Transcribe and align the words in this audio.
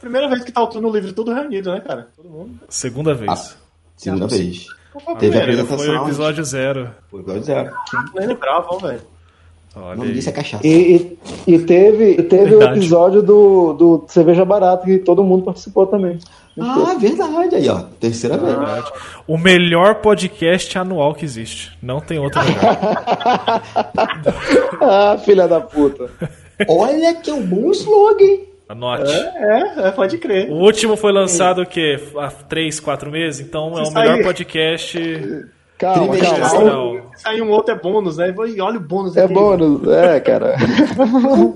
Primeira 0.00 0.28
vez 0.28 0.44
que 0.44 0.52
tá 0.52 0.62
o 0.62 0.80
no 0.80 0.90
livro 0.90 1.12
tudo 1.12 1.32
reunido, 1.32 1.72
né, 1.72 1.80
cara? 1.80 2.08
Todo 2.16 2.28
mundo. 2.28 2.60
Segunda 2.68 3.14
vez. 3.14 3.30
Ah, 3.30 3.56
segunda 3.96 4.26
vez. 4.26 4.66
Teve 5.18 5.38
a 5.38 5.42
apresentação. 5.42 5.78
Foi 5.78 5.88
o 5.88 6.04
episódio 6.04 6.44
zero. 6.44 6.90
Foi 7.10 7.20
o 7.20 7.22
episódio 7.22 7.44
zero. 7.44 7.72
Nem 8.14 8.26
lembrava, 8.26 8.78
velho. 8.78 9.00
Olha 9.76 9.94
o 9.94 9.96
nome 9.98 10.12
disso 10.12 10.30
é 10.30 10.32
cachaça. 10.32 10.66
E, 10.66 11.18
e, 11.46 11.54
e 11.54 11.58
teve, 11.60 12.22
teve 12.22 12.54
o 12.54 12.62
episódio 12.62 13.22
do, 13.22 13.72
do 13.74 14.04
Cerveja 14.08 14.44
Barata 14.44 14.84
que 14.84 14.98
todo 14.98 15.22
mundo 15.22 15.44
participou 15.44 15.86
também. 15.86 16.18
Ah, 16.60 16.96
verdade. 16.98 17.54
Aí, 17.54 17.68
ó. 17.68 17.82
Terceira 18.00 18.36
vez. 18.36 18.56
Verdade. 18.56 18.90
O 19.26 19.38
melhor 19.38 19.96
podcast 19.96 20.76
anual 20.78 21.14
que 21.14 21.24
existe. 21.24 21.76
Não 21.80 22.00
tem 22.00 22.18
outro 22.18 22.40
lugar. 22.40 23.62
ah, 24.80 25.18
filha 25.24 25.46
da 25.46 25.60
puta. 25.60 26.10
Olha 26.66 27.14
que 27.14 27.30
é 27.30 27.34
um 27.34 27.46
bom 27.46 27.70
slogan. 27.70 28.47
Anote. 28.68 29.10
É, 29.10 29.82
é, 29.84 29.88
é, 29.88 29.90
pode 29.90 30.18
crer. 30.18 30.50
O 30.50 30.56
último 30.56 30.96
foi 30.96 31.12
lançado 31.12 31.62
o 31.62 31.66
quê? 31.66 31.98
Há 32.16 32.28
três, 32.30 32.78
quatro 32.78 33.10
meses? 33.10 33.40
Então 33.40 33.78
é 33.78 33.82
o 33.82 33.90
melhor 33.92 34.22
podcast 34.22 34.98
Calma, 35.78 36.16
calma. 36.18 37.02
Se 37.14 37.22
sair 37.22 37.40
um 37.40 37.50
outro 37.50 37.72
é 37.72 37.78
bônus, 37.78 38.16
né? 38.16 38.34
E 38.48 38.60
olha 38.60 38.78
o 38.78 38.80
bônus 38.80 39.16
É 39.16 39.24
aqui. 39.24 39.32
bônus, 39.32 39.88
é, 39.88 40.18
cara. 40.20 40.56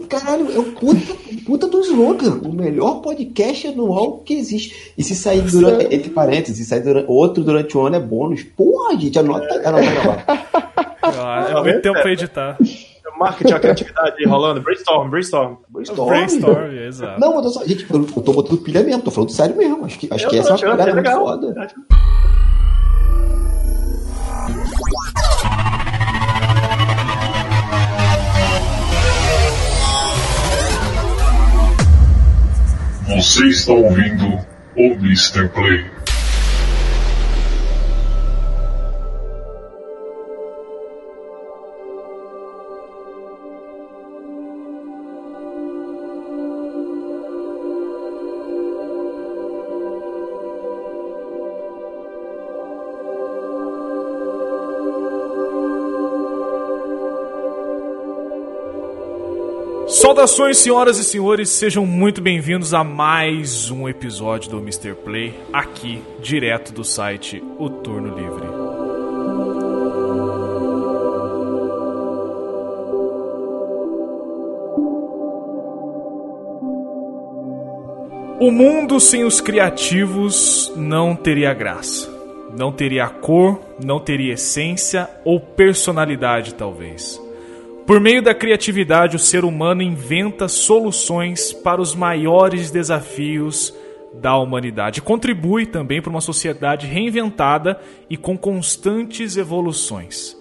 Caralho, 0.09 0.55
é 0.55 0.59
o 0.61 0.65
puta, 0.65 1.15
puta 1.45 1.67
do 1.67 1.81
slogan. 1.81 2.39
O 2.45 2.53
melhor 2.53 3.01
podcast 3.03 3.67
anual 3.67 4.19
que 4.19 4.35
existe. 4.35 4.93
E 4.97 5.03
se 5.03 5.17
sair 5.17 5.41
durante, 5.43 5.93
entre 5.93 6.11
parênteses, 6.11 6.59
se 6.59 6.65
sair 6.65 6.83
durante, 6.83 7.11
outro 7.11 7.43
durante 7.43 7.77
o 7.77 7.81
ano 7.85 7.97
é 7.97 8.01
bônus. 8.01 8.45
Porra, 8.45 8.97
gente, 8.97 9.19
anota, 9.19 9.69
anota 9.69 9.91
gravar. 9.91 10.63
Ah, 11.05 11.47
é 11.51 11.61
muito 11.61 11.83
tempo 11.83 12.01
pra 12.01 12.13
editar. 12.13 12.57
Marketing, 13.19 13.53
a 13.53 13.61
criatividade 13.61 14.25
rolando. 14.25 14.61
Brainstorm, 14.61 15.11
brainstorm. 15.11 15.57
Brainstorm, 15.69 16.09
brainstorm 16.09 16.73
exato. 16.93 17.21
Não, 17.21 17.35
mas 17.35 17.45
eu 17.45 17.51
só, 17.51 17.65
gente, 17.65 17.87
eu, 17.91 18.05
tô 18.05 18.33
botando 18.33 18.59
pilha 18.59 18.83
mesmo, 18.83 19.03
tô 19.03 19.11
falando 19.11 19.31
sério 19.31 19.57
mesmo. 19.57 19.85
Acho 19.85 19.99
que, 19.99 20.09
acho 20.11 20.29
que 20.29 20.39
essa 20.39 20.51
é 20.51 20.53
uma 20.53 20.77
pegada 20.77 20.95
muito 20.95 21.11
foda. 21.11 21.69
Você 33.17 33.47
está 33.47 33.73
ouvindo 33.73 34.39
o 34.77 34.93
Mr. 34.95 35.49
Play. 35.51 36.02
Saudações, 60.13 60.59
senhoras 60.59 60.99
e 60.99 61.05
senhores, 61.05 61.49
sejam 61.49 61.87
muito 61.87 62.21
bem-vindos 62.21 62.75
a 62.75 62.85
mais 62.85 63.71
um 63.71 63.89
episódio 63.89 64.51
do 64.51 64.59
Mr. 64.59 64.95
Play, 64.95 65.33
aqui, 65.51 66.03
direto 66.21 66.71
do 66.71 66.85
site 66.85 67.43
O 67.59 67.71
Turno 67.71 68.15
Livre. 68.15 68.47
O 78.39 78.51
mundo 78.51 79.01
sem 79.01 79.25
os 79.25 79.41
criativos 79.41 80.71
não 80.77 81.17
teria 81.17 81.55
graça. 81.55 82.07
Não 82.55 82.71
teria 82.71 83.09
cor, 83.09 83.63
não 83.83 83.99
teria 83.99 84.35
essência 84.35 85.09
ou 85.25 85.41
personalidade, 85.41 86.53
talvez. 86.53 87.19
Por 87.87 87.99
meio 87.99 88.23
da 88.23 88.35
criatividade, 88.35 89.17
o 89.17 89.19
ser 89.19 89.45
humano 89.45 89.83
inventa 89.83 90.47
soluções 90.47 91.53
para 91.53 91.81
os 91.81 91.95
maiores 91.95 92.71
desafios 92.71 93.75
da 94.15 94.37
humanidade. 94.37 95.03
Contribui 95.03 95.67
também 95.67 96.01
para 96.01 96.11
uma 96.11 96.21
sociedade 96.21 96.87
reinventada 96.87 97.81
e 98.09 98.17
com 98.17 98.39
constantes 98.39 99.37
evoluções. 99.37 100.37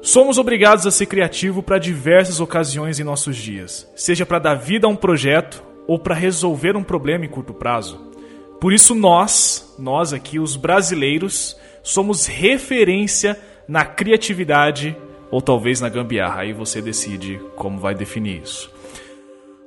Somos 0.00 0.38
obrigados 0.38 0.86
a 0.86 0.90
ser 0.90 1.06
criativo 1.06 1.64
para 1.64 1.78
diversas 1.78 2.38
ocasiões 2.38 3.00
em 3.00 3.04
nossos 3.04 3.36
dias, 3.36 3.90
seja 3.96 4.24
para 4.24 4.38
dar 4.38 4.54
vida 4.54 4.86
a 4.86 4.90
um 4.90 4.94
projeto 4.94 5.64
ou 5.86 5.98
para 5.98 6.14
resolver 6.14 6.76
um 6.76 6.84
problema 6.84 7.24
em 7.24 7.28
curto 7.28 7.52
prazo. 7.52 8.12
Por 8.60 8.72
isso 8.72 8.94
nós, 8.94 9.74
nós 9.78 10.12
aqui 10.12 10.38
os 10.38 10.54
brasileiros, 10.54 11.56
somos 11.82 12.26
referência 12.26 13.36
na 13.66 13.84
criatividade 13.84 14.96
ou 15.30 15.40
talvez 15.40 15.80
na 15.80 15.88
gambiarra. 15.88 16.42
Aí 16.42 16.52
você 16.52 16.80
decide 16.80 17.40
como 17.54 17.78
vai 17.78 17.94
definir 17.94 18.42
isso. 18.42 18.70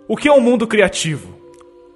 O 0.08 0.18
que 0.18 0.28
é 0.28 0.31
um 0.31 0.42
mundo 0.42 0.66
criativo? 0.66 1.38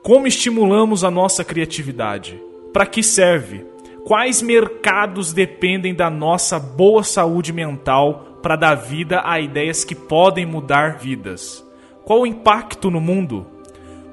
Como 0.01 0.27
estimulamos 0.27 1.03
a 1.03 1.09
nossa 1.09 1.43
criatividade? 1.43 2.39
Para 2.71 2.85
que 2.85 3.01
serve? 3.01 3.65
Quais 4.05 4.41
mercados 4.41 5.31
dependem 5.31 5.95
da 5.95 6.09
nossa 6.09 6.59
boa 6.59 7.03
saúde 7.03 7.53
mental 7.53 8.39
para 8.43 8.57
dar 8.57 8.75
vida 8.75 9.21
a 9.23 9.39
ideias 9.39 9.85
que 9.85 9.95
podem 9.95 10.45
mudar 10.45 10.97
vidas? 10.97 11.65
Qual 12.03 12.21
o 12.21 12.27
impacto 12.27 12.91
no 12.91 12.99
mundo? 12.99 13.47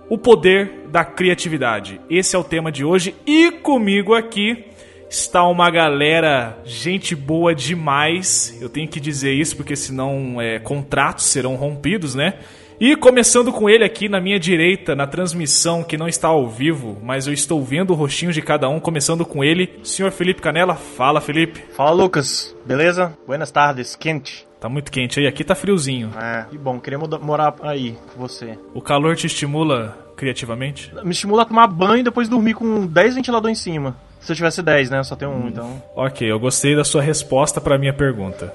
O 0.08 0.16
poder 0.16 0.86
da 0.88 1.04
criatividade. 1.04 2.00
Esse 2.08 2.36
é 2.36 2.38
o 2.38 2.44
tema 2.44 2.70
de 2.70 2.84
hoje 2.84 3.16
e 3.26 3.50
comigo 3.50 4.14
aqui 4.14 4.69
está 5.10 5.42
uma 5.44 5.68
galera, 5.68 6.56
gente 6.64 7.16
boa 7.16 7.52
demais. 7.52 8.56
Eu 8.60 8.68
tenho 8.68 8.88
que 8.88 9.00
dizer 9.00 9.32
isso 9.34 9.56
porque 9.56 9.74
senão 9.74 10.40
é, 10.40 10.60
contratos 10.60 11.24
serão 11.24 11.56
rompidos, 11.56 12.14
né? 12.14 12.34
E 12.78 12.96
começando 12.96 13.52
com 13.52 13.68
ele 13.68 13.84
aqui 13.84 14.08
na 14.08 14.20
minha 14.20 14.38
direita, 14.38 14.94
na 14.94 15.06
transmissão 15.06 15.82
que 15.82 15.98
não 15.98 16.08
está 16.08 16.28
ao 16.28 16.48
vivo, 16.48 16.96
mas 17.02 17.26
eu 17.26 17.32
estou 17.32 17.62
vendo 17.62 17.90
o 17.90 17.94
rostinho 17.94 18.32
de 18.32 18.40
cada 18.40 18.70
um, 18.70 18.80
começando 18.80 19.26
com 19.26 19.44
ele, 19.44 19.80
senhor 19.82 20.10
Felipe 20.12 20.40
Canela. 20.40 20.76
Fala, 20.76 21.20
Felipe. 21.20 21.62
Fala, 21.74 21.90
Lucas. 21.90 22.56
Beleza? 22.64 23.12
Buenas 23.26 23.50
tardes. 23.50 23.94
Quente. 23.96 24.48
Tá 24.58 24.68
muito 24.68 24.90
quente 24.92 25.20
aí, 25.20 25.26
aqui 25.26 25.42
tá 25.42 25.54
friozinho. 25.54 26.10
É, 26.18 26.46
que 26.48 26.56
bom, 26.56 26.78
queria 26.80 26.98
morar 26.98 27.54
aí 27.62 27.98
com 28.14 28.20
você. 28.20 28.58
O 28.72 28.80
calor 28.80 29.16
te 29.16 29.26
estimula 29.26 29.98
criativamente? 30.16 30.92
Me 31.02 31.10
estimula 31.10 31.42
a 31.42 31.46
tomar 31.46 31.66
banho 31.66 32.00
e 32.00 32.02
depois 32.02 32.28
dormir 32.28 32.54
com 32.54 32.86
10 32.86 33.16
ventiladores 33.16 33.58
em 33.58 33.60
cima. 33.60 33.96
Se 34.20 34.32
eu 34.32 34.36
tivesse 34.36 34.62
10, 34.62 34.90
né? 34.90 34.98
Eu 34.98 35.04
só 35.04 35.16
tenho 35.16 35.30
um, 35.30 35.44
hum. 35.44 35.48
então. 35.48 35.82
Ok, 35.96 36.30
eu 36.30 36.38
gostei 36.38 36.76
da 36.76 36.84
sua 36.84 37.02
resposta 37.02 37.60
para 37.60 37.78
minha 37.78 37.92
pergunta. 37.92 38.52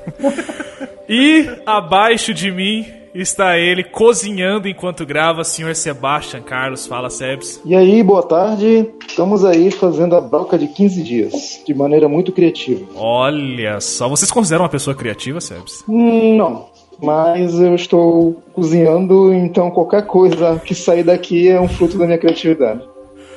e 1.09 1.49
abaixo 1.65 2.33
de 2.33 2.51
mim 2.51 2.85
está 3.13 3.57
ele 3.57 3.83
cozinhando 3.83 4.67
enquanto 4.67 5.05
grava, 5.05 5.43
senhor 5.43 5.73
Sebastian 5.75 6.41
Carlos. 6.41 6.85
Fala, 6.85 7.09
Sebs. 7.09 7.61
E 7.65 7.75
aí, 7.75 8.03
boa 8.03 8.21
tarde. 8.21 8.89
Estamos 9.07 9.45
aí 9.45 9.71
fazendo 9.71 10.15
a 10.15 10.21
broca 10.21 10.57
de 10.57 10.67
15 10.67 11.01
dias, 11.01 11.61
de 11.65 11.73
maneira 11.73 12.09
muito 12.09 12.31
criativa. 12.31 12.85
Olha 12.95 13.79
só, 13.79 14.09
vocês 14.09 14.29
consideram 14.29 14.63
uma 14.63 14.69
pessoa 14.69 14.95
criativa, 14.95 15.39
Sebs? 15.39 15.83
Hum, 15.87 16.35
não. 16.37 16.67
Mas 17.01 17.59
eu 17.59 17.75
estou 17.75 18.41
cozinhando, 18.53 19.33
então 19.33 19.69
qualquer 19.71 20.05
coisa 20.05 20.59
que 20.63 20.73
sair 20.73 21.03
daqui 21.03 21.47
é 21.47 21.59
um 21.59 21.67
fruto 21.67 21.97
da 21.97 22.05
minha 22.05 22.17
criatividade. 22.17 22.81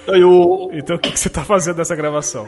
Eu... 0.08 0.70
Então 0.72 0.96
o 0.96 0.98
que, 0.98 1.12
que 1.12 1.18
você 1.18 1.28
está 1.28 1.42
fazendo 1.42 1.78
nessa 1.78 1.94
gravação? 1.94 2.46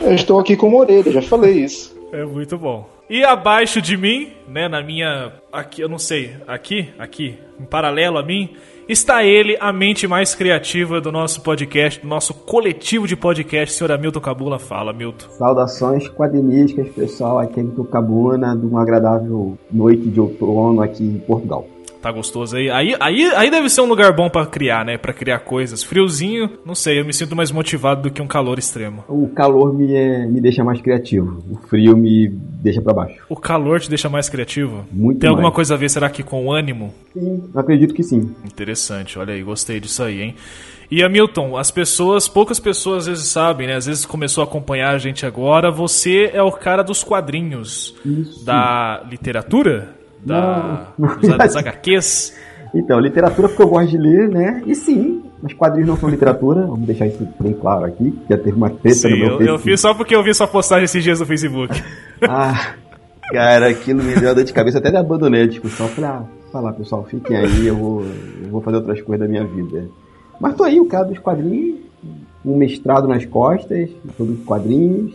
Eu 0.00 0.14
estou 0.14 0.38
aqui 0.38 0.56
com 0.56 0.68
uma 0.68 0.78
orelha, 0.78 1.10
já 1.10 1.22
falei 1.22 1.64
isso. 1.64 1.96
É 2.12 2.24
muito 2.24 2.56
bom. 2.56 2.88
E 3.10 3.24
abaixo 3.24 3.80
de 3.80 3.96
mim, 3.96 4.32
né, 4.46 4.68
na 4.68 4.82
minha. 4.82 5.32
Aqui, 5.50 5.80
eu 5.80 5.88
não 5.88 5.98
sei, 5.98 6.36
aqui, 6.46 6.90
aqui, 6.98 7.38
em 7.58 7.64
paralelo 7.64 8.18
a 8.18 8.22
mim, 8.22 8.50
está 8.86 9.24
ele, 9.24 9.56
a 9.60 9.72
mente 9.72 10.06
mais 10.06 10.34
criativa 10.34 11.00
do 11.00 11.10
nosso 11.10 11.40
podcast, 11.40 12.00
do 12.00 12.06
nosso 12.06 12.34
coletivo 12.34 13.06
de 13.06 13.16
podcast, 13.16 13.74
senhor 13.74 13.92
Hamilton 13.92 14.20
Cabula. 14.20 14.58
Fala, 14.58 14.92
Milton. 14.92 15.26
Saudações 15.30 16.06
quadrinísticas, 16.08 16.88
pessoal, 16.88 17.38
aqui 17.38 17.60
é 17.60 17.62
Milton 17.62 17.84
Cabuna, 17.84 18.54
de 18.54 18.66
uma 18.66 18.82
agradável 18.82 19.56
noite 19.70 20.08
de 20.08 20.20
outono 20.20 20.82
aqui 20.82 21.04
em 21.04 21.18
Portugal. 21.18 21.66
Tá 22.08 22.12
gostoso 22.12 22.56
aí. 22.56 22.70
Aí, 22.70 22.96
aí, 22.98 23.22
aí 23.36 23.50
deve 23.50 23.68
ser 23.68 23.82
um 23.82 23.86
lugar 23.86 24.14
bom 24.14 24.30
para 24.30 24.46
criar, 24.46 24.82
né? 24.82 24.96
Para 24.96 25.12
criar 25.12 25.40
coisas. 25.40 25.82
Friozinho, 25.82 26.48
não 26.64 26.74
sei, 26.74 26.98
eu 27.00 27.04
me 27.04 27.12
sinto 27.12 27.36
mais 27.36 27.50
motivado 27.52 28.00
do 28.00 28.10
que 28.10 28.22
um 28.22 28.26
calor 28.26 28.58
extremo. 28.58 29.04
O 29.06 29.28
calor 29.28 29.74
me, 29.74 29.92
é, 29.92 30.24
me 30.24 30.40
deixa 30.40 30.64
mais 30.64 30.80
criativo. 30.80 31.44
O 31.50 31.56
frio 31.68 31.94
me 31.94 32.28
deixa 32.28 32.80
para 32.80 32.94
baixo. 32.94 33.22
O 33.28 33.36
calor 33.36 33.78
te 33.78 33.90
deixa 33.90 34.08
mais 34.08 34.30
criativo? 34.30 34.86
Muito 34.90 35.20
Tem 35.20 35.28
mais. 35.28 35.36
alguma 35.36 35.52
coisa 35.52 35.74
a 35.74 35.76
ver, 35.76 35.90
será 35.90 36.08
que 36.08 36.22
com 36.22 36.46
o 36.46 36.50
ânimo? 36.50 36.94
Sim, 37.12 37.42
acredito 37.54 37.92
que 37.92 38.02
sim. 38.02 38.34
Interessante, 38.42 39.18
olha 39.18 39.34
aí, 39.34 39.42
gostei 39.42 39.78
disso 39.78 40.02
aí, 40.02 40.22
hein? 40.22 40.34
E 40.90 41.02
Hamilton, 41.02 41.58
as 41.58 41.70
pessoas, 41.70 42.26
poucas 42.26 42.58
pessoas 42.58 43.00
às 43.00 43.06
vezes 43.06 43.26
sabem, 43.26 43.66
né? 43.66 43.74
Às 43.74 43.84
vezes 43.84 44.06
começou 44.06 44.40
a 44.42 44.46
acompanhar 44.46 44.94
a 44.94 44.98
gente 44.98 45.26
agora. 45.26 45.70
Você 45.70 46.30
é 46.32 46.42
o 46.42 46.50
cara 46.50 46.82
dos 46.82 47.04
quadrinhos 47.04 47.94
Isso. 48.02 48.46
da 48.46 49.04
literatura? 49.10 49.97
Da, 50.24 50.88
não, 50.98 51.16
não. 51.22 51.36
das 51.36 51.56
HQs. 51.56 52.34
Então, 52.74 53.00
literatura 53.00 53.48
porque 53.48 53.62
eu 53.62 53.68
gosto 53.68 53.88
de 53.88 53.98
ler, 53.98 54.28
né? 54.28 54.62
E 54.66 54.74
sim, 54.74 55.22
Mas 55.42 55.54
quadrinhos 55.54 55.88
não 55.88 55.96
são 55.96 56.08
literatura, 56.08 56.66
vamos 56.66 56.86
deixar 56.86 57.06
isso 57.06 57.26
bem 57.40 57.54
claro 57.54 57.86
aqui. 57.86 58.16
Já 58.28 58.36
teve 58.36 58.56
uma 58.56 58.68
treta 58.68 58.96
Sim, 58.96 59.10
no 59.10 59.16
meu 59.16 59.40
eu, 59.40 59.46
eu 59.46 59.58
fiz 59.58 59.80
só 59.80 59.94
porque 59.94 60.14
eu 60.14 60.22
vi 60.22 60.34
sua 60.34 60.46
postagem 60.46 60.84
esses 60.84 61.02
dias 61.02 61.20
no 61.20 61.26
Facebook. 61.26 61.74
Ah, 62.20 62.74
cara, 63.30 63.68
aquilo 63.68 64.02
me 64.02 64.12
deu 64.16 64.34
dor 64.34 64.42
de 64.42 64.52
cabeça, 64.52 64.78
até 64.78 64.94
abandonei 64.96 65.44
a 65.44 65.46
discussão. 65.46 65.86
Falei, 65.86 66.10
ah, 66.10 66.60
lá, 66.60 66.72
pessoal, 66.72 67.04
fiquem 67.04 67.36
aí, 67.36 67.68
eu 67.68 67.76
vou, 67.76 68.02
eu 68.02 68.48
vou 68.50 68.60
fazer 68.60 68.78
outras 68.78 69.00
coisas 69.02 69.24
da 69.24 69.30
minha 69.30 69.44
vida. 69.44 69.88
Mas 70.40 70.56
tô 70.56 70.64
aí, 70.64 70.80
o 70.80 70.86
cara 70.86 71.04
dos 71.04 71.18
quadrinhos, 71.20 71.78
um 72.44 72.56
mestrado 72.56 73.06
nas 73.06 73.24
costas, 73.24 73.88
os 74.18 74.44
quadrinhos, 74.44 75.12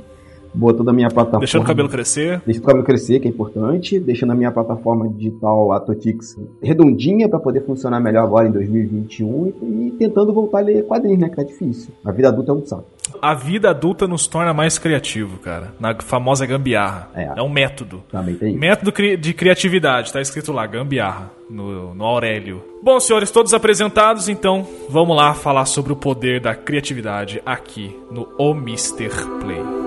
botando 0.53 0.89
a 0.89 0.93
minha 0.93 1.09
plataforma. 1.09 1.39
Deixando 1.39 1.63
o 1.63 1.65
cabelo 1.65 1.89
crescer. 1.89 2.41
Deixando 2.45 2.63
o 2.63 2.67
cabelo 2.67 2.85
crescer, 2.85 3.19
que 3.19 3.27
é 3.27 3.31
importante, 3.31 3.99
deixando 3.99 4.31
a 4.31 4.35
minha 4.35 4.51
plataforma 4.51 5.07
digital 5.09 5.71
Atotix 5.73 6.37
redondinha 6.61 7.27
para 7.27 7.39
poder 7.39 7.65
funcionar 7.65 7.99
melhor 7.99 8.23
agora 8.23 8.47
em 8.47 8.51
2021 8.51 9.53
e, 9.61 9.87
e 9.87 9.91
tentando 9.91 10.33
voltar 10.33 10.59
a 10.59 10.61
ler 10.61 10.85
quadrinhos, 10.85 11.19
né? 11.19 11.29
Que 11.29 11.35
tá 11.35 11.43
difícil. 11.43 11.93
A 12.05 12.11
vida 12.11 12.29
adulta 12.29 12.51
é 12.51 12.55
um 12.55 12.65
saco. 12.65 12.85
A 13.21 13.33
vida 13.33 13.69
adulta 13.69 14.07
nos 14.07 14.27
torna 14.27 14.53
mais 14.53 14.77
criativo, 14.79 15.37
cara. 15.39 15.73
Na 15.79 15.95
famosa 16.01 16.45
gambiarra. 16.45 17.09
É. 17.13 17.31
É, 17.37 17.41
um 17.41 17.49
método. 17.49 18.01
Também 18.11 18.35
tem. 18.35 18.57
Método 18.57 18.91
cri- 18.91 19.17
de 19.17 19.33
criatividade, 19.33 20.11
tá 20.11 20.21
escrito 20.21 20.51
lá, 20.51 20.65
gambiarra, 20.65 21.31
no, 21.49 21.93
no 21.93 22.03
Aurélio. 22.05 22.61
Bom, 22.81 22.99
senhores, 22.99 23.29
todos 23.31 23.53
apresentados, 23.53 24.29
então 24.29 24.65
vamos 24.89 25.15
lá 25.15 25.33
falar 25.33 25.65
sobre 25.65 25.93
o 25.93 25.95
poder 25.95 26.39
da 26.41 26.55
criatividade 26.55 27.41
aqui 27.45 27.95
no 28.11 28.27
O 28.37 28.51
Mr. 28.51 29.09
Play. 29.41 29.82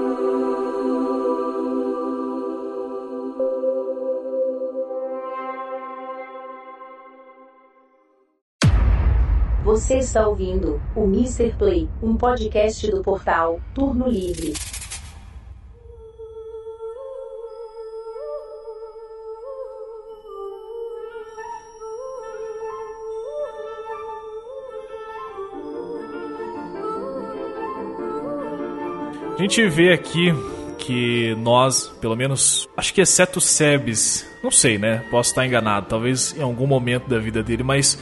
Você 9.66 9.98
está 9.98 10.28
ouvindo 10.28 10.80
o 10.94 11.02
Mr. 11.06 11.52
Play, 11.58 11.88
um 12.00 12.16
podcast 12.16 12.88
do 12.88 13.02
portal 13.02 13.60
Turno 13.74 14.08
Livre. 14.08 14.54
A 29.34 29.42
gente 29.42 29.68
vê 29.68 29.92
aqui 29.92 30.32
que 30.78 31.34
nós, 31.40 31.88
pelo 32.00 32.14
menos, 32.14 32.68
acho 32.76 32.94
que 32.94 33.00
exceto 33.00 33.40
o 33.40 33.42
Sebes, 33.42 34.24
não 34.44 34.52
sei, 34.52 34.78
né? 34.78 35.04
Posso 35.10 35.30
estar 35.30 35.44
enganado, 35.44 35.86
talvez 35.88 36.36
em 36.38 36.42
algum 36.42 36.68
momento 36.68 37.08
da 37.08 37.18
vida 37.18 37.42
dele, 37.42 37.64
mas 37.64 37.98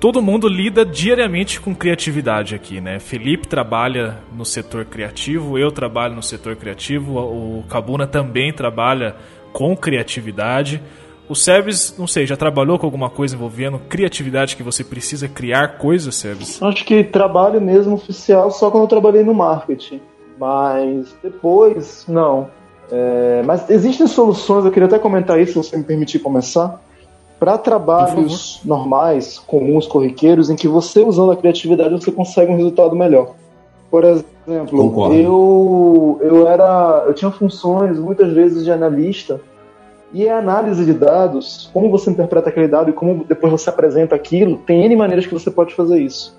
todo 0.00 0.22
mundo 0.22 0.48
lida 0.48 0.84
diariamente 0.84 1.60
com 1.60 1.74
criatividade 1.74 2.54
aqui, 2.54 2.80
né? 2.80 2.98
Felipe 2.98 3.46
trabalha 3.46 4.18
no 4.32 4.44
setor 4.44 4.84
criativo, 4.84 5.58
eu 5.58 5.70
trabalho 5.70 6.14
no 6.14 6.22
setor 6.22 6.56
criativo, 6.56 7.18
o 7.18 7.64
Cabuna 7.68 8.06
também 8.06 8.52
trabalha 8.52 9.16
com 9.52 9.76
criatividade. 9.76 10.80
O 11.28 11.34
Sebes, 11.34 11.94
não 11.98 12.06
sei, 12.06 12.26
já 12.26 12.36
trabalhou 12.36 12.78
com 12.78 12.86
alguma 12.86 13.10
coisa 13.10 13.34
envolvendo 13.34 13.78
criatividade 13.78 14.56
que 14.56 14.62
você 14.62 14.82
precisa 14.82 15.28
criar 15.28 15.76
coisas, 15.76 16.14
Sebes? 16.14 16.62
Acho 16.62 16.84
que 16.84 17.04
trabalho 17.04 17.60
mesmo 17.60 17.94
oficial 17.94 18.50
só 18.50 18.70
quando 18.70 18.84
eu 18.84 18.88
trabalhei 18.88 19.22
no 19.22 19.34
marketing. 19.34 20.00
Mas 20.38 21.14
depois, 21.22 22.06
não. 22.08 22.48
É, 22.90 23.42
mas 23.44 23.68
existem 23.68 24.06
soluções, 24.06 24.64
eu 24.64 24.70
queria 24.70 24.86
até 24.86 24.98
comentar 24.98 25.38
isso, 25.38 25.62
se 25.62 25.70
você 25.70 25.76
me 25.76 25.84
permitir 25.84 26.20
começar. 26.20 26.80
Para 27.38 27.56
trabalhos 27.56 28.60
normais, 28.64 29.38
comuns, 29.38 29.86
corriqueiros, 29.86 30.50
em 30.50 30.56
que 30.56 30.66
você 30.66 31.04
usando 31.04 31.30
a 31.30 31.36
criatividade 31.36 31.90
você 31.90 32.10
consegue 32.10 32.50
um 32.50 32.56
resultado 32.56 32.96
melhor. 32.96 33.34
Por 33.90 34.04
exemplo, 34.04 34.78
Concordo. 34.78 35.14
eu, 35.14 36.18
eu 36.20 36.48
era. 36.48 37.04
Eu 37.06 37.14
tinha 37.14 37.30
funções 37.30 37.98
muitas 37.98 38.32
vezes 38.32 38.64
de 38.64 38.72
analista 38.72 39.40
e 40.12 40.28
a 40.28 40.38
análise 40.38 40.84
de 40.84 40.92
dados, 40.92 41.70
como 41.72 41.90
você 41.90 42.10
interpreta 42.10 42.48
aquele 42.48 42.66
dado 42.66 42.90
e 42.90 42.92
como 42.92 43.24
depois 43.24 43.52
você 43.52 43.68
apresenta 43.68 44.14
aquilo, 44.14 44.56
tem 44.58 44.84
N 44.84 44.96
maneiras 44.96 45.26
que 45.26 45.34
você 45.34 45.50
pode 45.50 45.74
fazer 45.74 46.00
isso. 46.00 46.36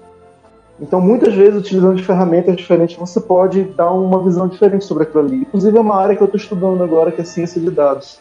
Então, 0.81 1.01
muitas 1.01 1.33
vezes, 1.33 1.59
utilizando 1.59 2.01
ferramentas 2.01 2.55
diferentes, 2.55 2.95
você 2.95 3.19
pode 3.19 3.63
dar 3.63 3.91
uma 3.91 4.23
visão 4.23 4.47
diferente 4.47 4.85
sobre 4.85 5.03
aquilo 5.03 5.25
ali. 5.25 5.41
Inclusive, 5.41 5.77
é 5.77 5.81
uma 5.81 5.95
área 5.95 6.15
que 6.15 6.21
eu 6.21 6.25
estou 6.25 6.39
estudando 6.39 6.81
agora, 6.81 7.11
que 7.11 7.21
é 7.21 7.23
ciência 7.23 7.59
de 7.59 7.69
dados. 7.69 8.19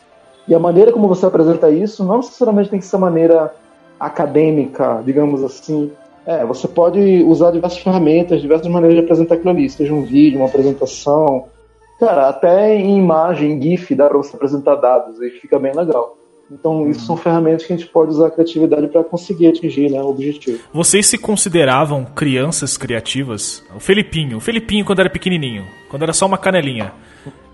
E 0.49 0.55
a 0.55 0.59
maneira 0.59 0.91
como 0.91 1.07
você 1.07 1.27
apresenta 1.27 1.71
isso 1.71 2.03
não 2.03 2.17
necessariamente 2.17 2.71
tem 2.71 2.81
que 2.81 2.87
ser 2.87 2.97
maneira 2.97 3.55
acadêmica, 4.01 5.03
digamos 5.05 5.45
assim. 5.45 5.93
É, 6.27 6.45
você 6.45 6.67
pode 6.67 7.23
usar 7.25 7.51
diversas 7.51 7.79
ferramentas, 7.79 8.41
diversas 8.41 8.69
maneiras 8.69 8.99
de 8.99 9.05
apresentar 9.05 9.35
aquilo 9.35 9.51
ali, 9.51 9.69
seja 9.69 9.93
um 9.93 10.03
vídeo, 10.03 10.39
uma 10.39 10.49
apresentação. 10.49 11.47
Cara, 12.01 12.29
até 12.29 12.75
em 12.75 12.99
imagem, 12.99 13.53
em 13.53 13.63
GIF, 13.63 13.95
dá 13.95 14.09
para 14.09 14.19
você 14.19 14.37
apresentar 14.37 14.77
dados 14.77 15.21
e 15.21 15.31
fica 15.31 15.59
bem 15.59 15.75
legal. 15.75 16.17
Então, 16.51 16.89
isso 16.89 17.05
são 17.05 17.17
ferramentas 17.17 17.67
que 17.67 17.73
a 17.73 17.77
gente 17.77 17.89
pode 17.91 18.11
usar 18.11 18.29
a 18.29 18.31
criatividade 18.31 18.89
para 18.89 19.05
conseguir 19.05 19.49
atingir 19.49 19.91
né, 19.91 20.01
o 20.01 20.09
objetivo. 20.09 20.59
Vocês 20.73 21.07
se 21.07 21.19
consideravam 21.19 22.07
crianças 22.07 22.79
criativas? 22.79 23.63
O 23.75 23.81
Felipinho, 23.81 24.39
o 24.39 24.41
Felipinho 24.41 24.85
quando 24.85 25.01
era 25.01 25.11
pequenininho, 25.11 25.67
quando 25.91 26.05
era 26.05 26.13
só 26.15 26.25
uma 26.25 26.39
canelinha, 26.39 26.93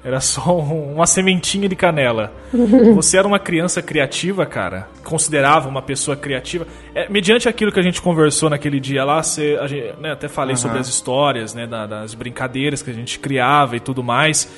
era 0.05 0.21
só 0.21 0.57
um- 0.59 0.95
uma 0.95 1.07
sementinha 1.07 1.69
de 1.69 1.75
canela. 1.75 2.33
Você 2.95 3.17
era 3.17 3.27
uma 3.27 3.39
criança 3.39 3.81
criativa, 3.81 4.45
cara? 4.45 4.87
Considerava 5.03 5.69
uma 5.69 5.81
pessoa 5.83 6.17
criativa? 6.17 6.67
É, 6.95 7.09
mediante 7.09 7.49
aquilo 7.49 7.73
que 7.73 7.81
a 7.81 7.83
gente 7.83 8.03
conversou 8.03 8.51
naquele 8.51 8.79
dia 8.79 9.03
lá, 9.05 9.23
você, 9.23 9.59
a 9.61 9.67
gente, 9.67 9.95
né, 10.01 10.13
até 10.13 10.29
falei 10.29 10.57
sobre 10.57 10.79
as 10.79 10.89
histórias, 10.89 11.55
né, 11.55 11.67
da- 11.67 11.87
das 11.87 12.15
brincadeiras 12.15 12.83
que 12.83 12.91
a 12.91 12.95
gente 12.95 13.19
criava 13.19 13.77
e 13.77 13.81
tudo 13.81 14.03
mais. 14.05 14.49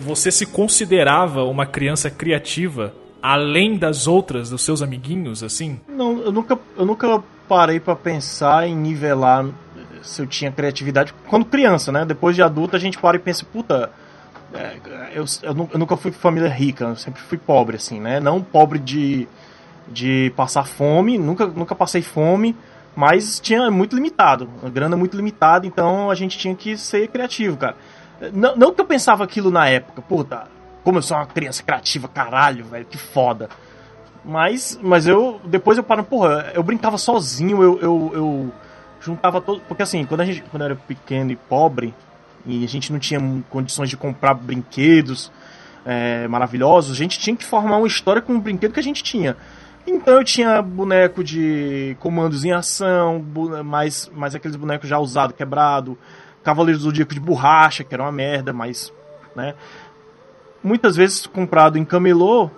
Você 0.00 0.30
se 0.30 0.44
considerava 0.46 1.44
uma 1.44 1.64
criança 1.64 2.10
criativa? 2.10 2.92
Além 3.22 3.76
das 3.78 4.06
outras, 4.06 4.50
dos 4.50 4.62
seus 4.62 4.82
amiguinhos, 4.82 5.42
assim? 5.42 5.80
Não, 5.88 6.18
eu 6.22 6.30
nunca, 6.30 6.58
eu 6.76 6.84
nunca 6.84 7.22
parei 7.48 7.80
pra 7.80 7.96
pensar 7.96 8.68
em 8.68 8.76
nivelar 8.76 9.46
se 10.02 10.20
eu 10.22 10.26
tinha 10.26 10.52
criatividade 10.52 11.12
quando 11.28 11.44
criança, 11.46 11.90
né? 11.90 12.04
Depois 12.04 12.36
de 12.36 12.42
adulto 12.42 12.76
a 12.76 12.78
gente 12.78 12.98
para 12.98 13.16
e 13.16 13.18
pensa, 13.20 13.44
puta, 13.50 13.90
eu, 15.14 15.24
eu, 15.42 15.68
eu 15.72 15.78
nunca 15.78 15.96
fui 15.96 16.12
família 16.12 16.48
rica, 16.48 16.84
eu 16.84 16.96
sempre 16.96 17.20
fui 17.20 17.38
pobre, 17.38 17.76
assim, 17.76 18.00
né? 18.00 18.20
Não 18.20 18.42
pobre 18.42 18.78
de, 18.78 19.28
de 19.88 20.32
passar 20.36 20.64
fome, 20.64 21.18
nunca, 21.18 21.46
nunca 21.46 21.74
passei 21.74 22.02
fome, 22.02 22.56
mas 22.94 23.40
tinha 23.40 23.70
muito 23.70 23.94
limitado, 23.94 24.48
a 24.64 24.68
grana 24.68 24.96
muito 24.96 25.16
limitada, 25.16 25.66
então 25.66 26.10
a 26.10 26.14
gente 26.14 26.38
tinha 26.38 26.54
que 26.54 26.76
ser 26.76 27.08
criativo, 27.08 27.56
cara. 27.56 27.76
Não, 28.32 28.56
não 28.56 28.72
que 28.72 28.80
eu 28.80 28.86
pensava 28.86 29.24
aquilo 29.24 29.50
na 29.50 29.68
época, 29.68 30.00
puta, 30.00 30.44
como 30.82 30.98
eu 30.98 31.02
sou 31.02 31.16
uma 31.16 31.26
criança 31.26 31.62
criativa, 31.62 32.08
caralho, 32.08 32.64
velho, 32.64 32.86
que 32.86 32.96
foda. 32.96 33.48
Mas, 34.24 34.78
mas 34.82 35.06
eu. 35.06 35.40
Depois 35.44 35.78
eu 35.78 35.84
paro, 35.84 36.02
porra, 36.02 36.50
eu 36.52 36.62
brincava 36.62 36.98
sozinho, 36.98 37.62
eu, 37.62 37.78
eu, 37.80 38.10
eu 38.12 38.52
juntava 39.00 39.40
todo. 39.40 39.60
Porque 39.68 39.82
assim, 39.82 40.04
quando 40.04 40.22
a 40.22 40.24
gente. 40.24 40.42
Quando 40.42 40.62
eu 40.62 40.66
era 40.66 40.76
pequeno 40.76 41.30
e 41.30 41.36
pobre, 41.36 41.94
e 42.46 42.64
a 42.64 42.68
gente 42.68 42.92
não 42.92 42.98
tinha 42.98 43.20
condições 43.50 43.90
de 43.90 43.96
comprar 43.96 44.34
brinquedos 44.34 45.30
é, 45.84 46.26
maravilhosos, 46.28 46.92
a 46.92 46.94
gente 46.94 47.18
tinha 47.18 47.36
que 47.36 47.44
formar 47.44 47.78
uma 47.78 47.86
história 47.86 48.22
com 48.22 48.34
o 48.34 48.40
brinquedo 48.40 48.72
que 48.72 48.80
a 48.80 48.82
gente 48.82 49.02
tinha. 49.02 49.36
Então 49.86 50.14
eu 50.14 50.24
tinha 50.24 50.60
boneco 50.60 51.22
de 51.22 51.96
comandos 52.00 52.44
em 52.44 52.52
ação, 52.52 53.24
mais, 53.64 54.10
mais 54.14 54.34
aqueles 54.34 54.56
bonecos 54.56 54.88
já 54.88 54.98
usados, 54.98 55.36
quebrado, 55.36 55.96
Cavaleiros 56.42 56.82
do 56.82 56.90
Zodíaco 56.90 57.12
de 57.12 57.20
borracha, 57.20 57.82
que 57.82 57.92
era 57.92 58.04
uma 58.04 58.12
merda, 58.12 58.52
mas. 58.52 58.92
né? 59.34 59.54
Muitas 60.62 60.96
vezes 60.96 61.26
comprado 61.26 61.76
em 61.76 61.84
camelô, 61.84 62.50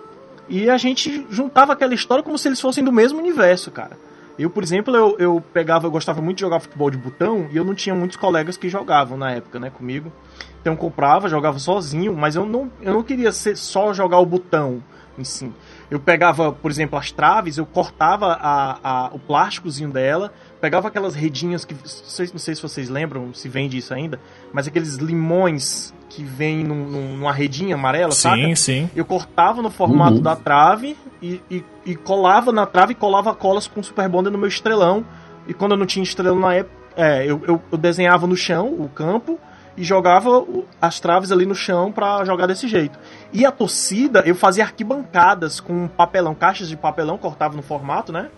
e 0.47 0.69
a 0.69 0.77
gente 0.77 1.25
juntava 1.29 1.73
aquela 1.73 1.93
história 1.93 2.23
como 2.23 2.37
se 2.37 2.47
eles 2.47 2.59
fossem 2.59 2.83
do 2.83 2.91
mesmo 2.91 3.19
universo, 3.19 3.69
cara. 3.69 3.97
Eu, 4.39 4.49
por 4.49 4.63
exemplo, 4.63 4.95
eu, 4.95 5.17
eu 5.19 5.43
pegava, 5.53 5.85
eu 5.85 5.91
gostava 5.91 6.21
muito 6.21 6.37
de 6.37 6.41
jogar 6.41 6.61
futebol 6.61 6.89
de 6.89 6.97
botão 6.97 7.49
e 7.51 7.57
eu 7.57 7.65
não 7.65 7.75
tinha 7.75 7.93
muitos 7.93 8.15
colegas 8.15 8.55
que 8.55 8.69
jogavam 8.69 9.17
na 9.17 9.31
época, 9.31 9.59
né, 9.59 9.69
comigo. 9.69 10.13
Então 10.61 10.77
comprava, 10.77 11.27
jogava 11.27 11.59
sozinho, 11.59 12.15
mas 12.15 12.37
eu 12.37 12.45
não, 12.45 12.71
eu 12.81 12.93
não 12.93 13.03
queria 13.03 13.33
ser 13.33 13.57
só 13.57 13.93
jogar 13.93 14.19
o 14.19 14.25
botão 14.25 14.81
em 15.17 15.25
si. 15.25 15.51
Eu 15.91 15.99
pegava, 15.99 16.53
por 16.53 16.71
exemplo, 16.71 16.97
as 16.97 17.11
traves, 17.11 17.57
eu 17.57 17.65
cortava 17.65 18.27
a, 18.27 18.79
a, 18.81 19.07
o 19.13 19.19
plásticozinho 19.19 19.89
dela, 19.89 20.31
pegava 20.61 20.87
aquelas 20.87 21.15
redinhas 21.15 21.65
que. 21.65 21.73
Vocês, 21.73 22.31
não 22.31 22.39
sei 22.39 22.55
se 22.55 22.61
vocês 22.61 22.87
lembram, 22.87 23.33
se 23.33 23.49
vende 23.49 23.77
isso 23.77 23.93
ainda, 23.93 24.21
mas 24.53 24.67
aqueles 24.67 24.95
limões 24.95 25.93
que 26.09 26.23
vem 26.23 26.63
num- 26.63 26.85
num- 26.89 27.17
numa 27.17 27.31
redinha 27.31 27.75
amarela, 27.75 28.11
saca? 28.11 28.35
Sim, 28.37 28.55
sim. 28.55 28.89
Eu 28.95 29.05
cortava 29.05 29.61
no 29.61 29.69
formato 29.69 30.15
Uhum. 30.17 30.21
da 30.23 30.35
trave 30.35 30.97
e, 31.21 31.39
e, 31.49 31.63
e 31.85 31.95
colava 31.95 32.51
na 32.51 32.65
trave 32.65 32.93
e 32.93 32.95
colava 32.95 33.33
colas 33.35 33.67
com 33.67 33.81
super 33.83 34.09
bonder 34.09 34.31
no 34.31 34.37
meu 34.37 34.47
estrelão. 34.47 35.05
E 35.47 35.53
quando 35.53 35.71
eu 35.73 35.77
não 35.77 35.85
tinha 35.85 36.03
estrelão 36.03 36.39
na 36.39 36.53
época, 36.55 36.75
é, 36.97 37.23
eu, 37.25 37.41
eu, 37.47 37.61
eu 37.71 37.77
desenhava 37.77 38.25
no 38.27 38.35
chão 38.35 38.67
o 38.67 38.89
campo 38.89 39.39
e 39.77 39.83
jogava 39.83 40.43
as 40.81 40.99
traves 40.99 41.31
ali 41.31 41.45
no 41.45 41.55
chão 41.55 41.91
pra 41.91 42.25
jogar 42.25 42.47
desse 42.47 42.67
jeito. 42.67 42.97
E 43.31 43.45
a 43.45 43.51
torcida, 43.51 44.21
eu 44.25 44.35
fazia 44.35 44.63
arquibancadas 44.63 45.59
com 45.59 45.87
papelão, 45.87 46.33
caixas 46.35 46.67
de 46.67 46.75
papelão, 46.75 47.17
cortava 47.17 47.55
no 47.55 47.61
formato, 47.61 48.11
né? 48.11 48.29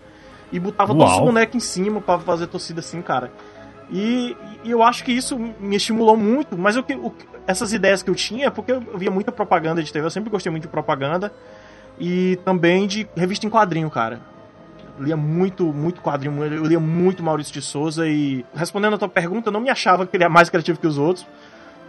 E 0.52 0.60
botava 0.60 0.94
todos 0.94 1.14
os 1.14 1.18
bonecos 1.20 1.56
em 1.56 1.60
cima 1.60 2.00
pra 2.02 2.18
fazer 2.18 2.46
torcida 2.46 2.80
assim, 2.80 3.00
cara. 3.00 3.32
E, 3.92 4.34
e 4.64 4.70
eu 4.70 4.82
acho 4.82 5.04
que 5.04 5.12
isso 5.12 5.38
me 5.38 5.76
estimulou 5.76 6.16
muito, 6.16 6.56
mas 6.56 6.76
o 6.76 6.84
essas 7.46 7.72
ideias 7.72 8.02
que 8.02 8.08
eu 8.08 8.14
tinha, 8.14 8.50
porque 8.50 8.72
eu 8.72 8.80
via 8.96 9.10
muita 9.10 9.30
propaganda 9.30 9.82
de 9.82 9.92
TV, 9.92 10.06
eu 10.06 10.10
sempre 10.10 10.30
gostei 10.30 10.50
muito 10.50 10.62
de 10.62 10.68
propaganda, 10.68 11.32
e 11.98 12.38
também 12.44 12.86
de 12.86 13.06
revista 13.14 13.46
em 13.46 13.50
quadrinho, 13.50 13.90
cara. 13.90 14.20
Eu 14.98 15.04
lia 15.04 15.16
muito, 15.16 15.64
muito 15.72 16.00
quadrinho, 16.00 16.42
eu 16.44 16.64
lia 16.64 16.80
muito 16.80 17.22
Maurício 17.22 17.52
de 17.52 17.60
Souza 17.60 18.06
e 18.06 18.44
respondendo 18.54 18.94
a 18.94 18.98
tua 18.98 19.08
pergunta, 19.08 19.48
eu 19.48 19.52
não 19.52 19.60
me 19.60 19.68
achava 19.68 20.06
que 20.06 20.16
ele 20.16 20.24
é 20.24 20.28
mais 20.28 20.48
criativo 20.48 20.78
que 20.78 20.86
os 20.86 20.96
outros, 20.98 21.26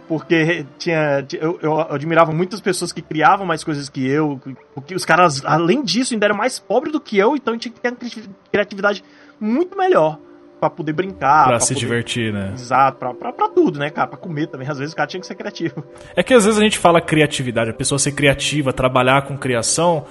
porque 0.06 0.66
tinha 0.78 1.26
eu, 1.40 1.58
eu 1.62 1.80
admirava 1.80 2.32
muitas 2.32 2.60
pessoas 2.60 2.92
que 2.92 3.00
criavam 3.00 3.46
mais 3.46 3.64
coisas 3.64 3.88
que 3.88 4.06
eu, 4.06 4.40
porque 4.74 4.94
os 4.94 5.04
caras, 5.04 5.42
além 5.44 5.82
disso, 5.82 6.12
ainda 6.12 6.26
eram 6.26 6.36
mais 6.36 6.58
pobres 6.58 6.92
do 6.92 7.00
que 7.00 7.16
eu, 7.16 7.36
então 7.36 7.56
tinha 7.56 7.72
que 7.72 7.80
ter 7.80 7.88
uma 7.88 7.98
criatividade 8.50 9.04
muito 9.40 9.76
melhor 9.78 10.18
para 10.64 10.70
poder 10.70 10.92
brincar. 10.92 11.46
Pra, 11.46 11.60
se 11.60 11.74
poder... 11.74 11.80
divertir, 11.80 12.32
né? 12.32 12.52
Exato, 12.54 12.98
pra, 12.98 13.12
pra, 13.12 13.32
pra, 13.32 13.48
tudo, 13.48 13.78
né, 13.78 13.90
cara? 13.90 14.08
Pra 14.08 14.16
comer 14.16 14.46
também. 14.46 14.68
Às 14.68 14.78
vezes 14.78 14.92
o 14.92 14.96
cara 14.96 15.06
tinha 15.06 15.20
que 15.20 15.26
ser 15.26 15.34
criativo. 15.34 15.84
É 16.16 16.22
que 16.22 16.32
às 16.32 16.44
vezes 16.44 16.58
a 16.58 16.62
gente 16.62 16.78
fala 16.78 17.00
criatividade, 17.00 17.70
a 17.70 17.74
pessoa 17.74 17.98
ser 17.98 18.12
criativa, 18.12 18.72
trabalhar 18.72 19.22
com 19.22 19.36
criação, 19.36 20.04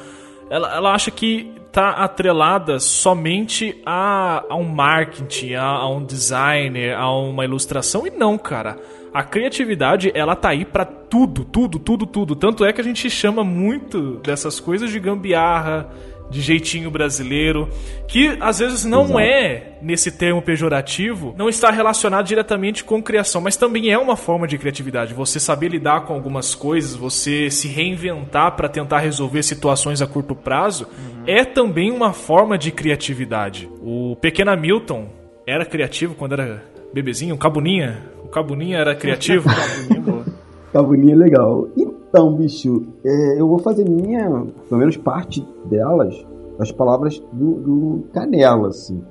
ela, 0.49 0.75
ela 0.75 0.93
acha 0.93 1.09
que 1.09 1.51
tá 1.71 1.89
atrelada 1.89 2.79
somente 2.79 3.81
a, 3.83 4.43
a 4.47 4.55
um 4.55 4.63
marketing, 4.63 5.55
a, 5.55 5.63
a 5.63 5.89
um 5.89 6.05
designer, 6.05 6.95
a 6.95 7.09
uma 7.09 7.43
ilustração, 7.43 8.05
e 8.05 8.11
não, 8.11 8.37
cara. 8.37 8.77
A 9.11 9.23
criatividade, 9.23 10.11
ela 10.15 10.35
tá 10.35 10.49
aí 10.49 10.65
para 10.65 10.85
tudo, 10.85 11.45
tudo, 11.45 11.77
tudo, 11.77 12.05
tudo. 12.05 12.35
Tanto 12.35 12.65
é 12.65 12.73
que 12.73 12.81
a 12.81 12.83
gente 12.83 13.09
chama 13.09 13.43
muito 13.43 14.17
dessas 14.17 14.59
coisas 14.59 14.89
de 14.89 14.99
gambiarra, 14.99 15.89
de 16.33 16.41
jeitinho 16.41 16.89
brasileiro, 16.89 17.69
que 18.07 18.35
às 18.41 18.57
vezes 18.57 18.83
não 18.83 19.03
Exato. 19.03 19.19
é, 19.19 19.77
nesse 19.81 20.11
termo 20.11 20.41
pejorativo, 20.41 21.35
não 21.37 21.47
está 21.47 21.69
relacionado 21.69 22.25
diretamente 22.25 22.83
com 22.83 23.01
criação, 23.01 23.39
mas 23.39 23.55
também 23.55 23.91
é 23.91 23.97
uma 23.97 24.15
forma 24.15 24.47
de 24.47 24.57
criatividade. 24.57 25.13
Você 25.13 25.39
saber 25.39 25.69
lidar 25.69 26.01
com 26.05 26.13
algumas 26.13 26.55
coisas, 26.55 26.95
você 26.95 27.51
se 27.51 27.67
reinventar 27.67 28.55
para 28.55 28.67
tentar 28.67 28.99
resolver 28.99 29.43
situações 29.43 30.01
a 30.01 30.07
curto 30.07 30.35
prazo, 30.35 30.85
uhum. 30.85 31.23
é 31.27 31.45
também 31.45 31.91
uma 31.91 32.11
forma 32.13 32.57
de 32.57 32.71
criatividade. 32.71 33.69
O 33.79 34.15
pequeno 34.19 34.55
Milton 34.57 35.07
era 35.45 35.65
criativo 35.65 36.15
quando 36.15 36.33
era 36.33 36.63
bebezinho, 36.91 37.35
o 37.35 37.37
Cabuninha, 37.37 38.09
o 38.23 38.27
Cabuninha 38.27 38.79
era 38.79 38.95
criativo. 38.95 39.47
Cabuninha 40.73 41.13
é 41.13 41.17
legal. 41.17 41.67
Então, 42.13 42.31
bicho, 42.31 42.83
é, 43.03 43.41
eu 43.41 43.47
vou 43.47 43.57
fazer 43.57 43.89
minha, 43.89 44.29
pelo 44.69 44.79
menos 44.79 44.95
parte 44.95 45.43
delas, 45.65 46.13
as 46.59 46.71
palavras 46.71 47.19
do, 47.33 47.53
do 47.55 48.03
Canela, 48.13 48.67
assim. 48.67 49.01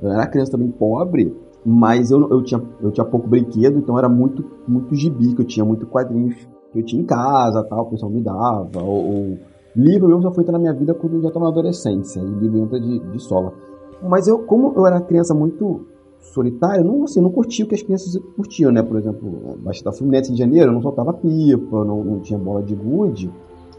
Eu 0.00 0.12
era 0.12 0.28
criança 0.28 0.52
também 0.52 0.70
pobre, 0.70 1.36
mas 1.66 2.12
eu, 2.12 2.30
eu, 2.30 2.40
tinha, 2.40 2.62
eu 2.80 2.92
tinha 2.92 3.04
pouco 3.04 3.26
brinquedo, 3.26 3.80
então 3.80 3.98
era 3.98 4.08
muito, 4.08 4.48
muito 4.68 4.94
gibi, 4.94 5.34
que 5.34 5.42
eu 5.42 5.44
tinha 5.44 5.64
muito 5.64 5.88
quadrinhos 5.88 6.36
que 6.72 6.78
eu 6.78 6.84
tinha 6.84 7.02
em 7.02 7.04
casa, 7.04 7.64
tal, 7.64 7.82
o 7.82 7.90
pessoal 7.90 8.12
me 8.12 8.20
dava, 8.20 8.80
ou, 8.80 9.06
ou... 9.12 9.38
livro 9.74 10.06
mesmo 10.06 10.22
já 10.22 10.30
foi 10.30 10.44
entrar 10.44 10.52
na 10.52 10.60
minha 10.60 10.72
vida 10.72 10.94
quando 10.94 11.14
eu 11.14 11.22
já 11.22 11.28
estava 11.28 11.46
na 11.46 11.50
adolescência, 11.50 12.20
e 12.20 12.26
livro 12.26 12.58
entra 12.58 12.78
de, 12.78 13.00
de 13.00 13.18
sola. 13.18 13.52
Mas 14.00 14.28
eu, 14.28 14.38
como 14.38 14.72
eu 14.76 14.86
era 14.86 15.00
criança 15.00 15.34
muito 15.34 15.84
solitário, 16.22 16.84
não, 16.84 17.04
assim, 17.04 17.20
não 17.20 17.30
curtia 17.30 17.64
o 17.64 17.68
que 17.68 17.74
as 17.74 17.82
crianças 17.82 18.16
curtiam, 18.36 18.70
né? 18.72 18.82
Por 18.82 18.96
exemplo, 18.98 19.58
basta 19.62 19.84
da 19.84 19.92
Fluminense 19.92 20.32
de 20.32 20.38
Janeiro, 20.38 20.70
eu 20.70 20.72
não 20.72 20.82
soltava 20.82 21.12
pipa, 21.12 21.84
não, 21.84 22.02
não 22.02 22.20
tinha 22.20 22.38
bola 22.38 22.62
de 22.62 22.74
gude, 22.74 23.30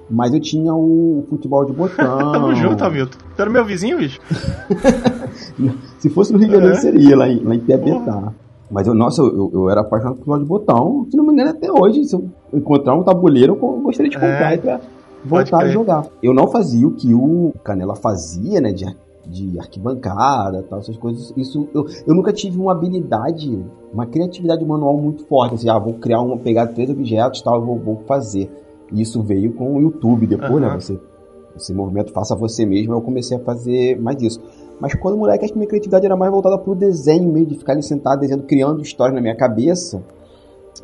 mas 0.10 0.34
eu 0.34 0.40
tinha 0.40 0.74
o 0.74 1.26
futebol 1.30 1.66
de 1.66 1.74
botão. 1.74 2.18
Tamo 2.32 2.54
junto, 2.54 2.84
Hamilton. 2.84 3.18
Tu 3.36 3.42
era 3.42 3.50
meu 3.50 3.66
vizinho, 3.66 3.98
bicho? 3.98 4.20
Se 5.98 6.10
fosse 6.10 6.34
no 6.34 6.40
Rio 6.40 6.50
de 6.50 6.54
Janeiro, 6.54 6.76
é. 6.76 6.80
seria, 6.80 7.18
lá 7.18 7.28
em, 7.28 7.44
lá 7.44 7.56
em 7.56 7.60
Piabetá. 7.60 8.34
Mas 8.70 8.88
eu, 8.88 8.94
nossa, 8.94 9.22
eu, 9.22 9.52
eu 9.54 9.70
era 9.70 9.82
apaixonado 9.82 10.16
por 10.16 10.20
futebol 10.20 10.40
de 10.40 10.46
botão. 10.46 11.08
Se 11.10 11.18
não 11.18 11.26
me 11.26 11.34
engano, 11.34 11.52
até 11.52 11.72
hoje, 11.72 12.04
se 12.06 12.16
eu 12.16 12.30
encontrar 12.52 12.96
um 12.96 13.04
tabuleiro, 13.04 13.58
eu 13.62 13.82
gostaria 13.82 14.10
de 14.10 14.18
comprar 14.18 14.54
é. 14.54 14.58
pra 14.58 14.82
voltar 15.24 15.60
a 15.60 15.70
jogar. 15.70 16.06
Eu 16.22 16.34
não 16.34 16.48
fazia 16.48 16.88
o 16.88 16.92
que 16.92 17.14
o 17.14 17.54
Canela 17.64 17.96
fazia, 17.96 18.60
né? 18.60 18.72
De 18.72 18.86
de 19.26 19.60
arquibancada, 19.60 20.64
tal, 20.64 20.80
essas 20.80 20.98
coisas. 20.98 21.34
Isso 21.38 21.68
eu, 21.74 21.86
eu 22.06 22.16
nunca 22.16 22.34
tive 22.34 22.60
uma 22.60 22.72
habilidade, 22.72 23.64
uma 23.94 24.06
criatividade 24.06 24.64
manual 24.66 24.98
muito 24.98 25.26
forte, 25.26 25.56
assim, 25.56 25.70
ah, 25.70 25.80
vou 25.80 25.94
criar 25.94 26.22
uma, 26.22 26.38
pegar 26.38 26.68
três 26.68 26.90
objetos, 26.90 27.42
tal, 27.42 27.64
vou, 27.64 27.78
vou 27.78 27.98
fazer. 28.08 28.52
Isso 28.92 29.22
veio 29.22 29.54
com 29.54 29.78
o 29.78 29.82
YouTube 29.82 30.28
depois, 30.28 30.52
uhum. 30.52 30.60
né? 30.60 30.80
Você, 30.80 31.00
esse 31.56 31.74
movimento 31.74 32.12
faça 32.12 32.36
você 32.36 32.66
mesmo, 32.66 32.94
eu 32.94 33.02
comecei 33.02 33.38
a 33.38 33.40
fazer 33.40 34.00
mais 34.00 34.22
isso. 34.22 34.42
Mas 34.80 34.94
quando 34.96 35.18
moleque, 35.18 35.46
acho 35.46 35.54
que 35.54 35.60
minha 35.60 35.70
criatividade 35.70 36.06
era 36.06 36.16
mais 36.16 36.32
voltada 36.32 36.58
pro 36.58 36.76
desenho 36.76 37.32
mesmo, 37.32 37.48
de 37.48 37.58
ficar 37.58 37.74
ali 37.74 37.84
sentado 37.84 38.20
desenhando, 38.20 38.44
criando 38.44 38.82
histórias 38.82 39.16
na 39.16 39.22
minha 39.22 39.36
cabeça 39.36 40.04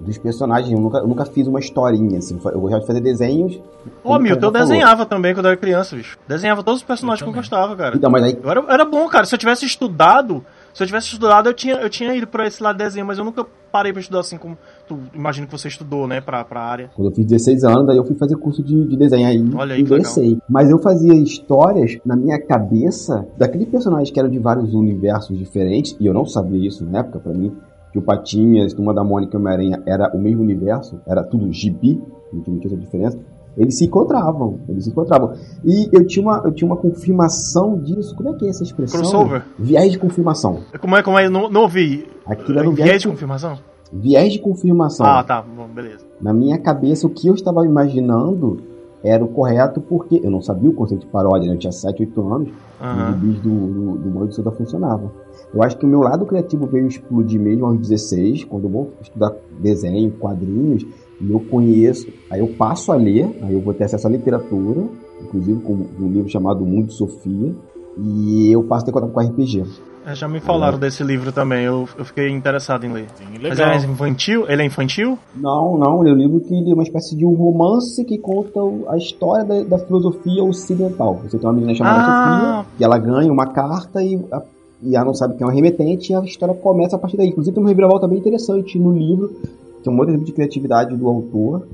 dos 0.06 0.18
personagens. 0.18 0.72
Eu 0.72 0.80
nunca, 0.80 0.98
eu 1.00 1.08
nunca 1.08 1.26
fiz 1.26 1.48
uma 1.48 1.60
historinha, 1.60 2.18
assim. 2.18 2.40
Eu 2.46 2.60
gostava 2.60 2.82
de 2.82 2.88
fazer 2.88 3.02
desenhos. 3.02 3.56
Ô, 4.04 4.14
oh, 4.14 4.20
Milton, 4.20 4.48
eu 4.48 4.52
desenhava 4.52 5.06
também 5.06 5.34
quando 5.34 5.46
eu 5.46 5.52
era 5.52 5.60
criança, 5.60 5.96
bicho. 5.96 6.18
Desenhava 6.28 6.64
todos 6.64 6.82
os 6.82 6.86
personagens 6.86 7.22
eu 7.22 7.26
que 7.26 7.32
eu 7.32 7.42
gostava, 7.42 7.76
cara. 7.76 7.96
Então, 7.96 8.10
mas 8.10 8.24
aí... 8.24 8.38
eu 8.42 8.50
era, 8.50 8.64
era 8.68 8.86
bom, 8.86 9.08
cara. 9.08 9.26
Se 9.26 9.36
eu 9.36 9.40
tivesse 9.40 9.66
estudado, 9.66 10.44
se 10.74 10.84
eu 10.84 10.88
tivesse 10.88 11.08
estudado, 11.08 11.50
eu 11.50 11.54
tinha, 11.54 11.76
eu 11.76 11.90
tinha 11.90 12.16
ido 12.16 12.28
pra 12.28 12.48
esse 12.48 12.62
lado 12.62 12.78
de 12.78 12.84
desenho, 12.84 13.06
mas 13.06 13.18
eu 13.18 13.26
nunca 13.26 13.46
parei 13.72 13.92
pra 13.92 14.02
estudar 14.02 14.22
assim 14.22 14.38
como 14.38 14.58
tu 14.88 15.00
imagino 15.14 15.46
que 15.46 15.52
você 15.52 15.68
estudou, 15.68 16.08
né, 16.08 16.22
pra, 16.22 16.44
pra 16.44 16.62
área. 16.62 16.90
Quando 16.96 17.10
eu 17.10 17.16
fiz 17.16 17.26
16 17.26 17.64
anos, 17.64 17.88
daí 17.88 17.98
eu 17.98 18.06
fui 18.06 18.16
fazer 18.16 18.36
curso 18.38 18.64
de, 18.64 18.86
de 18.86 18.98
desenho 18.98 19.28
aí. 19.28 19.50
Olha 19.56 19.76
aí, 19.76 19.82
ingressei. 19.82 20.38
Mas 20.50 20.70
eu 20.70 20.80
fazia 20.80 21.14
histórias 21.14 21.98
na 22.06 22.16
minha 22.16 22.40
cabeça 22.40 23.28
daquele 23.38 23.66
personagem 23.66 24.14
que 24.14 24.20
eram 24.20 24.30
de 24.30 24.40
vários 24.40 24.74
universos 24.74 25.38
diferentes, 25.38 25.96
e 26.00 26.06
eu 26.06 26.14
não 26.14 26.26
sabia 26.26 26.68
isso 26.68 26.86
na 26.86 27.00
época, 27.00 27.20
pra 27.20 27.34
mim 27.34 27.56
que 27.92 27.98
o 27.98 28.02
Patinhas, 28.02 28.74
Turma 28.74 28.94
da 28.94 29.04
Mônica 29.04 29.36
e 29.36 29.40
Homem-Aranha 29.40 29.84
era 29.86 30.12
o 30.16 30.20
mesmo 30.20 30.42
universo, 30.42 31.00
era 31.08 31.24
tudo 31.24 31.52
gibi, 31.52 32.02
não 32.32 32.42
tinha 32.42 32.60
essa 32.66 32.78
diferença, 32.78 33.20
eles 33.58 33.78
se 33.78 33.86
encontravam, 33.86 34.60
eles 34.70 34.86
se 34.86 34.90
encontravam. 34.92 35.34
E 35.66 35.90
eu 35.92 36.06
tinha 36.06 36.24
uma, 36.24 36.42
eu 36.46 36.52
tinha 36.52 36.68
uma 36.68 36.78
confirmação 36.78 37.78
disso, 37.80 38.16
como 38.16 38.30
é 38.30 38.34
que 38.34 38.46
é 38.46 38.50
essa 38.50 38.64
expressão? 38.64 39.02
Crossover? 39.02 39.44
Viés 39.58 39.92
de 39.92 40.00
confirmação. 40.00 40.62
Como 40.80 40.96
é, 40.96 41.04
como 41.04 41.18
é, 41.18 41.30
não, 41.30 41.50
não 41.50 41.62
ouvi. 41.62 42.08
Aquilo 42.26 42.60
era 42.60 42.70
um 42.70 42.74
viés, 42.74 42.90
viés 42.90 43.02
de 43.02 43.08
confirmação? 43.08 43.58
Viés 43.92 44.34
de 44.34 44.40
confirmação. 44.40 45.06
Ah, 45.06 45.24
tá, 45.24 45.42
bom, 45.42 45.68
beleza. 45.68 46.06
Na 46.22 46.32
minha 46.32 46.58
cabeça, 46.60 47.08
o 47.08 47.10
que 47.10 47.28
eu 47.28 47.34
estava 47.34 47.66
imaginando 47.66 48.62
era 49.04 49.24
o 49.24 49.28
correto 49.28 49.82
porque 49.82 50.20
eu 50.24 50.30
não 50.30 50.42
sabia 50.42 50.70
o 50.70 50.74
conceito 50.74 51.02
de 51.02 51.08
paródia, 51.08 51.48
né? 51.48 51.56
eu 51.56 51.60
tinha 51.60 51.72
7, 51.72 52.02
8 52.04 52.34
anos, 52.34 52.50
uhum. 52.50 53.00
e 53.00 53.12
os 53.12 53.16
bis 53.18 53.40
do, 53.42 53.50
do, 53.50 53.98
do 53.98 54.10
Mãe 54.10 54.28
do 54.28 54.52
funcionava. 54.52 55.12
Eu 55.54 55.64
acho 55.64 55.78
que 55.78 55.86
o 55.86 55.90
meu 55.90 56.02
lado 56.02 56.26
criativo 56.26 56.68
veio 56.68 56.88
explodir 56.88 57.40
mesmo 57.40 57.66
aos 57.66 57.80
16, 57.80 58.44
quando 58.46 58.66
eu 58.66 58.70
vou 58.70 58.94
estudar 59.02 59.34
desenho, 59.60 60.12
quadrinhos, 60.12 60.86
e 61.20 61.32
eu 61.32 61.40
conheço, 61.40 62.08
aí 62.30 62.40
eu 62.40 62.48
passo 62.48 62.92
a 62.92 62.96
ler, 62.96 63.30
aí 63.42 63.54
eu 63.54 63.62
vou 63.62 63.74
ter 63.74 63.86
acesso 63.86 64.08
à 64.08 64.10
literatura, 64.10 64.84
inclusive 65.22 65.60
com 65.62 65.74
um 65.74 66.08
livro 66.08 66.30
chamado 66.30 66.66
Mundo 66.66 66.88
de 66.88 66.94
Sofia, 66.94 67.54
e 67.98 68.52
eu 68.52 68.64
passo 68.64 68.84
a 68.84 68.86
ter 68.86 68.92
contato 68.92 69.12
com 69.12 69.20
RPG. 69.20 69.64
É, 70.06 70.16
já 70.16 70.28
me 70.28 70.40
falaram 70.40 70.78
é. 70.78 70.82
desse 70.82 71.04
livro 71.04 71.32
também, 71.32 71.66
eu, 71.66 71.88
eu 71.98 72.06
fiquei 72.06 72.30
interessado 72.30 72.86
em 72.86 72.94
ler. 72.94 73.08
Sim, 73.16 73.26
Mas 73.42 73.60
é 73.60 73.76
infantil? 73.78 74.46
Ele 74.48 74.62
é 74.62 74.66
infantil? 74.66 75.20
Não, 75.36 75.78
não, 75.78 76.08
é 76.08 76.12
um 76.12 76.16
livro 76.16 76.40
que 76.40 76.54
é 76.54 76.74
uma 76.74 76.84
espécie 76.84 77.18
de 77.18 77.26
um 77.26 77.34
romance 77.34 78.06
que 78.06 78.18
conta 78.18 78.60
a 78.88 78.98
história 78.98 79.44
da, 79.44 79.64
da 79.64 79.78
filosofia 79.78 80.44
ocidental. 80.44 81.16
Você 81.24 81.38
tem 81.38 81.46
uma 81.46 81.54
menina 81.54 81.76
chamada 81.76 82.02
ah. 82.02 82.64
Sofia, 82.64 82.76
e 82.80 82.84
ela 82.84 82.98
ganha 82.98 83.32
uma 83.32 83.48
carta 83.48 84.02
e 84.02 84.16
a 84.32 84.42
e 84.82 84.96
ela 84.96 85.06
não 85.06 85.14
sabe 85.14 85.36
quem 85.36 85.46
é 85.46 85.50
o 85.50 85.54
remetente, 85.54 86.12
e 86.12 86.16
a 86.16 86.22
história 86.22 86.56
começa 86.56 86.96
a 86.96 87.00
partir 87.00 87.18
daí. 87.18 87.28
Inclusive 87.28 87.54
tem 87.54 87.64
uma 87.64 87.70
reviravolta 87.70 88.08
bem 88.08 88.20
interessante 88.20 88.80
no 88.80 88.94
livro, 88.94 89.36
que 89.82 89.90
é 89.90 89.92
um 89.92 90.04
exemplo 90.04 90.26
de 90.26 90.32
criatividade 90.32 90.96
do 90.96 91.08
autor, 91.08 91.68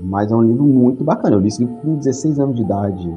mas 0.00 0.30
é 0.30 0.34
um 0.34 0.42
livro 0.42 0.64
muito 0.64 1.04
bacana. 1.04 1.36
Eu 1.36 1.40
li 1.40 1.48
esse 1.48 1.60
livro 1.60 1.76
com 1.76 1.96
16 1.96 2.38
anos 2.40 2.56
de 2.56 2.62
idade. 2.62 3.12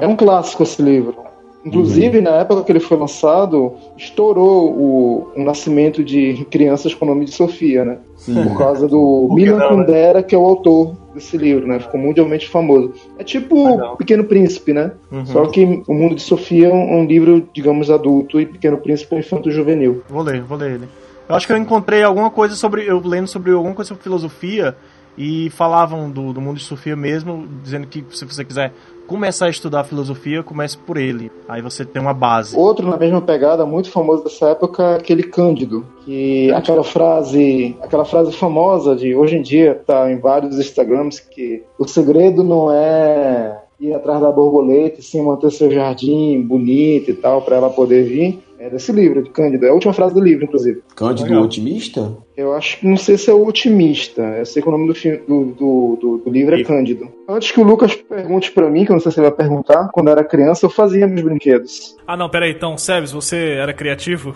É 0.00 0.06
um 0.06 0.16
clássico 0.16 0.62
esse 0.62 0.80
livro. 0.82 1.23
Inclusive, 1.64 2.18
uhum. 2.18 2.24
na 2.24 2.30
época 2.32 2.62
que 2.62 2.72
ele 2.72 2.80
foi 2.80 2.98
lançado, 2.98 3.72
estourou 3.96 4.70
o, 4.70 5.32
o, 5.34 5.42
nascimento 5.42 6.04
de 6.04 6.46
crianças 6.50 6.94
com 6.94 7.06
o 7.06 7.08
nome 7.08 7.24
de 7.24 7.30
Sofia, 7.30 7.84
né? 7.84 7.98
Sim. 8.16 8.34
Por 8.34 8.58
causa 8.58 8.86
do 8.86 9.28
Milan 9.32 9.58
né? 9.58 9.68
Kundera, 9.68 10.22
que 10.22 10.34
é 10.34 10.38
o 10.38 10.44
autor 10.44 10.94
desse 11.14 11.38
livro, 11.38 11.66
né? 11.66 11.80
Ficou 11.80 11.98
mundialmente 11.98 12.48
famoso. 12.48 12.92
É 13.18 13.24
tipo 13.24 13.56
o 13.66 13.96
Pequeno 13.96 14.24
Príncipe, 14.24 14.74
né? 14.74 14.92
Uhum. 15.10 15.24
Só 15.24 15.46
que 15.46 15.82
O 15.88 15.94
Mundo 15.94 16.14
de 16.14 16.22
Sofia 16.22 16.68
é 16.68 16.72
um, 16.72 17.00
um 17.00 17.06
livro, 17.06 17.48
digamos, 17.54 17.90
adulto 17.90 18.38
e 18.38 18.44
Pequeno 18.44 18.76
Príncipe 18.76 19.14
é 19.14 19.20
infanto 19.20 19.50
juvenil. 19.50 20.02
Vou 20.08 20.22
ler, 20.22 20.42
vou 20.42 20.58
ler 20.58 20.72
ele. 20.72 20.88
Eu 21.26 21.34
acho 21.34 21.46
que 21.46 21.52
eu 21.52 21.56
encontrei 21.56 22.02
alguma 22.02 22.30
coisa 22.30 22.54
sobre. 22.54 22.86
Eu 22.86 23.00
lendo 23.02 23.26
sobre 23.26 23.52
alguma 23.52 23.74
coisa 23.74 23.88
sobre 23.88 24.02
filosofia 24.02 24.76
e 25.16 25.48
falavam 25.50 26.10
do, 26.10 26.32
do 26.32 26.40
mundo 26.40 26.56
de 26.58 26.64
Sofia 26.64 26.96
mesmo, 26.96 27.46
dizendo 27.62 27.86
que 27.86 28.04
se 28.10 28.24
você 28.24 28.44
quiser 28.44 28.72
começar 29.06 29.46
a 29.46 29.50
estudar 29.50 29.84
filosofia, 29.84 30.42
comece 30.42 30.76
por 30.76 30.96
ele. 30.96 31.30
Aí 31.48 31.62
você 31.62 31.84
tem 31.84 32.00
uma 32.00 32.14
base. 32.14 32.56
Outro 32.56 32.88
na 32.88 32.96
mesma 32.96 33.20
pegada, 33.20 33.64
muito 33.64 33.90
famoso 33.90 34.24
dessa 34.24 34.50
época, 34.50 34.82
é 34.82 34.96
aquele 34.96 35.22
Cândido, 35.22 35.84
que 36.04 36.52
aquela 36.52 36.84
frase, 36.84 37.76
aquela 37.82 38.04
frase 38.04 38.32
famosa 38.32 38.94
de 38.94 39.14
hoje 39.14 39.36
em 39.36 39.42
dia 39.42 39.80
tá 39.86 40.10
em 40.10 40.18
vários 40.18 40.58
Instagrams 40.58 41.20
que 41.20 41.62
o 41.78 41.86
segredo 41.86 42.42
não 42.42 42.72
é 42.72 43.60
ir 43.80 43.92
atrás 43.92 44.20
da 44.20 44.30
borboleta, 44.30 45.02
sim 45.02 45.22
manter 45.22 45.50
seu 45.50 45.70
jardim 45.70 46.40
bonito 46.40 47.10
e 47.10 47.14
tal 47.14 47.42
para 47.42 47.56
ela 47.56 47.70
poder 47.70 48.04
vir. 48.04 48.42
É 48.64 48.70
desse 48.70 48.90
livro, 48.92 49.22
de 49.22 49.28
Cândido. 49.28 49.66
É 49.66 49.68
a 49.68 49.74
última 49.74 49.92
frase 49.92 50.14
do 50.14 50.20
livro, 50.22 50.44
inclusive. 50.44 50.82
Cândido 50.96 51.28
Legal. 51.28 51.44
Otimista? 51.44 52.16
Eu 52.34 52.54
acho 52.54 52.78
que 52.80 52.86
não 52.86 52.96
sei 52.96 53.18
se 53.18 53.28
é 53.28 53.32
o 53.34 53.46
otimista. 53.46 54.22
Eu 54.22 54.46
sei 54.46 54.62
que 54.62 54.68
o 54.68 54.72
nome 54.72 54.86
do, 54.86 54.94
filme, 54.94 55.18
do, 55.28 55.44
do, 55.44 55.98
do- 56.00 56.18
do 56.24 56.30
livro 56.30 56.58
é. 56.58 56.64
Cândido. 56.64 57.06
Antes 57.28 57.50
que 57.50 57.60
o 57.60 57.64
Lucas 57.64 57.94
pergunte 57.94 58.50
pra 58.52 58.70
mim, 58.70 58.86
que 58.86 58.90
eu 58.90 58.94
não 58.94 59.00
sei 59.00 59.12
se 59.12 59.20
ele 59.20 59.28
vai 59.28 59.36
perguntar, 59.36 59.90
quando 59.92 60.06
eu 60.08 60.12
era 60.12 60.24
criança 60.24 60.64
eu 60.64 60.70
fazia 60.70 61.06
meus 61.06 61.20
brinquedos. 61.20 61.94
Ah, 62.06 62.16
não, 62.16 62.30
peraí, 62.30 62.52
então, 62.52 62.78
Sebes, 62.78 63.12
você 63.12 63.56
era 63.60 63.74
criativo? 63.74 64.34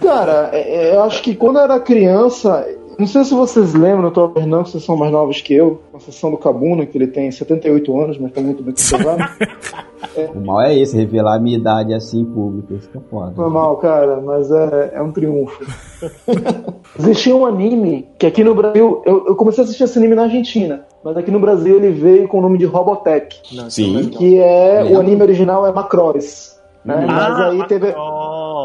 Cara, 0.00 0.50
é- 0.52 0.90
é, 0.90 0.94
eu 0.94 1.02
acho 1.02 1.20
que 1.20 1.34
quando 1.34 1.56
eu 1.58 1.64
era 1.64 1.80
criança, 1.80 2.64
não 3.00 3.06
sei 3.06 3.24
se 3.24 3.34
vocês 3.34 3.74
lembram, 3.74 4.10
talvez 4.10 4.46
não, 4.46 4.62
que 4.62 4.70
vocês 4.70 4.84
são 4.84 4.96
mais 4.96 5.10
novos 5.10 5.40
que 5.40 5.54
eu, 5.54 5.80
na 5.92 5.98
sessão 5.98 6.30
do 6.30 6.36
Cabuna, 6.36 6.84
que 6.86 6.96
ele 6.96 7.06
tem 7.06 7.30
78 7.30 8.00
anos, 8.00 8.18
mas 8.18 8.32
tá 8.32 8.40
muito 8.40 8.62
bem 8.62 8.74
conservado. 8.74 9.24
O 10.34 10.40
mal 10.40 10.62
é 10.62 10.76
esse, 10.76 10.96
revelar 10.96 11.36
a 11.36 11.38
minha 11.38 11.56
idade 11.56 11.94
assim 11.94 12.20
em 12.22 12.24
público. 12.24 12.74
Isso 12.74 12.88
que 12.88 12.98
é 12.98 13.00
foda. 13.08 13.32
Foi 13.36 13.48
mal, 13.48 13.76
cara, 13.76 14.20
mas 14.20 14.50
é, 14.50 14.92
é 14.94 15.02
um 15.02 15.12
triunfo. 15.12 15.62
Existia 16.98 17.36
um 17.36 17.46
anime 17.46 18.08
que 18.18 18.26
aqui 18.26 18.42
no 18.42 18.54
Brasil, 18.54 19.02
eu, 19.04 19.26
eu 19.28 19.36
comecei 19.36 19.62
a 19.62 19.64
assistir 19.64 19.84
esse 19.84 19.98
anime 19.98 20.16
na 20.16 20.22
Argentina, 20.22 20.84
mas 21.04 21.16
aqui 21.16 21.30
no 21.30 21.38
Brasil 21.38 21.76
ele 21.76 21.90
veio 21.90 22.26
com 22.26 22.38
o 22.38 22.42
nome 22.42 22.58
de 22.58 22.64
Robotech, 22.64 23.54
Não, 23.54 23.70
Sim. 23.70 24.08
que 24.08 24.38
é 24.38 24.82
o 24.82 24.98
anime 24.98 25.22
original 25.22 25.66
é 25.66 25.72
Macross. 25.72 26.58
Né? 26.84 27.04
mas 27.06 27.38
Ah, 27.38 27.50
aí 27.50 27.66
teve, 27.66 27.94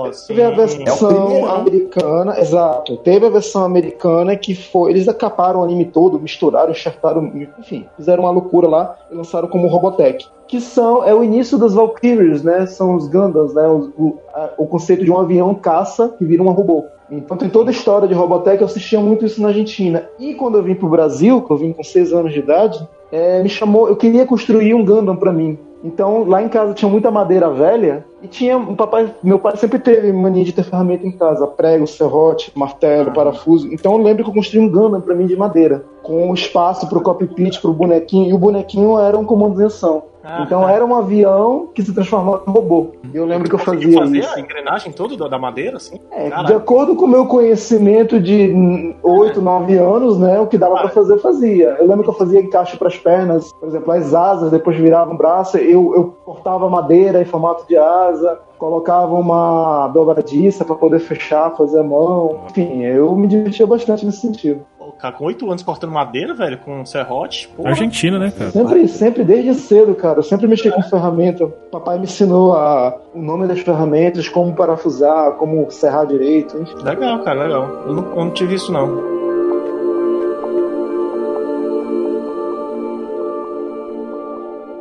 Macross, 0.06 0.28
teve 0.28 0.44
a 0.44 0.50
sim. 0.50 0.56
versão 0.56 1.28
É 1.32 1.42
americana, 1.50 2.40
exato. 2.40 2.98
Teve 2.98 3.26
a 3.26 3.30
versão 3.30 3.64
americana 3.64 4.36
que 4.36 4.56
foi. 4.56 4.92
Eles 4.92 5.08
acaparam 5.08 5.62
o 5.62 5.64
anime 5.64 5.86
todo, 5.86 6.20
misturaram, 6.20 6.72
enxertaram, 6.72 7.32
enfim, 7.60 7.86
fizeram 7.98 8.24
uma 8.24 8.32
loucura 8.32 8.68
lá 8.68 8.96
e 9.12 9.16
lançaram 9.16 9.48
como 9.48 9.68
Robotech. 9.68 10.28
Que 10.48 10.62
são, 10.62 11.04
é 11.04 11.14
o 11.14 11.24
início 11.24 11.58
das 11.58 11.74
Valkyries, 11.74 12.44
né? 12.44 12.66
São 12.68 12.96
os 12.96 13.08
Gundams, 13.08 13.54
né? 13.54 13.68
O, 13.68 13.92
o, 13.98 14.18
a- 14.34 14.52
o 14.58 14.68
conceito 14.68 15.04
de 15.04 15.12
um 15.12 15.20
avião 15.20 15.54
caça 15.56 16.10
que 16.10 16.24
vira 16.24 16.44
um 16.44 16.52
robô. 16.52 16.86
Então 17.10 17.38
tem 17.38 17.50
toda 17.50 17.70
a 17.70 17.72
história 17.74 18.08
de 18.08 18.16
Robotech, 18.16 18.60
eu 18.62 18.66
assistia 18.66 19.00
muito 19.00 19.26
isso 19.26 19.40
na 19.40 19.50
Argentina. 19.50 20.10
E 20.20 20.34
quando 20.34 20.58
eu 20.58 20.64
vim 20.64 20.74
pro 20.74 20.90
Brasil, 20.90 21.40
que 21.42 21.52
eu 21.52 21.58
vim 21.58 21.72
com 21.72 21.84
6 21.84 22.12
anos 22.14 22.34
de 22.34 22.40
idade, 22.40 22.88
é, 23.12 23.42
me 23.42 23.50
chamou, 23.50 23.88
eu 23.88 23.96
queria 23.96 24.26
construir 24.26 24.74
um 24.74 24.84
Gundam 24.84 25.16
pra 25.16 25.32
mim. 25.32 25.58
Então 25.84 26.28
lá 26.28 26.42
em 26.42 26.50
casa 26.50 26.74
tinha 26.74 26.90
muita 26.90 27.12
madeira 27.12 27.48
velha 27.52 28.04
e 28.22 28.28
tinha 28.28 28.58
um 28.58 28.76
papai, 28.76 29.14
meu 29.22 29.38
pai 29.38 29.56
sempre 29.56 29.78
teve 29.78 30.12
mania 30.12 30.44
de 30.44 30.52
ter 30.52 30.64
ferramenta 30.64 31.06
em 31.06 31.12
casa, 31.12 31.46
prego, 31.46 31.86
serrote, 31.86 32.52
martelo, 32.56 33.12
parafuso. 33.12 33.72
Então 33.72 33.94
eu 33.94 34.00
lembro 34.00 34.24
que 34.24 34.30
eu 34.32 34.34
construí 34.34 34.60
um 34.60 34.70
Gundam 34.70 35.00
pra 35.00 35.14
mim 35.14 35.28
de 35.28 35.36
madeira, 35.36 35.86
com 36.02 36.34
espaço 36.34 36.90
pro 36.90 37.02
cockpit, 37.02 37.62
pro 37.62 37.72
bonequinho, 37.72 38.30
e 38.30 38.34
o 38.34 38.38
bonequinho 38.38 38.98
era 38.98 39.16
um 39.18 39.26
comando 39.26 39.58
de 39.58 39.66
ação. 39.66 40.04
Ah, 40.25 40.41
então 40.44 40.67
era 40.67 40.84
um 40.84 40.96
avião 40.96 41.70
que 41.74 41.84
se 41.84 41.94
transformava 41.94 42.44
em 42.48 42.51
robô. 42.51 42.88
E 43.13 43.15
eu 43.15 43.25
lembro 43.25 43.48
que 43.48 43.53
eu 43.55 43.60
fazia 43.60 43.98
fazer 44.00 44.17
isso. 44.20 44.34
a 44.36 44.39
engrenagem 44.39 44.91
toda 44.91 45.15
da- 45.29 45.38
madeira, 45.38 45.77
assim? 45.77 46.00
É, 46.12 46.29
de 46.44 46.53
acordo 46.53 46.96
com 46.96 47.05
o 47.05 47.08
meu 47.08 47.25
conhecimento 47.27 48.20
de 48.20 48.51
hum, 48.51 48.96
8, 49.03 49.41
9 49.41 49.77
anos, 49.77 50.17
né, 50.17 50.39
o 50.39 50.48
que 50.48 50.58
dava 50.58 50.75
pra 50.77 50.89
fazer, 50.89 51.13
eu 51.13 51.20
fazia. 51.20 51.75
Eu 51.79 51.88
lembro 51.88 52.03
que 52.03 52.10
eu 52.10 52.13
fazia 52.13 52.39
encaixe 52.39 52.77
pras 52.77 52.98
pernas, 52.98 53.51
por 53.60 53.67
exemplo, 53.70 53.91
as 53.91 54.13
asas, 54.13 54.50
depois 54.50 54.75
virava 54.77 55.12
um 55.13 55.17
braço, 55.17 55.58
eu, 55.58 55.94
eu 55.96 56.15
cortava 56.25 56.67
madeira 56.70 57.22
em 57.22 57.25
formato 57.25 57.67
de 57.67 57.77
asa, 57.77 58.39
colocava 58.58 59.13
uma 59.13 59.88
dobradiça 59.89 60.63
pra 60.65 60.75
poder 60.75 61.00
fechar, 61.00 61.55
fazer 61.55 61.79
a 61.79 61.84
mão. 61.84 62.39
Enfim, 62.50 62.84
eu 62.84 63.13
me 63.15 63.27
divertia 63.27 63.67
bastante 63.67 64.05
nesse 64.05 64.20
sentido. 64.22 64.62
Cara, 65.00 65.14
com 65.14 65.25
oito 65.25 65.50
anos 65.50 65.62
cortando 65.62 65.92
madeira, 65.92 66.34
velho, 66.34 66.58
com 66.60 66.86
serrote, 66.86 67.50
porra. 67.50 67.70
Argentina, 67.70 68.18
né, 68.18 68.32
cara? 68.32 68.52
Sempre, 68.52 68.88
sempre 68.88 69.24
desde 69.24 69.54
cedo, 69.54 69.94
cara. 69.94 70.20
Eu 70.20 70.24
sempre 70.24 70.48
mexi 70.48 70.72
com 70.72 70.82
ferramenta. 70.82 71.46
Papai 71.72 71.98
me 71.98 72.06
ensinou 72.06 72.54
a, 72.54 72.98
o 73.14 73.22
nome 73.22 73.46
das 73.46 73.60
ferramentas, 73.60 74.30
como 74.30 74.56
parafusar, 74.56 75.34
como 75.34 75.70
serrar 75.70 76.08
direito, 76.08 76.58
enfim. 76.58 76.75
Legal, 76.82 77.24
cara, 77.24 77.44
legal. 77.44 77.84
Eu 77.86 77.94
não, 77.94 78.10
eu 78.10 78.16
não 78.16 78.32
tive 78.32 78.56
isso, 78.56 78.72
não. 78.72 79.16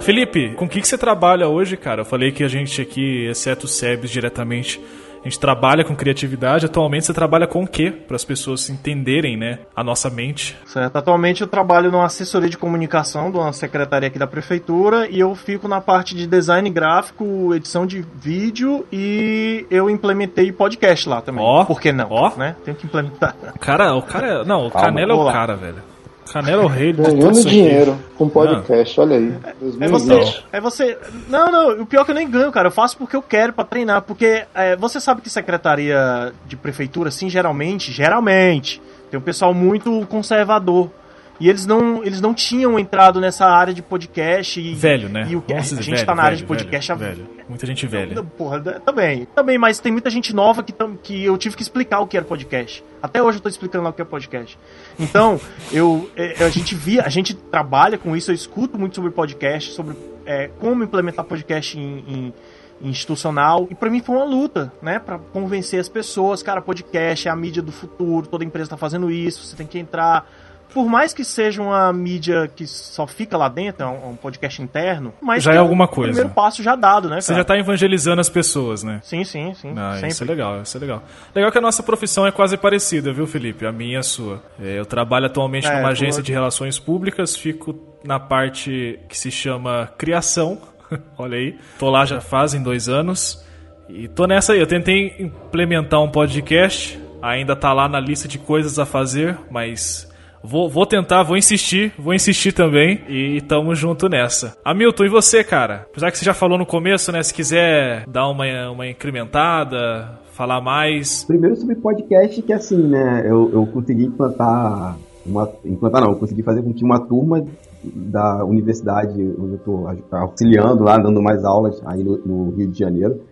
Felipe, 0.04 0.54
com 0.54 0.66
o 0.66 0.68
que, 0.68 0.82
que 0.82 0.86
você 0.86 0.98
trabalha 0.98 1.48
hoje, 1.48 1.78
cara? 1.78 2.02
Eu 2.02 2.04
falei 2.04 2.30
que 2.30 2.44
a 2.44 2.48
gente 2.48 2.80
aqui, 2.80 3.26
exceto 3.26 3.64
o 3.64 3.68
Sebes 3.68 4.10
diretamente, 4.10 4.78
a 5.24 5.28
gente 5.28 5.40
trabalha 5.40 5.82
com 5.84 5.96
criatividade. 5.96 6.66
Atualmente 6.66 7.06
você 7.06 7.14
trabalha 7.14 7.46
com 7.46 7.62
o 7.62 7.66
quê? 7.66 7.90
Para 7.90 8.14
as 8.14 8.24
pessoas 8.24 8.68
entenderem, 8.68 9.36
né, 9.36 9.60
a 9.74 9.82
nossa 9.82 10.10
mente. 10.10 10.54
Certo. 10.66 10.96
Atualmente 10.96 11.40
eu 11.40 11.48
trabalho 11.48 11.90
numa 11.90 12.04
assessoria 12.04 12.48
de 12.48 12.58
comunicação 12.58 13.30
de 13.30 13.38
uma 13.38 13.52
secretaria 13.52 14.08
aqui 14.08 14.18
da 14.18 14.26
prefeitura 14.26 15.08
e 15.08 15.18
eu 15.18 15.34
fico 15.34 15.66
na 15.66 15.80
parte 15.80 16.14
de 16.14 16.26
design 16.26 16.68
gráfico, 16.68 17.54
edição 17.54 17.86
de 17.86 18.04
vídeo 18.14 18.86
e 18.92 19.66
eu 19.70 19.88
implementei 19.88 20.52
podcast 20.52 21.08
lá 21.08 21.22
também. 21.22 21.42
Ó. 21.42 21.64
Por 21.64 21.80
que 21.80 21.90
não? 21.90 22.08
Ó. 22.10 22.36
Né? 22.36 22.54
Tenho 22.62 22.76
que 22.76 22.84
implementar. 22.84 23.34
O 23.54 23.58
cara, 23.58 23.94
o 23.94 24.02
cara, 24.02 24.44
não, 24.44 24.66
o 24.66 24.70
Calma, 24.70 24.88
Canela 24.88 25.12
é 25.12 25.16
o 25.16 25.32
cara, 25.32 25.56
velho. 25.56 25.93
Canela 26.32 26.62
é 26.62 26.64
o 26.64 26.68
rei 26.68 26.92
Ganhando 26.92 27.42
dinheiro 27.44 27.98
com 28.16 28.28
podcast, 28.28 29.00
olha 29.00 29.16
aí. 29.16 29.34
É 29.80 29.88
você, 29.88 30.08
2020. 30.08 30.44
é 30.52 30.60
você. 30.60 30.98
Não, 31.28 31.50
não, 31.50 31.82
o 31.82 31.86
pior 31.86 32.02
é 32.02 32.04
que 32.04 32.10
eu 32.10 32.14
nem 32.14 32.28
ganho, 32.28 32.50
cara. 32.50 32.68
Eu 32.68 32.72
faço 32.72 32.96
porque 32.96 33.14
eu 33.14 33.22
quero 33.22 33.52
pra 33.52 33.64
treinar. 33.64 34.02
Porque 34.02 34.44
é, 34.54 34.76
você 34.76 35.00
sabe 35.00 35.20
que 35.20 35.30
secretaria 35.30 36.32
de 36.46 36.56
prefeitura, 36.56 37.08
assim, 37.08 37.28
geralmente, 37.28 37.92
geralmente, 37.92 38.80
tem 39.10 39.18
um 39.18 39.22
pessoal 39.22 39.52
muito 39.54 40.06
conservador. 40.08 40.90
E 41.40 41.48
eles 41.48 41.66
não, 41.66 42.04
eles 42.04 42.20
não 42.20 42.32
tinham 42.32 42.78
entrado 42.78 43.20
nessa 43.20 43.44
área 43.46 43.74
de 43.74 43.82
podcast. 43.82 44.60
E, 44.60 44.72
Velho, 44.74 45.08
né? 45.08 45.26
E 45.28 45.34
o 45.34 45.42
que 45.42 45.52
a 45.52 45.60
gente 45.60 45.90
velho, 45.90 46.06
tá 46.06 46.14
na 46.14 46.22
área 46.22 46.36
velho, 46.36 46.46
de 46.46 46.46
podcast 46.46 46.92
velho, 46.94 47.16
velho. 47.16 47.28
Muita 47.48 47.66
gente 47.66 47.86
velha. 47.86 48.22
Porra, 48.22 48.60
também. 48.60 49.26
Também, 49.34 49.58
mas 49.58 49.80
tem 49.80 49.90
muita 49.90 50.08
gente 50.10 50.34
nova 50.34 50.62
que, 50.62 50.72
que 51.02 51.24
eu 51.24 51.36
tive 51.36 51.56
que 51.56 51.62
explicar 51.62 51.98
o 52.00 52.06
que 52.06 52.16
era 52.16 52.24
podcast. 52.24 52.84
Até 53.02 53.22
hoje 53.22 53.38
eu 53.38 53.42
tô 53.42 53.48
explicando 53.48 53.84
lá 53.84 53.90
o 53.90 53.92
que 53.92 54.00
é 54.00 54.04
podcast. 54.04 54.56
Então, 54.98 55.40
eu, 55.72 56.08
é, 56.16 56.44
a 56.44 56.48
gente 56.48 56.74
via, 56.74 57.02
a 57.02 57.08
gente 57.08 57.34
trabalha 57.34 57.98
com 57.98 58.16
isso, 58.16 58.30
eu 58.30 58.34
escuto 58.34 58.78
muito 58.78 58.94
sobre 58.94 59.10
podcast, 59.10 59.72
sobre 59.72 59.96
é, 60.24 60.48
como 60.60 60.84
implementar 60.84 61.24
podcast 61.24 61.76
em, 61.78 62.04
em- 62.06 62.32
em 62.80 62.88
institucional. 62.90 63.66
E 63.70 63.74
pra 63.74 63.90
mim 63.90 64.00
foi 64.00 64.14
uma 64.16 64.24
luta, 64.24 64.72
né? 64.80 64.98
Pra 64.98 65.18
convencer 65.18 65.80
as 65.80 65.88
pessoas, 65.88 66.42
cara, 66.42 66.60
podcast 66.62 67.26
é 67.28 67.30
a 67.30 67.36
mídia 67.36 67.62
do 67.62 67.72
futuro, 67.72 68.26
toda 68.26 68.44
empresa 68.44 68.70
tá 68.70 68.76
fazendo 68.76 69.10
isso, 69.10 69.44
você 69.44 69.56
tem 69.56 69.66
que 69.66 69.78
entrar. 69.78 70.28
Por 70.74 70.86
mais 70.86 71.14
que 71.14 71.24
seja 71.24 71.62
uma 71.62 71.92
mídia 71.92 72.50
que 72.54 72.66
só 72.66 73.06
fica 73.06 73.36
lá 73.36 73.48
dentro, 73.48 73.84
é 73.84 73.86
um, 73.86 74.10
um 74.10 74.16
podcast 74.16 74.60
interno, 74.60 75.14
mas 75.22 75.44
Já 75.44 75.54
é 75.54 75.58
um 75.58 75.62
alguma 75.62 75.86
coisa. 75.86 76.12
primeiro 76.12 76.34
passo 76.34 76.62
já 76.64 76.74
dado, 76.74 77.08
né? 77.08 77.20
Você 77.20 77.28
cara? 77.28 77.38
já 77.40 77.44
tá 77.44 77.56
evangelizando 77.56 78.20
as 78.20 78.28
pessoas, 78.28 78.82
né? 78.82 79.00
Sim, 79.04 79.22
sim, 79.22 79.54
sim. 79.54 79.72
Ah, 79.76 79.94
sempre. 79.94 80.08
isso 80.08 80.24
é 80.24 80.26
legal, 80.26 80.62
isso 80.62 80.76
é 80.76 80.80
legal. 80.80 81.02
Legal 81.32 81.52
que 81.52 81.58
a 81.58 81.60
nossa 81.60 81.80
profissão 81.82 82.26
é 82.26 82.32
quase 82.32 82.56
parecida, 82.56 83.12
viu, 83.12 83.24
Felipe? 83.26 83.64
A 83.64 83.70
minha 83.70 83.94
e 83.94 83.96
a 83.96 84.02
sua. 84.02 84.42
É, 84.60 84.78
Eu 84.78 84.84
trabalho 84.84 85.26
atualmente 85.26 85.66
É, 85.68 85.76
numa 85.76 85.90
agência 85.90 86.20
de 86.22 86.32
relações 86.32 86.76
públicas, 86.78 87.36
fico 87.36 87.78
na 88.04 88.18
parte 88.18 88.98
que 89.08 89.16
se 89.16 89.30
chama 89.30 89.88
criação. 89.96 90.58
Olha 91.16 91.38
aí. 91.38 91.56
Tô 91.78 91.88
lá 91.88 92.04
já 92.04 92.20
fazem 92.20 92.60
dois 92.62 92.88
anos. 92.88 93.42
E 93.88 94.08
tô 94.08 94.26
nessa 94.26 94.54
aí. 94.54 94.60
Eu 94.60 94.66
tentei 94.66 95.14
implementar 95.20 96.02
um 96.02 96.10
podcast. 96.10 96.98
Ainda 97.22 97.54
tá 97.54 97.72
lá 97.72 97.88
na 97.88 98.00
lista 98.00 98.26
de 98.26 98.38
coisas 98.38 98.78
a 98.78 98.84
fazer, 98.84 99.38
mas 99.50 100.12
Vou, 100.44 100.68
vou 100.68 100.84
tentar, 100.84 101.22
vou 101.22 101.38
insistir, 101.38 101.92
vou 101.98 102.12
insistir 102.12 102.52
também 102.52 103.00
e 103.08 103.40
tamo 103.40 103.74
junto 103.74 104.10
nessa. 104.10 104.54
Hamilton, 104.62 105.04
e 105.04 105.08
você, 105.08 105.42
cara? 105.42 105.86
Apesar 105.90 106.10
que 106.10 106.18
você 106.18 106.24
já 106.24 106.34
falou 106.34 106.58
no 106.58 106.66
começo, 106.66 107.10
né? 107.10 107.22
Se 107.22 107.32
quiser 107.32 108.04
dar 108.06 108.28
uma, 108.28 108.44
uma 108.70 108.86
incrementada, 108.86 110.20
falar 110.34 110.60
mais. 110.60 111.24
Primeiro 111.24 111.56
sobre 111.56 111.76
podcast, 111.76 112.42
que 112.42 112.52
assim, 112.52 112.76
né, 112.76 113.22
eu, 113.24 113.50
eu 113.54 113.66
consegui 113.66 114.04
implantar, 114.04 114.98
uma, 115.24 115.50
implantar 115.64 116.02
não, 116.02 116.10
eu 116.10 116.16
consegui 116.16 116.42
fazer 116.42 116.62
com 116.62 116.74
que 116.74 116.84
uma 116.84 117.00
turma 117.00 117.42
da 117.82 118.44
universidade 118.44 119.14
onde 119.38 119.52
eu 119.52 119.56
estou 119.56 119.88
auxiliando 120.10 120.84
lá, 120.84 120.98
dando 120.98 121.22
mais 121.22 121.42
aulas 121.42 121.80
aí 121.86 122.04
no, 122.04 122.18
no 122.18 122.50
Rio 122.50 122.68
de 122.68 122.78
Janeiro, 122.78 123.22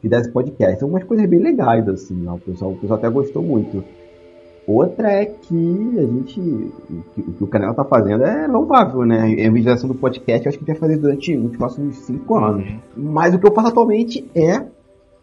fizesse 0.00 0.30
podcast. 0.30 0.80
São 0.80 0.88
umas 0.88 1.04
coisas 1.04 1.28
bem 1.28 1.40
legais, 1.40 1.86
assim, 1.86 2.26
ó, 2.26 2.34
o, 2.34 2.40
pessoal, 2.40 2.72
o 2.72 2.76
pessoal 2.76 2.98
até 2.98 3.10
gostou 3.10 3.42
muito. 3.42 3.84
Outra 4.66 5.10
é 5.10 5.26
que 5.26 5.98
a 5.98 6.02
gente, 6.02 6.40
o 6.40 7.02
que, 7.14 7.20
o 7.20 7.32
que 7.32 7.44
o 7.44 7.46
Canela 7.48 7.74
tá 7.74 7.84
fazendo 7.84 8.24
é 8.24 8.46
louvável, 8.46 9.04
né? 9.04 9.22
A 9.22 9.28
evangelização 9.28 9.88
do 9.88 9.94
podcast 9.94 10.46
eu 10.46 10.50
acho 10.50 10.58
que 10.58 10.64
vai 10.64 10.76
fazer 10.76 10.98
durante 10.98 11.36
os 11.36 11.56
próximos 11.56 11.96
cinco 11.96 12.36
anos. 12.36 12.66
Mas 12.96 13.34
o 13.34 13.38
que 13.38 13.46
eu 13.46 13.52
faço 13.52 13.68
atualmente 13.68 14.24
é 14.34 14.64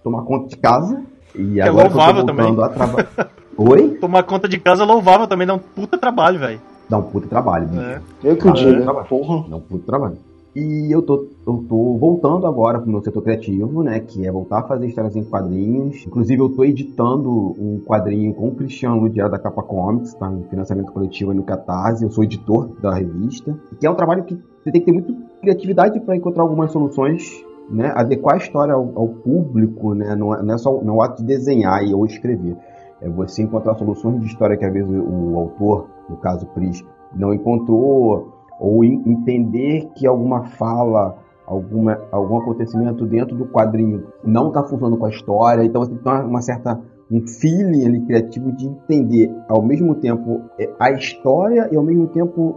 tomar 0.03 0.23
conta 0.23 0.49
de 0.49 0.57
casa. 0.57 1.01
E 1.33 1.59
é 1.59 1.63
agora 1.63 1.89
que 1.89 1.95
eu 1.95 1.97
tô 1.97 1.97
louvável 1.97 2.25
voltando 2.25 2.63
a 2.63 2.69
trabalhar. 2.69 3.31
Oi? 3.57 3.97
Tomar 3.99 4.23
conta 4.23 4.47
de 4.47 4.57
casa 4.59 4.83
é 4.83 4.85
louvável 4.85 5.27
também, 5.27 5.47
dá 5.47 5.53
um 5.53 5.59
puta 5.59 5.97
trabalho, 5.97 6.39
velho. 6.39 6.61
Dá 6.89 6.97
um 6.97 7.03
puta 7.03 7.27
trabalho, 7.27 7.67
bicho. 7.67 7.81
É. 7.81 8.01
Eu 8.23 8.35
que 8.35 8.47
o 8.47 8.81
trabalho. 8.81 9.07
Porra. 9.07 9.49
Dá 9.49 9.55
um 9.55 9.61
puta 9.61 9.85
trabalho. 9.85 10.17
E 10.55 10.91
eu 10.91 11.01
tô, 11.01 11.27
eu 11.45 11.63
tô 11.69 11.97
voltando 11.97 12.47
agora 12.47 12.79
pro 12.79 12.89
meu 12.89 13.01
setor 13.01 13.21
criativo, 13.21 13.83
né? 13.83 13.99
Que 13.99 14.25
é 14.25 14.31
voltar 14.31 14.59
a 14.59 14.63
fazer 14.63 14.87
histórias 14.87 15.15
em 15.15 15.23
quadrinhos. 15.23 16.05
Inclusive, 16.07 16.41
eu 16.41 16.49
tô 16.49 16.63
editando 16.63 17.29
um 17.29 17.79
quadrinho 17.85 18.33
com 18.33 18.47
o 18.47 18.55
Cristiano 18.55 18.99
Ludiero 18.99 19.29
da 19.29 19.37
Capa 19.37 19.61
Comics, 19.61 20.13
tá? 20.15 20.31
Em 20.31 20.43
financiamento 20.49 20.91
coletivo 20.91 21.33
no 21.33 21.43
Catarse. 21.43 22.03
Eu 22.03 22.09
sou 22.09 22.23
editor 22.23 22.69
da 22.81 22.93
revista. 22.93 23.55
Que 23.79 23.85
é 23.85 23.89
um 23.89 23.95
trabalho 23.95 24.23
que 24.23 24.35
você 24.63 24.71
tem 24.71 24.81
que 24.81 24.85
ter 24.85 24.91
muito 24.91 25.15
criatividade 25.39 25.99
para 25.99 26.15
encontrar 26.15 26.43
algumas 26.43 26.71
soluções 26.71 27.43
né, 27.69 27.93
adequar 27.95 28.35
a 28.35 28.37
história 28.37 28.73
ao, 28.73 28.91
ao 28.95 29.07
público, 29.07 29.93
né, 29.93 30.15
não, 30.15 30.33
é, 30.33 30.41
não 30.41 30.55
é 30.55 30.57
só 30.57 30.81
não 30.81 30.95
é 30.95 30.97
o 30.97 31.01
ato 31.01 31.21
de 31.21 31.27
desenhar 31.27 31.83
e 31.83 31.93
ou 31.93 32.05
escrever. 32.05 32.57
É 33.01 33.07
você 33.07 33.43
encontrar 33.43 33.75
soluções 33.75 34.19
de 34.19 34.25
história 34.25 34.57
que 34.57 34.65
às 34.65 34.73
vezes 34.73 34.89
o 34.89 35.37
autor, 35.37 35.87
no 36.09 36.17
caso 36.17 36.45
Pris, 36.47 36.83
não 37.15 37.33
encontrou, 37.33 38.38
ou 38.59 38.83
entender 38.83 39.89
que 39.95 40.05
alguma 40.05 40.43
fala, 40.43 41.17
alguma, 41.45 41.99
algum 42.11 42.37
acontecimento 42.37 43.05
dentro 43.05 43.35
do 43.35 43.45
quadrinho 43.45 44.07
não 44.23 44.49
está 44.49 44.61
funcionando 44.63 44.97
com 44.97 45.05
a 45.05 45.09
história, 45.09 45.63
então 45.63 45.81
você 45.81 45.95
tem 45.95 46.13
uma, 46.25 46.41
certa 46.41 46.79
um 47.11 47.25
feeling 47.25 47.85
ali 47.85 48.01
criativo 48.01 48.51
de 48.51 48.67
entender 48.67 49.33
ao 49.47 49.61
mesmo 49.61 49.95
tempo 49.95 50.41
é, 50.59 50.69
a 50.79 50.91
história 50.91 51.67
e 51.71 51.75
ao 51.75 51.83
mesmo 51.83 52.07
tempo 52.07 52.55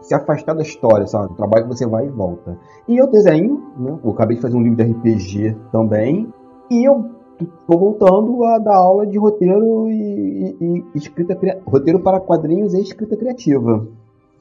se 0.00 0.14
afastar 0.14 0.54
da 0.54 0.62
história, 0.62 1.06
sabe? 1.06 1.34
Trabalho 1.34 1.64
que 1.64 1.76
você 1.76 1.86
vai 1.86 2.06
e 2.06 2.10
volta. 2.10 2.56
E 2.86 2.96
eu 2.96 3.08
desenho, 3.08 3.60
né? 3.76 3.98
Eu 4.04 4.10
acabei 4.10 4.36
de 4.36 4.42
fazer 4.42 4.56
um 4.56 4.62
livro 4.62 4.76
de 4.76 4.84
RPG 4.84 5.56
também. 5.72 6.32
E 6.70 6.88
eu 6.88 7.04
tô 7.66 7.78
voltando 7.78 8.44
a 8.44 8.58
dar 8.58 8.76
aula 8.76 9.06
de 9.06 9.18
roteiro 9.18 9.88
e, 9.88 10.56
e, 10.60 10.84
e 10.94 10.98
escrita 10.98 11.36
roteiro 11.66 12.00
para 12.00 12.20
quadrinhos 12.20 12.74
e 12.74 12.80
escrita 12.80 13.16
criativa. 13.16 13.86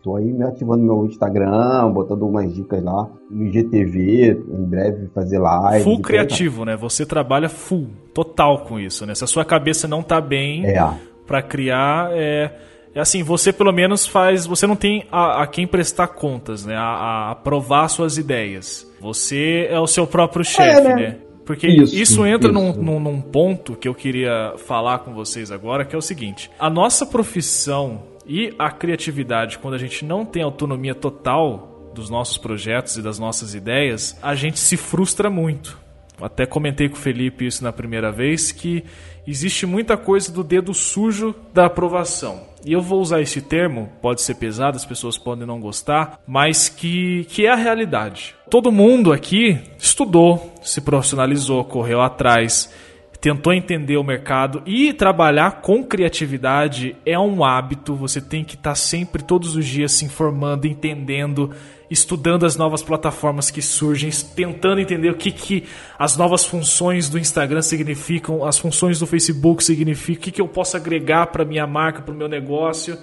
Tô 0.07 0.15
aí 0.15 0.31
me 0.31 0.45
ativando 0.45 0.81
meu 0.85 1.05
Instagram, 1.05 1.91
botando 1.91 2.25
umas 2.25 2.55
dicas 2.55 2.81
lá 2.81 3.09
no 3.29 3.51
GTV, 3.51 4.41
em 4.47 4.63
breve 4.63 5.09
fazer 5.13 5.37
live. 5.37 5.83
Full 5.83 6.01
criativo, 6.01 6.63
né? 6.63 6.77
Você 6.77 7.05
trabalha 7.05 7.49
full, 7.49 7.89
total 8.13 8.59
com 8.59 8.79
isso, 8.79 9.05
né? 9.05 9.13
Se 9.13 9.25
a 9.25 9.27
sua 9.27 9.43
cabeça 9.43 9.85
não 9.85 10.01
tá 10.01 10.21
bem 10.21 10.65
é. 10.65 10.81
para 11.25 11.41
criar, 11.41 12.11
é, 12.13 12.53
é 12.95 13.01
assim, 13.01 13.21
você 13.21 13.51
pelo 13.51 13.73
menos 13.73 14.07
faz, 14.07 14.45
você 14.45 14.65
não 14.65 14.77
tem 14.77 15.03
a, 15.11 15.43
a 15.43 15.47
quem 15.47 15.67
prestar 15.67 16.07
contas, 16.07 16.65
né? 16.65 16.77
A, 16.77 17.31
a, 17.31 17.35
provar 17.35 17.89
suas 17.89 18.17
ideias. 18.17 18.89
Você 19.01 19.67
é 19.69 19.77
o 19.77 19.87
seu 19.87 20.07
próprio 20.07 20.45
chefe, 20.45 20.79
é, 20.79 20.83
né? 20.83 20.95
né? 20.95 21.17
Porque 21.45 21.67
isso, 21.67 21.93
isso 21.93 22.25
entra 22.25 22.49
isso. 22.49 22.57
Num, 22.57 22.71
num, 22.71 22.99
num 23.01 23.19
ponto 23.19 23.75
que 23.75 23.89
eu 23.89 23.93
queria 23.93 24.53
falar 24.55 24.99
com 24.99 25.13
vocês 25.13 25.51
agora, 25.51 25.83
que 25.83 25.93
é 25.93 25.97
o 25.97 26.01
seguinte: 26.01 26.49
a 26.57 26.69
nossa 26.69 27.05
profissão 27.05 28.15
e 28.27 28.53
a 28.59 28.69
criatividade, 28.69 29.57
quando 29.57 29.75
a 29.75 29.79
gente 29.79 30.03
não 30.03 30.25
tem 30.25 30.43
autonomia 30.43 30.93
total 30.93 31.91
dos 31.95 32.09
nossos 32.09 32.37
projetos 32.37 32.97
e 32.97 33.01
das 33.01 33.17
nossas 33.17 33.55
ideias, 33.55 34.17
a 34.21 34.35
gente 34.35 34.59
se 34.59 34.75
frustra 34.75 35.29
muito. 35.29 35.79
Até 36.21 36.45
comentei 36.45 36.89
com 36.89 36.95
o 36.95 36.99
Felipe 36.99 37.45
isso 37.45 37.63
na 37.63 37.71
primeira 37.71 38.11
vez, 38.11 38.51
que 38.51 38.83
existe 39.25 39.65
muita 39.65 39.95
coisa 39.95 40.31
do 40.31 40.43
dedo 40.43 40.73
sujo 40.73 41.33
da 41.53 41.67
aprovação. 41.67 42.41
E 42.65 42.73
eu 42.73 42.81
vou 42.81 42.99
usar 42.99 43.21
esse 43.21 43.41
termo, 43.41 43.89
pode 44.01 44.21
ser 44.21 44.35
pesado, 44.35 44.77
as 44.77 44.85
pessoas 44.85 45.17
podem 45.17 45.45
não 45.45 45.59
gostar, 45.59 46.19
mas 46.27 46.69
que, 46.69 47.25
que 47.29 47.45
é 47.45 47.49
a 47.49 47.55
realidade. 47.55 48.35
Todo 48.49 48.71
mundo 48.71 49.13
aqui 49.13 49.59
estudou, 49.77 50.53
se 50.61 50.81
profissionalizou, 50.81 51.63
correu 51.63 52.01
atrás, 52.01 52.73
tentou 53.19 53.51
entender 53.51 53.97
o 53.97 54.03
mercado 54.03 54.61
e 54.65 54.93
trabalhar 54.93 55.61
com 55.61 55.83
criatividade 55.83 56.95
é 57.05 57.17
um 57.17 57.43
hábito. 57.43 57.95
Você 57.95 58.21
tem 58.21 58.43
que 58.43 58.55
estar 58.55 58.71
tá 58.71 58.75
sempre, 58.75 59.23
todos 59.23 59.55
os 59.55 59.65
dias, 59.65 59.91
se 59.91 60.05
informando, 60.05 60.67
entendendo, 60.67 61.51
estudando 61.89 62.45
as 62.45 62.55
novas 62.55 62.83
plataformas 62.83 63.49
que 63.49 63.61
surgem, 63.61 64.09
tentando 64.35 64.81
entender 64.81 65.09
o 65.09 65.15
que, 65.15 65.31
que 65.31 65.63
as 65.97 66.15
novas 66.15 66.45
funções 66.45 67.09
do 67.09 67.17
Instagram 67.17 67.61
significam, 67.61 68.45
as 68.45 68.59
funções 68.59 68.99
do 68.99 69.07
Facebook 69.07 69.63
significam, 69.63 70.21
o 70.21 70.23
que, 70.23 70.31
que 70.31 70.41
eu 70.41 70.47
posso 70.47 70.77
agregar 70.77 71.27
para 71.27 71.43
minha 71.43 71.65
marca, 71.65 72.01
para 72.01 72.13
o 72.13 72.17
meu 72.17 72.27
negócio. 72.27 72.97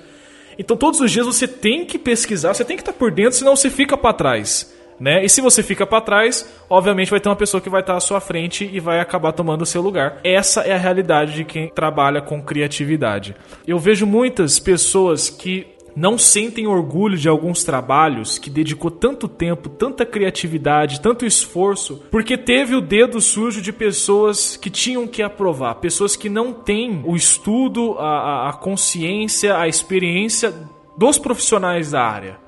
Então, 0.57 0.77
todos 0.77 1.01
os 1.01 1.11
dias 1.11 1.27
você 1.27 1.49
tem 1.49 1.85
que 1.85 1.99
pesquisar, 1.99 2.55
você 2.55 2.65
tem 2.65 2.77
que 2.77 2.83
estar 2.83 2.93
tá 2.93 2.99
por 2.99 3.11
dentro, 3.11 3.37
senão 3.37 3.57
você 3.57 3.69
fica 3.69 3.97
para 3.97 4.13
trás. 4.15 4.73
Né? 4.99 5.25
E 5.25 5.29
se 5.29 5.41
você 5.41 5.63
fica 5.63 5.87
para 5.87 6.01
trás, 6.01 6.49
obviamente 6.69 7.11
vai 7.11 7.21
ter 7.21 7.29
uma 7.29 7.37
pessoa 7.37 7.61
que 7.61 7.69
vai 7.69 7.81
estar 7.81 7.97
à 7.97 8.01
sua 8.01 8.21
frente 8.21 8.69
e 8.73 8.79
vai 8.81 9.01
acabar 9.01 9.33
tomando 9.33 9.63
o 9.63 9.67
seu 9.67 9.83
lugar. 9.83 10.19
Essa 10.23 10.63
é 10.63 10.73
a 10.73 10.79
realidade 10.79 11.35
de 11.35 11.45
quem 11.45 11.69
trabalha 11.69 12.21
com 12.21 12.43
criatividade. 12.43 13.35
Eu 13.67 13.79
vejo 13.79 14.07
muitas 14.07 14.59
pessoas 14.59 15.29
que 15.29 15.75
não 15.97 16.19
sentem 16.19 16.67
orgulho 16.67 17.17
de 17.17 17.29
alguns 17.29 17.63
trabalhos 17.63 18.39
que 18.39 18.51
dedicou 18.51 18.91
tanto 18.91 19.29
tempo, 19.29 19.69
tanta 19.69 20.05
criatividade, 20.05 21.01
tanto 21.01 21.25
esforço, 21.25 22.03
porque 22.11 22.37
teve 22.37 22.75
o 22.75 22.81
dedo 22.81 23.21
sujo 23.21 23.63
de 23.63 23.73
pessoas 23.73 24.57
que 24.57 24.71
tinham 24.71 25.07
que 25.07 25.23
aprovar, 25.23 25.77
pessoas 25.77 26.17
que 26.17 26.29
não 26.29 26.53
têm 26.53 27.03
o 27.05 27.15
estudo, 27.15 27.97
a, 27.99 28.49
a 28.49 28.53
consciência, 28.55 29.57
a 29.57 29.69
experiência 29.69 30.53
dos 30.99 31.19
profissionais 31.19 31.93
da 31.93 32.03
área. 32.03 32.44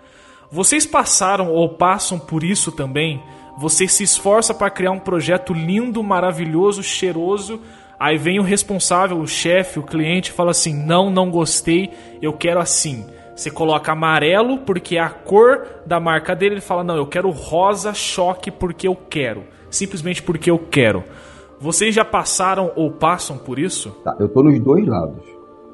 Vocês 0.51 0.87
passaram 0.87 1.51
ou 1.51 1.69
passam 1.71 2.19
por 2.19 2.45
isso 2.45 2.71
também? 2.71 3.23
Você 3.59 3.89
se 3.89 4.05
esforça 4.05 4.55
para 4.55 4.71
criar 4.71 4.93
um 4.93 4.99
projeto 4.99 5.53
lindo, 5.53 6.03
maravilhoso, 6.03 6.83
cheiroso. 6.83 7.61
Aí 7.99 8.19
vem 8.19 8.39
o 8.39 8.43
responsável, 8.43 9.19
o 9.19 9.27
chefe, 9.27 9.79
o 9.79 9.83
cliente 9.83 10.31
fala 10.31 10.51
assim: 10.51 10.75
"Não, 10.75 11.11
não 11.11 11.31
gostei, 11.31 11.91
eu 12.21 12.33
quero 12.33 12.61
assim". 12.61 13.07
Você 13.35 13.51
coloca 13.51 13.93
amarelo 13.93 14.59
porque 14.59 14.97
é 14.97 15.01
a 15.01 15.11
cor 15.11 15.67
da 15.87 15.99
marca 15.99 16.37
dele, 16.37 16.55
ele 16.55 16.61
fala: 16.61 16.85
"Não, 16.85 16.97
eu 16.97 17.07
quero 17.07 17.31
rosa 17.31 17.93
choque 17.95 18.51
porque 18.51 18.87
eu 18.87 18.95
quero". 18.95 19.45
Simplesmente 19.71 20.23
porque 20.23 20.51
eu 20.51 20.59
quero. 20.59 21.03
Vocês 21.59 21.95
já 21.95 22.05
passaram 22.05 22.71
ou 22.77 22.91
passam 22.91 23.39
por 23.39 23.59
isso? 23.59 23.91
Tá, 24.05 24.15
eu 24.21 24.29
tô 24.29 24.43
nos 24.43 24.59
dois 24.61 24.87
lados. 24.87 25.25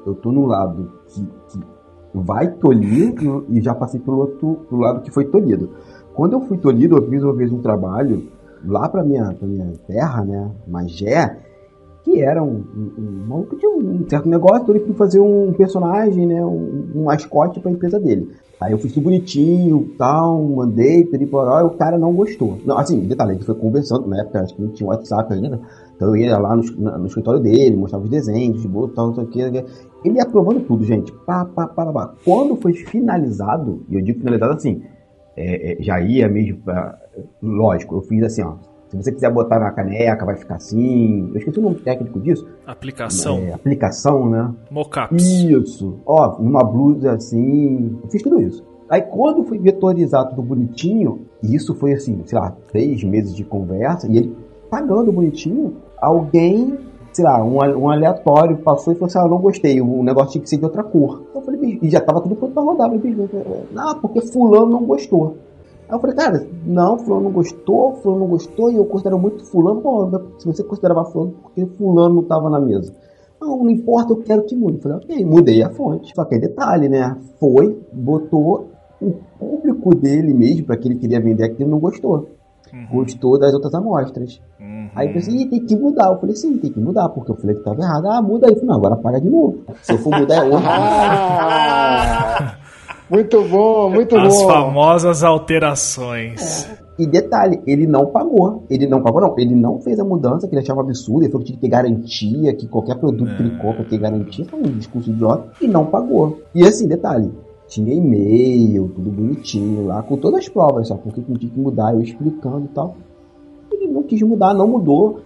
Eu 0.05 0.15
tô 0.15 0.31
no 0.31 0.45
lado 0.45 0.91
que, 1.07 1.25
que 1.51 1.65
vai 2.13 2.47
tolir 2.47 3.15
e 3.49 3.61
já 3.61 3.73
passei 3.73 3.99
pelo 3.99 4.17
outro 4.17 4.59
pelo 4.69 4.81
lado 4.81 5.01
que 5.01 5.11
foi 5.11 5.25
tolhido. 5.25 5.69
Quando 6.13 6.33
eu 6.33 6.41
fui 6.41 6.57
tolhido, 6.57 6.97
eu 6.97 7.09
fiz 7.09 7.23
uma 7.23 7.33
vez 7.33 7.51
um 7.51 7.61
trabalho 7.61 8.27
lá 8.65 8.87
para 8.87 9.03
minha, 9.03 9.35
minha 9.41 9.73
terra, 9.87 10.23
né, 10.23 10.51
Magé, 10.67 11.37
que 12.03 12.21
era 12.21 12.43
um, 12.43 12.63
um, 12.75 13.33
um 13.33 13.45
um 14.03 14.09
certo 14.09 14.27
negócio, 14.27 14.63
então 14.63 14.75
ele 14.75 14.81
queria 14.81 14.95
fazer 14.95 15.19
um 15.19 15.53
personagem, 15.53 16.27
né, 16.27 16.45
um, 16.45 16.91
um 16.95 17.03
mascote 17.05 17.59
para 17.59 17.71
a 17.71 17.73
empresa 17.73 17.99
dele. 17.99 18.29
Aí 18.61 18.71
eu 18.71 18.77
fiz 18.77 18.93
tudo 18.93 19.05
bonitinho, 19.05 19.89
tal, 19.97 20.41
mandei, 20.41 21.05
pedi 21.05 21.25
por 21.25 21.45
e 21.61 21.63
o 21.63 21.71
cara 21.71 21.97
não 21.97 22.13
gostou. 22.13 22.57
Não, 22.65 22.77
assim, 22.77 22.99
detalhe, 23.01 23.33
gente 23.33 23.45
foi 23.45 23.55
conversando, 23.55 24.07
na 24.07 24.21
época 24.21 24.41
acho 24.41 24.55
que 24.55 24.61
não 24.61 24.69
tinha 24.69 24.87
WhatsApp 24.87 25.33
ainda, 25.33 25.59
então 25.95 26.09
eu 26.09 26.15
ia 26.15 26.37
lá 26.37 26.55
no, 26.55 26.63
no 26.63 27.07
escritório 27.07 27.41
dele, 27.41 27.75
mostrava 27.75 28.05
os 28.05 28.09
desenhos, 28.09 28.61
de 28.61 28.67
boa, 28.67 28.89
tal, 28.93 29.13
não. 29.13 29.65
Ele 30.03 30.15
ia 30.15 30.23
aprovando 30.23 30.61
tudo, 30.61 30.83
gente. 30.83 31.11
Pá, 31.25 31.45
pá, 31.45 31.67
pá, 31.67 31.91
pá. 31.91 32.13
Quando 32.23 32.55
foi 32.55 32.73
finalizado, 32.73 33.85
e 33.89 33.95
eu 33.95 34.01
digo 34.01 34.19
finalizado 34.19 34.53
assim, 34.53 34.83
é, 35.35 35.73
é, 35.73 35.83
já 35.83 35.99
ia 36.01 36.27
mesmo 36.27 36.59
pra, 36.61 36.99
Lógico, 37.41 37.95
eu 37.95 38.01
fiz 38.01 38.23
assim, 38.23 38.41
ó. 38.41 38.55
Se 38.89 38.97
você 38.97 39.11
quiser 39.11 39.31
botar 39.31 39.59
na 39.59 39.71
caneca, 39.71 40.23
vai 40.23 40.35
ficar 40.35 40.55
assim. 40.55 41.29
Eu 41.31 41.37
esqueci 41.37 41.57
o 41.57 41.63
nome 41.63 41.77
técnico 41.77 42.19
disso. 42.19 42.47
Aplicação. 42.65 43.39
É, 43.39 43.53
aplicação, 43.53 44.29
né? 44.29 44.53
Mockups. 44.69 45.23
Isso. 45.23 45.99
Ó, 46.05 46.39
numa 46.39 46.63
blusa 46.63 47.13
assim. 47.13 47.97
Eu 48.03 48.09
fiz 48.09 48.21
tudo 48.21 48.39
isso. 48.39 48.63
Aí 48.87 49.01
quando 49.01 49.43
fui 49.45 49.57
vetorizar 49.57 50.29
tudo 50.29 50.43
bonitinho, 50.43 51.25
e 51.41 51.55
isso 51.55 51.73
foi 51.73 51.93
assim, 51.93 52.21
sei 52.25 52.37
lá, 52.37 52.51
três 52.71 53.03
meses 53.03 53.35
de 53.35 53.43
conversa, 53.43 54.07
e 54.07 54.17
ele 54.17 54.35
pagando 54.69 55.11
bonitinho, 55.11 55.77
alguém, 55.99 56.77
sei 57.13 57.23
lá, 57.23 57.43
um, 57.43 57.57
um 57.57 57.89
aleatório 57.89 58.57
passou 58.57 58.91
e 58.91 58.95
falou 58.95 59.07
assim: 59.07 59.19
ah, 59.19 59.27
não 59.27 59.37
gostei, 59.37 59.79
o 59.79 60.03
negócio 60.03 60.31
tinha 60.33 60.41
que 60.41 60.49
ser 60.49 60.57
de 60.57 60.65
outra 60.65 60.83
cor. 60.83 61.23
Eu 61.33 61.41
falei, 61.41 61.59
bicho, 61.59 61.79
e 61.85 61.89
já 61.89 62.01
tava 62.01 62.21
tudo 62.21 62.35
pronto 62.35 62.53
pra 62.53 62.63
rodar. 62.63 62.91
Eu 62.91 62.99
falei, 62.99 63.15
bicho, 63.15 63.29
não, 63.71 63.99
porque 63.99 64.21
fulano 64.21 64.65
não 64.65 64.83
gostou. 64.83 65.37
Aí 65.87 65.95
eu 65.95 65.99
falei, 65.99 66.15
cara, 66.15 66.47
não, 66.65 66.97
fulano 66.97 67.25
não 67.25 67.31
gostou, 67.31 67.93
fulano 67.95 68.21
não 68.21 68.27
gostou, 68.27 68.71
e 68.71 68.75
eu 68.75 68.85
considero 68.85 69.19
muito 69.19 69.45
fulano, 69.45 69.81
pô, 69.81 70.09
se 70.39 70.45
você 70.45 70.63
considerava 70.63 71.05
fulano, 71.05 71.35
porque 71.43 71.65
fulano 71.77 72.15
não 72.15 72.23
tava 72.23 72.49
na 72.49 72.59
mesa. 72.59 72.93
Não, 73.39 73.57
não 73.57 73.69
importa, 73.69 74.13
eu 74.13 74.17
quero 74.17 74.43
que 74.43 74.55
mude. 74.55 74.77
Eu 74.77 74.81
falei, 74.81 74.97
ok, 74.97 75.25
mudei 75.25 75.61
a 75.61 75.69
fonte. 75.69 76.13
Só 76.15 76.23
que 76.23 76.35
é 76.35 76.39
detalhe, 76.39 76.87
né? 76.87 77.17
Foi, 77.39 77.77
botou 77.91 78.69
o 79.01 79.11
público 79.37 79.93
dele 79.93 80.33
mesmo, 80.33 80.65
para 80.65 80.77
que 80.77 80.87
ele 80.87 80.95
queria 80.95 81.19
vender 81.19 81.43
aquilo, 81.43 81.69
não 81.69 81.79
gostou. 81.79 82.29
Uhum. 82.71 82.87
Gostou 82.91 83.37
das 83.37 83.53
outras 83.53 83.73
amostras. 83.75 84.41
Aí 84.95 85.07
eu 85.07 85.13
pensei, 85.13 85.45
tem 85.47 85.65
que 85.65 85.75
mudar. 85.75 86.11
Eu 86.11 86.19
falei, 86.19 86.35
sim, 86.35 86.57
tem 86.57 86.71
que 86.71 86.79
mudar, 86.79 87.09
porque 87.09 87.31
eu 87.31 87.35
falei 87.35 87.55
que 87.55 87.61
estava 87.61 87.81
errado. 87.81 88.07
Ah, 88.07 88.21
muda 88.21 88.47
aí. 88.47 88.53
Eu 88.53 88.55
falei, 88.55 88.69
não, 88.69 88.75
agora 88.75 88.95
para 88.95 89.19
de 89.19 89.29
novo. 89.29 89.59
Se 89.81 89.93
eu 89.93 89.97
for 89.97 90.17
mudar 90.17 90.35
é 90.35 90.43
outro. 90.43 90.59
muito 93.09 93.43
bom, 93.43 93.89
muito 93.89 94.15
As 94.17 94.33
bom. 94.33 94.39
As 94.39 94.43
famosas 94.43 95.23
alterações. 95.23 96.69
É. 96.79 96.83
E 96.99 97.07
detalhe, 97.07 97.59
ele 97.65 97.87
não 97.87 98.05
pagou. 98.07 98.65
Ele 98.69 98.85
não 98.85 99.01
pagou, 99.01 99.19
não. 99.21 99.33
Ele 99.37 99.55
não 99.55 99.79
fez 99.79 99.99
a 99.99 100.03
mudança 100.03 100.47
que 100.47 100.53
ele 100.53 100.61
achava 100.61 100.81
absurdo. 100.81 101.23
Ele 101.23 101.31
falou 101.31 101.43
que 101.43 101.51
tinha 101.51 101.57
que 101.57 101.61
ter 101.61 101.69
garantia, 101.69 102.53
que 102.53 102.67
qualquer 102.67 102.95
produto 102.95 103.31
é. 103.31 103.35
que 103.35 103.41
ele 103.41 103.55
é. 103.55 103.57
compra 103.57 103.83
tem 103.83 103.99
garantia. 103.99 104.45
Foi 104.45 104.59
um 104.59 104.77
discurso 104.77 105.09
idiota. 105.09 105.49
E 105.59 105.67
não 105.67 105.85
pagou. 105.87 106.39
E 106.53 106.63
assim, 106.63 106.87
detalhe, 106.87 107.31
tinha 107.67 107.93
e-mail, 107.93 108.89
tudo 108.89 109.09
bonitinho 109.09 109.87
lá, 109.87 110.03
com 110.03 110.17
todas 110.17 110.41
as 110.41 110.49
provas, 110.49 110.87
só 110.87 110.95
porque 110.95 111.21
tinha 111.21 111.51
que 111.51 111.59
mudar, 111.59 111.93
eu 111.93 112.01
explicando 112.01 112.65
e 112.65 112.67
tal. 112.69 112.95
Não 113.87 114.03
quis 114.03 114.21
mudar, 114.21 114.53
não 114.53 114.67
mudou. 114.67 115.19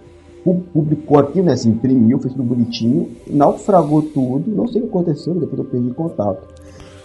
Publicou 0.74 1.20
aqui, 1.20 1.42
né? 1.42 1.54
Assim, 1.54 1.72
imprimiu, 1.72 2.20
fez 2.20 2.34
tudo 2.34 2.46
bonitinho, 2.46 3.10
naufragou 3.28 4.02
tudo, 4.02 4.50
não 4.50 4.66
sei 4.66 4.82
o 4.82 4.86
que 4.86 4.90
aconteceu, 4.90 5.34
depois 5.34 5.60
eu 5.60 5.66
perdi 5.66 5.92
contato. 5.92 6.48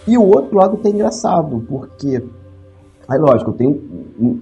E 0.07 0.17
o 0.17 0.23
outro 0.25 0.57
lado 0.57 0.77
tá 0.77 0.89
engraçado, 0.89 1.61
porque 1.67 2.23
Aí, 3.07 3.19
lógico, 3.19 3.51
eu 3.51 3.55
tenho. 3.55 3.81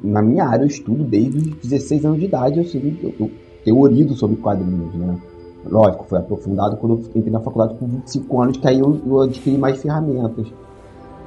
Na 0.04 0.22
minha 0.22 0.46
área, 0.46 0.64
eu 0.64 0.68
estudo 0.68 1.04
desde 1.04 1.38
os 1.38 1.56
16 1.68 2.06
anos 2.06 2.20
de 2.20 2.26
idade, 2.26 2.60
eu, 2.60 2.66
sei, 2.66 3.00
eu, 3.02 3.14
eu 3.20 3.32
teorizo 3.64 4.16
sobre 4.16 4.36
quadrinhos, 4.38 4.94
né? 4.94 5.18
Lógico, 5.66 6.06
foi 6.06 6.20
aprofundado 6.20 6.78
quando 6.78 6.94
eu 6.94 7.00
entrei 7.16 7.32
na 7.32 7.40
faculdade 7.40 7.76
com 7.76 7.88
25 7.88 8.42
anos, 8.42 8.58
que 8.58 8.68
aí 8.68 8.80
eu, 8.80 9.00
eu 9.06 9.22
adquiri 9.22 9.58
mais 9.58 9.82
ferramentas. 9.82 10.48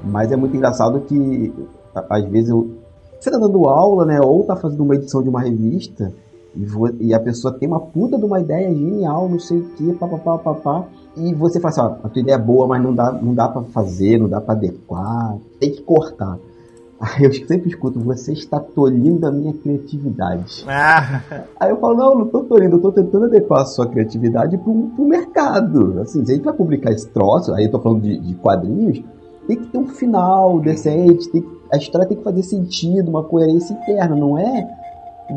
Mas 0.04 0.30
é 0.30 0.36
muito 0.36 0.56
engraçado 0.56 1.00
que, 1.00 1.52
às 1.94 2.24
vezes, 2.26 2.50
eu, 2.50 2.70
você 3.24 3.30
tá 3.30 3.38
dando 3.38 3.66
aula, 3.68 4.04
né? 4.04 4.20
Ou 4.20 4.44
tá 4.44 4.54
fazendo 4.56 4.82
uma 4.82 4.94
edição 4.94 5.22
de 5.22 5.28
uma 5.28 5.40
revista, 5.40 6.12
e, 6.54 6.64
vo- 6.64 6.94
e 7.00 7.12
a 7.14 7.18
pessoa 7.20 7.52
tem 7.54 7.66
uma 7.66 7.80
puta 7.80 8.16
de 8.18 8.24
uma 8.24 8.38
ideia 8.40 8.72
genial, 8.72 9.28
não 9.28 9.38
sei 9.40 9.58
o 9.58 9.64
que, 9.70 9.92
papapá, 9.94 10.38
papá. 10.38 10.84
E 11.16 11.32
você 11.34 11.58
fala 11.60 11.70
assim, 11.70 11.80
ó, 11.80 12.06
a 12.06 12.08
tua 12.08 12.20
ideia 12.22 12.34
é 12.36 12.38
boa, 12.38 12.66
mas 12.66 12.82
não 12.82 12.94
dá, 12.94 13.10
não 13.12 13.34
dá 13.34 13.48
pra 13.48 13.62
fazer, 13.62 14.18
não 14.18 14.28
dá 14.28 14.40
pra 14.40 14.54
adequar, 14.54 15.36
tem 15.58 15.72
que 15.72 15.82
cortar. 15.82 16.38
Aí 17.00 17.24
eu 17.24 17.32
sempre 17.32 17.68
escuto, 17.68 17.98
você 18.00 18.32
está 18.32 18.58
tolhindo 18.60 19.26
a 19.26 19.30
minha 19.32 19.52
criatividade. 19.52 20.64
Ah, 20.68 21.22
Aí 21.60 21.70
eu 21.70 21.76
falo, 21.78 21.96
não, 21.96 22.14
não 22.20 22.26
tô 22.26 22.40
tolhindo, 22.44 22.76
eu 22.76 22.80
tô 22.80 22.92
tentando 22.92 23.24
adequar 23.26 23.62
a 23.62 23.66
sua 23.66 23.86
criatividade 23.86 24.56
pro, 24.58 24.72
pro 24.94 25.04
mercado. 25.06 26.00
Assim, 26.00 26.24
se 26.24 26.32
a 26.32 26.34
gente 26.36 26.44
vai 26.44 26.54
publicar 26.54 26.92
esse 26.92 27.08
troço, 27.08 27.52
aí 27.52 27.64
eu 27.64 27.70
tô 27.70 27.78
falando 27.80 28.02
de, 28.02 28.18
de 28.18 28.34
quadrinhos, 28.36 29.02
tem 29.46 29.56
que 29.58 29.66
ter 29.66 29.78
um 29.78 29.88
final 29.88 30.58
decente, 30.60 31.28
tem 31.30 31.42
que- 31.42 31.63
a 31.74 31.78
história 31.78 32.06
tem 32.06 32.16
que 32.16 32.22
fazer 32.24 32.42
sentido, 32.42 33.08
uma 33.08 33.22
coerência 33.24 33.74
interna, 33.74 34.14
não 34.14 34.38
é? 34.38 34.66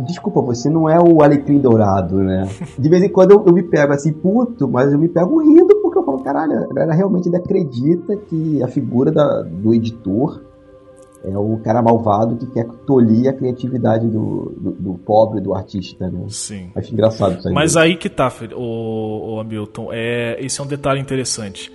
Desculpa, 0.05 0.41
você 0.41 0.69
não 0.69 0.89
é 0.89 0.99
o 0.99 1.21
Alecrim 1.23 1.59
Dourado, 1.59 2.17
né? 2.17 2.47
De 2.77 2.89
vez 2.89 3.01
em 3.03 3.09
quando 3.09 3.31
eu, 3.31 3.45
eu 3.45 3.53
me 3.53 3.63
pego 3.63 3.93
assim, 3.93 4.11
puto, 4.11 4.67
mas 4.67 4.91
eu 4.91 4.99
me 4.99 5.07
pego 5.07 5.41
rindo 5.41 5.73
porque 5.81 5.97
eu 5.97 6.03
falo, 6.03 6.19
caralho, 6.19 6.65
a 6.65 6.67
galera 6.73 6.93
realmente 6.93 7.27
ainda 7.27 7.37
acredita 7.37 8.15
que 8.17 8.61
a 8.61 8.67
figura 8.67 9.11
da- 9.11 9.43
do 9.43 9.73
editor 9.73 10.41
é 11.23 11.37
o 11.37 11.57
cara 11.63 11.81
malvado 11.81 12.35
que 12.35 12.45
quer 12.47 12.65
tolir 12.85 13.29
a 13.29 13.33
criatividade 13.33 14.07
do, 14.07 14.53
do, 14.57 14.71
do 14.71 14.93
pobre, 14.99 15.41
do 15.41 15.53
artista, 15.53 16.09
né? 16.09 16.25
Sim. 16.29 16.69
Acho 16.75 16.93
engraçado 16.93 17.39
isso 17.39 17.47
aí. 17.47 17.53
Mas 17.53 17.75
aí 17.75 17.95
que 17.95 18.09
tá, 18.09 18.31
o, 18.55 19.35
o 19.35 19.39
Hamilton. 19.39 19.87
É, 19.91 20.37
esse 20.43 20.59
é 20.59 20.63
um 20.63 20.67
detalhe 20.67 20.99
interessante. 20.99 21.71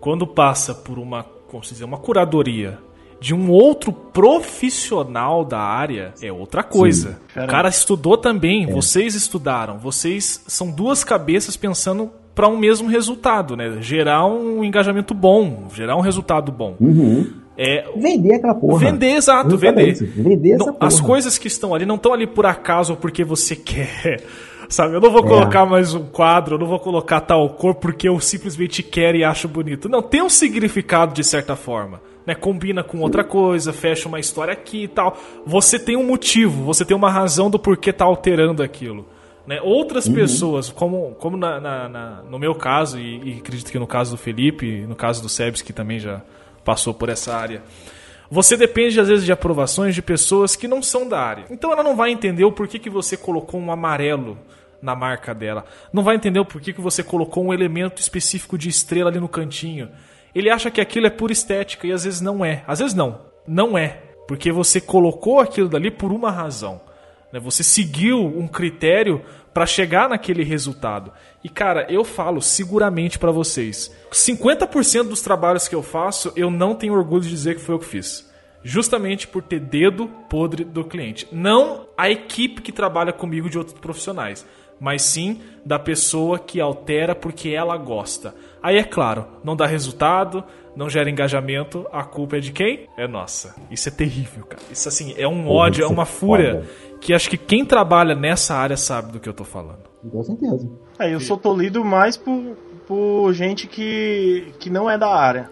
Quando 0.00 0.26
passa 0.26 0.74
por 0.74 0.98
uma, 0.98 1.24
como 1.50 1.62
se 1.62 1.74
dizer, 1.74 1.84
uma 1.84 1.98
curadoria 1.98 2.78
de 3.20 3.34
um 3.34 3.50
outro 3.50 3.92
profissional 3.92 5.44
da 5.44 5.58
área, 5.60 6.14
é 6.22 6.32
outra 6.32 6.62
coisa. 6.62 7.20
O 7.36 7.46
cara 7.46 7.68
estudou 7.68 8.16
também, 8.16 8.66
vocês 8.66 9.14
estudaram, 9.14 9.78
vocês 9.78 10.42
são 10.46 10.70
duas 10.70 11.04
cabeças 11.04 11.56
pensando 11.56 12.10
para 12.34 12.48
um 12.48 12.56
mesmo 12.56 12.88
resultado, 12.88 13.56
né? 13.56 13.78
Gerar 13.80 14.24
um 14.26 14.64
engajamento 14.64 15.12
bom, 15.12 15.68
gerar 15.74 15.96
um 15.96 16.00
resultado 16.00 16.50
bom. 16.50 16.76
Uhum. 16.80 17.30
É, 17.58 17.84
Vender 17.96 18.36
aquela 18.36 18.54
porra. 18.54 18.78
Vender, 18.90 19.10
exato, 19.16 19.56
vender. 19.58 19.88
Exatamente, 19.88 20.22
Vender 20.22 20.50
essa 20.52 20.64
Não, 20.64 20.72
porra. 20.72 20.86
as 20.86 21.00
coisas 21.00 21.36
que 21.36 21.46
estão 21.48 21.74
ali 21.74 21.84
não 21.84 21.96
estão 21.96 22.14
ali 22.14 22.26
por 22.26 22.46
acaso 22.46 22.94
ou 22.94 22.96
porque 22.98 23.22
você 23.22 23.54
quer. 23.56 24.22
Sabe, 24.70 24.94
eu 24.94 25.00
não 25.00 25.10
vou 25.10 25.24
É. 25.24 25.28
colocar 25.28 25.66
mais 25.66 25.92
um 25.92 26.04
quadro, 26.06 26.54
eu 26.54 26.58
não 26.58 26.66
vou 26.66 26.78
colocar 26.78 27.20
tal 27.20 27.46
cor 27.50 27.74
porque 27.74 28.08
eu 28.08 28.18
simplesmente 28.20 28.82
quero 28.82 29.18
e 29.18 29.24
acho 29.24 29.46
bonito. 29.48 29.88
Não, 29.88 30.00
tem 30.00 30.22
um 30.22 30.28
significado 30.30 31.12
de 31.12 31.24
certa 31.24 31.54
forma. 31.56 32.00
Né? 32.26 32.34
Combina 32.34 32.82
com 32.84 33.00
outra 33.00 33.24
coisa, 33.24 33.72
fecha 33.72 34.08
uma 34.08 34.20
história 34.20 34.52
aqui 34.52 34.84
e 34.84 34.88
tal. 34.88 35.16
Você 35.46 35.78
tem 35.78 35.96
um 35.96 36.04
motivo, 36.06 36.64
você 36.64 36.84
tem 36.84 36.96
uma 36.96 37.10
razão 37.10 37.48
do 37.50 37.58
porquê 37.58 37.92
tá 37.92 38.04
alterando 38.04 38.62
aquilo. 38.62 39.06
Né? 39.46 39.60
Outras 39.62 40.06
Uhum. 40.06 40.14
pessoas, 40.14 40.68
como, 40.70 41.14
como 41.18 41.36
na, 41.36 41.58
na- 41.58 41.88
na- 41.88 42.22
no 42.28 42.38
meu 42.38 42.54
caso, 42.54 42.98
e, 43.00 43.34
e 43.36 43.38
acredito 43.38 43.72
que 43.72 43.78
no 43.78 43.86
caso 43.86 44.12
do 44.12 44.16
Felipe, 44.18 44.84
no 44.86 44.94
caso 44.94 45.22
do 45.22 45.28
Sebs, 45.28 45.62
que 45.62 45.72
também 45.72 45.98
já 45.98 46.20
passou 46.64 46.92
por 46.92 47.08
essa 47.08 47.34
área, 47.34 47.62
você 48.30 48.56
depende, 48.56 49.00
às 49.00 49.08
vezes, 49.08 49.24
de 49.24 49.32
aprovações 49.32 49.94
de 49.94 50.02
pessoas 50.02 50.54
que 50.54 50.68
não 50.68 50.80
são 50.82 51.08
da 51.08 51.18
área. 51.18 51.46
Então 51.50 51.72
ela 51.72 51.82
não 51.82 51.96
vai 51.96 52.10
entender 52.12 52.44
o 52.44 52.52
porquê 52.52 52.78
que 52.78 52.90
você 52.90 53.16
colocou 53.16 53.58
um 53.58 53.72
amarelo 53.72 54.38
na 54.80 54.94
marca 54.94 55.34
dela. 55.34 55.64
Não 55.92 56.02
vai 56.04 56.14
entender 56.16 56.38
o 56.38 56.44
porquê 56.44 56.72
que 56.72 56.80
você 56.80 57.02
colocou 57.02 57.44
um 57.44 57.52
elemento 57.52 58.00
específico 58.00 58.56
de 58.56 58.68
estrela 58.68 59.10
ali 59.10 59.18
no 59.18 59.28
cantinho. 59.28 59.88
Ele 60.34 60.50
acha 60.50 60.70
que 60.70 60.80
aquilo 60.80 61.06
é 61.06 61.10
pura 61.10 61.32
estética 61.32 61.86
e 61.86 61.92
às 61.92 62.04
vezes 62.04 62.20
não 62.20 62.44
é. 62.44 62.62
Às 62.66 62.78
vezes 62.78 62.94
não. 62.94 63.20
Não 63.46 63.76
é. 63.76 64.02
Porque 64.28 64.52
você 64.52 64.80
colocou 64.80 65.40
aquilo 65.40 65.68
dali 65.68 65.90
por 65.90 66.12
uma 66.12 66.30
razão. 66.30 66.80
né? 67.32 67.40
Você 67.40 67.62
seguiu 67.62 68.18
um 68.18 68.46
critério 68.46 69.22
para 69.52 69.66
chegar 69.66 70.08
naquele 70.08 70.44
resultado. 70.44 71.12
E 71.42 71.48
cara, 71.48 71.86
eu 71.90 72.04
falo 72.04 72.40
seguramente 72.40 73.18
para 73.18 73.32
vocês, 73.32 73.90
50% 74.12 75.08
dos 75.08 75.20
trabalhos 75.22 75.66
que 75.66 75.74
eu 75.74 75.82
faço, 75.82 76.32
eu 76.36 76.50
não 76.50 76.74
tenho 76.74 76.94
orgulho 76.94 77.22
de 77.22 77.30
dizer 77.30 77.56
que 77.56 77.60
foi 77.60 77.74
eu 77.74 77.78
que 77.80 77.86
fiz. 77.86 78.30
Justamente 78.62 79.26
por 79.26 79.42
ter 79.42 79.58
dedo 79.58 80.06
podre 80.28 80.64
do 80.64 80.84
cliente. 80.84 81.26
Não 81.32 81.88
a 81.96 82.10
equipe 82.10 82.60
que 82.62 82.70
trabalha 82.70 83.12
comigo 83.12 83.48
de 83.48 83.58
outros 83.58 83.76
profissionais, 83.78 84.46
mas 84.78 85.02
sim 85.02 85.40
da 85.64 85.78
pessoa 85.78 86.38
que 86.38 86.60
altera 86.60 87.14
porque 87.14 87.48
ela 87.48 87.76
gosta. 87.76 88.34
Aí 88.62 88.76
é 88.76 88.84
claro, 88.84 89.26
não 89.42 89.56
dá 89.56 89.66
resultado, 89.66 90.44
não 90.76 90.88
gera 90.88 91.08
engajamento, 91.10 91.86
a 91.92 92.04
culpa 92.04 92.36
é 92.36 92.40
de 92.40 92.52
quem? 92.52 92.88
É 92.96 93.08
nossa. 93.08 93.54
Isso 93.70 93.88
é 93.88 93.92
terrível, 93.92 94.44
cara. 94.44 94.62
Isso 94.70 94.88
assim, 94.88 95.14
é 95.16 95.26
um 95.26 95.44
Porra, 95.44 95.54
ódio, 95.54 95.82
é 95.82 95.86
é 95.86 95.88
uma 95.90 96.04
fúria 96.04 96.54
foda. 96.62 96.96
que 97.00 97.14
acho 97.14 97.30
que 97.30 97.36
quem 97.36 97.64
trabalha 97.64 98.14
nessa 98.14 98.54
área 98.54 98.76
sabe 98.76 99.12
do 99.12 99.18
que 99.20 99.28
eu 99.28 99.32
tô 99.32 99.44
falando. 99.44 99.88
Com 100.10 100.22
certeza. 100.22 100.68
É, 100.98 101.12
eu 101.14 101.20
sou 101.20 101.36
tolhido 101.36 101.84
mais 101.84 102.16
por, 102.16 102.56
por 102.86 103.32
gente 103.32 103.66
que, 103.66 104.52
que 104.58 104.68
não 104.70 104.88
é 104.90 104.96
da 104.98 105.08
área. 105.08 105.50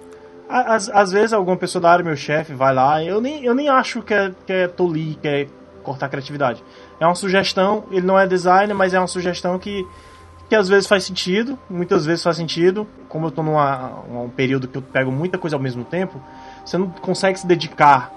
Às, 0.49 0.89
às 0.89 1.13
vezes 1.13 1.33
alguma 1.35 1.57
pessoa 1.59 1.83
da 1.83 1.91
área, 1.91 2.05
meu 2.05 2.17
chefe, 2.17 2.55
vai 2.55 2.73
lá, 2.75 3.03
eu 3.05 3.21
nem, 3.21 3.45
eu 3.45 3.55
nem 3.55 3.69
acho 3.69 4.01
que 4.03 4.15
é, 4.15 4.33
que 4.47 4.53
é 4.53 4.67
tolir, 4.69 5.17
que 5.19 5.29
é 5.29 5.47
cortar 5.83 6.07
a 6.07 6.09
criatividade. 6.09 6.63
É 6.99 7.05
uma 7.07 7.15
sugestão, 7.15 7.85
ele 7.91 8.07
não 8.07 8.19
é 8.19 8.27
designer, 8.27 8.75
mas 8.75 8.95
é 8.95 8.99
uma 8.99 9.07
sugestão 9.07 9.59
que, 9.59 9.87
que 10.49 10.55
às 10.55 10.69
vezes 10.69 10.87
faz 10.89 11.05
sentido, 11.05 11.59
muitas 11.69 12.07
vezes 12.07 12.23
faz 12.23 12.37
sentido. 12.37 12.87
Como 13.09 13.27
eu 13.27 13.31
tô 13.31 13.43
numa 13.43 14.01
um 14.11 14.29
período 14.29 14.67
que 14.69 14.79
eu 14.79 14.83
pego 14.83 15.11
muita 15.13 15.37
coisa 15.39 15.57
ao 15.57 15.61
mesmo 15.63 15.85
tempo, 15.85 16.21
você 16.65 16.79
não 16.79 16.89
consegue 16.89 17.39
se 17.39 17.47
dedicar 17.47 18.11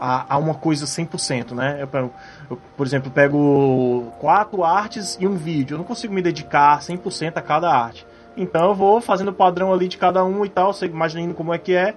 a, 0.00 0.34
a 0.34 0.38
uma 0.38 0.54
coisa 0.54 0.86
100%, 0.86 1.52
né? 1.54 1.78
Eu, 1.80 1.86
pego- 1.86 2.12
eu, 2.50 2.58
por 2.76 2.86
exemplo, 2.86 3.10
pego 3.10 4.12
quatro 4.20 4.64
artes 4.64 5.16
e 5.20 5.26
um 5.26 5.34
vídeo. 5.36 5.74
Eu 5.74 5.78
não 5.78 5.84
consigo 5.84 6.12
me 6.12 6.22
dedicar 6.22 6.80
100% 6.80 7.36
a 7.36 7.42
cada 7.42 7.70
arte. 7.72 8.06
Então 8.36 8.68
eu 8.68 8.74
vou 8.74 9.00
fazendo 9.00 9.28
o 9.28 9.32
padrão 9.34 9.72
ali 9.72 9.88
de 9.88 9.98
cada 9.98 10.24
um 10.24 10.44
e 10.44 10.48
tal, 10.48 10.72
você 10.72 10.86
imaginando 10.86 11.34
como 11.34 11.52
é 11.52 11.58
que 11.58 11.74
é. 11.74 11.94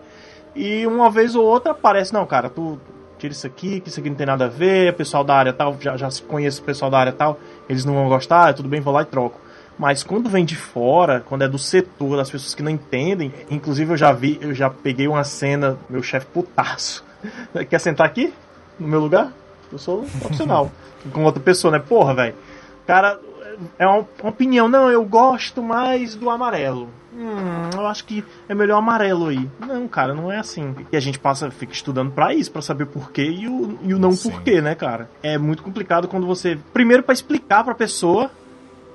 E 0.56 0.86
uma 0.88 1.10
vez 1.10 1.36
ou 1.36 1.46
outra 1.46 1.72
aparece, 1.72 2.14
não, 2.14 2.26
cara, 2.26 2.50
tu 2.50 2.80
tira 3.20 3.32
isso 3.32 3.46
aqui, 3.46 3.80
que 3.80 3.90
isso 3.90 4.00
aqui 4.00 4.10
não 4.10 4.18
tem 4.18 4.26
nada 4.26 4.46
a 4.46 4.48
ver, 4.50 4.92
o 4.92 4.96
pessoal 4.96 5.24
da 5.24 5.36
área 5.36 5.54
tal, 5.54 5.78
já, 5.80 5.96
já 5.96 6.10
se 6.10 6.24
conhece 6.24 6.60
o 6.60 6.64
pessoal 6.64 6.90
da 6.90 6.98
área 6.98 7.12
tal, 7.14 7.38
eles 7.70 7.86
não 7.86 7.94
vão 7.94 8.10
gostar, 8.10 8.52
tudo 8.56 8.68
bem, 8.68 8.82
vou 8.82 8.92
lá 8.92 9.04
e 9.04 9.06
troco. 9.06 9.40
Mas 9.82 10.04
quando 10.04 10.30
vem 10.30 10.46
de 10.46 10.56
fora, 10.56 11.22
quando 11.28 11.42
é 11.42 11.48
do 11.48 11.58
setor, 11.58 12.16
das 12.16 12.30
pessoas 12.30 12.54
que 12.54 12.62
não 12.62 12.70
entendem, 12.70 13.34
inclusive 13.50 13.92
eu 13.92 13.98
já 13.98 14.12
vi, 14.12 14.38
eu 14.40 14.54
já 14.54 14.70
peguei 14.70 15.08
uma 15.08 15.24
cena, 15.24 15.76
meu 15.90 16.04
chefe 16.04 16.28
putaço. 16.28 17.04
Quer 17.68 17.80
sentar 17.80 18.06
aqui? 18.06 18.32
No 18.80 18.88
meu 18.88 19.00
lugar? 19.00 19.34
Eu 19.72 19.80
sou 19.80 20.06
profissional. 20.20 20.72
Com 21.12 21.24
outra 21.24 21.42
pessoa, 21.42 21.72
né? 21.72 21.80
Porra, 21.80 22.14
velho. 22.14 22.36
Cara, 22.86 23.20
é 23.80 23.88
uma, 23.88 24.06
opinião. 24.22 24.70
Não, 24.70 24.88
eu 24.88 25.04
gosto 25.04 25.64
mais 25.64 26.14
do 26.14 26.30
amarelo. 26.30 26.88
Hum, 27.12 27.72
eu 27.74 27.88
acho 27.88 28.06
que 28.06 28.24
é 28.48 28.54
melhor 28.54 28.78
amarelo 28.78 29.30
aí. 29.30 29.50
Não, 29.60 29.88
cara, 29.88 30.14
não 30.14 30.32
é 30.32 30.38
assim. 30.38 30.76
E 30.92 30.96
a 30.96 31.00
gente 31.00 31.18
passa, 31.18 31.50
fica 31.50 31.74
estudando 31.74 32.12
pra 32.12 32.36
isso, 32.36 32.52
pra 32.52 32.62
saber 32.62 32.84
o 32.84 32.88
porquê 32.88 33.24
e 33.24 33.48
o, 33.48 33.80
e 33.82 33.96
o 33.96 34.00
não 34.00 34.12
Sim. 34.12 34.30
porquê, 34.30 34.62
né, 34.62 34.76
cara? 34.76 35.10
É 35.24 35.40
muito 35.40 35.64
complicado 35.64 36.08
quando 36.08 36.28
você. 36.28 36.60
Primeiro, 36.72 37.02
pra 37.02 37.14
explicar 37.14 37.64
pra 37.64 37.74
pessoa. 37.74 38.30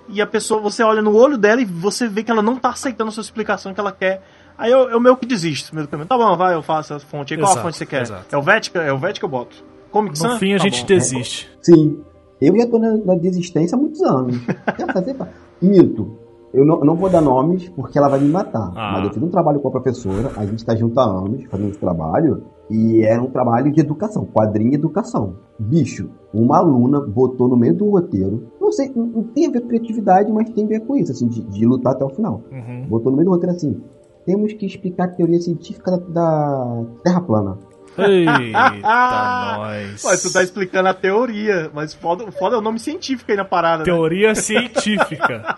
E 0.09 0.21
a 0.23 0.27
pessoa, 0.27 0.61
você 0.61 0.83
olha 0.83 1.03
no 1.03 1.14
olho 1.16 1.37
dela 1.37 1.61
e 1.61 1.64
você 1.64 2.09
vê 2.09 2.23
que 2.23 2.31
ela 2.31 2.42
não 2.42 2.57
tá 2.57 2.71
aceitando 2.71 3.09
a 3.09 3.12
sua 3.12 3.21
explicação 3.23 3.73
que 3.75 3.81
ela 3.81 3.92
quer. 3.92 4.23
Aí 4.59 4.71
eu, 4.73 4.88
eu 4.88 5.01
meio 5.01 5.16
que 5.16 5.27
desisto. 5.27 5.75
Meio 5.75 5.87
do 5.87 5.90
caminho. 5.90 6.09
Tá 6.09 6.16
bom, 6.16 6.37
vai, 6.37 6.55
eu 6.55 6.62
faço 6.62 6.95
a 6.95 6.99
fonte. 7.01 7.35
aí. 7.35 7.40
Qual 7.40 7.49
a 7.49 7.53
Exato, 7.53 7.66
fonte 7.66 7.77
você 7.77 7.87
quer? 7.87 8.03
exato. 8.03 8.25
É 8.35 8.38
o 8.38 8.42
Vética? 8.42 8.81
É 8.81 8.92
o 8.92 8.99
Vética 8.99 9.27
eu 9.27 9.31
boto. 9.31 9.57
Comic 9.90 10.12
No 10.21 10.29
Sans? 10.29 10.38
fim 10.38 10.55
a 10.55 10.59
Tá 10.59 10.64
gente 10.64 10.81
bom. 10.81 10.87
desiste. 10.87 11.51
Sim. 11.61 12.01
Eu 12.40 12.57
já 12.57 12.66
tô 12.66 12.79
na, 12.79 12.97
na 12.99 13.14
desistência 13.16 13.77
há 13.77 13.81
muitos 13.81 14.01
anos. 14.03 14.37
Mito. 15.61 16.19
Eu 16.55 16.64
não, 16.64 16.79
eu 16.79 16.85
não 16.85 16.95
vou 16.97 17.11
dar 17.11 17.21
nomes 17.21 17.69
porque 17.71 17.99
ela 17.99 18.09
vai 18.09 18.19
me 18.21 18.29
matar. 18.29 18.73
Ah. 18.75 18.92
Mas 18.95 19.05
eu 19.07 19.12
fiz 19.12 19.23
um 19.23 19.29
trabalho 19.31 19.61
com 19.61 19.69
a 19.69 19.71
professora, 19.71 20.31
a 20.37 20.47
gente 20.47 20.64
tá 20.64 20.75
junto 20.75 20.99
há 20.99 21.05
anos 21.05 21.45
fazendo 21.51 21.69
esse 21.71 21.79
trabalho, 21.79 22.45
e 22.68 23.02
era 23.02 23.22
um 23.22 23.31
trabalho 23.31 23.70
de 23.72 23.81
educação, 23.81 24.24
quadrinho 24.24 24.72
e 24.72 24.74
educação. 24.74 25.37
Bicho, 25.59 26.11
uma 26.35 26.59
aluna 26.59 27.00
botou 27.00 27.48
no 27.48 27.57
meio 27.57 27.74
do 27.74 27.90
roteiro, 27.90 28.50
não 28.61 28.72
sei, 28.72 28.90
não, 28.94 29.22
tem 29.22 29.46
a 29.46 29.50
ver 29.50 29.61
com 29.61 29.68
criatividade, 29.68 30.33
mas 30.33 30.50
tem 30.50 30.64
a 30.64 30.68
ver 30.68 30.81
com 30.81 30.96
isso, 30.96 31.12
assim, 31.12 31.29
de, 31.29 31.42
de 31.42 31.64
lutar 31.64 31.92
até 31.92 32.05
o 32.05 32.11
final. 32.11 32.42
Uhum. 32.50 32.87
Botou 32.88 33.11
no 33.11 33.16
meio 33.16 33.26
do 33.29 33.33
roteiro 33.33 33.55
assim, 33.55 33.81
temos 34.26 34.52
que 34.52 34.66
explicar 34.66 35.05
a 35.05 35.09
teoria 35.09 35.40
científica 35.40 35.92
da, 35.92 35.98
da 35.98 36.85
Terra 37.05 37.20
plana. 37.20 37.59
Eita, 37.96 38.70
nós. 38.83 40.05
Ué, 40.05 40.16
tu 40.16 40.33
tá 40.33 40.42
explicando 40.42 40.88
a 40.88 40.94
teoria, 40.94 41.70
mas 41.72 41.94
foda, 41.94 42.31
foda 42.33 42.57
é 42.57 42.59
o 42.59 42.62
nome 42.62 42.79
científico 42.79 43.31
aí 43.31 43.37
na 43.37 43.44
parada. 43.44 43.79
né? 43.79 43.85
Teoria 43.85 44.35
científica. 44.35 45.57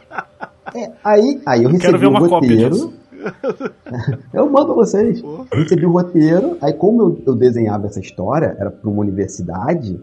É, 0.74 0.92
aí, 1.02 1.40
aí 1.46 1.64
eu 1.64 1.70
recebi 1.70 1.80
Quero 1.80 1.98
ver 1.98 2.06
o 2.06 2.10
uma 2.10 2.20
cópia 2.20 2.50
roteiro, 2.50 2.70
disso. 2.70 2.94
Eu 4.32 4.50
mando 4.50 4.74
vocês. 4.74 5.22
Recebi 5.52 5.86
o 5.86 5.92
roteiro, 5.92 6.56
aí 6.60 6.72
como 6.72 7.02
eu, 7.02 7.22
eu 7.26 7.34
desenhava 7.34 7.86
essa 7.86 8.00
história, 8.00 8.56
era 8.58 8.70
para 8.70 8.88
uma 8.88 9.00
universidade, 9.00 10.00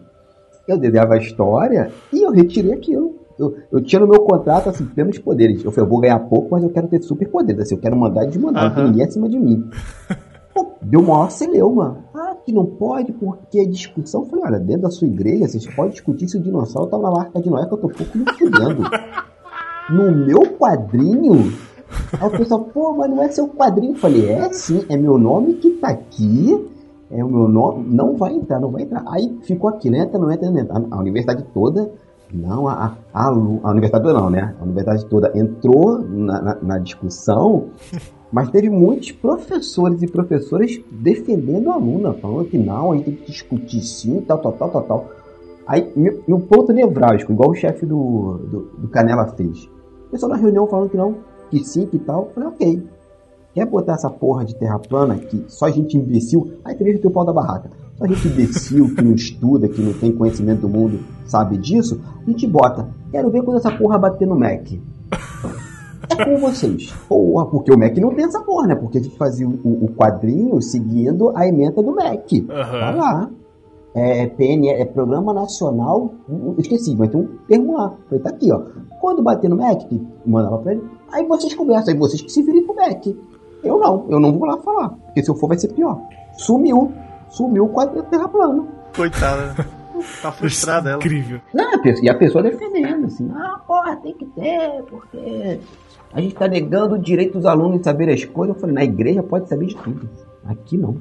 eu 0.67 0.77
desenhava 0.77 1.13
a 1.13 1.17
história 1.17 1.91
e 2.11 2.23
eu 2.23 2.31
retirei 2.31 2.73
aquilo. 2.73 3.15
Eu, 3.37 3.55
eu 3.71 3.81
tinha 3.81 3.99
no 3.99 4.07
meu 4.07 4.21
contrato, 4.21 4.69
assim, 4.69 4.85
plenos 4.85 5.17
poderes. 5.19 5.63
Eu 5.63 5.71
falei, 5.71 5.85
eu 5.85 5.89
vou 5.89 5.99
ganhar 5.99 6.19
pouco, 6.19 6.49
mas 6.51 6.63
eu 6.63 6.69
quero 6.69 6.87
ter 6.87 7.01
super 7.01 7.27
poderes. 7.27 7.63
Assim, 7.63 7.75
eu 7.75 7.81
quero 7.81 7.95
mandar 7.95 8.23
e 8.23 8.27
desmandar, 8.27 8.69
não 8.69 8.75
tem 8.75 8.83
ninguém 8.85 9.05
acima 9.05 9.27
de 9.29 9.37
mim. 9.37 9.69
Pô, 10.53 10.67
deu 10.81 11.01
maior 11.01 11.29
celeuma. 11.29 11.97
Ah, 12.13 12.35
que 12.45 12.53
não 12.53 12.65
pode 12.65 13.11
porque 13.11 13.59
é 13.59 13.65
discussão. 13.65 14.21
Eu 14.21 14.27
falei, 14.27 14.45
olha, 14.45 14.59
dentro 14.59 14.83
da 14.83 14.89
sua 14.89 15.07
igreja, 15.07 15.47
vocês 15.47 15.67
podem 15.67 15.91
discutir 15.91 16.29
se 16.29 16.37
o 16.37 16.41
dinossauro 16.41 16.89
tava 16.89 17.03
na 17.03 17.11
marca 17.11 17.41
de 17.41 17.49
Noé, 17.49 17.65
que 17.65 17.73
eu 17.73 17.77
tô 17.77 17.89
pouco 17.89 18.17
me 18.17 18.25
fudendo. 18.37 18.83
No 19.87 20.11
meu 20.11 20.41
quadrinho, 20.57 21.53
Aí 22.19 22.27
o 22.27 22.31
pessoal, 22.31 22.61
pô, 22.61 22.93
mas 22.93 23.09
não 23.09 23.21
é 23.21 23.29
seu 23.29 23.47
quadrinho. 23.47 23.93
Eu 23.93 23.97
falei, 23.97 24.29
é 24.29 24.51
sim, 24.53 24.85
é 24.89 24.97
meu 24.97 25.17
nome 25.17 25.55
que 25.55 25.71
tá 25.71 25.89
aqui. 25.89 26.69
É 27.11 27.23
o 27.23 27.29
meu 27.29 27.47
nome. 27.47 27.85
Não 27.87 28.15
vai 28.15 28.33
entrar, 28.33 28.59
não 28.59 28.71
vai 28.71 28.83
entrar. 28.83 29.03
Aí 29.07 29.37
ficou 29.43 29.69
aqui, 29.69 29.89
não 29.89 29.99
entra, 29.99 30.19
não 30.19 30.31
entra, 30.31 30.49
não 30.49 30.59
entra. 30.59 30.83
A, 30.91 30.99
universidade 30.99 31.45
toda. 31.53 31.91
Não, 32.33 32.67
a, 32.67 32.97
a, 33.13 33.27
a, 33.27 33.31
universidade 33.71 34.03
toda 34.03 34.19
não, 34.19 34.29
né? 34.29 34.55
A 34.59 34.63
universidade 34.63 35.05
toda 35.05 35.31
entrou 35.35 35.99
na, 35.99 36.41
na, 36.41 36.57
na 36.61 36.77
discussão, 36.79 37.67
mas 38.31 38.49
teve 38.49 38.69
muitos 38.69 39.11
professores 39.11 40.01
e 40.01 40.07
professoras 40.07 40.79
defendendo 40.91 41.69
a 41.69 41.75
aluna, 41.75 42.13
falando 42.13 42.49
que 42.49 42.57
não, 42.57 42.91
a 42.91 42.95
gente 42.95 43.05
tem 43.05 43.15
que 43.15 43.31
discutir 43.31 43.81
sim, 43.81 44.21
tal, 44.21 44.39
tal, 44.39 44.53
tal, 44.53 44.69
tal, 44.69 44.81
tal. 44.81 45.09
Aí, 45.67 45.91
meu 46.27 46.39
ponto 46.39 46.73
nevrálgico, 46.73 47.31
igual 47.31 47.51
o 47.51 47.55
chefe 47.55 47.85
do, 47.85 48.39
do, 48.49 48.59
do 48.77 48.87
Canela 48.87 49.27
fez. 49.27 49.65
O 50.07 50.11
pessoal 50.11 50.31
na 50.31 50.37
reunião 50.37 50.67
falando 50.67 50.89
que 50.89 50.97
não, 50.97 51.15
que 51.49 51.63
sim, 51.63 51.85
que 51.85 51.99
tal. 51.99 52.25
Eu 52.25 52.31
falei, 52.31 52.49
ok. 52.49 52.87
Quer 53.53 53.65
botar 53.65 53.93
essa 53.93 54.09
porra 54.09 54.43
de 54.43 54.53
terra 54.55 54.77
plana 54.79 55.15
que 55.15 55.45
só 55.47 55.69
gente 55.69 55.97
imbecil. 55.97 56.55
Aí 56.63 56.75
também 56.75 56.97
tem 56.97 57.09
o 57.09 57.13
pau 57.13 57.25
da 57.25 57.31
barraca. 57.31 57.69
Só 57.97 58.05
gente 58.05 58.27
imbecil 58.27 58.93
que 58.93 59.01
não 59.01 59.13
estuda, 59.13 59.69
que 59.69 59.81
não 59.81 59.93
tem 59.93 60.11
conhecimento 60.11 60.61
do 60.61 60.69
mundo, 60.69 60.99
sabe 61.25 61.57
disso. 61.57 62.01
A 62.21 62.29
gente 62.29 62.45
bota. 62.45 62.89
Quero 63.11 63.29
ver 63.31 63.43
quando 63.43 63.57
essa 63.57 63.71
porra 63.71 63.97
bater 63.97 64.27
no 64.27 64.37
Mac. 64.37 64.73
É 66.09 66.25
com 66.25 66.37
vocês. 66.37 66.93
Porra, 67.07 67.45
porque 67.45 67.71
o 67.71 67.77
Mac 67.77 67.95
não 67.97 68.13
tem 68.13 68.25
essa 68.25 68.41
porra, 68.41 68.67
né? 68.67 68.75
Porque 68.75 68.97
a 68.97 69.01
gente 69.01 69.17
fazia 69.17 69.47
o, 69.47 69.85
o 69.85 69.87
quadrinho 69.95 70.61
seguindo 70.61 71.31
a 71.35 71.47
emenda 71.47 71.81
do 71.81 71.95
Mac. 71.95 72.27
Tá 72.47 72.53
Aham. 72.53 72.97
lá. 72.97 73.29
É 73.95 74.27
PN, 74.27 74.67
é 74.67 74.83
Programa 74.83 75.33
Nacional. 75.33 76.13
eu 76.27 76.55
Esqueci, 76.57 76.93
mas 76.97 77.09
tem 77.09 77.21
um 77.21 77.29
termo 77.47 77.77
lá. 77.77 77.93
Falei, 78.09 78.21
tá 78.21 78.29
aqui, 78.29 78.51
ó. 78.51 78.61
Quando 78.99 79.23
bater 79.23 79.49
no 79.49 79.55
Mac, 79.55 79.79
que 79.87 80.05
mandava 80.25 80.57
pra 80.57 80.73
ele, 80.73 80.83
aí 81.15 81.25
vocês 81.25 81.53
conversam, 81.53 81.93
aí 81.93 81.99
vocês 81.99 82.21
que 82.21 82.29
se 82.29 82.43
virem 82.43 82.65
com 82.65 82.73
o 82.73 82.75
Mac. 82.75 83.05
Eu 83.63 83.79
não, 83.79 84.05
eu 84.09 84.19
não 84.19 84.31
vou 84.37 84.45
lá 84.47 84.57
falar. 84.57 84.89
Porque 84.89 85.23
se 85.23 85.29
eu 85.29 85.35
for, 85.35 85.47
vai 85.47 85.57
ser 85.57 85.69
pior. 85.69 85.99
Sumiu. 86.37 86.93
Sumiu 87.29 87.65
o 87.65 87.69
quadro 87.69 87.95
da 87.95 88.03
Terra 88.03 88.27
plana. 88.27 88.65
Coitada. 88.95 89.55
Tá 90.21 90.29
frustrada 90.29 90.89
ela. 90.89 90.97
Incrível. 90.97 91.39
Não, 91.53 91.71
a 91.73 91.79
e 92.03 92.09
a 92.09 92.13
pessoa 92.13 92.43
defendendo, 92.43 93.05
assim, 93.05 93.31
ah, 93.33 93.61
porra, 93.65 93.95
tem 93.95 94.13
que 94.13 94.25
ter, 94.25 94.83
porque 94.89 95.59
a 96.13 96.19
gente 96.19 96.35
tá 96.35 96.49
negando 96.49 96.95
o 96.95 96.99
direito 96.99 97.37
dos 97.37 97.45
alunos 97.45 97.79
de 97.79 97.85
saber 97.85 98.09
as 98.09 98.25
coisas. 98.25 98.55
Eu 98.55 98.59
falei, 98.59 98.75
na 98.75 98.83
igreja 98.83 99.23
pode 99.23 99.47
saber 99.47 99.67
de 99.67 99.75
tudo. 99.77 100.09
Aqui 100.45 100.77
não. 100.77 100.97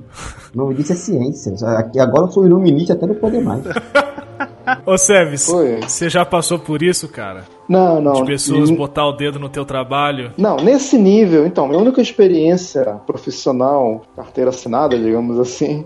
Não, 0.54 0.72
isso 0.72 0.92
é 0.92 0.96
ciência. 0.96 1.52
Aqui, 1.78 2.00
agora 2.00 2.24
eu 2.24 2.30
sou 2.30 2.46
iluminista 2.46 2.94
até 2.94 3.06
não 3.06 3.14
poder 3.14 3.42
mais. 3.42 3.62
Ô, 4.86 4.96
Seves, 4.96 5.46
você 5.82 6.08
já 6.08 6.24
passou 6.24 6.58
por 6.58 6.82
isso, 6.82 7.06
cara? 7.08 7.44
Não, 7.68 8.00
não. 8.00 8.14
De 8.14 8.24
pessoas 8.24 8.70
botar 8.70 9.06
o 9.06 9.12
dedo 9.12 9.38
no 9.38 9.48
teu 9.48 9.64
trabalho? 9.64 10.32
Não, 10.38 10.56
nesse 10.56 10.96
nível, 10.96 11.46
então, 11.46 11.68
minha 11.68 11.78
única 11.78 12.00
experiência 12.00 12.82
profissional, 13.06 14.02
carteira 14.16 14.50
assinada, 14.50 14.98
digamos 14.98 15.38
assim, 15.38 15.84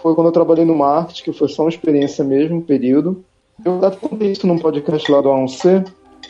foi 0.00 0.14
quando 0.14 0.28
eu 0.28 0.32
trabalhei 0.32 0.64
no 0.64 0.74
marketing, 0.74 1.24
que 1.24 1.32
foi 1.32 1.48
só 1.48 1.62
uma 1.62 1.68
experiência 1.68 2.24
mesmo, 2.24 2.58
um 2.58 2.62
período. 2.62 3.24
Eu 3.64 3.84
até 3.84 3.96
contei 3.96 4.32
isso 4.32 4.46
num 4.46 4.58
podcast 4.58 5.10
lá 5.10 5.20
do 5.20 5.28
A1C, 5.28 5.84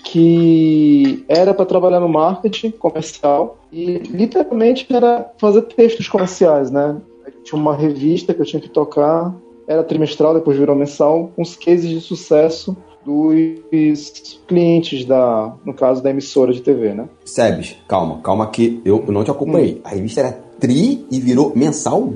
que 0.05 1.25
era 1.29 1.55
para 1.55 1.65
trabalhar 1.65 2.01
no 2.01 2.09
marketing 2.09 2.71
comercial 2.73 3.59
e 3.73 3.99
literalmente 3.99 4.87
era 4.91 5.31
fazer 5.39 5.63
textos 5.63 6.09
comerciais, 6.09 6.71
né? 6.71 6.97
Tinha 7.45 7.61
uma 7.61 7.75
revista 7.75 8.35
que 8.35 8.41
eu 8.41 8.47
tinha 8.47 8.61
que 8.61 8.69
tocar, 8.69 9.35
era 9.67 9.83
trimestral, 9.83 10.35
depois 10.35 10.59
virou 10.59 10.77
mensal, 10.77 11.31
com 11.35 11.43
os 11.43 11.57
cases 11.57 11.89
de 11.89 12.01
sucesso 12.01 12.77
dos 13.05 14.41
clientes 14.47 15.05
da, 15.05 15.55
no 15.65 15.75
caso 15.75 16.03
da 16.03 16.11
emissora 16.11 16.53
de 16.53 16.61
TV, 16.61 16.95
né? 16.95 17.09
Sebes, 17.25 17.77
calma, 17.89 18.21
calma 18.23 18.47
que 18.47 18.81
eu 18.85 19.05
eu 19.07 19.13
não 19.13 19.25
te 19.25 19.31
acompanhei. 19.31 19.81
A 19.85 19.91
revista 19.91 20.21
era 20.21 20.33
tri 20.61 21.05
e 21.11 21.21
virou 21.21 21.53
mensal? 21.55 22.13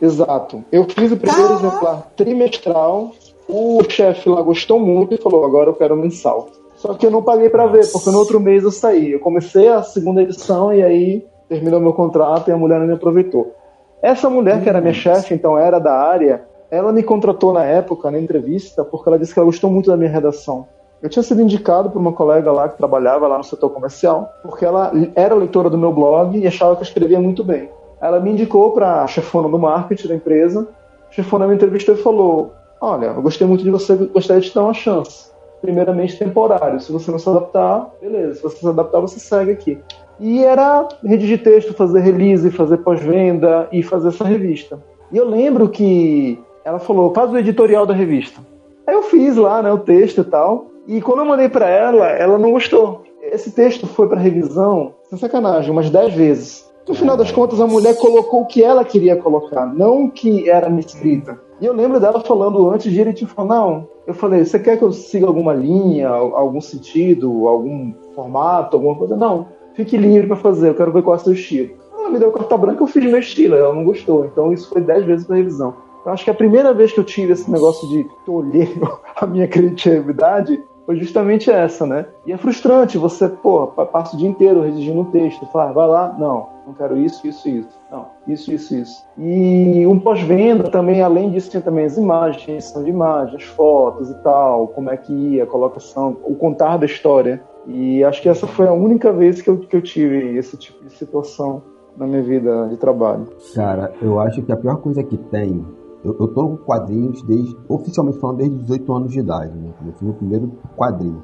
Exato. 0.00 0.64
Eu 0.72 0.84
fiz 0.84 1.12
o 1.12 1.16
primeiro 1.16 1.54
exemplar 1.54 2.12
trimestral, 2.16 3.12
o 3.48 3.80
chefe 3.88 4.28
lá 4.28 4.42
gostou 4.42 4.80
muito 4.80 5.14
e 5.14 5.18
falou: 5.18 5.44
agora 5.44 5.70
eu 5.70 5.74
quero 5.74 5.96
mensal. 5.96 6.48
Só 6.84 6.92
que 6.92 7.06
eu 7.06 7.10
não 7.10 7.22
paguei 7.22 7.48
pra 7.48 7.66
ver, 7.66 7.90
porque 7.90 8.10
no 8.10 8.18
outro 8.18 8.38
mês 8.38 8.62
eu 8.62 8.70
saí. 8.70 9.12
Eu 9.12 9.18
comecei 9.18 9.68
a 9.68 9.82
segunda 9.82 10.20
edição 10.20 10.70
e 10.70 10.82
aí 10.82 11.26
terminou 11.48 11.80
meu 11.80 11.94
contrato 11.94 12.50
e 12.50 12.52
a 12.52 12.58
mulher 12.58 12.78
não 12.78 12.86
me 12.86 12.92
aproveitou. 12.92 13.54
Essa 14.02 14.28
mulher, 14.28 14.62
que 14.62 14.68
era 14.68 14.82
minha 14.82 14.92
chefe, 14.92 15.32
então 15.32 15.56
era 15.56 15.78
da 15.78 15.94
área, 15.94 16.42
ela 16.70 16.92
me 16.92 17.02
contratou 17.02 17.54
na 17.54 17.64
época, 17.64 18.10
na 18.10 18.20
entrevista, 18.20 18.84
porque 18.84 19.08
ela 19.08 19.18
disse 19.18 19.32
que 19.32 19.38
ela 19.38 19.46
gostou 19.46 19.70
muito 19.70 19.90
da 19.90 19.96
minha 19.96 20.10
redação. 20.10 20.66
Eu 21.02 21.08
tinha 21.08 21.22
sido 21.22 21.40
indicado 21.40 21.88
por 21.88 21.98
uma 21.98 22.12
colega 22.12 22.52
lá 22.52 22.68
que 22.68 22.76
trabalhava 22.76 23.26
lá 23.26 23.38
no 23.38 23.44
setor 23.44 23.70
comercial, 23.70 24.30
porque 24.42 24.66
ela 24.66 24.92
era 25.14 25.34
leitora 25.34 25.70
do 25.70 25.78
meu 25.78 25.90
blog 25.90 26.38
e 26.38 26.46
achava 26.46 26.76
que 26.76 26.82
eu 26.82 26.86
escrevia 26.86 27.18
muito 27.18 27.42
bem. 27.42 27.70
Ela 27.98 28.20
me 28.20 28.30
indicou 28.30 28.72
para 28.72 29.02
a 29.02 29.06
chefona 29.06 29.48
do 29.48 29.58
marketing 29.58 30.08
da 30.08 30.16
empresa. 30.16 30.68
A 31.08 31.12
chefona 31.12 31.46
me 31.46 31.54
entrevistou 31.54 31.94
e 31.94 31.98
falou: 32.02 32.52
Olha, 32.78 33.06
eu 33.06 33.22
gostei 33.22 33.46
muito 33.46 33.64
de 33.64 33.70
você, 33.70 33.96
gostaria 33.96 34.42
de 34.42 34.50
te 34.50 34.54
dar 34.54 34.64
uma 34.64 34.74
chance. 34.74 35.32
Primeiramente, 35.64 36.18
temporário. 36.18 36.78
Se 36.78 36.92
você 36.92 37.10
não 37.10 37.18
se 37.18 37.26
adaptar, 37.26 37.90
beleza. 37.98 38.34
Se 38.34 38.42
você 38.42 38.58
se 38.58 38.68
adaptar, 38.68 39.00
você 39.00 39.18
segue 39.18 39.52
aqui. 39.52 39.78
E 40.20 40.44
era 40.44 40.86
redigir 41.02 41.42
texto, 41.42 41.72
fazer 41.72 42.00
release, 42.00 42.50
fazer 42.50 42.76
pós-venda 42.78 43.66
e 43.72 43.82
fazer 43.82 44.08
essa 44.08 44.24
revista. 44.24 44.78
E 45.10 45.16
eu 45.16 45.26
lembro 45.26 45.70
que 45.70 46.38
ela 46.66 46.78
falou: 46.78 47.14
faz 47.14 47.32
o 47.32 47.38
editorial 47.38 47.86
da 47.86 47.94
revista. 47.94 48.42
Aí 48.86 48.94
eu 48.94 49.04
fiz 49.04 49.38
lá, 49.38 49.62
né, 49.62 49.72
o 49.72 49.78
texto 49.78 50.20
e 50.20 50.24
tal. 50.24 50.66
E 50.86 51.00
quando 51.00 51.20
eu 51.20 51.24
mandei 51.24 51.48
para 51.48 51.66
ela, 51.66 52.08
ela 52.10 52.36
não 52.36 52.52
gostou. 52.52 53.02
Esse 53.22 53.50
texto 53.50 53.86
foi 53.86 54.06
para 54.06 54.20
revisão, 54.20 54.96
sem 55.04 55.18
sacanagem, 55.18 55.70
umas 55.70 55.88
10 55.88 56.12
vezes. 56.12 56.70
No 56.86 56.94
final 56.94 57.16
das 57.16 57.32
contas, 57.32 57.60
a 57.60 57.66
mulher 57.66 57.96
colocou 57.96 58.42
o 58.42 58.46
que 58.46 58.62
ela 58.62 58.84
queria 58.84 59.16
colocar, 59.16 59.64
não 59.66 60.04
o 60.04 60.10
que 60.10 60.48
era 60.50 60.68
me 60.68 60.80
escrita. 60.80 61.40
E 61.60 61.64
eu 61.64 61.72
lembro 61.72 61.98
dela 61.98 62.20
falando 62.20 62.68
antes 62.68 62.92
de 62.92 63.00
ele, 63.00 63.12
tipo, 63.14 63.42
não. 63.44 63.88
Eu 64.06 64.12
falei, 64.12 64.44
você 64.44 64.58
quer 64.58 64.76
que 64.76 64.84
eu 64.84 64.92
siga 64.92 65.26
alguma 65.26 65.54
linha, 65.54 66.08
algum 66.10 66.60
sentido, 66.60 67.48
algum 67.48 67.94
formato, 68.14 68.76
alguma 68.76 68.94
coisa? 68.96 69.16
Não. 69.16 69.46
Fique 69.74 69.96
livre 69.96 70.26
para 70.26 70.36
fazer, 70.36 70.68
eu 70.68 70.74
quero 70.74 70.92
ver 70.92 71.02
qual 71.02 71.16
é 71.16 71.18
o 71.20 71.22
seu 71.22 71.32
estilo. 71.32 71.70
Ela 71.98 72.10
me 72.10 72.18
deu 72.18 72.30
carta 72.32 72.56
branca, 72.58 72.82
eu 72.82 72.86
fiz 72.86 73.02
meu 73.04 73.18
estilo, 73.18 73.54
ela 73.56 73.74
não 73.74 73.84
gostou. 73.84 74.26
Então 74.26 74.52
isso 74.52 74.68
foi 74.68 74.82
10 74.82 75.04
vezes 75.06 75.26
para 75.26 75.36
revisão. 75.36 75.74
Eu 76.04 76.12
acho 76.12 76.22
que 76.22 76.30
a 76.30 76.34
primeira 76.34 76.74
vez 76.74 76.92
que 76.92 77.00
eu 77.00 77.04
tive 77.04 77.32
esse 77.32 77.50
negócio 77.50 77.88
de 77.88 78.04
tolher 78.26 78.68
a 79.16 79.24
minha 79.26 79.48
criatividade 79.48 80.62
foi 80.84 80.96
justamente 80.96 81.50
essa, 81.50 81.86
né? 81.86 82.06
E 82.26 82.32
é 82.32 82.36
frustrante, 82.36 82.98
você, 82.98 83.26
pô, 83.26 83.68
pa- 83.68 83.86
passa 83.86 84.14
o 84.14 84.18
dia 84.18 84.28
inteiro 84.28 84.60
redigindo 84.60 85.00
um 85.00 85.04
texto, 85.06 85.46
fala, 85.46 85.70
ah, 85.70 85.72
vai 85.72 85.88
lá, 85.88 86.14
não, 86.18 86.46
não 86.66 86.72
quero 86.74 86.96
isso, 86.96 87.26
isso, 87.26 87.48
isso, 87.48 87.78
não, 87.90 88.06
isso, 88.26 88.52
isso, 88.52 88.74
isso. 88.74 89.04
E 89.18 89.86
um 89.86 89.98
pós-venda 90.00 90.64
também, 90.70 91.02
além 91.02 91.30
disso, 91.30 91.50
tinha 91.50 91.62
também 91.62 91.84
as 91.84 91.96
imagens, 91.96 92.48
edição 92.48 92.82
de 92.82 92.90
imagens, 92.90 93.42
fotos 93.44 94.10
e 94.10 94.14
tal, 94.22 94.68
como 94.68 94.90
é 94.90 94.96
que 94.96 95.12
ia, 95.12 95.44
a 95.44 95.46
colocação, 95.46 96.16
o 96.24 96.34
contar 96.34 96.78
da 96.78 96.86
história. 96.86 97.42
E 97.66 98.04
acho 98.04 98.20
que 98.20 98.28
essa 98.28 98.46
foi 98.46 98.66
a 98.66 98.72
única 98.72 99.12
vez 99.12 99.40
que 99.40 99.48
eu, 99.48 99.58
que 99.58 99.76
eu 99.76 99.82
tive 99.82 100.36
esse 100.36 100.56
tipo 100.56 100.84
de 100.84 100.92
situação 100.92 101.62
na 101.96 102.06
minha 102.06 102.22
vida 102.22 102.68
de 102.68 102.76
trabalho. 102.76 103.26
Cara, 103.54 103.92
eu 104.02 104.18
acho 104.20 104.42
que 104.42 104.52
a 104.52 104.56
pior 104.56 104.76
coisa 104.76 105.02
que 105.02 105.16
tem. 105.16 105.64
Eu, 106.04 106.16
eu 106.20 106.28
tô 106.28 106.48
com 106.48 106.56
quadrinhos 106.58 107.22
desde. 107.22 107.56
Oficialmente 107.68 108.18
falando, 108.18 108.38
desde 108.38 108.56
18 108.58 108.92
anos 108.92 109.12
de 109.12 109.20
idade, 109.20 109.56
né? 109.56 109.70
Eu 109.86 109.92
fiz 109.92 110.02
meu 110.02 110.14
primeiro 110.14 110.52
quadrinho. 110.76 111.22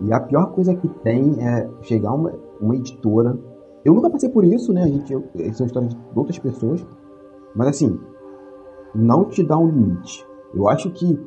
E 0.00 0.12
a 0.12 0.20
pior 0.20 0.46
coisa 0.52 0.74
que 0.74 0.88
tem 0.88 1.36
é 1.40 1.68
chegar 1.82 2.12
uma, 2.12 2.32
uma 2.60 2.74
editora. 2.74 3.36
Eu 3.84 3.94
nunca 3.94 4.10
passei 4.10 4.28
por 4.28 4.44
isso, 4.44 4.72
né? 4.72 4.82
A 4.82 4.88
gente, 4.88 5.12
eu, 5.12 5.24
são 5.52 5.66
histórias 5.66 5.94
de 5.94 6.00
outras 6.14 6.38
pessoas. 6.38 6.84
Mas 7.54 7.68
assim, 7.68 7.98
não 8.94 9.24
te 9.24 9.42
dá 9.42 9.56
um 9.58 9.66
limite. 9.68 10.26
Eu 10.54 10.68
acho 10.68 10.90
que 10.90 11.18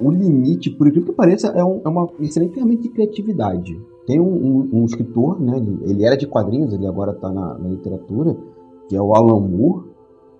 o 0.00 0.10
limite, 0.10 0.70
por 0.70 0.86
incrível 0.86 1.10
que 1.10 1.16
pareça, 1.16 1.48
é, 1.48 1.64
um, 1.64 1.80
é 1.84 1.88
uma 1.88 2.08
excelente 2.20 2.54
ferramenta 2.54 2.82
de 2.82 2.88
criatividade. 2.88 3.80
Tem 4.06 4.18
um, 4.20 4.24
um- 4.32 4.68
um 4.72 4.84
escritor, 4.84 5.40
né? 5.40 5.56
Ele, 5.82 6.04
era 6.04 6.16
de 6.16 6.26
quadrinhos, 6.26 6.72
ele 6.72 6.86
agora 6.86 7.12
está 7.12 7.30
na, 7.30 7.58
na 7.58 7.68
literatura, 7.68 8.36
que 8.88 8.96
é 8.96 9.00
o 9.00 9.14
Alan 9.14 9.40
Moore. 9.40 9.84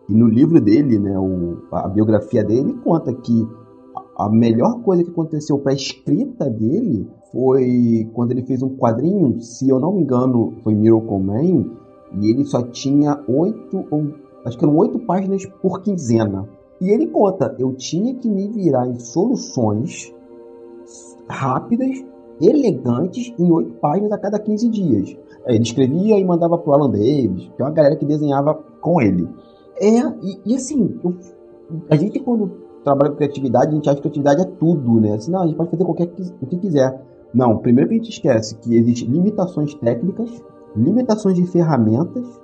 E 0.09 0.14
no 0.14 0.26
livro 0.26 0.61
dele, 0.61 0.99
né, 0.99 1.16
o- 1.18 1.59
a 1.70 1.88
biografia 1.88 2.43
dele, 2.43 2.70
ele 2.70 2.74
conta 2.80 3.12
que 3.14 3.47
a 4.16 4.28
melhor 4.28 4.82
coisa 4.82 5.05
que 5.05 5.11
aconteceu 5.11 5.59
para 5.59 5.72
a 5.72 5.74
escrita 5.74 6.51
dele 6.51 7.09
foi 7.33 8.11
quando 8.12 8.33
ele 8.33 8.43
fez 8.43 8.62
um 8.62 8.76
quadrinho, 8.76 9.41
se 9.41 9.68
eu 9.68 9.80
não 9.80 9.93
me 9.93 10.03
engano, 10.03 10.53
foi 10.62 10.74
Miracle 10.74 11.18
Man, 11.18 11.64
E 12.20 12.30
ele 12.30 12.45
só 12.45 12.62
tinha 12.62 13.24
oito, 13.26 13.87
acho 14.45 14.59
que 14.59 14.64
eram 14.64 14.76
oito 14.76 14.99
páginas 14.99 15.47
por 15.47 15.80
quinzena. 15.80 16.47
E 16.78 16.91
ele 16.91 17.07
conta, 17.07 17.55
eu 17.59 17.72
tinha 17.74 18.14
que 18.14 18.28
me 18.28 18.49
virar 18.49 18.87
em 18.87 18.99
soluções 18.99 20.12
rápidas, 21.26 22.05
elegantes, 22.41 23.33
em 23.39 23.51
oito 23.51 23.72
páginas 23.74 24.12
a 24.12 24.18
cada 24.18 24.39
15 24.39 24.68
dias. 24.68 25.16
Ele 25.47 25.62
escrevia 25.62 26.18
e 26.18 26.24
mandava 26.24 26.59
pro 26.59 26.72
Alan 26.72 26.91
Davis, 26.91 27.51
que 27.57 27.62
é 27.62 27.64
uma 27.64 27.70
galera 27.70 27.97
que 27.97 28.05
desenhava 28.05 28.55
com 28.80 29.01
ele. 29.01 29.28
É, 29.80 30.01
e, 30.22 30.41
e 30.45 30.55
assim, 30.55 30.99
eu, 31.03 31.16
a 31.89 31.97
gente 31.97 32.20
quando 32.20 32.51
trabalha 32.85 33.11
com 33.11 33.16
criatividade, 33.16 33.68
a 33.68 33.74
gente 33.74 33.89
acha 33.89 33.97
que 33.97 34.03
criatividade 34.03 34.43
é 34.43 34.45
tudo, 34.45 35.01
né? 35.01 35.14
Assim, 35.14 35.30
não, 35.30 35.43
a 35.43 35.47
gente 35.47 35.57
pode 35.57 35.70
fazer 35.70 35.85
qualquer 35.85 36.12
o 36.41 36.47
que 36.47 36.59
quiser. 36.59 37.12
Não, 37.35 37.59
primeiro 37.59 37.89
que 37.89 37.95
a 37.95 37.99
gente 37.99 38.11
esquece 38.11 38.57
que 38.57 38.76
existem 38.76 39.09
limitações 39.09 39.74
técnicas, 39.74 40.43
limitações 40.76 41.35
de 41.35 41.47
ferramentas. 41.47 42.41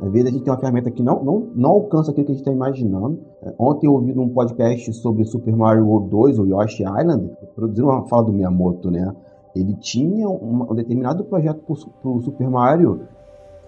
Às 0.00 0.10
vezes 0.10 0.28
a 0.28 0.30
gente 0.30 0.42
tem 0.42 0.52
uma 0.52 0.58
ferramenta 0.58 0.90
que 0.90 1.02
não, 1.02 1.22
não, 1.22 1.48
não 1.54 1.70
alcança 1.70 2.10
aquilo 2.10 2.26
que 2.26 2.32
a 2.32 2.34
gente 2.34 2.42
está 2.42 2.52
imaginando. 2.52 3.20
É, 3.42 3.54
Ontem 3.58 3.86
eu 3.86 3.92
ouvi 3.92 4.12
num 4.12 4.28
podcast 4.28 4.92
sobre 4.94 5.24
Super 5.24 5.54
Mario 5.54 5.86
World 5.86 6.08
2, 6.08 6.38
ou 6.38 6.46
Yoshi 6.46 6.82
Island, 6.82 7.30
produzindo 7.54 7.88
uma 7.88 8.04
fala 8.08 8.24
do 8.24 8.32
Miyamoto, 8.32 8.90
né? 8.90 9.14
Ele 9.54 9.74
tinha 9.74 10.28
um, 10.28 10.66
um 10.70 10.74
determinado 10.74 11.24
projeto 11.24 11.60
para 12.00 12.10
o 12.10 12.20
Super 12.20 12.48
Mario 12.48 13.02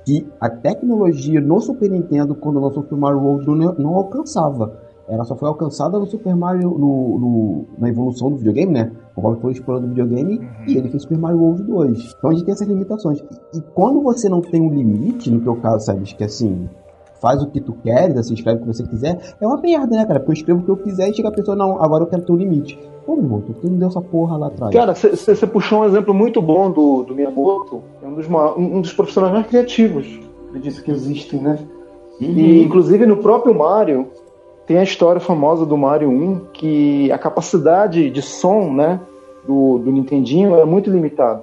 que 0.04 0.26
a 0.40 0.50
tecnologia 0.50 1.40
no 1.40 1.60
Super 1.60 1.90
Nintendo, 1.90 2.34
quando 2.34 2.60
lançou 2.60 2.80
o 2.80 2.84
Super 2.84 2.98
Mario 2.98 3.20
World, 3.20 3.46
não, 3.46 3.74
não 3.74 3.94
alcançava. 3.94 4.83
Ela 5.08 5.24
só 5.24 5.36
foi 5.36 5.48
alcançada 5.48 5.98
no 5.98 6.06
Super 6.06 6.34
Mario, 6.34 6.70
no, 6.70 7.18
no- 7.18 7.64
na 7.78 7.88
evolução 7.88 8.30
do 8.30 8.36
videogame, 8.36 8.72
né? 8.72 8.90
Conforme 9.14 9.40
foi 9.40 9.52
explorando 9.52 9.86
o 9.86 9.88
videogame, 9.90 10.40
e 10.66 10.76
ele 10.76 10.88
fez 10.88 11.02
Super 11.02 11.18
Mario 11.18 11.38
World 11.40 11.62
2. 11.62 12.14
Então 12.18 12.30
a 12.30 12.32
gente 12.32 12.44
tem 12.44 12.52
essas 12.52 12.66
limitações. 12.66 13.18
E, 13.52 13.58
e 13.58 13.60
quando 13.74 14.00
você 14.00 14.28
não 14.28 14.40
tem 14.40 14.62
um 14.62 14.70
limite, 14.72 15.30
no 15.30 15.40
teu 15.40 15.56
caso, 15.56 15.84
sabe, 15.84 16.02
que 16.04 16.24
assim, 16.24 16.68
faz 17.20 17.42
o 17.42 17.48
que 17.50 17.60
tu 17.60 17.74
queres, 17.82 18.16
assim, 18.16 18.32
escreve 18.34 18.58
o 18.58 18.60
que 18.62 18.66
você 18.66 18.82
quiser, 18.84 19.18
é 19.40 19.46
uma 19.46 19.58
merda, 19.58 19.94
né, 19.96 20.04
cara? 20.06 20.20
Porque 20.20 20.32
eu 20.32 20.34
escrevo 20.34 20.60
o 20.60 20.64
que 20.64 20.70
eu 20.70 20.76
quiser 20.78 21.10
e 21.10 21.14
chega 21.14 21.28
a 21.28 21.32
pessoa, 21.32 21.54
não, 21.56 21.82
agora 21.82 22.04
eu 22.04 22.08
quero 22.08 22.22
ter 22.22 22.32
um 22.32 22.36
limite. 22.36 22.78
Pô, 23.04 23.14
meu 23.14 23.24
irmão, 23.24 23.42
tu 23.42 23.70
não 23.70 23.76
deu 23.78 23.88
essa 23.88 24.00
porra 24.00 24.38
lá 24.38 24.46
atrás. 24.46 24.72
Cara, 24.74 24.94
você 24.94 25.46
puxou 25.46 25.80
um 25.80 25.84
exemplo 25.84 26.14
muito 26.14 26.40
bom 26.40 26.70
do, 26.70 27.02
do 27.02 27.14
Miyamoto, 27.14 27.82
é 28.02 28.06
um 28.08 28.14
dos, 28.14 28.26
um 28.56 28.80
dos 28.80 28.94
profissionais 28.94 29.34
mais 29.34 29.46
criativos, 29.46 30.06
ele 30.50 30.60
disse 30.60 30.82
que 30.82 30.90
existem, 30.90 31.40
né? 31.42 31.58
E, 32.20 32.62
inclusive, 32.62 33.04
no 33.04 33.18
próprio 33.18 33.54
Mario, 33.54 34.06
tem 34.66 34.78
a 34.78 34.82
história 34.82 35.20
famosa 35.20 35.66
do 35.66 35.76
Mario 35.76 36.08
1, 36.08 36.40
que 36.52 37.10
a 37.12 37.18
capacidade 37.18 38.08
de 38.10 38.22
som, 38.22 38.72
né, 38.72 39.00
do, 39.46 39.78
do 39.78 39.90
Nintendinho 39.92 40.54
era 40.54 40.64
muito 40.64 40.90
limitada. 40.90 41.42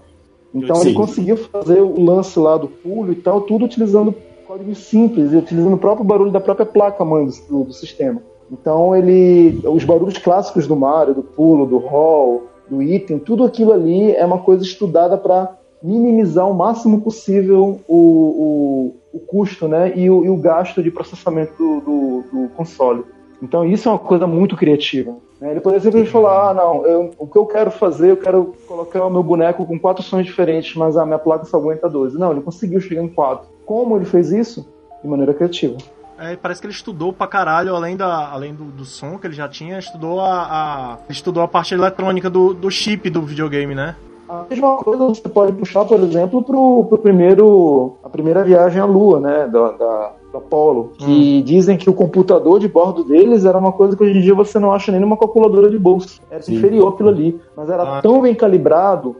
Então 0.54 0.76
Sim. 0.78 0.90
ele 0.90 0.98
conseguiu 0.98 1.38
fazer 1.38 1.82
o 1.82 2.04
lance 2.04 2.38
lá 2.40 2.58
do 2.58 2.68
pulo 2.68 3.12
e 3.12 3.16
tal, 3.16 3.42
tudo 3.42 3.66
utilizando 3.66 4.14
códigos 4.46 4.80
simples, 4.80 5.32
e 5.32 5.38
utilizando 5.38 5.76
o 5.76 5.78
próprio 5.78 6.06
barulho 6.06 6.32
da 6.32 6.42
própria 6.42 6.66
placa-mãe 6.66 7.26
do, 7.26 7.32
do- 7.50 7.64
do 7.66 7.74
sistema. 7.74 8.22
Então 8.52 8.94
ele. 8.96 9.62
Os 9.66 9.86
barulhos 9.86 10.18
clássicos 10.18 10.68
do 10.68 10.76
Mario, 10.76 11.14
do 11.14 11.24
pulo, 11.24 11.66
do 11.66 11.78
roll, 11.78 12.48
do 12.70 12.84
item, 12.84 13.18
tudo 13.18 13.46
aquilo 13.46 13.72
ali 13.72 14.14
é 14.14 14.26
uma 14.26 14.40
coisa 14.40 14.64
estudada 14.64 15.18
para 15.18 15.56
minimizar 15.82 16.50
o 16.50 16.54
máximo 16.54 17.00
possível 17.02 17.80
o, 17.88 17.96
o, 17.96 18.96
o 19.14 19.20
custo 19.20 19.68
né, 19.68 19.92
e, 19.96 20.10
o, 20.10 20.24
e 20.26 20.30
o 20.30 20.38
gasto 20.38 20.82
de 20.82 20.90
processamento 20.92 21.54
do, 21.58 21.82
do, 21.82 22.24
do 22.44 22.50
console. 22.50 23.04
Então 23.42 23.66
isso 23.66 23.90
é 23.90 23.92
uma 23.92 24.00
coisa 24.00 24.26
muito 24.28 24.56
criativa. 24.56 25.16
né? 25.40 25.52
Ele 25.52 25.60
poderia 25.60 25.82
simplesmente 25.82 26.12
falar, 26.12 26.50
ah, 26.52 26.54
não, 26.54 26.86
eu- 26.86 27.12
o 27.18 27.28
que 27.28 27.38
eu 27.38 27.46
quero 27.46 27.72
fazer, 27.72 28.12
eu 28.12 28.18
quero 28.18 28.54
colocar 28.68 29.04
o 29.06 29.10
meu 29.10 29.24
boneco 29.24 29.66
com 29.66 29.80
quatro 29.80 30.04
sons 30.04 30.26
diferentes, 30.26 30.76
mas 30.76 30.96
a 30.96 31.06
minha 31.06 31.18
placa 31.20 31.46
só 31.46 31.58
aguenta 31.58 31.90
12. 31.90 32.18
Não, 32.18 32.32
ele 32.32 32.42
conseguiu 32.42 32.80
chegar 32.80 33.02
em 33.02 33.08
quatro. 33.10 33.48
Como 33.66 33.96
ele 33.98 34.06
fez 34.06 34.32
isso? 34.32 34.68
De 35.04 35.08
maneira 35.10 35.34
criativa. 35.34 35.78
É, 36.20 36.36
parece 36.36 36.62
que 36.62 36.68
ele 36.68 36.74
estudou 36.74 37.12
pra 37.12 37.26
caralho, 37.26 37.76
além, 37.76 37.98
da, 37.98 38.30
além 38.30 38.54
do, 38.54 38.66
do 38.66 38.86
som 38.86 39.18
que 39.18 39.26
ele 39.26 39.34
já 39.34 39.50
tinha, 39.50 39.80
estudou 39.80 40.20
a, 40.22 40.44
a- 40.44 40.98
estudou 41.10 41.42
a 41.42 41.48
parte 41.48 41.74
eletrônica 41.74 42.30
do, 42.30 42.54
do 42.54 42.70
chip 42.70 43.10
do 43.10 43.24
videogame, 43.24 43.74
né? 43.74 43.96
A 44.32 44.46
mesma 44.50 44.78
coisa 44.78 45.06
você 45.08 45.28
pode 45.28 45.52
puxar, 45.52 45.84
por 45.84 46.00
exemplo, 46.00 46.42
pro, 46.42 46.86
pro 46.86 46.98
primeiro, 46.98 47.96
a 48.02 48.08
primeira 48.08 48.46
viagem 48.46 48.82
à 48.82 48.86
Lua, 48.86 49.20
né, 49.20 49.46
da, 49.52 49.72
da, 49.72 50.14
do 50.32 50.38
Apollo, 50.38 50.92
que 50.98 51.42
dizem 51.42 51.76
que 51.78 51.90
o 51.90 51.94
computador 51.94 52.58
de 52.58 52.70
bordo 52.70 53.04
deles 53.04 53.44
era 53.44 53.58
uma 53.58 53.74
coisa 53.74 53.94
que 53.98 54.02
hoje 54.02 54.18
em 54.18 54.22
dia 54.22 54.34
você 54.34 54.58
não 54.58 54.72
acha 54.72 54.90
nem 54.90 55.02
numa 55.02 55.18
calculadora 55.18 55.70
de 55.70 55.78
bolso. 55.78 56.22
Era 56.32 56.42
inferior 56.48 56.94
aquilo 56.94 57.10
ali, 57.10 57.38
mas 57.58 57.70
era 57.70 57.98
Ah. 57.98 58.02
tão 58.02 58.22
bem 58.22 58.34
calibrado, 58.34 59.18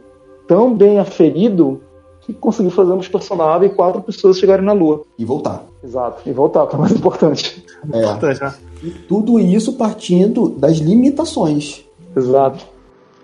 tão 0.48 0.74
bem 0.74 0.98
aferido, 0.98 1.78
que 2.22 2.32
conseguiu 2.32 2.70
fazer 2.70 2.92
uma 2.92 3.02
espaçonave 3.02 3.66
e 3.66 3.68
quatro 3.68 4.00
pessoas 4.00 4.38
chegarem 4.38 4.64
na 4.64 4.72
Lua. 4.72 5.02
E 5.18 5.26
voltar. 5.26 5.62
Exato, 5.84 6.22
e 6.24 6.32
voltar, 6.32 6.66
que 6.68 6.74
é 6.74 6.78
o 6.78 6.80
mais 6.80 6.92
importante. 6.96 7.62
É. 7.92 7.98
Importante, 7.98 8.40
né? 8.40 8.54
E 8.82 8.88
tudo 8.90 9.38
isso 9.38 9.74
partindo 9.74 10.48
das 10.48 10.78
limitações. 10.78 11.84
Exato. 12.16 12.71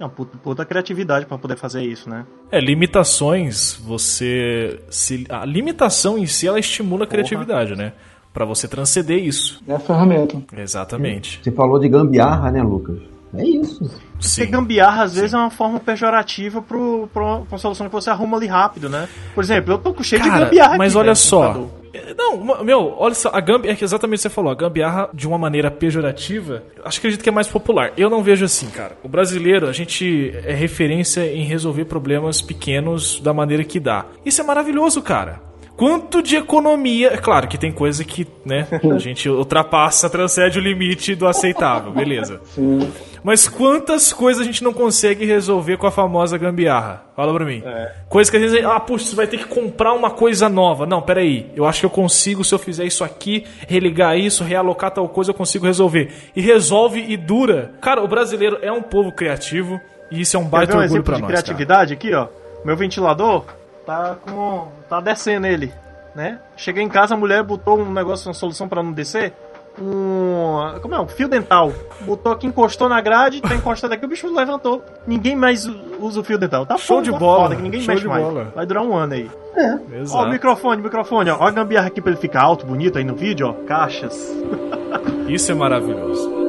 É 0.01 0.05
uma 0.05 0.11
puta, 0.11 0.39
puta 0.39 0.65
criatividade 0.65 1.27
pra 1.27 1.37
poder 1.37 1.57
fazer 1.57 1.83
isso, 1.83 2.09
né? 2.09 2.25
É, 2.53 2.61
limitações, 2.61 3.75
você. 3.75 4.81
Se, 4.91 5.27
a 5.29 5.45
limitação 5.45 6.17
em 6.17 6.27
si 6.27 6.47
ela 6.47 6.59
estimula 6.59 7.05
a 7.05 7.07
criatividade, 7.07 7.75
né? 7.75 7.93
Pra 8.33 8.45
você 8.45 8.69
transcender 8.69 9.19
isso. 9.19 9.61
É 9.67 9.75
a 9.75 9.81
ferramenta. 9.81 10.41
Exatamente. 10.57 11.41
Você 11.43 11.51
falou 11.51 11.81
de 11.81 11.89
gambiarra, 11.89 12.51
né, 12.53 12.63
Lucas? 12.63 12.99
É 13.35 13.45
isso. 13.45 13.81
Porque 13.81 14.21
Sim. 14.21 14.51
gambiarra, 14.51 15.03
às 15.05 15.15
vezes, 15.15 15.35
é 15.35 15.37
uma 15.37 15.51
forma 15.51 15.81
pejorativa 15.81 16.63
pro, 16.63 17.09
pro, 17.13 17.41
pra 17.41 17.47
uma 17.51 17.59
solução 17.59 17.87
que 17.89 17.93
você 17.93 18.09
arruma 18.11 18.37
ali 18.37 18.47
rápido, 18.47 18.89
né? 18.89 19.09
Por 19.35 19.43
exemplo, 19.43 19.73
eu 19.75 19.79
tô 19.79 19.93
com 19.93 20.03
cheio 20.03 20.23
de 20.23 20.29
Cara, 20.29 20.45
gambiarra 20.45 20.77
mas 20.79 20.93
aqui, 20.93 20.99
olha 21.01 21.11
no 21.11 21.17
só. 21.17 21.53
computador. 21.53 21.71
Não, 22.17 22.65
meu, 22.65 22.95
olha 22.97 23.15
só, 23.15 23.31
a 23.33 23.41
gambiarra, 23.41 23.79
é 23.81 23.85
exatamente 23.85 24.19
o 24.19 24.23
que 24.23 24.29
você 24.29 24.35
falou, 24.35 24.51
a 24.51 24.55
gambiarra 24.55 25.09
de 25.13 25.27
uma 25.27 25.39
maneira 25.39 25.71
pejorativa, 25.71 26.63
acho 26.85 27.01
que 27.01 27.07
acredito 27.07 27.23
que 27.23 27.29
é 27.29 27.33
mais 27.33 27.49
popular. 27.49 27.93
Eu 27.97 28.11
não 28.11 28.23
vejo 28.23 28.45
assim, 28.45 28.69
cara. 28.71 28.97
O 29.03 29.09
brasileiro, 29.09 29.69
a 29.69 29.73
gente 29.73 30.33
é 30.45 30.55
referência 30.55 31.27
em 31.27 31.45
resolver 31.45 31.85
problemas 31.85 32.41
pequenos 32.43 33.21
da 33.21 33.33
maneira 33.33 33.65
que 33.65 33.81
dá. 33.81 34.07
Isso 34.25 34.41
é 34.41 34.45
maravilhoso, 34.45 35.03
cara. 35.03 35.48
Quanto 35.79 36.21
de 36.21 36.35
economia. 36.35 37.15
É 37.15 37.17
claro 37.17 37.47
que 37.47 37.57
tem 37.57 37.71
coisa 37.71 38.03
que, 38.05 38.27
né, 38.45 38.67
a 38.93 38.99
gente 38.99 39.29
ultrapassa, 39.29 40.11
transcende 40.11 40.59
o 40.59 40.61
limite 40.61 41.15
do 41.15 41.25
aceitável, 41.25 41.93
beleza. 41.93 42.41
Sim. 42.47 42.91
Mas 43.23 43.47
quantas 43.47 44.13
coisas 44.13 44.43
a 44.43 44.45
gente 44.45 44.65
não 44.65 44.73
consegue 44.73 45.25
resolver 45.25 45.77
com 45.77 45.87
a 45.87 45.91
famosa 45.93 46.37
gambiarra? 46.37 47.05
Fala 47.15 47.33
pra 47.33 47.45
mim. 47.45 47.63
Coisa 48.09 48.29
que 48.29 48.37
às 48.37 48.43
vezes, 48.43 48.65
ah, 48.65 48.81
puxa, 48.81 49.05
você 49.05 49.15
vai 49.15 49.29
ter 49.29 49.39
que 49.39 49.45
comprar 49.45 49.93
uma 49.93 50.11
coisa 50.11 50.49
nova. 50.49 50.85
Não, 50.85 51.01
peraí. 51.01 51.47
Eu 51.55 51.65
acho 51.65 51.81
que 51.81 51.87
eu 51.87 51.91
consigo, 51.91 52.43
se 52.43 52.53
eu 52.53 52.59
fizer 52.59 52.85
isso 52.85 53.05
aqui, 53.05 53.45
religar 53.69 54.19
isso, 54.19 54.43
realocar 54.43 54.91
tal 54.91 55.09
coisa, 55.09 55.31
eu 55.31 55.35
consigo 55.35 55.65
resolver. 55.65 56.11
E 56.35 56.41
resolve 56.41 57.05
e 57.09 57.17
dura. 57.17 57.75
Cara, 57.81 58.03
o 58.03 58.09
brasileiro 58.09 58.59
é 58.63 58.73
um 58.73 58.83
povo 58.83 59.13
criativo 59.13 59.81
e 60.11 60.23
isso 60.23 60.37
é 60.37 60.41
um 60.41 60.45
baita 60.45 60.75
um 60.75 60.81
orgulho 60.81 60.91
exemplo 60.91 61.05
pra 61.05 61.17
de 61.17 61.23
nós. 61.23 61.31
Cara. 61.31 61.43
criatividade 61.43 61.93
aqui, 61.95 62.13
ó? 62.13 62.27
Meu 62.65 62.77
ventilador 62.77 63.45
tá 63.89 64.17
com. 64.21 64.69
tá 64.87 65.01
descendo 65.01 65.47
ele, 65.47 65.73
né? 66.15 66.39
Cheguei 66.57 66.83
em 66.83 66.89
casa, 66.91 67.15
a 67.15 67.17
mulher 67.17 67.43
botou 67.43 67.79
um 67.79 67.91
negócio, 67.91 68.29
uma 68.29 68.35
solução 68.35 68.69
pra 68.69 68.83
não 68.83 68.93
descer. 68.93 69.33
Um. 69.81 70.79
Como 70.83 70.95
é? 70.95 71.01
Um 71.01 71.09
fio 71.09 71.29
dental. 71.29 71.73
Botou 72.01 72.33
aqui, 72.33 72.47
encostou 72.47 72.89
na 72.89 73.01
grade, 73.01 73.41
tá 73.41 73.55
encostado 73.55 73.93
aqui, 73.95 74.05
o 74.05 74.09
bicho 74.09 74.29
levantou. 74.35 74.85
Ninguém 75.07 75.35
mais 75.35 75.65
usa 76.01 76.21
o 76.21 76.25
fio 76.25 76.37
dental. 76.37 76.67
Tá 76.67 76.77
Show 76.77 76.97
foda, 76.99 77.05
de 77.07 77.13
tá 77.13 77.19
bola, 77.19 77.43
Foda, 77.45 77.57
que 77.57 77.63
ninguém 77.63 77.81
show 77.81 77.95
mexe 77.95 78.03
de 78.03 78.09
mais. 78.09 78.23
bola. 78.25 78.53
Vai 78.55 78.67
durar 78.67 78.83
um 78.83 78.95
ano 78.95 79.15
aí. 79.15 79.31
Ó, 79.57 79.61
o 79.93 79.95
Exato. 79.95 80.29
microfone, 80.29 80.83
microfone, 80.83 81.31
ó. 81.31 81.39
Ó 81.41 81.47
a 81.47 81.51
gambiarra 81.51 81.87
aqui 81.87 82.01
pra 82.03 82.11
ele 82.11 82.21
ficar 82.21 82.43
alto, 82.43 82.67
bonito 82.67 82.99
aí 82.99 83.05
no 83.05 83.15
vídeo, 83.15 83.49
ó. 83.49 83.53
Caixas. 83.67 84.31
Isso 85.29 85.51
é 85.53 85.55
maravilhoso. 85.55 86.48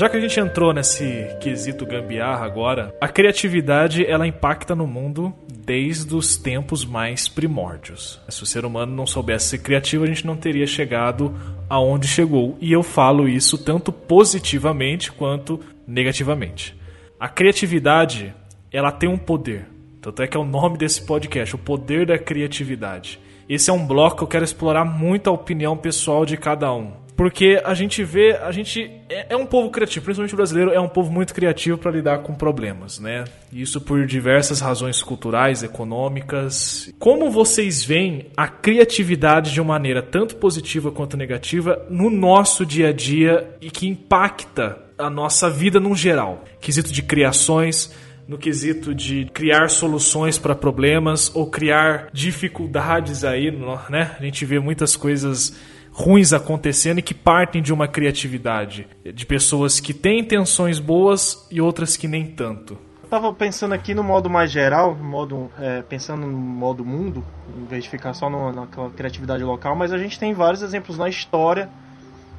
Já 0.00 0.08
que 0.08 0.16
a 0.16 0.20
gente 0.20 0.40
entrou 0.40 0.72
nesse 0.72 1.26
quesito 1.42 1.84
gambiarra 1.84 2.46
agora, 2.46 2.96
a 2.98 3.06
criatividade 3.06 4.02
ela 4.06 4.26
impacta 4.26 4.74
no 4.74 4.86
mundo 4.86 5.30
desde 5.62 6.16
os 6.16 6.38
tempos 6.38 6.86
mais 6.86 7.28
primórdios. 7.28 8.18
Se 8.26 8.42
o 8.42 8.46
ser 8.46 8.64
humano 8.64 8.96
não 8.96 9.06
soubesse 9.06 9.48
ser 9.48 9.58
criativo, 9.58 10.04
a 10.04 10.06
gente 10.06 10.26
não 10.26 10.38
teria 10.38 10.66
chegado 10.66 11.34
aonde 11.68 12.08
chegou. 12.08 12.56
E 12.62 12.72
eu 12.72 12.82
falo 12.82 13.28
isso 13.28 13.58
tanto 13.58 13.92
positivamente 13.92 15.12
quanto 15.12 15.60
negativamente. 15.86 16.74
A 17.20 17.28
criatividade, 17.28 18.34
ela 18.72 18.90
tem 18.90 19.06
um 19.06 19.18
poder. 19.18 19.66
Tanto 20.00 20.22
é 20.22 20.26
que 20.26 20.34
é 20.34 20.40
o 20.40 20.44
nome 20.44 20.78
desse 20.78 21.02
podcast, 21.02 21.54
o 21.54 21.58
poder 21.58 22.06
da 22.06 22.18
criatividade. 22.18 23.20
Esse 23.46 23.68
é 23.68 23.72
um 23.74 23.86
bloco 23.86 24.16
que 24.16 24.22
eu 24.22 24.28
quero 24.28 24.44
explorar 24.46 24.86
muito 24.86 25.28
a 25.28 25.32
opinião 25.34 25.76
pessoal 25.76 26.24
de 26.24 26.38
cada 26.38 26.72
um. 26.72 26.90
Porque 27.20 27.60
a 27.66 27.74
gente 27.74 28.02
vê, 28.02 28.32
a 28.32 28.50
gente 28.50 28.90
é, 29.06 29.34
é 29.34 29.36
um 29.36 29.44
povo 29.44 29.68
criativo, 29.68 30.06
principalmente 30.06 30.32
o 30.32 30.38
brasileiro 30.38 30.70
é 30.70 30.80
um 30.80 30.88
povo 30.88 31.12
muito 31.12 31.34
criativo 31.34 31.76
para 31.76 31.90
lidar 31.90 32.20
com 32.20 32.32
problemas, 32.32 32.98
né? 32.98 33.24
Isso 33.52 33.78
por 33.78 34.06
diversas 34.06 34.58
razões 34.58 35.02
culturais, 35.02 35.62
econômicas. 35.62 36.90
Como 36.98 37.30
vocês 37.30 37.84
veem 37.84 38.28
a 38.34 38.48
criatividade 38.48 39.52
de 39.52 39.60
uma 39.60 39.74
maneira 39.74 40.02
tanto 40.02 40.36
positiva 40.36 40.90
quanto 40.90 41.14
negativa 41.14 41.84
no 41.90 42.08
nosso 42.08 42.64
dia 42.64 42.88
a 42.88 42.92
dia 42.94 43.54
e 43.60 43.70
que 43.70 43.86
impacta 43.86 44.78
a 44.96 45.10
nossa 45.10 45.50
vida 45.50 45.78
no 45.78 45.94
geral? 45.94 46.44
Quesito 46.58 46.90
de 46.90 47.02
criações, 47.02 47.94
no 48.26 48.38
quesito 48.38 48.94
de 48.94 49.26
criar 49.26 49.68
soluções 49.68 50.38
para 50.38 50.54
problemas 50.54 51.30
ou 51.36 51.50
criar 51.50 52.08
dificuldades 52.14 53.24
aí, 53.24 53.50
né? 53.90 54.16
A 54.18 54.22
gente 54.22 54.42
vê 54.46 54.58
muitas 54.58 54.96
coisas 54.96 55.54
ruins 56.00 56.32
acontecendo 56.32 56.98
e 56.98 57.02
que 57.02 57.12
partem 57.12 57.60
de 57.60 57.72
uma 57.72 57.86
criatividade, 57.86 58.88
de 59.14 59.26
pessoas 59.26 59.78
que 59.78 59.92
têm 59.92 60.20
intenções 60.20 60.78
boas 60.78 61.46
e 61.50 61.60
outras 61.60 61.96
que 61.96 62.08
nem 62.08 62.26
tanto. 62.26 62.78
Tava 63.10 63.32
pensando 63.34 63.74
aqui 63.74 63.92
no 63.92 64.02
modo 64.02 64.30
mais 64.30 64.50
geral, 64.50 64.94
modo, 64.94 65.50
é, 65.58 65.82
pensando 65.82 66.26
no 66.26 66.38
modo 66.38 66.84
mundo, 66.84 67.24
em 67.56 67.64
vez 67.66 67.84
de 67.84 67.90
ficar 67.90 68.14
só 68.14 68.30
no, 68.30 68.52
naquela 68.52 68.88
criatividade 68.90 69.42
local, 69.42 69.76
mas 69.76 69.92
a 69.92 69.98
gente 69.98 70.18
tem 70.18 70.32
vários 70.32 70.62
exemplos 70.62 70.96
na 70.96 71.08
história 71.08 71.68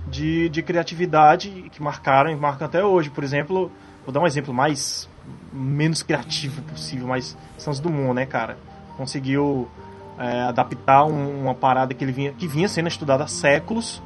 de, 0.08 0.50
de 0.50 0.64
criatividade 0.64 1.70
que 1.72 1.84
marcaram 1.84 2.32
e 2.32 2.36
marcam 2.36 2.66
até 2.66 2.84
hoje. 2.84 3.10
Por 3.10 3.24
exemplo, 3.24 3.72
vou 4.06 4.14
dar 4.14 4.22
um 4.22 4.26
exemplo 4.26 4.54
mais 4.54 5.10
menos 5.54 6.02
criativo 6.02 6.62
possível, 6.64 7.08
mas 7.08 7.38
Santos 7.58 7.80
Dumont, 7.80 8.14
né, 8.14 8.26
cara? 8.26 8.58
Conseguiu 8.98 9.68
é, 10.18 10.42
adaptar 10.44 11.06
um, 11.06 11.44
uma 11.44 11.56
parada 11.56 11.94
que 11.94 12.04
ele 12.04 12.12
vinha, 12.12 12.32
que 12.34 12.48
vinha 12.48 12.68
sendo 12.68 12.88
estudada 12.88 13.24
há 13.24 13.28
séculos 13.28 14.02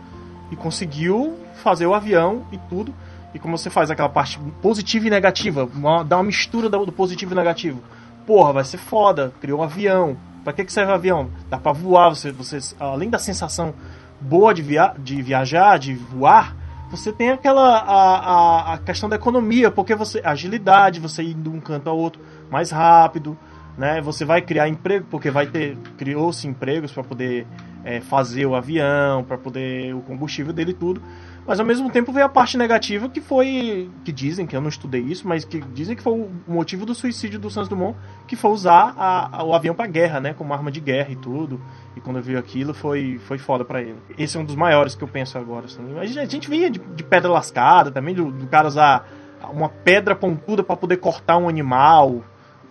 e 0.51 0.55
conseguiu 0.55 1.37
fazer 1.55 1.85
o 1.85 1.93
avião 1.93 2.45
e 2.51 2.57
tudo. 2.69 2.93
E 3.33 3.39
como 3.39 3.57
você 3.57 3.69
faz 3.69 3.91
aquela 3.91 4.07
parte 4.07 4.39
positiva 4.61 5.07
e 5.07 5.09
negativa, 5.09 5.69
uma, 5.75 6.03
dá 6.03 6.17
uma 6.17 6.23
mistura 6.23 6.69
do, 6.69 6.91
positivo 6.91 7.33
e 7.33 7.35
negativo. 7.35 7.81
Porra, 8.25 8.53
vai 8.53 8.63
ser 8.63 8.77
foda, 8.77 9.33
criou 9.41 9.59
um 9.59 9.63
avião. 9.63 10.15
Pra 10.43 10.53
que, 10.53 10.63
que 10.63 10.71
serve 10.71 10.91
o 10.91 10.95
avião? 10.95 11.29
Dá 11.49 11.57
pra 11.57 11.71
voar, 11.71 12.09
você, 12.09 12.31
você, 12.31 12.59
além 12.79 13.09
da 13.09 13.19
sensação 13.19 13.73
boa 14.21 14.53
de, 14.53 14.61
via, 14.61 14.93
de 14.97 15.21
viajar, 15.21 15.77
de 15.77 15.93
voar, 15.95 16.55
você 16.89 17.11
tem 17.11 17.31
aquela 17.31 17.77
a, 17.77 18.17
a, 18.17 18.73
a 18.73 18.77
questão 18.77 19.09
da 19.09 19.15
economia, 19.15 19.69
porque 19.69 19.95
você 19.95 20.21
agilidade, 20.23 20.99
você 20.99 21.23
ir 21.23 21.33
de 21.33 21.49
um 21.49 21.59
canto 21.59 21.89
ao 21.89 21.97
outro 21.97 22.21
mais 22.49 22.71
rápido, 22.71 23.37
né? 23.77 24.01
Você 24.01 24.23
vai 24.23 24.41
criar 24.41 24.67
emprego, 24.67 25.05
porque 25.09 25.29
vai 25.29 25.47
ter 25.47 25.77
criou-se 25.97 26.47
empregos 26.47 26.91
para 26.91 27.03
poder 27.03 27.45
é, 27.83 27.99
fazer 27.99 28.45
o 28.45 28.55
avião, 28.55 29.23
para 29.23 29.37
poder 29.37 29.93
o 29.93 30.01
combustível 30.01 30.53
dele 30.53 30.71
e 30.71 30.73
tudo. 30.73 31.01
Mas 31.47 31.59
ao 31.59 31.65
mesmo 31.65 31.91
tempo 31.91 32.11
veio 32.11 32.25
a 32.25 32.29
parte 32.29 32.57
negativa 32.57 33.07
que 33.07 33.21
foi 33.21 33.87
que 34.03 34.11
dizem 34.11 34.47
que 34.47 34.55
eu 34.55 34.61
não 34.61 34.69
estudei 34.69 35.01
isso, 35.01 35.27
mas 35.27 35.45
que 35.45 35.59
dizem 35.59 35.95
que 35.95 36.01
foi 36.01 36.13
o 36.13 36.31
motivo 36.47 36.87
do 36.87 36.95
suicídio 36.95 37.39
do 37.39 37.51
Santos 37.51 37.69
Dumont, 37.69 37.95
que 38.27 38.35
foi 38.35 38.49
usar 38.49 38.95
a, 38.97 39.37
a, 39.37 39.43
o 39.43 39.53
avião 39.53 39.75
para 39.75 39.85
guerra, 39.85 40.19
né, 40.19 40.33
como 40.33 40.53
arma 40.53 40.71
de 40.71 40.79
guerra 40.79 41.11
e 41.11 41.15
tudo. 41.15 41.61
E 41.95 42.01
quando 42.01 42.19
vi 42.19 42.35
aquilo 42.35 42.73
foi 42.73 43.19
foi 43.19 43.37
foda 43.37 43.63
para 43.63 43.81
ele. 43.81 43.97
Esse 44.17 44.37
é 44.37 44.39
um 44.39 44.45
dos 44.45 44.55
maiores 44.55 44.95
que 44.95 45.03
eu 45.03 45.07
penso 45.07 45.37
agora. 45.37 45.65
Assim. 45.65 45.83
A 45.99 46.25
gente 46.25 46.49
via 46.49 46.71
de, 46.71 46.79
de 46.79 47.03
pedra 47.03 47.29
lascada 47.29 47.91
também, 47.91 48.15
do, 48.15 48.31
do 48.31 48.47
cara 48.47 48.67
usar 48.67 49.07
uma 49.51 49.69
pedra 49.69 50.15
pontuda 50.15 50.63
para 50.63 50.75
poder 50.75 50.97
cortar 50.97 51.37
um 51.37 51.47
animal, 51.47 52.23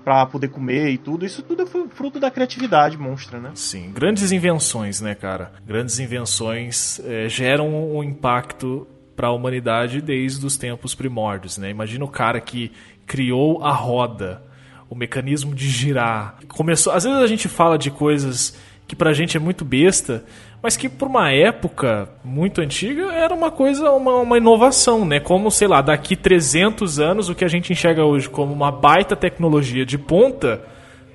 para 0.05 0.27
poder 0.27 0.49
comer 0.49 0.91
e 0.91 0.99
tudo. 0.99 1.25
Isso 1.25 1.43
tudo 1.43 1.63
é 1.63 1.67
fruto 1.67 2.21
da 2.21 2.31
criatividade 2.31 2.99
monstra, 2.99 3.41
né? 3.41 3.53
Sim, 3.55 3.91
grandes 3.93 4.31
invenções, 4.31 5.01
né, 5.01 5.15
cara? 5.15 5.53
Grandes 5.67 5.99
invenções 5.99 7.01
é, 7.01 7.29
geram 7.29 7.97
um 7.97 8.05
impacto 8.05 8.87
para 9.17 9.29
a 9.29 9.33
humanidade 9.33 10.01
desde 10.01 10.45
os 10.45 10.57
tempos 10.57 10.95
primórdios, 10.95 11.57
né? 11.57 11.71
Imagina 11.71 12.05
o 12.05 12.09
cara 12.09 12.41
que 12.41 12.71
criou 13.07 13.65
a 13.65 13.73
roda, 13.73 14.43
o 14.91 14.95
mecanismo 14.95 15.55
de 15.55 15.69
girar. 15.69 16.39
Começou, 16.49 16.93
às 16.93 17.05
vezes 17.05 17.19
a 17.19 17.27
gente 17.27 17.49
fala 17.49 17.79
de 17.79 17.91
coisas 17.91 18.57
que 18.95 18.99
pra 18.99 19.13
gente 19.13 19.37
é 19.37 19.41
muito 19.41 19.65
besta, 19.65 20.25
mas 20.63 20.77
que 20.77 20.89
por 20.89 21.09
uma 21.09 21.31
época 21.33 22.09
muito 22.25 22.61
antiga 22.61 23.13
era 23.13 23.35
uma 23.35 23.51
coisa, 23.51 23.91
uma, 23.91 24.19
uma 24.19 24.39
inovação, 24.39 25.05
né? 25.05 25.19
Como, 25.19 25.51
sei 25.51 25.67
lá, 25.67 25.83
daqui 25.83 26.15
300 26.15 27.01
anos 27.01 27.29
o 27.29 27.35
que 27.35 27.45
a 27.45 27.49
gente 27.49 27.73
enxerga 27.73 28.05
hoje 28.05 28.31
como 28.31 28.53
uma 28.53 28.71
baita 28.71 29.17
tecnologia 29.17 29.85
de 29.85 29.99
ponta 29.99 30.63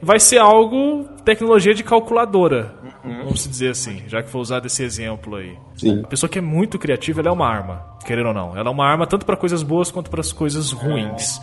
vai 0.02 0.20
ser 0.20 0.38
algo 0.38 1.06
tecnologia 1.26 1.74
de 1.74 1.84
calculadora, 1.84 2.74
uhum. 3.04 3.18
vamos 3.26 3.48
dizer 3.48 3.72
assim, 3.72 4.04
já 4.08 4.24
que 4.24 4.30
foi 4.30 4.40
usado 4.42 4.66
esse 4.66 4.84
exemplo 4.84 5.36
aí. 5.36 5.58
Sim. 5.76 6.02
A 6.04 6.08
pessoa 6.08 6.30
que 6.30 6.40
é 6.40 6.42
muito 6.42 6.78
criativa, 6.78 7.22
ela 7.22 7.30
é 7.30 7.32
uma 7.32 7.48
arma, 7.48 7.86
querer 8.06 8.26
ou 8.26 8.34
não. 8.34 8.58
Ela 8.58 8.70
é 8.70 8.72
uma 8.72 8.86
arma 8.86 9.06
tanto 9.06 9.26
para 9.26 9.36
coisas 9.36 9.62
boas 9.64 9.92
quanto 9.92 10.10
para 10.10 10.22
as 10.22 10.32
coisas 10.32 10.72
ruins. 10.72 11.40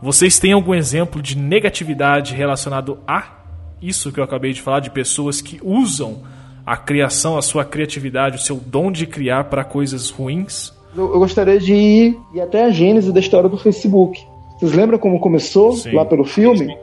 Vocês 0.00 0.38
têm 0.38 0.52
algum 0.52 0.74
exemplo 0.74 1.20
de 1.20 1.36
negatividade 1.36 2.34
relacionado 2.34 2.98
a 3.06 3.37
isso 3.80 4.12
que 4.12 4.20
eu 4.20 4.24
acabei 4.24 4.52
de 4.52 4.62
falar, 4.62 4.80
de 4.80 4.90
pessoas 4.90 5.40
que 5.40 5.60
usam 5.62 6.18
a 6.66 6.76
criação, 6.76 7.38
a 7.38 7.42
sua 7.42 7.64
criatividade, 7.64 8.36
o 8.36 8.40
seu 8.40 8.56
dom 8.56 8.92
de 8.92 9.06
criar 9.06 9.44
para 9.44 9.64
coisas 9.64 10.10
ruins? 10.10 10.72
Eu, 10.96 11.14
eu, 11.14 11.18
gostaria 11.18 11.58
de 11.58 11.72
ir, 11.72 12.18
ir 12.34 12.40
até 12.40 12.64
a 12.64 12.70
gênese 12.70 13.12
da 13.12 13.20
história 13.20 13.48
do 13.48 13.56
Facebook. 13.56 14.20
Vocês 14.58 14.72
lembram 14.72 14.98
como 14.98 15.20
começou 15.20 15.72
sim. 15.72 15.92
lá 15.92 16.04
pelo 16.04 16.24
filme? 16.24 16.76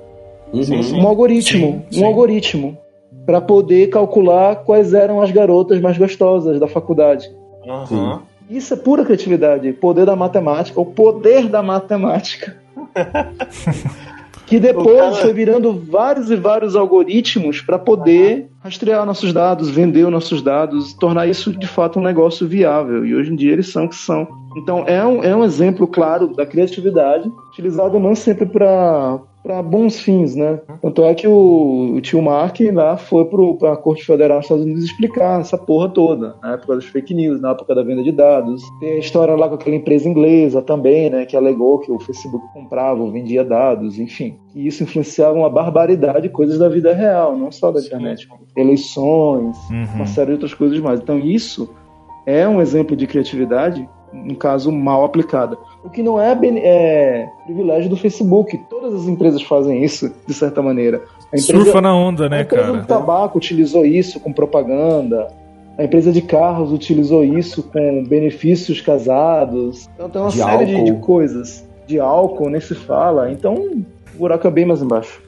Sim, 0.54 0.82
sim, 0.84 0.96
um 0.96 1.08
algoritmo, 1.08 1.86
um 1.94 2.06
algoritmo 2.06 2.78
para 3.26 3.42
poder 3.42 3.90
calcular 3.90 4.58
quais 4.58 4.94
eram 4.94 5.22
as 5.22 5.32
garotas 5.32 5.82
mais 5.82 5.98
gostosas 5.98 6.60
da 6.60 6.68
faculdade. 6.68 7.30
Uhum. 7.66 8.20
Isso 8.50 8.74
é 8.74 8.78
pura 8.78 9.04
criatividade, 9.04 9.74
poder 9.74 10.06
da 10.06 10.16
matemática, 10.16 10.80
o 10.80 10.86
poder 10.86 11.48
da 11.48 11.64
matemática. 11.64 12.56
que 14.46 14.60
depois 14.60 15.00
cara... 15.00 15.16
foi 15.16 15.34
virando 15.34 15.74
vários 15.74 16.30
e 16.30 16.36
vários 16.36 16.76
algoritmos 16.76 17.62
para 17.62 17.80
poder 17.80 18.50
rastrear 18.64 19.06
nossos 19.06 19.34
dados, 19.34 19.70
vender 19.70 20.06
os 20.06 20.12
nossos 20.12 20.42
dados, 20.42 20.94
tornar 20.94 21.28
isso 21.28 21.52
de 21.52 21.68
fato 21.68 22.00
um 22.00 22.04
negócio 22.04 22.48
viável. 22.48 23.06
E 23.06 23.16
hoje 23.16 23.32
em 23.32 23.36
dia 23.36 23.54
eles 23.54 23.72
são 23.72 23.88
que 23.88 23.96
são. 23.96 24.28
Então 24.58 24.84
é 24.88 25.06
um, 25.06 25.24
é 25.24 25.36
um 25.36 25.44
exemplo 25.44 25.88
claro 25.88 26.28
da 26.28 26.46
criatividade, 26.46 27.30
utilizado 27.52 28.00
não 28.00 28.16
sempre 28.16 28.46
para 28.46 29.20
para 29.46 29.62
bons 29.62 30.00
fins, 30.00 30.36
né? 30.36 30.60
Tanto 30.82 31.04
é 31.04 31.14
que 31.14 31.28
o, 31.28 31.94
o 31.96 32.02
tio 32.02 32.20
Mark 32.20 32.60
lá 32.74 32.98
foi 32.98 33.26
para 33.26 33.74
a 33.74 33.78
Corte 33.78 34.04
Federal 34.04 34.40
dos 34.40 34.46
Estados 34.46 34.66
Unidos 34.66 34.84
explicar 34.84 35.40
essa 35.40 35.56
porra 35.56 35.88
toda, 35.88 36.36
na 36.42 36.54
época 36.54 36.74
das 36.76 36.86
fake 36.86 37.14
news, 37.14 37.40
na 37.40 37.52
época 37.52 37.76
da 37.76 37.84
venda 37.84 38.02
de 38.02 38.12
dados. 38.12 38.64
Tem 38.80 38.94
a 38.94 38.98
história 38.98 39.36
lá 39.36 39.48
com 39.48 39.54
aquela 39.54 39.76
empresa 39.76 40.10
inglesa 40.10 40.64
também, 40.64 41.12
né? 41.12 41.26
Que 41.28 41.38
alegou 41.38 41.78
que 41.78 41.92
o 41.92 42.00
Facebook 42.00 42.44
comprava 42.54 43.04
ou 43.04 43.12
vendia 43.12 43.46
dados, 43.46 44.00
enfim. 44.00 44.36
E 44.56 44.66
isso 44.66 44.82
influenciava 44.82 45.38
uma 45.38 45.50
barbaridade 45.50 46.28
coisas 46.30 46.58
da 46.58 46.68
vida 46.68 46.92
real, 46.92 47.38
não 47.38 47.52
só 47.52 47.72
da 47.72 47.80
internet. 47.80 48.28
Eleições, 48.58 49.56
uhum. 49.70 49.86
uma 49.96 50.08
série 50.08 50.28
de 50.28 50.34
outras 50.34 50.56
coisas 50.56 50.80
mais. 50.80 51.00
Então 51.00 51.20
isso 51.20 51.70
é 52.26 52.48
um 52.48 52.60
exemplo 52.60 52.96
de 52.96 53.06
criatividade 53.06 53.88
no 54.24 54.36
caso, 54.36 54.72
mal 54.72 55.04
aplicada. 55.04 55.58
O 55.86 55.90
que 55.90 56.02
não 56.02 56.20
é, 56.20 56.32
é, 56.32 57.30
privilégio 57.46 57.90
do 57.90 57.96
Facebook. 57.96 58.58
Todas 58.70 58.94
as 58.94 59.08
empresas 59.08 59.44
fazem 59.44 59.84
isso, 59.84 60.12
de 60.26 60.34
certa 60.34 60.60
maneira. 60.60 61.04
A 61.32 61.38
empresa, 61.38 61.64
Surfa 61.64 61.80
na 61.80 61.96
onda, 61.96 62.28
né, 62.28 62.44
cara? 62.44 62.62
A 62.62 62.66
empresa 62.70 62.82
do 62.82 62.88
tabaco 62.88 63.38
utilizou 63.38 63.86
isso 63.86 64.20
com 64.20 64.34
propaganda. 64.34 65.28
A 65.78 65.84
empresa 65.84 66.12
de 66.12 66.22
carros 66.22 66.72
utilizou 66.72 67.24
isso 67.24 67.62
com 67.62 68.04
benefícios 68.04 68.82
casados. 68.82 69.88
Então 69.94 70.10
tem 70.10 70.22
uma 70.22 70.32
de 70.32 70.38
série 70.38 70.66
de, 70.66 70.84
de, 70.86 70.94
coisas. 70.94 71.64
De 71.86 72.00
álcool, 72.00 72.50
nem 72.50 72.62
se 72.62 72.74
fala. 72.74 73.32
Então 73.32 73.54
o 73.54 73.86
buraco 74.18 74.48
é 74.48 74.52
bem 74.52 74.66
mais 74.66 74.82
embaixo. 74.82 75.22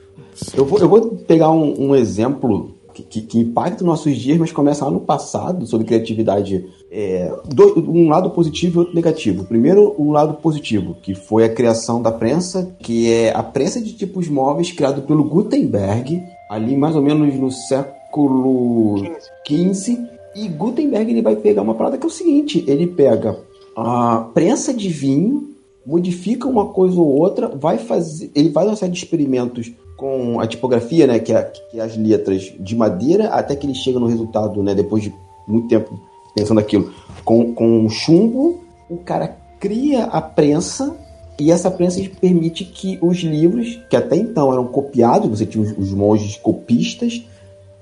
Eu 0.55 0.65
vou, 0.65 0.79
eu 0.79 0.89
vou 0.89 1.01
pegar 1.27 1.51
um, 1.51 1.89
um 1.89 1.95
exemplo 1.95 2.76
que, 3.03 3.21
que, 3.21 3.53
nossos 3.81 4.15
dias, 4.15 4.37
mas 4.37 4.51
começa 4.51 4.85
lá 4.85 4.91
no 4.91 4.99
passado, 4.99 5.65
sobre 5.65 5.85
criatividade. 5.85 6.65
É, 6.89 7.31
do, 7.53 7.79
um 7.91 8.07
lado 8.07 8.29
positivo 8.29 8.75
e 8.75 8.79
outro 8.79 8.95
negativo. 8.95 9.43
Primeiro, 9.43 9.93
um 9.99 10.11
lado 10.11 10.35
positivo, 10.35 10.95
que 11.03 11.13
foi 11.13 11.43
a 11.43 11.53
criação 11.53 12.01
da 12.01 12.11
prensa, 12.11 12.75
que 12.79 13.11
é 13.11 13.35
a 13.35 13.43
prensa 13.43 13.81
de 13.81 13.93
tipos 13.93 14.29
móveis 14.29 14.71
criado 14.71 15.01
pelo 15.01 15.25
Gutenberg, 15.25 16.23
ali 16.49 16.77
mais 16.77 16.95
ou 16.95 17.01
menos 17.01 17.35
no 17.35 17.51
século 17.51 19.03
XV. 19.45 19.99
E 20.35 20.47
Gutenberg 20.47 21.11
ele 21.11 21.21
vai 21.21 21.35
pegar 21.35 21.61
uma 21.61 21.75
parada 21.75 21.97
que 21.97 22.05
é 22.05 22.07
o 22.07 22.11
seguinte: 22.11 22.63
ele 22.67 22.87
pega 22.87 23.37
a 23.75 24.29
prensa 24.33 24.73
de 24.73 24.89
vinho, 24.89 25.49
modifica 25.85 26.47
uma 26.47 26.67
coisa 26.67 26.99
ou 26.99 27.07
outra, 27.07 27.47
vai 27.47 27.77
fazer, 27.77 28.31
ele 28.33 28.51
faz 28.51 28.67
uma 28.67 28.75
série 28.75 28.91
de 28.91 28.97
experimentos 28.97 29.71
com 29.97 30.39
a 30.39 30.45
tipografia, 30.47 31.07
né, 31.07 31.17
que 31.17 31.33
é, 31.33 31.41
que 31.43 31.79
é 31.79 31.83
as 31.83 31.97
letras 31.97 32.53
de 32.59 32.75
madeira, 32.75 33.29
até 33.29 33.55
que 33.55 33.65
ele 33.65 33.73
chega 33.73 33.99
no 33.99 34.05
resultado, 34.05 34.61
né, 34.61 34.75
depois 34.75 35.03
de 35.03 35.13
muito 35.47 35.67
tempo 35.67 35.99
pensando 36.35 36.59
aquilo, 36.59 36.93
com, 37.25 37.53
com 37.53 37.89
chumbo, 37.89 38.61
o 38.87 38.97
cara 38.97 39.35
cria 39.59 40.03
a 40.03 40.21
prensa 40.21 40.95
e 41.39 41.51
essa 41.51 41.71
prensa 41.71 41.99
permite 42.21 42.63
que 42.63 42.99
os 43.01 43.17
livros, 43.17 43.79
que 43.89 43.95
até 43.95 44.15
então 44.15 44.53
eram 44.53 44.65
copiados, 44.65 45.29
você 45.29 45.45
tinha 45.45 45.63
os, 45.63 45.75
os 45.77 45.91
monges 45.91 46.37
copistas, 46.37 47.23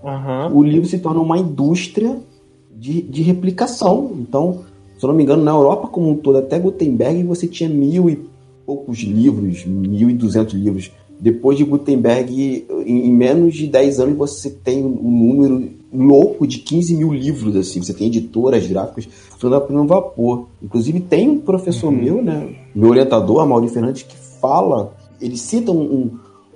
Uhum. 0.03 0.59
o 0.59 0.63
livro 0.63 0.87
se 0.87 0.99
torna 0.99 1.19
uma 1.19 1.35
indústria 1.35 2.15
de, 2.71 3.01
de 3.01 3.23
replicação. 3.23 4.11
Então, 4.19 4.63
se 4.99 5.03
eu 5.03 5.07
não 5.07 5.15
me 5.15 5.23
engano, 5.23 5.43
na 5.43 5.51
Europa 5.51 5.87
como 5.87 6.11
um 6.11 6.15
todo, 6.15 6.37
até 6.37 6.59
Gutenberg, 6.59 7.23
você 7.23 7.47
tinha 7.47 7.67
mil 7.67 8.07
e 8.07 8.23
poucos 8.65 8.99
livros, 8.99 9.65
mil 9.65 10.09
e 10.09 10.13
duzentos 10.13 10.53
livros. 10.53 10.91
Depois 11.19 11.57
de 11.57 11.63
Gutenberg, 11.63 12.65
em, 12.85 13.11
menos 13.11 13.55
de 13.55 13.67
10 13.67 13.99
anos, 13.99 14.17
você 14.17 14.49
tem 14.49 14.83
um 14.83 14.89
número 14.89 15.69
louco 15.93 16.45
de 16.45 16.59
15 16.59 16.95
mil 16.95 17.13
livros. 17.13 17.55
assim. 17.55 17.81
Você 17.81 17.93
tem 17.93 18.07
editoras, 18.07 18.67
gráficas, 18.67 19.07
funcionando 19.29 19.57
a 19.57 19.65
pleno 19.65 19.87
vapor. 19.87 20.47
Inclusive, 20.61 20.99
tem 20.99 21.29
um 21.29 21.39
professor 21.39 21.91
meu, 21.91 22.21
né, 22.21 22.55
meu 22.75 22.89
orientador, 22.89 23.41
Amaury 23.41 23.69
Fernandes, 23.69 24.03
que 24.03 24.15
fala, 24.41 24.93
ele 25.21 25.37
cita 25.37 25.71
um, 25.71 25.81
um, 25.81 26.11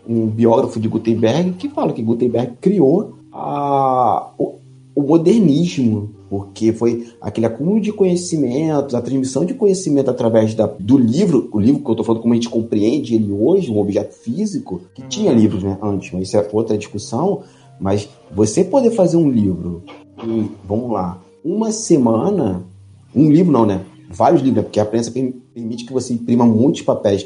um 0.07 0.27
biógrafo 0.27 0.79
de 0.79 0.87
Gutenberg 0.87 1.53
que 1.53 1.69
fala 1.69 1.93
que 1.93 2.01
Gutenberg 2.01 2.53
criou 2.59 3.15
a, 3.31 4.31
o, 4.37 4.55
o 4.93 5.01
modernismo, 5.01 6.11
porque 6.29 6.71
foi 6.71 7.07
aquele 7.19 7.47
acúmulo 7.47 7.81
de 7.81 7.91
conhecimentos, 7.91 8.93
a 8.93 9.01
transmissão 9.01 9.43
de 9.45 9.53
conhecimento 9.53 10.09
através 10.11 10.53
da, 10.53 10.67
do 10.67 10.97
livro, 10.97 11.49
o 11.51 11.59
livro 11.59 11.81
que 11.81 11.87
eu 11.89 11.93
estou 11.93 12.05
falando 12.05 12.21
como 12.21 12.33
a 12.33 12.37
gente 12.37 12.49
compreende 12.49 13.15
ele 13.15 13.31
hoje, 13.31 13.71
um 13.71 13.79
objeto 13.79 14.13
físico, 14.13 14.81
que 14.93 15.01
tinha 15.03 15.31
livros 15.33 15.63
né, 15.63 15.77
antes, 15.81 16.11
mas 16.11 16.27
isso 16.27 16.37
é 16.37 16.47
outra 16.53 16.77
discussão, 16.77 17.41
mas 17.79 18.07
você 18.31 18.63
poder 18.63 18.91
fazer 18.91 19.17
um 19.17 19.29
livro 19.29 19.81
em, 20.23 20.49
vamos 20.67 20.91
lá, 20.91 21.17
uma 21.43 21.71
semana, 21.71 22.61
um 23.15 23.31
livro 23.31 23.51
não, 23.51 23.65
né? 23.65 23.81
Vários 24.11 24.41
livros, 24.41 24.57
né? 24.57 24.63
porque 24.63 24.79
a 24.79 24.85
prensa 24.85 25.11
perm- 25.11 25.31
permite 25.53 25.85
que 25.85 25.93
você 25.93 26.13
imprima 26.13 26.45
muitos 26.45 26.81
papéis. 26.81 27.25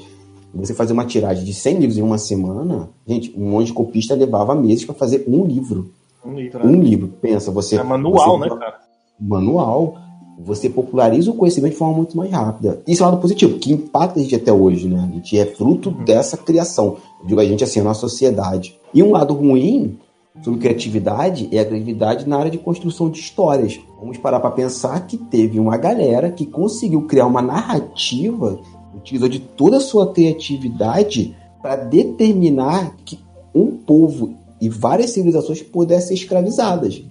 Você 0.54 0.74
fazer 0.74 0.94
uma 0.94 1.06
tiragem 1.06 1.44
de 1.44 1.54
100 1.54 1.78
livros 1.80 1.98
em 1.98 2.04
uma 2.04 2.20
semana, 2.20 2.90
gente, 3.08 3.34
um 3.36 3.50
monte 3.50 3.68
de 3.68 3.74
copista 3.74 4.14
levava 4.14 4.54
meses 4.54 4.86
para 4.86 4.94
fazer 4.94 5.24
um 5.28 5.44
livro. 5.46 5.90
Um 6.24 6.36
livro, 6.36 6.60
né? 6.60 6.66
Um 6.66 6.80
livro, 6.82 7.08
pensa, 7.20 7.50
você. 7.50 7.78
É 7.78 7.84
manual, 7.84 8.38
você- 8.38 8.50
né, 8.50 8.56
cara? 8.60 8.80
Manual. 9.20 9.98
Você 10.40 10.70
populariza 10.70 11.30
o 11.30 11.36
conhecimento 11.36 11.74
de 11.74 11.78
forma 11.78 11.96
muito 11.96 12.18
mais 12.18 12.32
rápida. 12.32 12.82
Isso 12.88 13.04
é 13.04 13.06
um 13.06 13.10
lado 13.10 13.22
positivo, 13.22 13.60
que 13.60 13.72
impacta 13.72 14.20
a 14.20 14.24
gente 14.24 14.36
até 14.36 14.52
hoje, 14.52 14.88
né? 14.88 15.08
A 15.08 15.14
gente 15.14 15.38
é 15.38 15.46
fruto 15.46 15.92
dessa 15.92 16.36
criação. 16.36 16.98
Eu 17.22 17.28
digo 17.28 17.40
a 17.40 17.46
gente 17.46 17.64
assim, 17.64 17.80
a 17.80 17.84
nossa 17.84 18.02
sociedade. 18.02 18.76
E 18.94 19.04
um 19.04 19.12
lado 19.12 19.34
ruim 19.34 19.98
sobre 20.42 20.60
criatividade 20.60 21.48
é 21.52 21.60
a 21.60 21.66
criatividade 21.66 22.28
na 22.28 22.38
área 22.38 22.52
de 22.52 22.58
construção 22.58 23.10
de 23.10 23.20
histórias. 23.20 23.80
Vamos 24.00 24.18
parar 24.18 24.40
para 24.40 24.52
pensar 24.52 25.06
que 25.06 25.18
teve 25.18 25.60
uma 25.60 25.78
galera 25.78 26.32
que 26.32 26.46
conseguiu 26.46 27.04
criar 27.04 27.28
uma 27.28 27.42
narrativa, 27.42 28.60
utilizou 28.96 29.30
de 29.30 29.40
toda 29.40 29.78
a 29.78 29.82
sua 29.82 30.12
criatividade 30.12 31.36
para 31.62 31.76
determinar 31.76 32.96
que 33.06 33.20
um 33.54 33.78
povo 33.78 34.34
e 34.60 34.68
várias 34.70 35.12
civilizações 35.12 35.62
pudessem 35.62 36.10
ser 36.10 36.24
escravizadas. 36.24 37.04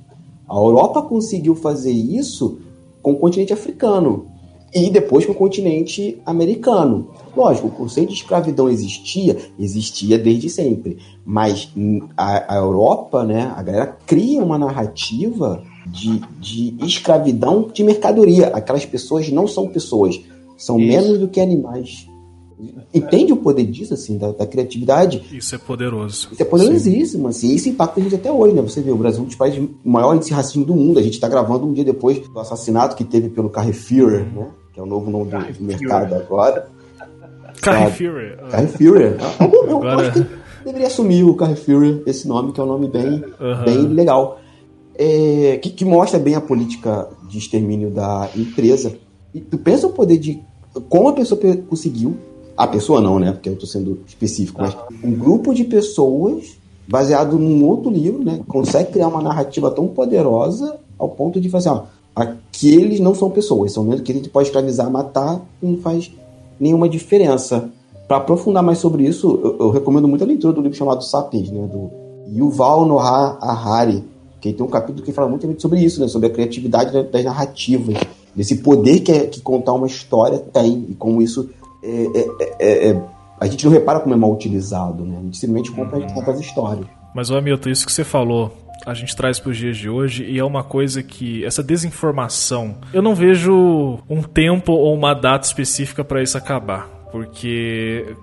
A 0.52 0.56
Europa 0.56 1.00
conseguiu 1.00 1.54
fazer 1.54 1.92
isso 1.92 2.58
com 3.02 3.12
o 3.12 3.16
continente 3.16 3.54
africano 3.54 4.26
e 4.74 4.90
depois 4.90 5.24
com 5.24 5.32
o 5.32 5.34
continente 5.34 6.20
americano. 6.26 7.08
Lógico, 7.34 7.68
o 7.68 7.70
conceito 7.70 8.10
de 8.10 8.16
escravidão 8.16 8.68
existia, 8.68 9.38
existia 9.58 10.18
desde 10.18 10.50
sempre, 10.50 10.98
mas 11.24 11.72
a, 12.14 12.54
a 12.54 12.58
Europa, 12.58 13.24
né, 13.24 13.50
a 13.56 13.62
galera 13.62 13.96
cria 14.06 14.44
uma 14.44 14.58
narrativa 14.58 15.64
de, 15.86 16.20
de 16.38 16.76
escravidão 16.84 17.70
de 17.72 17.82
mercadoria. 17.82 18.48
Aquelas 18.48 18.84
pessoas 18.84 19.30
não 19.30 19.46
são 19.48 19.68
pessoas, 19.68 20.20
são 20.58 20.78
Isso. 20.78 20.86
menos 20.86 21.18
do 21.18 21.28
que 21.28 21.40
animais. 21.40 22.06
Entende 22.94 23.32
o 23.32 23.36
poder 23.36 23.64
disso, 23.66 23.94
assim, 23.94 24.16
da, 24.18 24.32
da 24.32 24.46
criatividade? 24.46 25.22
Isso 25.32 25.54
é 25.54 25.58
poderoso. 25.58 26.28
Isso 26.32 26.42
é 26.42 26.44
poderosíssimo, 26.44 27.28
assim, 27.28 27.48
e 27.48 27.56
isso 27.56 27.68
impacta 27.68 28.00
a 28.00 28.02
gente 28.02 28.14
até 28.14 28.30
hoje, 28.30 28.54
né? 28.54 28.62
Você 28.62 28.80
vê, 28.80 28.90
o 28.90 28.96
Brasil 28.96 29.20
é 29.20 29.22
um 29.22 29.26
dos 29.26 29.34
países 29.36 29.68
maior 29.84 30.14
índice 30.14 30.30
de 30.30 30.34
racismo 30.36 30.64
do 30.64 30.74
mundo. 30.74 30.98
A 30.98 31.02
gente 31.02 31.14
está 31.14 31.28
gravando 31.28 31.66
um 31.66 31.72
dia 31.72 31.84
depois 31.84 32.18
do 32.20 32.38
assassinato 32.38 32.94
que 32.96 33.04
teve 33.04 33.28
pelo 33.28 33.48
Carre 33.50 33.72
Führer, 33.72 34.24
né? 34.32 34.46
Que 34.72 34.80
é 34.80 34.82
o 34.82 34.86
novo 34.86 35.10
nome 35.10 35.24
do, 35.26 35.30
Carre 35.30 35.52
do 35.52 35.64
mercado 35.64 36.14
agora. 36.14 36.68
Carrie 37.60 37.84
Sabe? 37.90 37.96
Fury. 37.96 38.50
Carre 38.50 38.66
Führer. 38.66 39.16
Eu, 39.40 39.46
eu- 39.52 39.68
eu 39.70 39.76
Agora- 39.78 40.08
acho 40.08 40.12
que 40.12 40.26
deveria 40.64 40.86
assumir 40.86 41.22
o 41.24 41.34
Carre 41.34 41.56
Führer, 41.56 42.02
esse 42.06 42.26
nome, 42.26 42.52
que 42.52 42.60
é 42.60 42.64
um 42.64 42.66
nome 42.66 42.88
bem, 42.88 43.22
Aham. 43.40 43.64
bem 43.64 43.78
legal. 43.88 44.38
É, 44.94 45.58
que, 45.62 45.70
que 45.70 45.84
mostra 45.84 46.18
bem 46.18 46.34
a 46.34 46.40
política 46.40 47.08
de 47.28 47.38
extermínio 47.38 47.90
da 47.90 48.28
empresa. 48.36 48.94
E 49.34 49.40
tu 49.40 49.56
pensa 49.58 49.86
o 49.86 49.90
poder 49.90 50.18
de 50.18 50.40
como 50.88 51.08
a 51.08 51.12
pessoa 51.12 51.40
pe- 51.40 51.56
conseguiu, 51.68 52.14
a 52.56 52.66
pessoa 52.66 53.00
não, 53.00 53.18
né? 53.18 53.32
Porque 53.32 53.48
eu 53.48 53.54
estou 53.54 53.68
sendo 53.68 54.00
específico, 54.06 54.60
mas 54.60 54.76
um 55.02 55.12
grupo 55.12 55.54
de 55.54 55.64
pessoas 55.64 56.56
baseado 56.86 57.38
num 57.38 57.64
outro 57.64 57.90
livro, 57.90 58.22
né? 58.22 58.40
Consegue 58.46 58.92
criar 58.92 59.08
uma 59.08 59.22
narrativa 59.22 59.70
tão 59.70 59.86
poderosa 59.88 60.76
ao 60.98 61.08
ponto 61.08 61.40
de 61.40 61.48
fazer, 61.48 61.70
ó, 61.70 61.84
aqueles 62.14 63.00
não 63.00 63.14
são 63.14 63.30
pessoas, 63.30 63.72
são 63.72 63.84
menos 63.84 64.02
que 64.02 64.12
a 64.12 64.14
gente 64.14 64.28
pode 64.28 64.48
escravizar, 64.48 64.90
matar, 64.90 65.40
não 65.62 65.76
faz 65.78 66.10
nenhuma 66.60 66.88
diferença. 66.88 67.70
Para 68.06 68.18
aprofundar 68.18 68.62
mais 68.62 68.78
sobre 68.78 69.04
isso, 69.04 69.40
eu, 69.42 69.56
eu 69.58 69.70
recomendo 69.70 70.06
muito 70.06 70.22
a 70.22 70.26
leitura 70.26 70.52
do 70.52 70.60
livro 70.60 70.76
chamado 70.76 71.02
Sapiens, 71.02 71.50
né? 71.50 71.66
Do 71.72 71.90
Yuval 72.36 72.84
Noah 72.84 73.38
Harari, 73.40 74.04
que 74.40 74.52
tem 74.52 74.64
um 74.66 74.68
capítulo 74.68 75.04
que 75.04 75.12
fala 75.12 75.28
muito 75.28 75.60
sobre 75.62 75.80
isso, 75.80 76.00
né? 76.00 76.08
Sobre 76.08 76.28
a 76.28 76.30
criatividade 76.30 76.92
da- 76.92 77.02
das 77.02 77.24
narrativas, 77.24 77.96
desse 78.34 78.56
poder 78.56 79.00
que, 79.00 79.12
é- 79.12 79.26
que 79.26 79.40
contar 79.40 79.72
uma 79.72 79.86
história 79.86 80.38
tem 80.38 80.86
e 80.90 80.94
como 80.94 81.22
isso 81.22 81.48
é, 81.82 82.18
é- 82.18 82.56
é- 82.58 82.88
é- 82.90 83.02
a 83.40 83.46
gente 83.46 83.64
não 83.64 83.72
repara 83.72 84.00
como 84.00 84.14
é 84.14 84.16
mal 84.16 84.32
utilizado, 84.32 85.04
né? 85.04 85.18
A 85.18 85.22
gente 85.22 85.36
simplesmente 85.36 85.72
conta, 85.72 86.00
conta 86.14 86.30
as 86.30 86.40
histórias. 86.40 86.86
Mas, 87.14 87.30
ô 87.30 87.36
Hamilton, 87.36 87.70
isso 87.70 87.84
que 87.84 87.92
você 87.92 88.04
falou, 88.04 88.52
a 88.86 88.94
gente 88.94 89.14
traz 89.14 89.38
para 89.38 89.50
os 89.50 89.56
dias 89.56 89.76
de 89.76 89.88
hoje 89.88 90.24
e 90.24 90.38
é 90.38 90.44
uma 90.44 90.62
coisa 90.62 91.02
que, 91.02 91.44
essa 91.44 91.62
desinformação, 91.62 92.76
eu 92.92 93.02
não 93.02 93.14
vejo 93.14 93.98
um 94.08 94.22
tempo 94.22 94.72
ou 94.72 94.94
uma 94.94 95.14
data 95.14 95.46
específica 95.46 96.04
para 96.04 96.22
isso 96.22 96.38
acabar. 96.38 96.88
Porque 97.10 98.16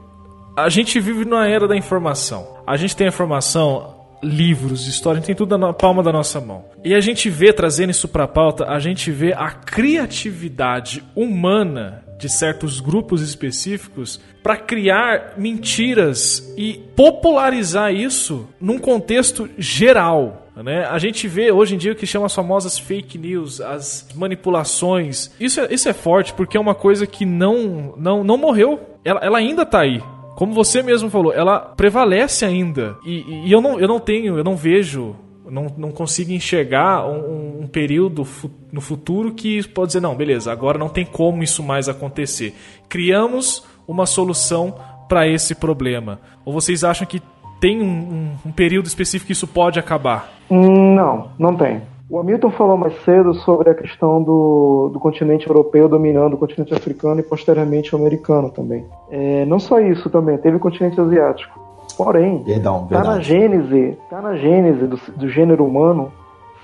a 0.57 0.69
gente 0.69 0.99
vive 0.99 1.23
numa 1.25 1.47
era 1.47 1.67
da 1.67 1.75
informação. 1.75 2.47
A 2.65 2.75
gente 2.75 2.95
tem 2.95 3.07
informação, 3.07 3.95
livros, 4.23 4.87
história, 4.87 5.17
a 5.17 5.19
gente 5.19 5.27
tem 5.27 5.35
tudo 5.35 5.57
na 5.57 5.71
palma 5.71 6.03
da 6.03 6.11
nossa 6.11 6.41
mão. 6.41 6.65
E 6.83 6.93
a 6.93 6.99
gente 6.99 7.29
vê, 7.29 7.53
trazendo 7.53 7.91
isso 7.91 8.07
para 8.07 8.23
a 8.23 8.27
pauta, 8.27 8.65
a 8.65 8.79
gente 8.79 9.11
vê 9.11 9.33
a 9.33 9.51
criatividade 9.51 11.03
humana 11.15 12.03
de 12.19 12.27
certos 12.27 12.81
grupos 12.81 13.21
específicos 13.21 14.19
para 14.43 14.57
criar 14.57 15.35
mentiras 15.37 16.53
e 16.57 16.73
popularizar 16.95 17.93
isso 17.93 18.45
num 18.59 18.77
contexto 18.77 19.49
geral. 19.57 20.47
Né? 20.55 20.85
A 20.85 20.99
gente 20.99 21.29
vê 21.29 21.49
hoje 21.49 21.75
em 21.75 21.77
dia 21.77 21.93
o 21.93 21.95
que 21.95 22.05
chama 22.05 22.25
as 22.25 22.35
famosas 22.35 22.77
fake 22.77 23.17
news, 23.17 23.61
as 23.61 24.05
manipulações. 24.13 25.31
Isso 25.39 25.61
é, 25.61 25.73
isso 25.73 25.87
é 25.87 25.93
forte 25.93 26.33
porque 26.33 26.57
é 26.57 26.59
uma 26.59 26.75
coisa 26.75 27.07
que 27.07 27.25
não, 27.25 27.93
não, 27.95 28.21
não 28.21 28.37
morreu. 28.37 28.81
Ela, 29.05 29.21
ela 29.23 29.37
ainda 29.37 29.65
tá 29.65 29.79
aí. 29.79 30.03
Como 30.35 30.53
você 30.53 30.83
mesmo 30.83 31.09
falou, 31.09 31.33
ela 31.33 31.59
prevalece 31.59 32.43
ainda. 32.45 32.97
E, 33.05 33.45
e 33.45 33.51
eu, 33.51 33.61
não, 33.61 33.79
eu 33.79 33.87
não 33.87 33.99
tenho, 33.99 34.37
eu 34.37 34.43
não 34.43 34.57
vejo 34.57 35.15
não, 35.49 35.67
não 35.77 35.91
consigo 35.91 36.31
enxergar 36.31 37.07
um, 37.07 37.61
um 37.61 37.67
período 37.67 38.23
fu 38.23 38.49
no 38.71 38.81
futuro 38.81 39.33
que 39.33 39.67
pode 39.67 39.87
dizer, 39.87 39.99
não, 39.99 40.15
beleza, 40.15 40.51
agora 40.51 40.77
não 40.77 40.89
tem 40.89 41.05
como 41.05 41.43
isso 41.43 41.63
mais 41.63 41.89
acontecer. 41.89 42.53
Criamos 42.87 43.65
uma 43.87 44.05
solução 44.05 44.75
para 45.07 45.27
esse 45.27 45.55
problema. 45.55 46.19
Ou 46.45 46.53
vocês 46.53 46.83
acham 46.83 47.07
que 47.07 47.21
tem 47.59 47.81
um, 47.81 47.85
um, 47.85 48.31
um, 48.45 48.51
período 48.51 48.85
específico 48.85 49.27
que 49.27 49.33
isso 49.33 49.47
pode 49.47 49.79
acabar? 49.79 50.31
Não, 50.49 51.31
não 51.37 51.55
tem. 51.55 51.81
O 52.09 52.17
Hamilton 52.19 52.51
falou 52.51 52.77
mais 52.77 52.93
cedo 53.03 53.33
sobre 53.35 53.69
a 53.69 53.75
questão 53.75 54.23
do, 54.23 54.89
do 54.91 54.99
continente 54.99 55.47
europeu 55.47 55.87
dominando 55.87 56.33
o 56.33 56.37
continente 56.37 56.73
africano 56.73 57.19
e 57.19 57.23
posteriormente 57.23 57.95
o 57.95 57.99
americano 57.99 58.49
também. 58.49 58.83
É, 59.11 59.45
não 59.45 59.59
só 59.59 59.79
isso 59.79 60.09
também, 60.09 60.37
teve 60.37 60.57
o 60.57 60.59
continente 60.59 60.99
asiático. 60.99 61.68
Porém, 61.99 62.39
Perdão, 62.45 62.87
tá 62.89 63.03
na 63.03 63.19
gênese, 63.19 63.97
tá 64.09 64.21
na 64.21 64.37
gênese 64.37 64.87
do, 64.87 64.97
do 65.17 65.27
gênero 65.27 65.65
humano, 65.65 66.13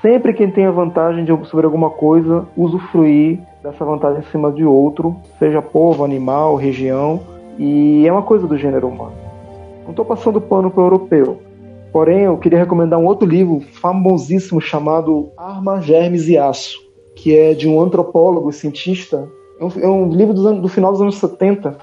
sempre 0.02 0.34
quem 0.34 0.50
tem 0.50 0.66
a 0.66 0.72
vantagem 0.72 1.26
de, 1.26 1.50
sobre 1.50 1.66
alguma 1.66 1.90
coisa, 1.90 2.46
usufruir 2.56 3.42
dessa 3.62 3.84
vantagem 3.84 4.22
em 4.22 4.32
cima 4.32 4.50
de 4.50 4.64
outro, 4.64 5.14
seja 5.38 5.62
povo, 5.62 6.06
animal, 6.06 6.56
região, 6.56 7.20
e 7.60 8.08
é 8.08 8.12
uma 8.14 8.22
coisa 8.22 8.48
do 8.48 8.58
gênero 8.58 8.88
humano. 8.88 9.12
Não 9.84 9.90
estou 9.90 10.06
passando 10.06 10.40
pano 10.40 10.72
para 10.72 10.82
o 10.82 10.86
europeu, 10.86 11.38
porém 11.92 12.22
eu 12.22 12.38
queria 12.38 12.60
recomendar 12.60 12.98
um 12.98 13.06
outro 13.06 13.28
livro 13.28 13.60
famosíssimo 13.60 14.62
chamado 14.62 15.32
Arma, 15.36 15.82
Germes 15.82 16.30
e 16.30 16.38
Aço, 16.38 16.80
que 17.14 17.38
é 17.38 17.54
de 17.54 17.68
um 17.68 17.82
antropólogo 17.82 18.54
cientista. 18.54 19.28
É 19.60 19.66
um, 19.66 19.72
é 19.82 19.88
um 19.90 20.10
livro 20.12 20.34
do, 20.34 20.62
do 20.62 20.70
final 20.70 20.94
dos 20.94 21.02
anos 21.02 21.18
70, 21.18 21.76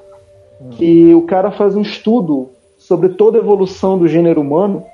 que 0.71 1.15
o 1.15 1.27
cara 1.27 1.51
faz 1.51 1.77
um 1.77 1.83
estudo 1.83 2.49
sobre 2.83 3.11
toda 3.11 3.39
a 3.39 3.41
evolução 3.41 3.97
do 3.97 4.09
gênero 4.09 4.41
humano 4.41 4.85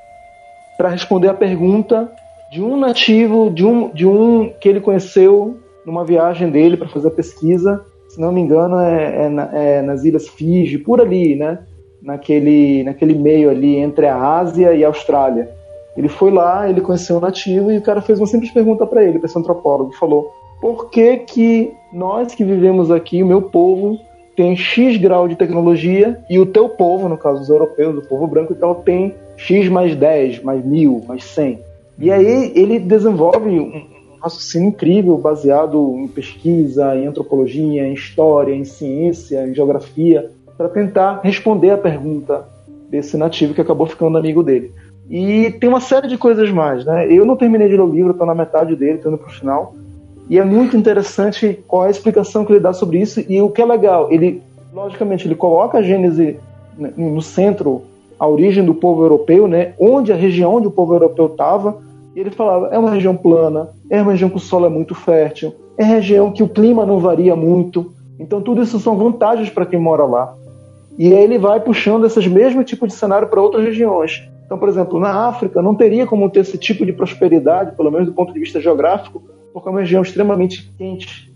para 0.76 0.91
responder 0.91 1.28
a 1.28 1.34
pergunta 1.34 2.11
de 2.53 2.62
um 2.62 2.78
nativo, 2.78 3.51
de 3.51 3.64
um, 3.64 3.89
de 3.91 4.07
um 4.07 4.51
que 4.61 4.68
ele 4.68 4.80
conheceu 4.80 5.59
numa 5.84 6.05
viagem 6.05 6.51
dele 6.51 6.76
para 6.76 6.89
fazer 6.89 7.09
a 7.09 7.12
pesquisa. 7.12 7.84
Se 8.09 8.20
não 8.20 8.32
me 8.32 8.41
engano, 8.41 8.78
é, 8.78 9.26
é, 9.26 9.78
é, 9.78 9.82
nas 9.82 10.05
Ilhas 10.05 10.28
Fiji, 10.28 10.78
por 10.78 11.01
ali, 11.01 11.34
né? 11.34 11.59
Naquele, 12.01 12.84
naquele 12.84 13.14
meio 13.14 13.51
ali 13.51 13.76
entre 13.76 14.07
a 14.07 14.16
Ásia 14.16 14.72
e 14.72 14.84
a 14.84 14.89
Austrália. 14.89 15.51
Ele 15.97 16.09
foi 16.09 16.30
lá, 16.30 16.68
ele 16.70 16.80
conheceu 16.80 17.16
o 17.16 17.20
nativo 17.20 17.72
e 17.72 17.78
o 17.78 17.82
cara 17.82 18.01
fez 18.01 18.20
uma 18.20 18.26
simples 18.26 18.53
pergunta 18.53 18.86
para 18.86 19.03
ele, 19.03 19.18
para 19.18 19.26
esse 19.26 19.39
antropólogo, 19.39 19.93
falou: 19.95 20.30
por 20.61 20.91
que 20.91 21.16
que 21.18 21.72
nós 21.93 22.34
que 22.34 22.45
vivemos 22.45 22.91
aqui, 22.91 23.22
o 23.22 23.26
meu 23.26 23.43
povo, 23.43 23.99
tem 24.39 24.55
X 24.55 24.97
grau 24.99 25.26
de 25.26 25.34
tecnologia 25.34 26.16
e 26.30 26.39
o 26.39 26.47
teu 26.47 26.68
povo, 26.68 27.09
no 27.09 27.18
caso 27.18 27.41
dos 27.41 27.49
europeus, 27.49 27.99
o 27.99 28.09
povo 28.09 28.24
branco, 28.24 28.53
então 28.53 28.72
tem 28.72 29.12
X 29.36 29.68
mais 29.68 29.97
10, 29.97 30.45
mais 30.45 30.64
mil, 30.64 31.03
mais 31.09 31.24
100. 31.24 31.59
E 31.99 32.09
aí 32.09 32.53
ele 32.55 32.78
desenvolve 32.78 33.59
um 33.59 33.82
raciocínio 34.22 34.68
incrível 34.68 35.18
baseado 35.18 35.93
em 35.99 36.07
pesquisa, 36.07 36.95
em 36.95 37.09
antropologia, 37.09 37.84
em 37.84 37.95
história, 37.95 38.55
em 38.55 38.64
ciência, 38.64 39.45
em 39.45 39.53
geografia, 39.53 40.30
para 40.57 40.68
tentar 40.68 41.20
responder 41.24 41.70
a 41.70 41.76
pergunta 41.76 42.47
desse 42.89 43.16
nativo 43.16 43.55
que 43.55 43.61
acabou 43.61 43.89
ficando 43.89 44.18
amigo 44.18 44.45
dele. 44.45 44.70
E 45.11 45.51
tem 45.59 45.68
uma 45.68 45.80
série 45.80 46.07
de 46.07 46.16
coisas 46.16 46.49
mais, 46.53 46.84
né? 46.84 47.12
Eu 47.12 47.26
não 47.26 47.34
terminei 47.34 47.68
de 47.68 47.74
ler 47.74 47.82
o 47.82 47.91
livro, 47.91 48.12
estou 48.12 48.26
na 48.26 48.36
metade 48.36 48.76
dele, 48.76 48.99
estou 48.99 49.11
indo 49.11 49.18
para 49.18 49.30
o 49.30 49.34
final. 49.34 49.74
E 50.29 50.39
é 50.39 50.45
muito 50.45 50.76
interessante 50.76 51.59
qual 51.66 51.85
é 51.85 51.89
a 51.89 51.91
explicação 51.91 52.45
que 52.45 52.53
ele 52.53 52.61
dá 52.61 52.72
sobre 52.72 53.01
isso. 53.01 53.24
E 53.29 53.41
o 53.41 53.49
que 53.49 53.62
é 53.62 53.64
legal, 53.64 54.09
ele, 54.11 54.43
logicamente, 54.72 55.26
ele 55.26 55.35
coloca 55.35 55.79
a 55.79 55.83
Gênese 55.83 56.39
no 56.97 57.22
centro, 57.22 57.83
a 58.18 58.26
origem 58.29 58.64
do 58.64 58.74
povo 58.74 59.03
europeu, 59.03 59.49
né? 59.49 59.72
Onde 59.79 60.12
a 60.12 60.16
região 60.16 60.55
onde 60.55 60.66
o 60.66 60.70
povo 60.70 60.95
europeu 60.95 61.26
estava. 61.26 61.79
E 62.14 62.20
ele 62.20 62.31
falava, 62.31 62.68
é 62.68 62.79
uma 62.79 62.91
região 62.91 63.16
plana, 63.16 63.68
é 63.89 64.03
uma 64.03 64.12
região 64.12 64.29
que 64.29 64.37
o 64.37 64.41
solo 64.41 64.66
é 64.66 64.68
muito 64.68 64.95
fértil, 64.95 65.55
é 65.76 65.85
região 65.85 66.33
que 66.33 66.43
o 66.43 66.49
clima 66.49 66.85
não 66.85 66.99
varia 66.99 67.37
muito. 67.37 67.93
Então 68.18 68.41
tudo 68.41 68.62
isso 68.62 68.79
são 68.81 68.97
vantagens 68.97 69.51
para 69.51 69.64
quem 69.64 69.79
mora 69.79 70.05
lá. 70.05 70.35
E 70.99 71.14
aí 71.14 71.22
ele 71.22 71.39
vai 71.39 71.61
puxando 71.61 72.05
esses 72.05 72.26
mesmos 72.26 72.64
tipos 72.64 72.89
de 72.89 72.95
cenário 72.95 73.29
para 73.29 73.41
outras 73.41 73.64
regiões. 73.64 74.29
Então, 74.45 74.59
por 74.59 74.68
exemplo, 74.68 74.99
na 74.99 75.29
África 75.29 75.62
não 75.62 75.74
teria 75.74 76.07
como 76.07 76.29
ter 76.29 76.41
esse 76.41 76.59
tipo 76.59 76.85
de 76.85 76.93
prosperidade, 76.93 77.76
pelo 77.76 77.91
menos 77.91 78.09
do 78.09 78.14
ponto 78.14 78.33
de 78.33 78.41
vista 78.41 78.61
geográfico, 78.61 79.22
porque 79.53 79.69
é 79.69 79.71
uma 79.71 79.81
região 79.81 80.03
extremamente 80.03 80.71
quente. 80.77 81.33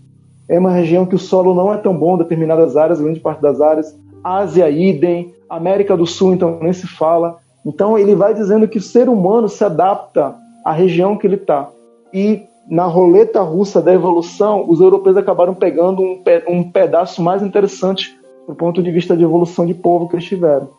É 0.47 0.59
uma 0.59 0.71
região 0.71 1.05
que 1.05 1.15
o 1.15 1.19
solo 1.19 1.53
não 1.53 1.73
é 1.73 1.77
tão 1.77 1.95
bom 1.95 2.15
em 2.15 2.19
determinadas 2.19 2.75
áreas, 2.75 2.99
grande 2.99 3.19
parte 3.19 3.41
das 3.41 3.61
áreas. 3.61 3.95
Ásia, 4.23 4.69
idem. 4.69 5.33
América 5.49 5.95
do 5.95 6.05
Sul, 6.05 6.33
então, 6.33 6.59
nem 6.61 6.73
se 6.73 6.87
fala. 6.87 7.37
Então, 7.65 7.97
ele 7.97 8.15
vai 8.15 8.33
dizendo 8.33 8.67
que 8.67 8.77
o 8.77 8.81
ser 8.81 9.07
humano 9.07 9.47
se 9.47 9.63
adapta 9.63 10.35
à 10.65 10.71
região 10.71 11.15
que 11.15 11.27
ele 11.27 11.35
está. 11.35 11.69
E 12.11 12.41
na 12.67 12.85
roleta 12.85 13.41
russa 13.41 13.81
da 13.81 13.93
evolução, 13.93 14.65
os 14.67 14.81
europeus 14.81 15.15
acabaram 15.15 15.53
pegando 15.53 16.01
um, 16.01 16.23
um 16.47 16.63
pedaço 16.63 17.21
mais 17.21 17.43
interessante 17.43 18.17
do 18.47 18.55
ponto 18.55 18.81
de 18.81 18.91
vista 18.91 19.15
de 19.15 19.23
evolução 19.23 19.65
de 19.65 19.73
povo 19.73 20.09
que 20.09 20.15
eles 20.15 20.25
tiveram. 20.25 20.69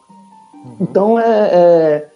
Então, 0.81 1.19
é, 1.19 1.51
é 1.53 2.09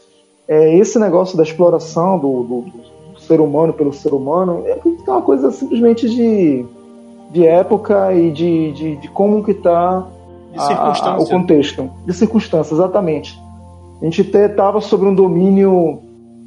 é, 0.48 0.74
esse 0.78 0.98
negócio 0.98 1.36
da 1.36 1.42
exploração 1.42 2.18
do, 2.18 2.42
do, 2.42 2.60
do, 2.62 3.20
ser 3.20 3.38
humano 3.38 3.74
pelo 3.74 3.92
ser 3.92 4.14
humano 4.14 4.62
é 4.64 4.76
uma 5.12 5.22
coisa 5.22 5.50
simplesmente 5.50 6.08
de, 6.08 6.64
de 7.30 7.46
época 7.46 8.12
e 8.14 8.30
de, 8.30 8.72
de, 8.72 8.96
de 8.96 9.08
como 9.08 9.42
que 9.42 9.52
está 9.52 10.04
o 11.18 11.26
contexto. 11.26 11.90
De 12.06 12.12
circunstâncias, 12.12 12.78
exatamente. 12.78 13.38
A 14.00 14.04
gente 14.04 14.22
estava 14.22 14.80
sobre 14.80 15.08
um 15.08 15.14
domínio, 15.14 16.00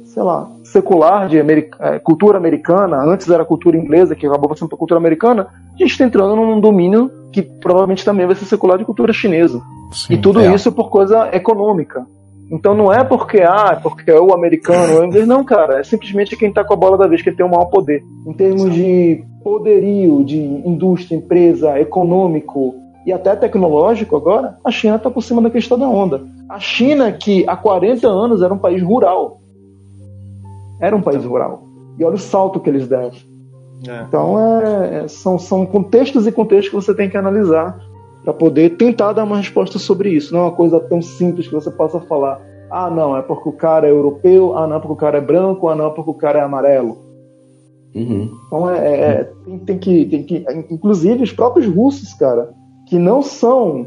sei 0.04 0.22
lá, 0.22 0.50
secular 0.64 1.28
de 1.28 1.38
america, 1.38 1.76
é, 1.80 1.98
cultura 1.98 2.38
americana, 2.38 2.96
antes 3.04 3.28
era 3.28 3.44
cultura 3.44 3.76
inglesa, 3.76 4.14
que 4.14 4.26
acabou 4.26 4.56
sendo 4.56 4.76
cultura 4.76 4.98
americana, 4.98 5.48
a 5.74 5.76
gente 5.76 5.90
está 5.90 6.04
entrando 6.04 6.34
num 6.34 6.60
domínio 6.60 7.10
que 7.30 7.42
provavelmente 7.42 8.04
também 8.04 8.26
vai 8.26 8.34
ser 8.34 8.46
secular 8.46 8.78
de 8.78 8.84
cultura 8.84 9.12
chinesa. 9.12 9.60
Sim, 9.92 10.14
e 10.14 10.18
tudo 10.18 10.40
é. 10.40 10.54
isso 10.54 10.72
por 10.72 10.88
coisa 10.88 11.28
econômica. 11.32 12.06
Então 12.52 12.74
não 12.74 12.92
é 12.92 13.02
porque, 13.02 13.40
ah, 13.40 13.70
é 13.72 13.80
porque 13.80 14.10
é 14.10 14.20
o 14.20 14.34
americano 14.34 14.96
ou 14.96 15.00
o 15.00 15.04
inglês, 15.06 15.26
não, 15.26 15.42
cara. 15.42 15.80
É 15.80 15.82
simplesmente 15.82 16.36
quem 16.36 16.52
tá 16.52 16.62
com 16.62 16.74
a 16.74 16.76
bola 16.76 16.98
da 16.98 17.08
vez, 17.08 17.22
que 17.22 17.32
tem 17.32 17.46
o 17.46 17.48
maior 17.48 17.64
poder. 17.64 18.04
Em 18.26 18.32
termos 18.34 18.70
de 18.74 19.24
poderio, 19.42 20.22
de 20.22 20.38
indústria, 20.38 21.16
empresa, 21.16 21.80
econômico 21.80 22.74
e 23.06 23.12
até 23.12 23.34
tecnológico 23.34 24.14
agora, 24.14 24.58
a 24.62 24.70
China 24.70 24.96
está 24.96 25.10
por 25.10 25.22
cima 25.22 25.40
da 25.40 25.48
questão 25.48 25.78
da 25.78 25.88
onda. 25.88 26.24
A 26.46 26.60
China, 26.60 27.10
que 27.10 27.42
há 27.48 27.56
40 27.56 28.06
anos 28.06 28.42
era 28.42 28.52
um 28.52 28.58
país 28.58 28.82
rural. 28.82 29.40
Era 30.78 30.94
um 30.94 31.00
país 31.00 31.24
rural. 31.24 31.62
E 31.98 32.04
olha 32.04 32.16
o 32.16 32.18
salto 32.18 32.60
que 32.60 32.68
eles 32.68 32.86
deram. 32.86 33.12
É. 33.88 34.02
Então, 34.02 34.38
é, 34.38 35.04
é, 35.04 35.08
são, 35.08 35.38
são 35.38 35.64
contextos 35.64 36.26
e 36.26 36.32
contextos 36.32 36.68
que 36.68 36.74
você 36.74 36.94
tem 36.94 37.08
que 37.08 37.16
analisar 37.16 37.78
para 38.24 38.32
poder 38.32 38.76
tentar 38.76 39.12
dar 39.12 39.24
uma 39.24 39.38
resposta 39.38 39.78
sobre 39.78 40.10
isso. 40.10 40.32
Não 40.32 40.40
é 40.40 40.44
uma 40.44 40.52
coisa 40.52 40.78
tão 40.80 41.02
simples 41.02 41.48
que 41.48 41.54
você 41.54 41.70
possa 41.70 42.00
falar: 42.00 42.40
ah, 42.70 42.88
não, 42.88 43.16
é 43.16 43.22
porque 43.22 43.48
o 43.48 43.52
cara 43.52 43.86
é 43.86 43.90
europeu, 43.90 44.56
ah, 44.56 44.66
não, 44.66 44.76
é 44.76 44.78
porque 44.78 44.94
o 44.94 44.96
cara 44.96 45.18
é 45.18 45.20
branco, 45.20 45.68
ah, 45.68 45.74
não, 45.74 45.88
é 45.88 45.90
porque 45.90 46.10
o 46.10 46.14
cara 46.14 46.38
é 46.38 46.42
amarelo. 46.42 46.98
Uhum. 47.94 48.30
Então 48.46 48.70
é, 48.70 48.78
é, 48.78 49.00
é 49.00 49.32
tem, 49.44 49.58
tem, 49.58 49.78
que, 49.78 50.04
tem 50.06 50.22
que. 50.22 50.44
Inclusive 50.70 51.22
os 51.22 51.32
próprios 51.32 51.66
russos, 51.66 52.14
cara, 52.14 52.50
que 52.88 52.98
não 52.98 53.22
são 53.22 53.86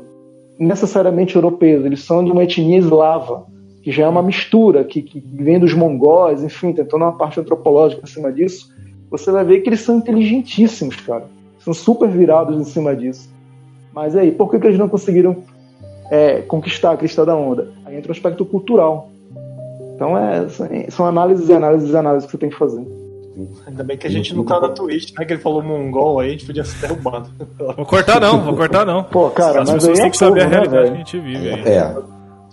necessariamente 0.60 1.36
europeus, 1.36 1.86
eles 1.86 2.04
são 2.04 2.24
de 2.24 2.32
uma 2.32 2.44
etnia 2.44 2.78
eslava, 2.78 3.46
que 3.82 3.92
já 3.92 4.06
é 4.06 4.08
uma 4.08 4.24
mistura, 4.24 4.84
que, 4.84 5.02
que 5.02 5.20
vem 5.20 5.60
dos 5.60 5.74
mongóis, 5.74 6.44
enfim, 6.44 6.74
tem 6.74 6.86
toda 6.86 7.06
uma 7.06 7.18
parte 7.18 7.40
antropológica 7.40 8.02
em 8.04 8.08
cima 8.08 8.32
disso. 8.32 8.74
Você 9.10 9.32
vai 9.32 9.44
ver 9.44 9.60
que 9.62 9.70
eles 9.70 9.82
são 9.82 9.98
inteligentíssimos, 9.98 10.96
cara. 10.98 11.26
São 11.60 11.74
super 11.74 12.10
virados 12.10 12.60
em 12.60 12.64
cima 12.64 12.96
disso. 12.96 13.30
Mas 13.96 14.14
aí, 14.16 14.30
por 14.30 14.52
que, 14.52 14.60
que 14.60 14.68
eles 14.68 14.78
não 14.78 14.90
conseguiram 14.90 15.38
é, 16.12 16.42
conquistar 16.42 16.92
a 16.92 16.98
crista 16.98 17.26
da 17.26 17.34
onda? 17.34 17.70
Aí 17.86 17.96
entra 17.96 18.12
o 18.12 18.12
aspecto 18.12 18.46
cultural. 18.46 19.10
Então 19.96 20.18
é, 20.18 20.46
são 20.90 21.06
análises 21.06 21.48
e 21.48 21.54
análises 21.54 21.90
e 21.90 21.96
análises 21.96 22.26
que 22.26 22.32
você 22.32 22.38
tem 22.38 22.50
que 22.50 22.58
fazer. 22.58 22.86
Ainda 23.66 23.84
bem 23.84 23.98
que 23.98 24.06
a 24.06 24.10
gente 24.10 24.36
não 24.36 24.44
tá 24.44 24.60
na 24.60 24.70
Twitch, 24.70 25.14
né? 25.18 25.26
Que 25.26 25.34
ele 25.34 25.42
falou 25.42 25.62
mongol 25.64 26.20
aí, 26.20 26.28
a 26.28 26.32
gente 26.32 26.46
podia 26.46 26.64
ser 26.64 26.88
derrubado. 26.88 27.30
Vou 27.76 27.86
cortar 27.86 28.20
não, 28.20 28.42
vou 28.42 28.56
cortar 28.56 28.86
não. 28.86 29.04
Pô, 29.04 29.30
cara, 29.30 29.62
As 29.62 29.72
pessoas 29.72 29.98
têm 29.98 30.08
é 30.08 30.10
que 30.10 30.18
saber 30.18 30.42
a 30.42 30.46
né, 30.46 30.56
realidade 30.56 30.84
né, 30.84 30.88
que 30.90 30.94
a 30.94 30.98
gente 30.98 31.20
vive 31.20 31.50
aí. 31.50 31.68
É. 31.68 31.96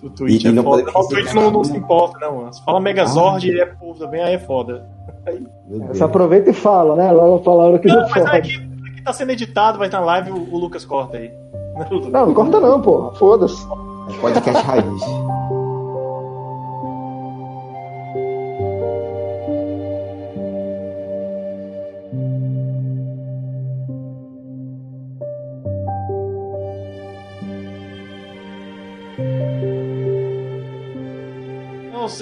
O 0.02 0.10
Twitch 0.10 0.44
e, 0.44 0.48
é 0.48 0.62
foda. 0.62 0.82
Não, 0.82 1.00
o 1.00 1.08
Twitch 1.08 1.34
não, 1.34 1.50
não, 1.50 1.64
se 1.64 1.76
importa, 1.76 2.18
não. 2.18 2.52
Se 2.52 2.64
fala 2.64 2.80
Megazord, 2.80 3.48
ah. 3.48 3.52
ele 3.52 3.60
é 3.60 3.66
povo 3.66 3.98
também, 3.98 4.20
aí 4.20 4.34
é 4.34 4.38
foda. 4.38 4.84
Aí... 5.26 5.44
Você 5.88 6.02
aproveita 6.02 6.50
e 6.50 6.52
fala, 6.52 6.96
né? 6.96 7.12
Logo 7.12 7.36
a 7.36 7.38
palavra 7.38 7.78
que 7.78 7.86
não, 7.86 8.00
não 8.00 8.08
mas 8.08 8.71
aqui, 9.02 9.04
tá 9.04 9.12
sendo 9.12 9.32
editado, 9.32 9.78
vai 9.78 9.88
estar 9.88 10.00
na 10.00 10.06
live, 10.06 10.30
o, 10.30 10.54
o 10.54 10.58
Lucas 10.58 10.84
corta 10.84 11.18
aí. 11.18 11.30
Não, 12.10 12.26
não 12.26 12.34
corta 12.34 12.60
não, 12.60 12.80
pô. 12.80 13.12
Foda-se. 13.18 13.66
Podcast 14.20 14.64
raiz. 14.64 15.02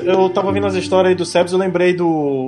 Eu 0.04 0.30
tava 0.30 0.52
vendo 0.52 0.66
as 0.66 0.74
histórias 0.74 1.10
aí 1.10 1.14
do 1.14 1.24
Sebs, 1.24 1.52
eu 1.52 1.58
lembrei 1.58 1.94
do 1.94 2.39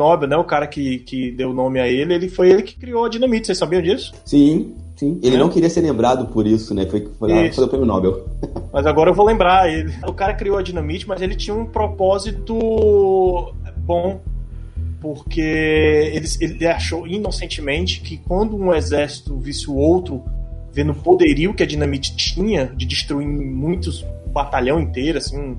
Nobel, 0.00 0.28
né? 0.28 0.36
O 0.36 0.44
cara 0.44 0.66
que, 0.66 1.00
que 1.00 1.30
deu 1.30 1.50
o 1.50 1.54
nome 1.54 1.78
a 1.78 1.86
ele, 1.86 2.14
ele 2.14 2.28
foi 2.28 2.50
ele 2.50 2.62
que 2.62 2.76
criou 2.76 3.04
a 3.04 3.08
dinamite, 3.08 3.46
vocês 3.46 3.58
sabiam 3.58 3.82
disso? 3.82 4.12
Sim, 4.24 4.74
sim. 4.96 5.20
Ele 5.22 5.36
é. 5.36 5.38
não 5.38 5.50
queria 5.50 5.68
ser 5.68 5.82
lembrado 5.82 6.26
por 6.28 6.46
isso, 6.46 6.74
né? 6.74 6.86
Foi, 6.86 7.06
foi, 7.18 7.52
foi 7.52 7.64
o 7.64 7.68
prêmio 7.68 7.86
Nobel. 7.86 8.26
Mas 8.72 8.86
agora 8.86 9.10
eu 9.10 9.14
vou 9.14 9.26
lembrar 9.26 9.70
ele. 9.70 9.92
O 10.06 10.14
cara 10.14 10.32
criou 10.34 10.56
a 10.56 10.62
dinamite, 10.62 11.06
mas 11.06 11.20
ele 11.20 11.34
tinha 11.34 11.54
um 11.54 11.66
propósito 11.66 13.52
bom. 13.78 14.20
Porque 15.00 15.40
ele, 15.40 16.26
ele 16.40 16.66
achou 16.66 17.06
inocentemente 17.06 18.00
que 18.00 18.18
quando 18.18 18.56
um 18.56 18.72
exército 18.72 19.36
visse 19.38 19.68
o 19.68 19.74
outro 19.74 20.22
vendo 20.72 20.92
o 20.92 20.94
poderio 20.94 21.54
que 21.54 21.62
a 21.62 21.66
dinamite 21.66 22.14
tinha 22.14 22.66
de 22.66 22.86
destruir 22.86 23.26
muitos 23.26 24.04
batalhão 24.32 24.80
inteiro, 24.80 25.18
assim, 25.18 25.56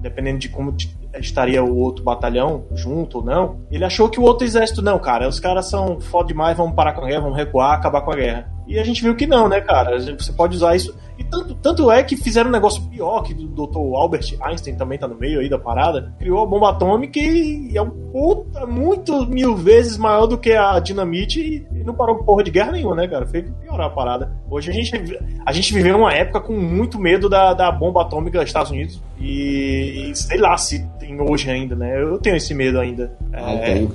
dependendo 0.00 0.38
de 0.38 0.48
como 0.48 0.74
estaria 1.18 1.62
o 1.62 1.76
outro 1.76 2.04
batalhão 2.04 2.66
junto 2.72 3.18
ou 3.18 3.24
não, 3.24 3.66
ele 3.70 3.84
achou 3.84 4.08
que 4.08 4.20
o 4.20 4.22
outro 4.22 4.46
exército, 4.46 4.82
não, 4.82 4.98
cara, 4.98 5.28
os 5.28 5.40
caras 5.40 5.68
são 5.68 6.00
foda 6.00 6.28
demais, 6.28 6.56
vamos 6.56 6.74
parar 6.74 6.92
com 6.92 7.04
a 7.04 7.06
guerra, 7.06 7.22
vamos 7.22 7.36
recuar, 7.36 7.74
acabar 7.74 8.02
com 8.02 8.12
a 8.12 8.16
guerra. 8.16 8.50
E 8.66 8.78
a 8.78 8.84
gente 8.84 9.02
viu 9.02 9.14
que 9.14 9.26
não, 9.26 9.48
né, 9.48 9.60
cara? 9.60 9.98
Você 9.98 10.32
pode 10.32 10.56
usar 10.56 10.74
isso. 10.74 10.96
E 11.18 11.24
tanto, 11.24 11.54
tanto 11.54 11.90
é 11.90 12.02
que 12.02 12.16
fizeram 12.16 12.48
um 12.48 12.52
negócio 12.52 12.82
pior, 12.88 13.22
que 13.22 13.32
o 13.32 13.46
Dr. 13.46 13.78
Albert 13.94 14.36
Einstein 14.40 14.76
também 14.76 14.98
tá 14.98 15.06
no 15.06 15.14
meio 15.14 15.40
aí 15.40 15.48
da 15.48 15.58
parada, 15.58 16.12
criou 16.18 16.42
a 16.42 16.46
bomba 16.46 16.70
atômica 16.70 17.20
e 17.20 17.76
é 17.76 17.82
um 17.82 17.90
puta 17.90 18.66
muito 18.66 19.26
mil 19.26 19.54
vezes 19.56 19.96
maior 19.96 20.26
do 20.26 20.36
que 20.36 20.52
a 20.52 20.78
dinamite 20.80 21.40
e, 21.40 21.66
e 21.78 21.84
não 21.84 21.94
parou 21.94 22.24
porra 22.24 22.42
de 22.42 22.50
guerra 22.50 22.72
nenhuma, 22.72 22.96
né, 22.96 23.06
cara? 23.06 23.26
Fez 23.26 23.44
piorar 23.62 23.86
a 23.86 23.90
parada. 23.90 24.32
Hoje 24.50 24.70
a 24.70 24.74
gente, 24.74 25.18
a 25.46 25.52
gente 25.52 25.72
viveu 25.72 25.96
uma 25.96 26.12
época 26.12 26.40
com 26.40 26.54
muito 26.54 26.98
medo 26.98 27.28
da, 27.28 27.54
da 27.54 27.70
bomba 27.70 28.02
atômica 28.02 28.38
dos 28.38 28.48
Estados 28.48 28.70
Unidos 28.70 29.00
e, 29.20 30.10
e 30.10 30.16
sei 30.16 30.38
lá 30.38 30.56
se 30.56 30.84
tem 30.98 31.20
hoje 31.20 31.50
ainda, 31.50 31.76
né? 31.76 32.02
Eu 32.02 32.18
tenho 32.18 32.36
esse 32.36 32.54
medo 32.54 32.80
ainda. 32.80 33.16
Ah, 33.32 33.52
É, 33.52 33.74
tem. 33.74 33.92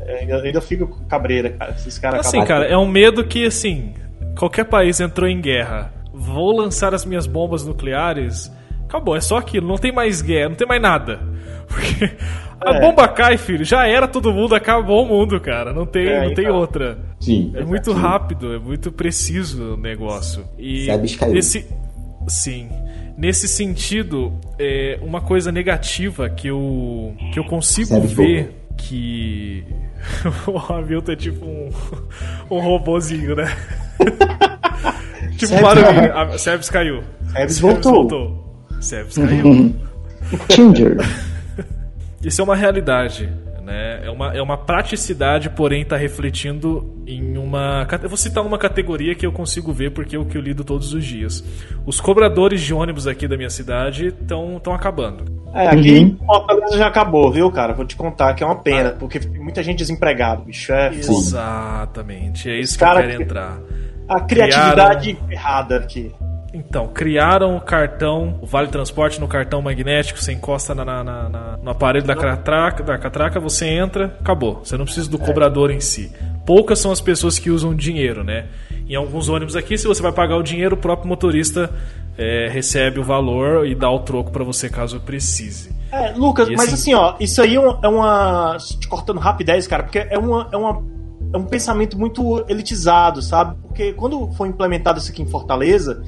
é, 0.00 0.18
ainda, 0.20 0.42
ainda 0.42 0.60
fico 0.60 0.86
com 0.86 1.04
cabreira, 1.04 1.50
cara. 1.50 1.72
Esses 1.72 1.98
caras 1.98 2.26
Assim, 2.26 2.42
cara, 2.44 2.66
é 2.66 2.76
um 2.76 2.86
medo 2.88 3.24
que, 3.24 3.46
assim, 3.46 3.92
qualquer 4.38 4.64
país 4.64 5.00
entrou 5.00 5.28
em 5.28 5.40
guerra, 5.40 5.92
vou 6.14 6.56
lançar 6.56 6.94
as 6.94 7.04
minhas 7.04 7.26
bombas 7.26 7.64
nucleares, 7.66 8.50
acabou, 8.84 9.16
é 9.16 9.20
só 9.20 9.36
aquilo, 9.38 9.66
não 9.66 9.76
tem 9.76 9.92
mais 9.92 10.22
guerra, 10.22 10.50
não 10.50 10.56
tem 10.56 10.66
mais 10.68 10.80
nada. 10.80 11.20
Porque 11.66 12.10
a 12.60 12.74
É. 12.76 12.80
bomba 12.80 13.08
cai, 13.08 13.36
filho, 13.36 13.64
já 13.64 13.86
era 13.86 14.06
todo 14.06 14.32
mundo, 14.32 14.54
acabou 14.54 15.04
o 15.04 15.08
mundo, 15.08 15.40
cara, 15.40 15.72
não 15.72 15.84
tem, 15.86 16.06
É, 16.06 16.26
não 16.28 16.34
tem 16.34 16.44
então. 16.44 16.56
outra. 16.56 16.98
Sim. 17.20 17.52
É 17.54 17.64
muito 17.64 17.92
rápido, 17.92 18.54
é 18.54 18.58
muito 18.58 18.92
preciso 18.92 19.74
o 19.74 19.76
negócio. 19.76 20.44
E 20.58 20.86
nesse, 21.32 21.66
sim, 22.28 22.68
nesse 23.18 23.48
sentido, 23.48 24.32
é 24.58 24.98
uma 25.02 25.20
coisa 25.20 25.50
negativa 25.50 26.28
que 26.28 26.48
eu 26.48 27.14
que 27.32 27.38
eu 27.38 27.44
consigo 27.44 27.88
Sebes 27.88 28.12
ver 28.12 28.54
que 28.76 29.64
o 30.46 30.58
Hamilton 30.58 31.12
é 31.12 31.16
tipo 31.16 31.44
um, 31.46 31.70
um 32.50 32.58
robozinho, 32.60 33.34
né? 33.36 33.44
tipo 35.32 35.46
Sebes- 35.46 35.60
barulho. 35.60 36.12
Ah, 36.14 36.38
Sebes 36.38 36.70
caiu. 36.70 37.02
Sebes 37.32 37.58
voltou. 37.58 38.66
Sebes 38.80 39.16
caiu. 39.16 39.74
Ginger. 40.50 40.96
Isso 42.22 42.40
é 42.40 42.44
uma 42.44 42.56
realidade, 42.56 43.30
né? 43.64 44.02
É 44.04 44.10
uma, 44.10 44.36
é 44.36 44.42
uma 44.42 44.56
praticidade, 44.58 45.48
porém 45.50 45.82
está 45.82 45.96
refletindo 45.96 46.94
em 47.06 47.36
uma. 47.38 47.86
Eu 48.02 48.08
vou 48.08 48.18
citar 48.18 48.44
uma 48.44 48.58
categoria 48.58 49.14
que 49.14 49.26
eu 49.26 49.32
consigo 49.32 49.72
ver 49.72 49.90
porque 49.92 50.14
é 50.14 50.18
o 50.18 50.24
que 50.24 50.36
eu 50.36 50.42
lido 50.42 50.62
todos 50.62 50.92
os 50.92 51.04
dias. 51.04 51.42
Os 51.86 52.00
cobradores 52.00 52.60
de 52.60 52.74
ônibus 52.74 53.06
aqui 53.06 53.26
da 53.26 53.36
minha 53.36 53.50
cidade 53.50 54.08
estão 54.08 54.60
acabando. 54.72 55.24
É, 55.54 55.68
aqui 55.68 55.98
em 55.98 56.16
Fortaleza 56.16 56.76
já 56.76 56.88
acabou, 56.88 57.30
viu, 57.30 57.50
cara? 57.50 57.72
Vou 57.72 57.86
te 57.86 57.96
contar 57.96 58.34
que 58.34 58.42
é 58.42 58.46
uma 58.46 58.56
pena, 58.56 58.90
porque 58.90 59.20
tem 59.20 59.40
muita 59.40 59.62
gente 59.62 59.78
desempregada, 59.78 60.42
bicho. 60.42 60.72
É 60.72 60.90
foda. 60.92 61.18
Exatamente, 61.18 62.50
é 62.50 62.58
isso 62.58 62.74
que 62.74 62.84
Cara, 62.84 63.00
eu 63.00 63.08
quero 63.08 63.22
entrar. 63.22 63.58
A 64.08 64.20
criatividade 64.20 65.18
errada 65.30 65.76
aqui. 65.76 66.12
Então, 66.54 66.86
criaram 66.86 67.56
o 67.56 67.60
cartão, 67.60 68.38
o 68.40 68.46
Vale 68.46 68.68
Transporte 68.68 69.20
no 69.20 69.26
cartão 69.26 69.60
magnético, 69.60 70.20
você 70.22 70.32
encosta 70.32 70.72
na, 70.74 70.84
na- 70.84 71.02
na- 71.04 71.58
no 71.60 71.70
aparelho 71.70 72.06
da 72.06 72.14
catraca, 72.14 72.82
da 72.84 72.96
catraca, 72.96 73.40
você 73.40 73.66
entra, 73.66 74.16
acabou. 74.20 74.60
Você 74.64 74.76
não 74.76 74.84
precisa 74.84 75.10
do 75.10 75.18
cobrador 75.18 75.70
em 75.72 75.80
si. 75.80 76.12
Poucas 76.46 76.78
são 76.78 76.92
as 76.92 77.00
pessoas 77.00 77.38
que 77.40 77.50
usam 77.50 77.74
dinheiro, 77.74 78.22
né? 78.22 78.46
Em 78.88 78.94
alguns 78.94 79.28
ônibus 79.28 79.56
aqui, 79.56 79.76
se 79.76 79.86
você 79.88 80.00
vai 80.00 80.12
pagar 80.12 80.36
o 80.36 80.42
dinheiro, 80.42 80.74
o 80.76 80.78
próprio 80.78 81.08
motorista 81.08 81.70
é, 82.16 82.48
recebe 82.48 83.00
o 83.00 83.02
valor 83.02 83.66
e 83.66 83.74
dá 83.74 83.90
o 83.90 83.98
troco 84.00 84.30
pra 84.30 84.44
você 84.44 84.68
caso 84.70 85.00
precise. 85.00 85.74
É, 85.90 86.12
Lucas, 86.12 86.48
mas 86.50 86.72
assim- 86.72 86.92
assim, 86.92 86.94
ó, 86.94 87.14
isso 87.18 87.42
aí 87.42 87.56
é 87.56 87.60
uma, 87.60 87.80
é 87.82 87.88
uma- 87.88 88.56
Te 88.58 88.86
cortando 88.86 89.18
rapidez, 89.18 89.66
cara, 89.66 89.82
porque 89.82 89.98
é, 89.98 90.16
uma, 90.18 90.48
é, 90.52 90.56
uma, 90.56 90.82
é 91.32 91.36
um 91.36 91.44
pensamento 91.44 91.98
muito 91.98 92.44
elitizado, 92.48 93.20
sabe? 93.22 93.56
Porque 93.62 93.92
quando 93.94 94.30
foi 94.34 94.48
implementado 94.48 94.98
isso 95.00 95.10
aqui 95.10 95.22
em 95.22 95.26
Fortaleza, 95.26 96.02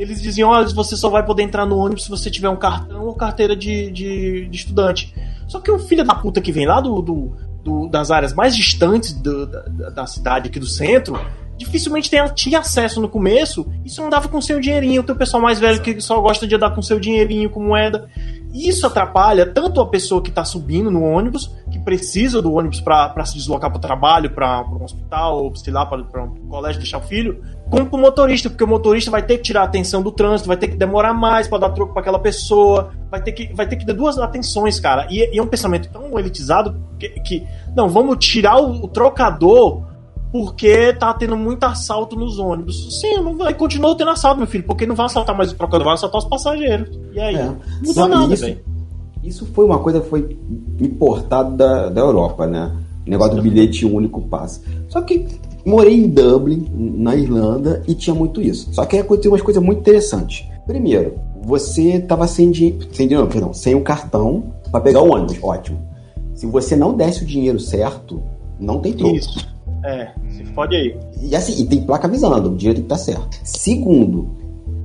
eles 0.00 0.20
diziam: 0.22 0.50
olha, 0.50 0.66
você 0.68 0.96
só 0.96 1.08
vai 1.08 1.24
poder 1.24 1.42
entrar 1.42 1.66
no 1.66 1.76
ônibus 1.78 2.04
se 2.04 2.10
você 2.10 2.30
tiver 2.30 2.48
um 2.48 2.56
cartão 2.56 3.04
ou 3.06 3.14
carteira 3.14 3.54
de, 3.54 3.90
de, 3.90 4.48
de 4.48 4.56
estudante. 4.56 5.14
Só 5.46 5.60
que 5.60 5.70
o 5.70 5.78
filho 5.78 6.04
da 6.04 6.14
puta 6.14 6.40
que 6.40 6.52
vem 6.52 6.66
lá 6.66 6.80
do, 6.80 7.00
do- 7.02 7.32
do- 7.62 7.88
das 7.88 8.10
áreas 8.10 8.32
mais 8.32 8.56
distantes 8.56 9.12
do- 9.12 9.46
da, 9.46 9.60
da- 9.62 9.90
da 9.90 10.06
cidade 10.06 10.48
aqui 10.48 10.58
do 10.58 10.66
centro. 10.66 11.18
Dificilmente 11.58 12.10
tinha 12.34 12.58
acesso 12.60 13.02
no 13.02 13.08
começo 13.08 13.66
e 13.84 13.90
só 13.90 14.06
andava 14.06 14.28
com 14.28 14.40
seu 14.40 14.58
dinheirinho. 14.58 15.02
Tem 15.02 15.14
o 15.14 15.18
pessoal 15.18 15.42
mais 15.42 15.60
velho 15.60 15.82
que 15.82 16.00
só 16.00 16.18
gosta 16.18 16.46
de 16.46 16.54
andar 16.54 16.74
com 16.74 16.80
seu 16.80 16.98
dinheirinho 16.98 17.50
com 17.50 17.62
moeda. 17.62 18.08
Isso 18.54 18.86
atrapalha 18.86 19.44
tanto 19.44 19.78
a 19.78 19.86
pessoa 19.86 20.22
que 20.22 20.30
está 20.30 20.42
subindo 20.42 20.90
no 20.90 21.02
ônibus, 21.02 21.54
que 21.80 21.84
precisa 21.84 22.42
do 22.42 22.52
ônibus 22.52 22.80
para 22.80 23.24
se 23.24 23.34
deslocar 23.34 23.70
para 23.70 23.78
o 23.78 23.80
trabalho, 23.80 24.30
para 24.30 24.64
um 24.70 24.84
hospital, 24.84 25.44
ou 25.44 25.56
sei 25.56 25.72
lá, 25.72 25.86
para 25.86 26.22
um 26.22 26.48
colégio 26.48 26.80
deixar 26.80 26.98
o 26.98 27.02
filho, 27.02 27.42
como 27.70 27.86
para 27.86 27.98
o 27.98 28.00
motorista, 28.00 28.50
porque 28.50 28.64
o 28.64 28.66
motorista 28.66 29.10
vai 29.10 29.22
ter 29.22 29.38
que 29.38 29.44
tirar 29.44 29.62
a 29.62 29.64
atenção 29.64 30.02
do 30.02 30.12
trânsito, 30.12 30.48
vai 30.48 30.56
ter 30.56 30.68
que 30.68 30.76
demorar 30.76 31.14
mais 31.14 31.48
para 31.48 31.58
dar 31.58 31.70
troco 31.70 31.92
para 31.92 32.02
aquela 32.02 32.18
pessoa, 32.18 32.92
vai 33.10 33.22
ter 33.22 33.32
que, 33.32 33.52
vai 33.54 33.66
ter 33.66 33.76
que 33.76 33.86
dar 33.86 33.94
duas 33.94 34.18
atenções, 34.18 34.78
cara. 34.78 35.06
E, 35.10 35.34
e 35.34 35.38
é 35.38 35.42
um 35.42 35.46
pensamento 35.46 35.90
tão 35.90 36.18
elitizado 36.18 36.76
que, 36.98 37.08
que 37.20 37.46
não, 37.74 37.88
vamos 37.88 38.24
tirar 38.24 38.60
o, 38.60 38.84
o 38.84 38.88
trocador 38.88 39.88
porque 40.32 40.92
tá 40.92 41.12
tendo 41.14 41.36
muito 41.36 41.64
assalto 41.64 42.16
nos 42.16 42.38
ônibus. 42.38 43.00
Sim, 43.00 43.16
não 43.16 43.36
vai, 43.36 43.52
continua 43.54 43.96
tendo 43.96 44.10
assalto, 44.10 44.38
meu 44.38 44.46
filho, 44.46 44.64
porque 44.64 44.86
não 44.86 44.94
vai 44.94 45.06
assaltar 45.06 45.36
mais 45.36 45.50
o 45.50 45.56
trocador, 45.56 45.84
vai 45.84 45.94
assaltar 45.94 46.20
os 46.20 46.28
passageiros. 46.28 46.98
E 47.12 47.20
aí? 47.20 47.34
É. 47.34 47.44
Não 47.44 47.58
mudou 47.84 48.08
nada, 48.08 48.36
velho. 48.36 48.79
Isso 49.22 49.46
foi 49.46 49.64
uma 49.64 49.78
coisa 49.78 50.00
que 50.00 50.08
foi 50.08 50.36
importada 50.80 51.50
da, 51.56 51.88
da 51.88 52.00
Europa, 52.00 52.46
né? 52.46 52.74
O 53.06 53.10
negócio 53.10 53.36
do 53.36 53.42
bilhete 53.42 53.84
único 53.84 54.20
passe. 54.22 54.60
Só 54.88 55.02
que 55.02 55.26
morei 55.64 55.94
em 55.94 56.08
Dublin, 56.08 56.66
na 56.74 57.14
Irlanda, 57.14 57.82
e 57.86 57.94
tinha 57.94 58.14
muito 58.14 58.40
isso. 58.40 58.72
Só 58.72 58.84
que 58.84 58.96
aí 58.96 59.02
aconteceu 59.02 59.30
umas 59.32 59.42
coisas 59.42 59.62
muito 59.62 59.80
interessantes. 59.80 60.46
Primeiro, 60.66 61.14
você 61.42 62.00
tava 62.00 62.26
sem 62.26 62.50
dinheiro, 62.50 62.86
sem 62.92 63.08
dinheiro, 63.08 63.28
perdão, 63.28 63.52
sem 63.52 63.74
o 63.74 63.82
cartão 63.82 64.54
para 64.70 64.80
pegar 64.80 65.02
o 65.02 65.12
ônibus, 65.12 65.38
ótimo. 65.42 65.78
Se 66.34 66.46
você 66.46 66.76
não 66.76 66.94
desse 66.94 67.22
o 67.22 67.26
dinheiro 67.26 67.58
certo, 67.58 68.22
não 68.58 68.80
tem 68.80 68.92
troco. 68.92 69.16
Isso. 69.16 69.48
É, 69.84 70.10
se 70.28 70.44
fode 70.46 70.76
aí. 70.76 70.96
E 71.22 71.34
assim, 71.34 71.60
e 71.62 71.66
tem 71.66 71.82
placa 71.82 72.06
avisando, 72.06 72.50
o 72.50 72.56
dinheiro 72.56 72.80
tem 72.80 72.88
que 72.88 72.94
estar 72.94 73.12
certo. 73.12 73.38
Segundo, 73.42 74.28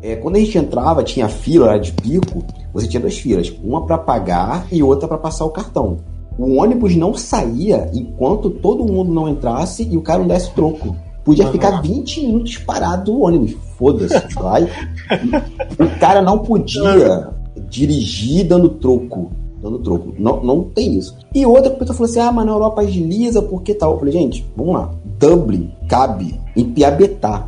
é, 0.02 0.16
quando 0.16 0.38
a 0.38 0.40
gente 0.40 0.58
entrava, 0.58 1.04
tinha 1.04 1.28
fila 1.28 1.78
de 1.78 1.92
pico, 1.94 2.44
você 2.76 2.90
tinha 2.90 3.00
duas 3.00 3.18
filas, 3.18 3.54
uma 3.64 3.86
para 3.86 3.98
pagar 3.98 4.68
e 4.70 4.84
outra 4.84 5.08
para 5.08 5.18
passar 5.18 5.46
o 5.46 5.50
cartão. 5.50 6.00
O 6.38 6.58
ônibus 6.62 6.94
não 6.94 7.14
saía 7.14 7.90
enquanto 7.94 8.50
todo 8.50 8.84
mundo 8.84 9.14
não 9.14 9.30
entrasse 9.30 9.88
e 9.90 9.96
o 9.96 10.02
cara 10.02 10.20
não 10.20 10.28
desse 10.28 10.52
troco. 10.54 10.94
Podia 11.24 11.50
ficar 11.50 11.82
20 11.82 12.28
minutos 12.28 12.58
parado 12.58 13.14
o 13.14 13.22
ônibus. 13.22 13.56
Foda-se, 13.78 14.22
vai. 14.36 14.64
O 14.64 16.00
cara 16.02 16.22
não 16.22 16.40
podia 16.40 17.30
dirigir 17.70 18.46
dando 18.46 18.68
troco. 18.68 19.32
Dando 19.62 19.80
troco. 19.80 20.14
Não, 20.20 20.44
não 20.44 20.64
tem 20.64 20.96
isso. 20.98 21.16
E 21.34 21.46
outra 21.46 21.72
pessoa 21.72 21.96
falou 21.96 22.12
assim: 22.12 22.20
ah, 22.20 22.32
mas 22.34 22.46
na 22.46 22.52
Europa 22.52 22.82
agiliza, 22.82 23.42
porque 23.42 23.74
tal? 23.74 23.94
Eu 23.94 24.00
falei, 24.00 24.14
gente, 24.14 24.46
vamos 24.54 24.74
lá. 24.74 24.92
Dublin 25.18 25.72
cabe 25.88 26.38
em 26.58 26.66
Piabetá, 26.66 27.48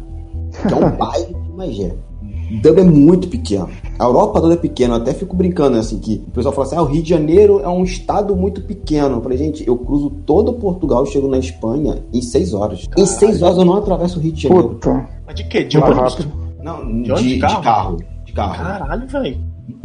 que 0.66 0.74
é 0.74 0.78
um 0.78 0.90
bairro 0.96 1.44
de 1.44 1.52
Magé. 1.52 2.07
Dublin 2.50 2.82
é 2.82 2.86
muito 2.86 3.28
pequeno. 3.28 3.70
A 4.00 4.04
Europa 4.04 4.39
toda 4.41 4.54
é 4.54 4.58
pequena. 4.58 4.95
Eu 4.95 5.02
até 5.02 5.14
fico 5.14 5.36
brincando 5.36 5.78
assim 5.78 6.00
que 6.00 6.24
o 6.28 6.32
pessoal 6.32 6.54
fala 6.54 6.68
assim: 6.68 6.76
ah, 6.78 6.82
o 6.82 6.86
Rio 6.86 7.04
de 7.04 7.10
Janeiro 7.10 7.60
é 7.62 7.68
um 7.68 7.84
estado 7.84 8.36
muito 8.36 8.62
pequeno. 8.62 9.18
Eu 9.18 9.22
falei, 9.22 9.38
gente, 9.38 9.68
eu 9.68 9.78
cruzo 9.78 10.10
todo 10.26 10.54
Portugal 10.54 11.04
e 11.04 11.08
chego 11.08 11.28
na 11.28 11.38
Espanha 11.38 12.04
em 12.14 12.22
seis 12.22 12.54
horas. 12.54 12.88
Em 12.98 13.06
seis 13.06 13.41
horas 13.41 13.58
eu 13.58 13.66
não 13.66 13.76
atravesso 13.76 14.20
o 14.20 14.22
Rio 14.22 14.32
de 14.32 14.43
Janeiro. 14.43 14.70
Puta. 14.70 15.08
Mas 15.26 15.36
de 15.36 15.43
quê? 15.45 15.64
De 15.64 15.78
ônibus? 15.78 16.28
Não, 16.64 16.86
De 16.86 17.04
de, 17.04 17.12
onde? 17.12 17.24
de 17.24 17.34
De 17.36 17.39
carro? 17.39 17.64
carro? 17.64 17.98
De 18.26 18.34
carro. 18.34 18.56
Caralho, 18.56 19.08
velho. 19.08 19.38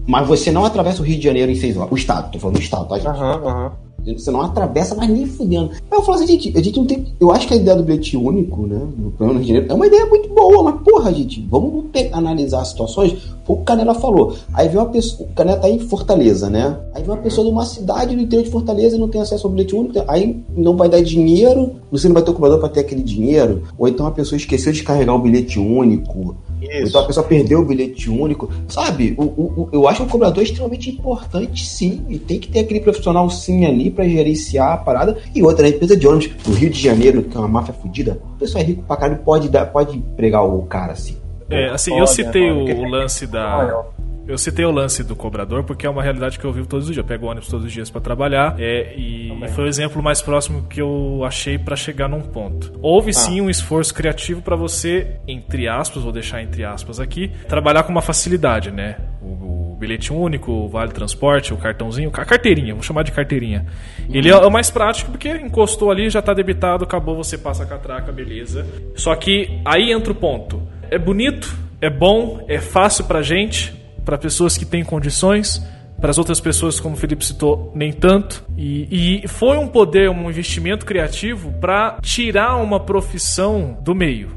Mas 0.06 0.26
você 0.26 0.50
não 0.50 0.64
atravessa 0.64 1.00
o 1.02 1.04
Rio 1.04 1.16
de 1.16 1.24
Janeiro 1.24 1.50
em 1.50 1.54
seis 1.56 1.76
horas. 1.76 1.90
O 1.92 1.96
estado, 1.96 2.30
tô 2.32 2.38
falando 2.38 2.56
do 2.56 2.62
estado, 2.62 2.88
tá, 2.88 2.96
gente? 2.96 3.06
Aham, 3.08 3.40
aham. 3.44 3.72
Você 4.06 4.30
não 4.30 4.42
atravessa, 4.42 4.94
mas 4.94 5.08
nem 5.08 5.26
fudendo. 5.26 5.70
Aí 5.72 5.98
eu 5.98 6.02
falo 6.02 6.18
assim, 6.18 6.26
gente, 6.26 6.56
a 6.56 6.62
gente 6.62 6.76
não 6.76 6.86
tem. 6.86 7.06
Eu 7.20 7.30
acho 7.30 7.46
que 7.46 7.54
a 7.54 7.56
ideia 7.56 7.76
do 7.76 7.82
bilhete 7.82 8.16
único, 8.16 8.66
né? 8.66 8.80
No 8.98 9.10
plano 9.12 9.40
de 9.40 9.46
Janeiro, 9.46 9.66
é 9.70 9.74
uma 9.74 9.86
ideia 9.86 10.06
muito 10.06 10.28
boa, 10.28 10.62
mas 10.64 10.82
porra, 10.82 11.12
gente, 11.12 11.46
vamos 11.50 11.84
analisar 12.12 12.62
as 12.62 12.68
situações. 12.68 13.12
Foi 13.44 13.54
o 13.54 13.56
que 13.56 13.62
o 13.62 13.64
Canela 13.64 13.94
falou. 13.94 14.34
Aí 14.52 14.68
vem 14.68 14.78
uma 14.78 14.86
pessoa. 14.86 15.28
O 15.28 15.34
Canela 15.34 15.58
tá 15.58 15.68
em 15.68 15.78
Fortaleza, 15.78 16.50
né? 16.50 16.78
Aí 16.94 17.02
vem 17.02 17.10
uma 17.10 17.22
pessoa 17.22 17.46
de 17.46 17.52
uma 17.52 17.64
cidade 17.64 18.14
do 18.14 18.22
interior 18.22 18.44
de 18.44 18.50
Fortaleza 18.50 18.96
e 18.96 18.98
não 18.98 19.08
tem 19.08 19.20
acesso 19.20 19.46
ao 19.46 19.52
bilhete 19.52 19.74
único. 19.74 20.04
Aí 20.08 20.42
não 20.56 20.76
vai 20.76 20.88
dar 20.88 21.02
dinheiro, 21.02 21.72
você 21.90 22.08
não 22.08 22.14
vai 22.14 22.22
ter 22.22 22.30
o 22.30 22.34
cobrador 22.34 22.58
para 22.58 22.68
ter 22.68 22.80
aquele 22.80 23.02
dinheiro. 23.02 23.62
Ou 23.78 23.88
então 23.88 24.06
a 24.06 24.10
pessoa 24.10 24.36
esqueceu 24.36 24.72
de 24.72 24.82
carregar 24.82 25.14
o 25.14 25.18
bilhete 25.18 25.58
único. 25.58 26.36
Isso. 26.62 26.88
então 26.88 27.00
a 27.02 27.06
pessoa 27.06 27.26
perdeu 27.26 27.60
o 27.60 27.64
bilhete 27.64 28.08
único. 28.10 28.50
Sabe, 28.68 29.14
o, 29.18 29.22
o- 29.22 29.54
o- 29.62 29.68
eu 29.72 29.88
acho 29.88 30.02
que 30.02 30.06
o 30.08 30.10
cobrador 30.10 30.40
é 30.40 30.44
extremamente 30.46 30.90
importante, 30.90 31.64
sim. 31.66 32.04
E 32.08 32.18
tem 32.18 32.38
que 32.38 32.48
ter 32.48 32.60
aquele 32.60 32.80
profissional, 32.80 33.28
sim, 33.30 33.64
ali 33.66 33.90
pra 33.90 34.06
gerenciar 34.08 34.72
a 34.72 34.76
parada. 34.76 35.18
E 35.34 35.42
outra, 35.42 35.62
né, 35.64 35.70
empresa 35.74 35.96
de 35.96 36.06
ônibus 36.06 36.28
do 36.44 36.52
Rio 36.52 36.70
de 36.70 36.80
Janeiro, 36.80 37.22
que 37.22 37.36
é 37.36 37.40
uma 37.40 37.48
máfia 37.48 37.74
fodida, 37.74 38.20
o 38.34 38.38
pessoal 38.38 38.62
é 38.62 38.66
rico 38.66 38.82
pra 38.82 38.96
caralho, 38.96 39.20
pode, 39.24 39.48
dar, 39.48 39.66
pode 39.66 39.96
empregar 39.98 40.44
o 40.44 40.62
cara, 40.62 40.92
assim. 40.92 41.16
É, 41.50 41.68
assim, 41.68 41.90
Pode, 41.90 42.00
eu 42.00 42.06
citei 42.06 42.50
o, 42.50 42.88
lance 42.88 43.26
da. 43.26 43.84
Eu 44.26 44.38
citei 44.38 44.64
o 44.64 44.70
lance 44.70 45.02
do 45.02 45.16
cobrador 45.16 45.64
porque 45.64 45.86
é 45.86 45.90
uma 45.90 46.02
realidade 46.02 46.38
que 46.38 46.44
eu 46.44 46.52
vivo 46.52 46.66
todos 46.66 46.86
os 46.86 46.94
dias. 46.94 47.02
Eu 47.02 47.08
pego 47.08 47.26
ônibus 47.26 47.48
todos 47.48 47.66
os 47.66 47.72
dias 47.72 47.90
para 47.90 48.00
trabalhar 48.00 48.54
é, 48.58 48.94
e 48.96 49.32
foi 49.54 49.64
o 49.64 49.66
exemplo 49.66 50.02
mais 50.02 50.22
próximo 50.22 50.66
que 50.68 50.80
eu 50.80 51.22
achei 51.24 51.58
para 51.58 51.74
chegar 51.74 52.08
num 52.08 52.20
ponto. 52.20 52.72
Houve 52.80 53.12
sim 53.12 53.40
um 53.40 53.50
esforço 53.50 53.92
criativo 53.92 54.40
para 54.40 54.54
você, 54.54 55.16
entre 55.26 55.68
aspas, 55.68 56.02
vou 56.02 56.12
deixar 56.12 56.42
entre 56.42 56.64
aspas 56.64 57.00
aqui, 57.00 57.30
trabalhar 57.48 57.82
com 57.82 57.90
uma 57.90 58.02
facilidade, 58.02 58.70
né? 58.70 58.96
O, 59.20 59.72
o 59.72 59.76
bilhete 59.78 60.12
único, 60.12 60.52
o 60.52 60.68
vale 60.68 60.92
transporte, 60.92 61.52
o 61.52 61.56
cartãozinho, 61.56 62.10
a 62.12 62.24
carteirinha, 62.24 62.74
vou 62.74 62.82
chamar 62.82 63.02
de 63.02 63.10
carteirinha. 63.10 63.66
Ele 64.08 64.28
é 64.28 64.36
o 64.36 64.50
mais 64.50 64.70
prático 64.70 65.10
porque 65.10 65.28
encostou 65.28 65.90
ali, 65.90 66.08
já 66.08 66.20
está 66.20 66.32
debitado, 66.32 66.84
acabou, 66.84 67.16
você 67.16 67.36
passa 67.36 67.64
a 67.64 67.66
catraca, 67.66 68.12
beleza. 68.12 68.66
Só 68.94 69.14
que 69.16 69.60
aí 69.64 69.90
entra 69.90 70.12
o 70.12 70.14
ponto. 70.14 70.62
É 70.90 70.98
bonito, 70.98 71.52
é 71.80 71.90
bom, 71.90 72.44
é 72.48 72.60
fácil 72.60 73.04
pra 73.04 73.22
gente, 73.22 73.81
para 74.04 74.18
pessoas 74.18 74.56
que 74.56 74.64
têm 74.64 74.84
condições, 74.84 75.62
para 76.00 76.10
as 76.10 76.18
outras 76.18 76.40
pessoas, 76.40 76.80
como 76.80 76.96
o 76.96 76.98
Felipe 76.98 77.24
citou, 77.24 77.70
nem 77.74 77.92
tanto. 77.92 78.44
E, 78.56 79.22
e 79.22 79.28
foi 79.28 79.56
um 79.56 79.68
poder, 79.68 80.10
um 80.10 80.28
investimento 80.28 80.84
criativo 80.84 81.52
para 81.60 81.98
tirar 82.02 82.56
uma 82.56 82.80
profissão 82.80 83.78
do 83.80 83.94
meio. 83.94 84.30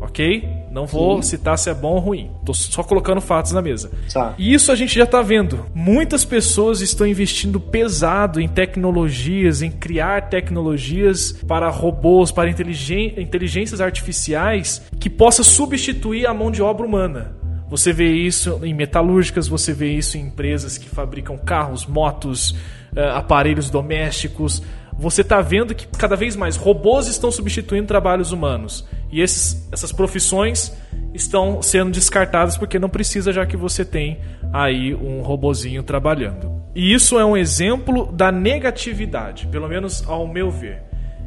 Ok? 0.00 0.48
Não 0.70 0.86
vou 0.86 1.22
Sim. 1.22 1.30
citar 1.30 1.58
se 1.58 1.70
é 1.70 1.74
bom 1.74 1.94
ou 1.94 1.98
ruim. 1.98 2.30
Tô 2.44 2.52
só 2.52 2.82
colocando 2.82 3.20
fatos 3.20 3.52
na 3.52 3.62
mesa. 3.62 3.90
Tá. 4.12 4.34
E 4.36 4.52
isso 4.52 4.70
a 4.70 4.74
gente 4.74 4.94
já 4.94 5.06
tá 5.06 5.22
vendo. 5.22 5.64
Muitas 5.74 6.24
pessoas 6.24 6.82
estão 6.82 7.06
investindo 7.06 7.58
pesado 7.58 8.40
em 8.40 8.46
tecnologias, 8.46 9.62
em 9.62 9.70
criar 9.70 10.28
tecnologias 10.28 11.32
para 11.46 11.70
robôs, 11.70 12.30
para 12.30 12.50
inteligências 12.50 13.80
artificiais 13.80 14.82
que 15.00 15.08
possa 15.08 15.42
substituir 15.42 16.26
a 16.26 16.34
mão 16.34 16.50
de 16.50 16.62
obra 16.62 16.86
humana. 16.86 17.36
Você 17.68 17.92
vê 17.92 18.12
isso 18.12 18.60
em 18.62 18.72
metalúrgicas, 18.72 19.48
você 19.48 19.72
vê 19.72 19.92
isso 19.92 20.16
em 20.16 20.22
empresas 20.22 20.78
que 20.78 20.88
fabricam 20.88 21.36
carros, 21.36 21.84
motos, 21.86 22.54
eh, 22.94 23.10
aparelhos 23.10 23.70
domésticos. 23.70 24.62
Você 24.98 25.20
está 25.22 25.40
vendo 25.42 25.74
que 25.74 25.86
cada 25.86 26.16
vez 26.16 26.36
mais 26.36 26.56
robôs 26.56 27.06
estão 27.06 27.30
substituindo 27.30 27.86
trabalhos 27.86 28.32
humanos. 28.32 28.86
E 29.10 29.20
esses- 29.20 29.68
essas 29.72 29.92
profissões 29.92 30.72
estão 31.12 31.60
sendo 31.60 31.90
descartadas 31.90 32.56
porque 32.56 32.78
não 32.78 32.88
precisa, 32.88 33.32
já 33.32 33.44
que 33.44 33.56
você 33.56 33.84
tem 33.84 34.18
aí 34.52 34.94
um 34.94 35.20
robozinho 35.22 35.82
trabalhando. 35.82 36.50
E 36.74 36.92
isso 36.94 37.18
é 37.18 37.24
um 37.24 37.36
exemplo 37.36 38.10
da 38.12 38.30
negatividade, 38.30 39.46
pelo 39.48 39.68
menos 39.68 40.06
ao 40.08 40.26
meu 40.26 40.50
ver. 40.50 40.82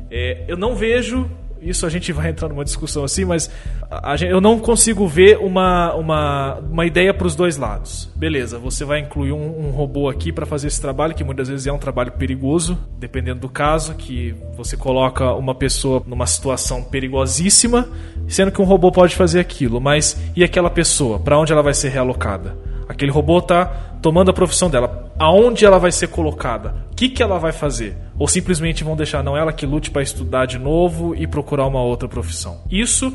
É, 0.09 0.45
eu 0.47 0.57
não 0.57 0.75
vejo. 0.75 1.29
Isso 1.62 1.86
a 1.86 1.89
gente 1.89 2.12
vai 2.12 2.30
entrar 2.30 2.47
numa 2.49 2.64
discussão 2.64 3.03
assim, 3.03 3.26
mas 3.26 3.49
a- 3.89 4.14
a 4.14 4.16
eu 4.18 4.39
não 4.41 4.60
consigo 4.60 5.07
ver 5.07 5.38
uma, 5.38 5.93
uma, 5.93 6.55
uma 6.60 6.86
ideia 6.86 7.14
para 7.14 7.28
os 7.28 7.36
dois 7.36 7.57
lados. 7.57 8.10
Beleza, 8.16 8.57
você 8.57 8.86
vai 8.86 8.99
incluir 8.99 9.32
um, 9.34 9.68
um 9.68 9.72
robô 9.72 10.07
aqui 10.10 10.32
para 10.32 10.45
fazer 10.45 10.68
esse 10.68 10.80
trabalho, 10.82 11.14
que 11.14 11.24
muitas 11.24 11.47
vezes 11.49 11.68
é 11.68 11.72
um 11.72 11.78
trabalho 11.78 12.12
perigoso, 12.14 12.78
dependendo 12.97 13.41
do 13.41 13.49
caso, 13.49 13.93
que 13.95 14.34
você 14.55 14.78
coloca 14.78 15.34
uma 15.34 15.53
pessoa 15.55 16.01
numa 16.05 16.26
situação 16.26 16.84
perigosíssima, 16.84 17.88
sendo 18.28 18.51
que 18.51 18.62
um 18.62 18.66
robô 18.66 18.91
pode 18.91 19.16
fazer 19.16 19.39
aquilo. 19.39 19.80
Mas 19.82 20.20
e 20.36 20.43
aquela 20.43 20.70
pessoa? 20.70 21.20
Para 21.20 21.38
onde 21.39 21.51
ela 21.51 21.62
vai 21.64 21.74
ser 21.74 21.89
realocada? 21.89 22.55
Aquele 22.89 23.11
robô 23.11 23.37
está 23.37 23.65
tomando 24.01 24.31
a 24.31 24.33
profissão 24.33 24.67
dela. 24.67 25.13
Aonde 25.19 25.63
ela 25.63 25.77
vai 25.77 25.91
ser 25.91 26.07
colocada? 26.07 26.73
O 26.91 26.95
que, 26.95 27.07
que 27.07 27.21
ela 27.21 27.37
vai 27.37 27.51
fazer? 27.51 27.95
Ou 28.17 28.27
simplesmente 28.27 28.83
vão 28.83 28.95
deixar 28.95 29.23
não 29.23 29.37
ela 29.37 29.53
que 29.53 29.65
lute 29.65 29.91
para 29.91 30.01
estudar 30.01 30.47
de 30.47 30.57
novo 30.57 31.15
e 31.15 31.27
procurar 31.27 31.67
uma 31.67 31.83
outra 31.83 32.09
profissão? 32.09 32.57
Isso 32.69 33.13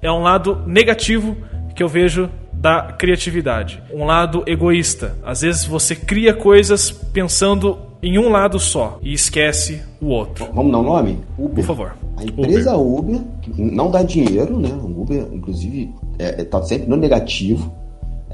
é 0.00 0.10
um 0.10 0.22
lado 0.22 0.62
negativo 0.64 1.36
que 1.74 1.82
eu 1.82 1.88
vejo 1.88 2.30
da 2.52 2.92
criatividade. 2.92 3.82
Um 3.92 4.04
lado 4.04 4.44
egoísta. 4.46 5.16
Às 5.24 5.40
vezes 5.40 5.64
você 5.64 5.96
cria 5.96 6.32
coisas 6.32 6.90
pensando 6.90 7.78
em 8.02 8.18
um 8.18 8.28
lado 8.28 8.58
só 8.60 8.98
e 9.02 9.12
esquece 9.12 9.82
o 10.00 10.06
outro. 10.06 10.48
Vamos 10.54 10.70
dar 10.70 10.78
um 10.78 10.84
nome? 10.84 11.20
Uber. 11.36 11.56
Por 11.56 11.64
favor. 11.64 11.96
A 12.16 12.24
empresa 12.24 12.76
Uber, 12.76 13.20
que 13.42 13.60
não 13.60 13.90
dá 13.90 14.02
dinheiro, 14.02 14.58
né? 14.58 14.70
O 14.70 15.02
Uber, 15.02 15.26
inclusive, 15.32 15.92
está 16.18 16.62
sempre 16.62 16.88
no 16.88 16.96
negativo. 16.96 17.74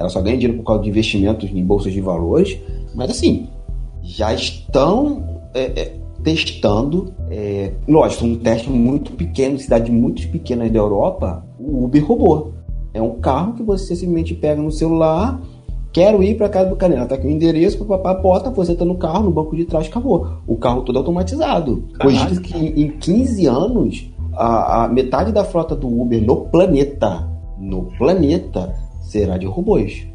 Ela 0.03 0.11
só 0.11 0.20
ganha 0.20 0.36
dinheiro 0.36 0.59
por 0.59 0.66
causa 0.66 0.82
de 0.82 0.90
investimentos 0.90 1.48
em 1.48 1.64
bolsas 1.64 1.92
de 1.92 2.00
valores. 2.00 2.59
Mas 2.94 3.11
assim, 3.11 3.48
já 4.03 4.34
estão 4.34 5.40
é, 5.55 5.80
é, 5.80 5.92
testando. 6.22 7.12
É, 7.30 7.72
lógico, 7.88 8.24
um 8.24 8.36
teste 8.36 8.68
muito 8.68 9.12
pequeno, 9.12 9.59
cidades 9.59 9.90
muito 9.90 10.28
pequenas 10.28 10.70
da 10.70 10.78
Europa, 10.78 11.44
o 11.59 11.84
Uber 11.84 12.05
robô. 12.05 12.48
É 12.92 13.00
um 13.00 13.20
carro 13.20 13.55
que 13.55 13.62
você 13.62 13.94
simplesmente 13.94 14.34
pega 14.34 14.61
no 14.61 14.70
celular. 14.70 15.40
Quero 15.92 16.22
ir 16.22 16.36
para 16.36 16.48
casa 16.48 16.70
do 16.70 16.76
Canela, 16.76 17.05
tá 17.05 17.16
aqui 17.16 17.26
o 17.26 17.30
endereço, 17.30 17.78
papapá, 17.78 18.14
bota, 18.14 18.50
você 18.50 18.74
tá 18.74 18.84
no 18.84 18.96
carro, 18.96 19.24
no 19.24 19.30
banco 19.30 19.55
de 19.55 19.66
trás, 19.66 19.86
acabou. 19.86 20.26
O 20.46 20.57
carro 20.57 20.82
todo 20.82 20.96
automatizado. 20.98 21.84
Cogita 22.00 22.40
que 22.40 22.57
em 22.57 22.88
15 22.88 23.46
anos, 23.46 24.11
a, 24.32 24.84
a 24.84 24.88
metade 24.88 25.32
da 25.32 25.44
frota 25.44 25.76
do 25.76 25.86
Uber 25.86 26.22
no 26.24 26.46
planeta, 26.46 27.28
no 27.59 27.84
planeta, 27.98 28.74
será 29.13 29.37
de 29.37 29.47
robôs. 29.47 30.07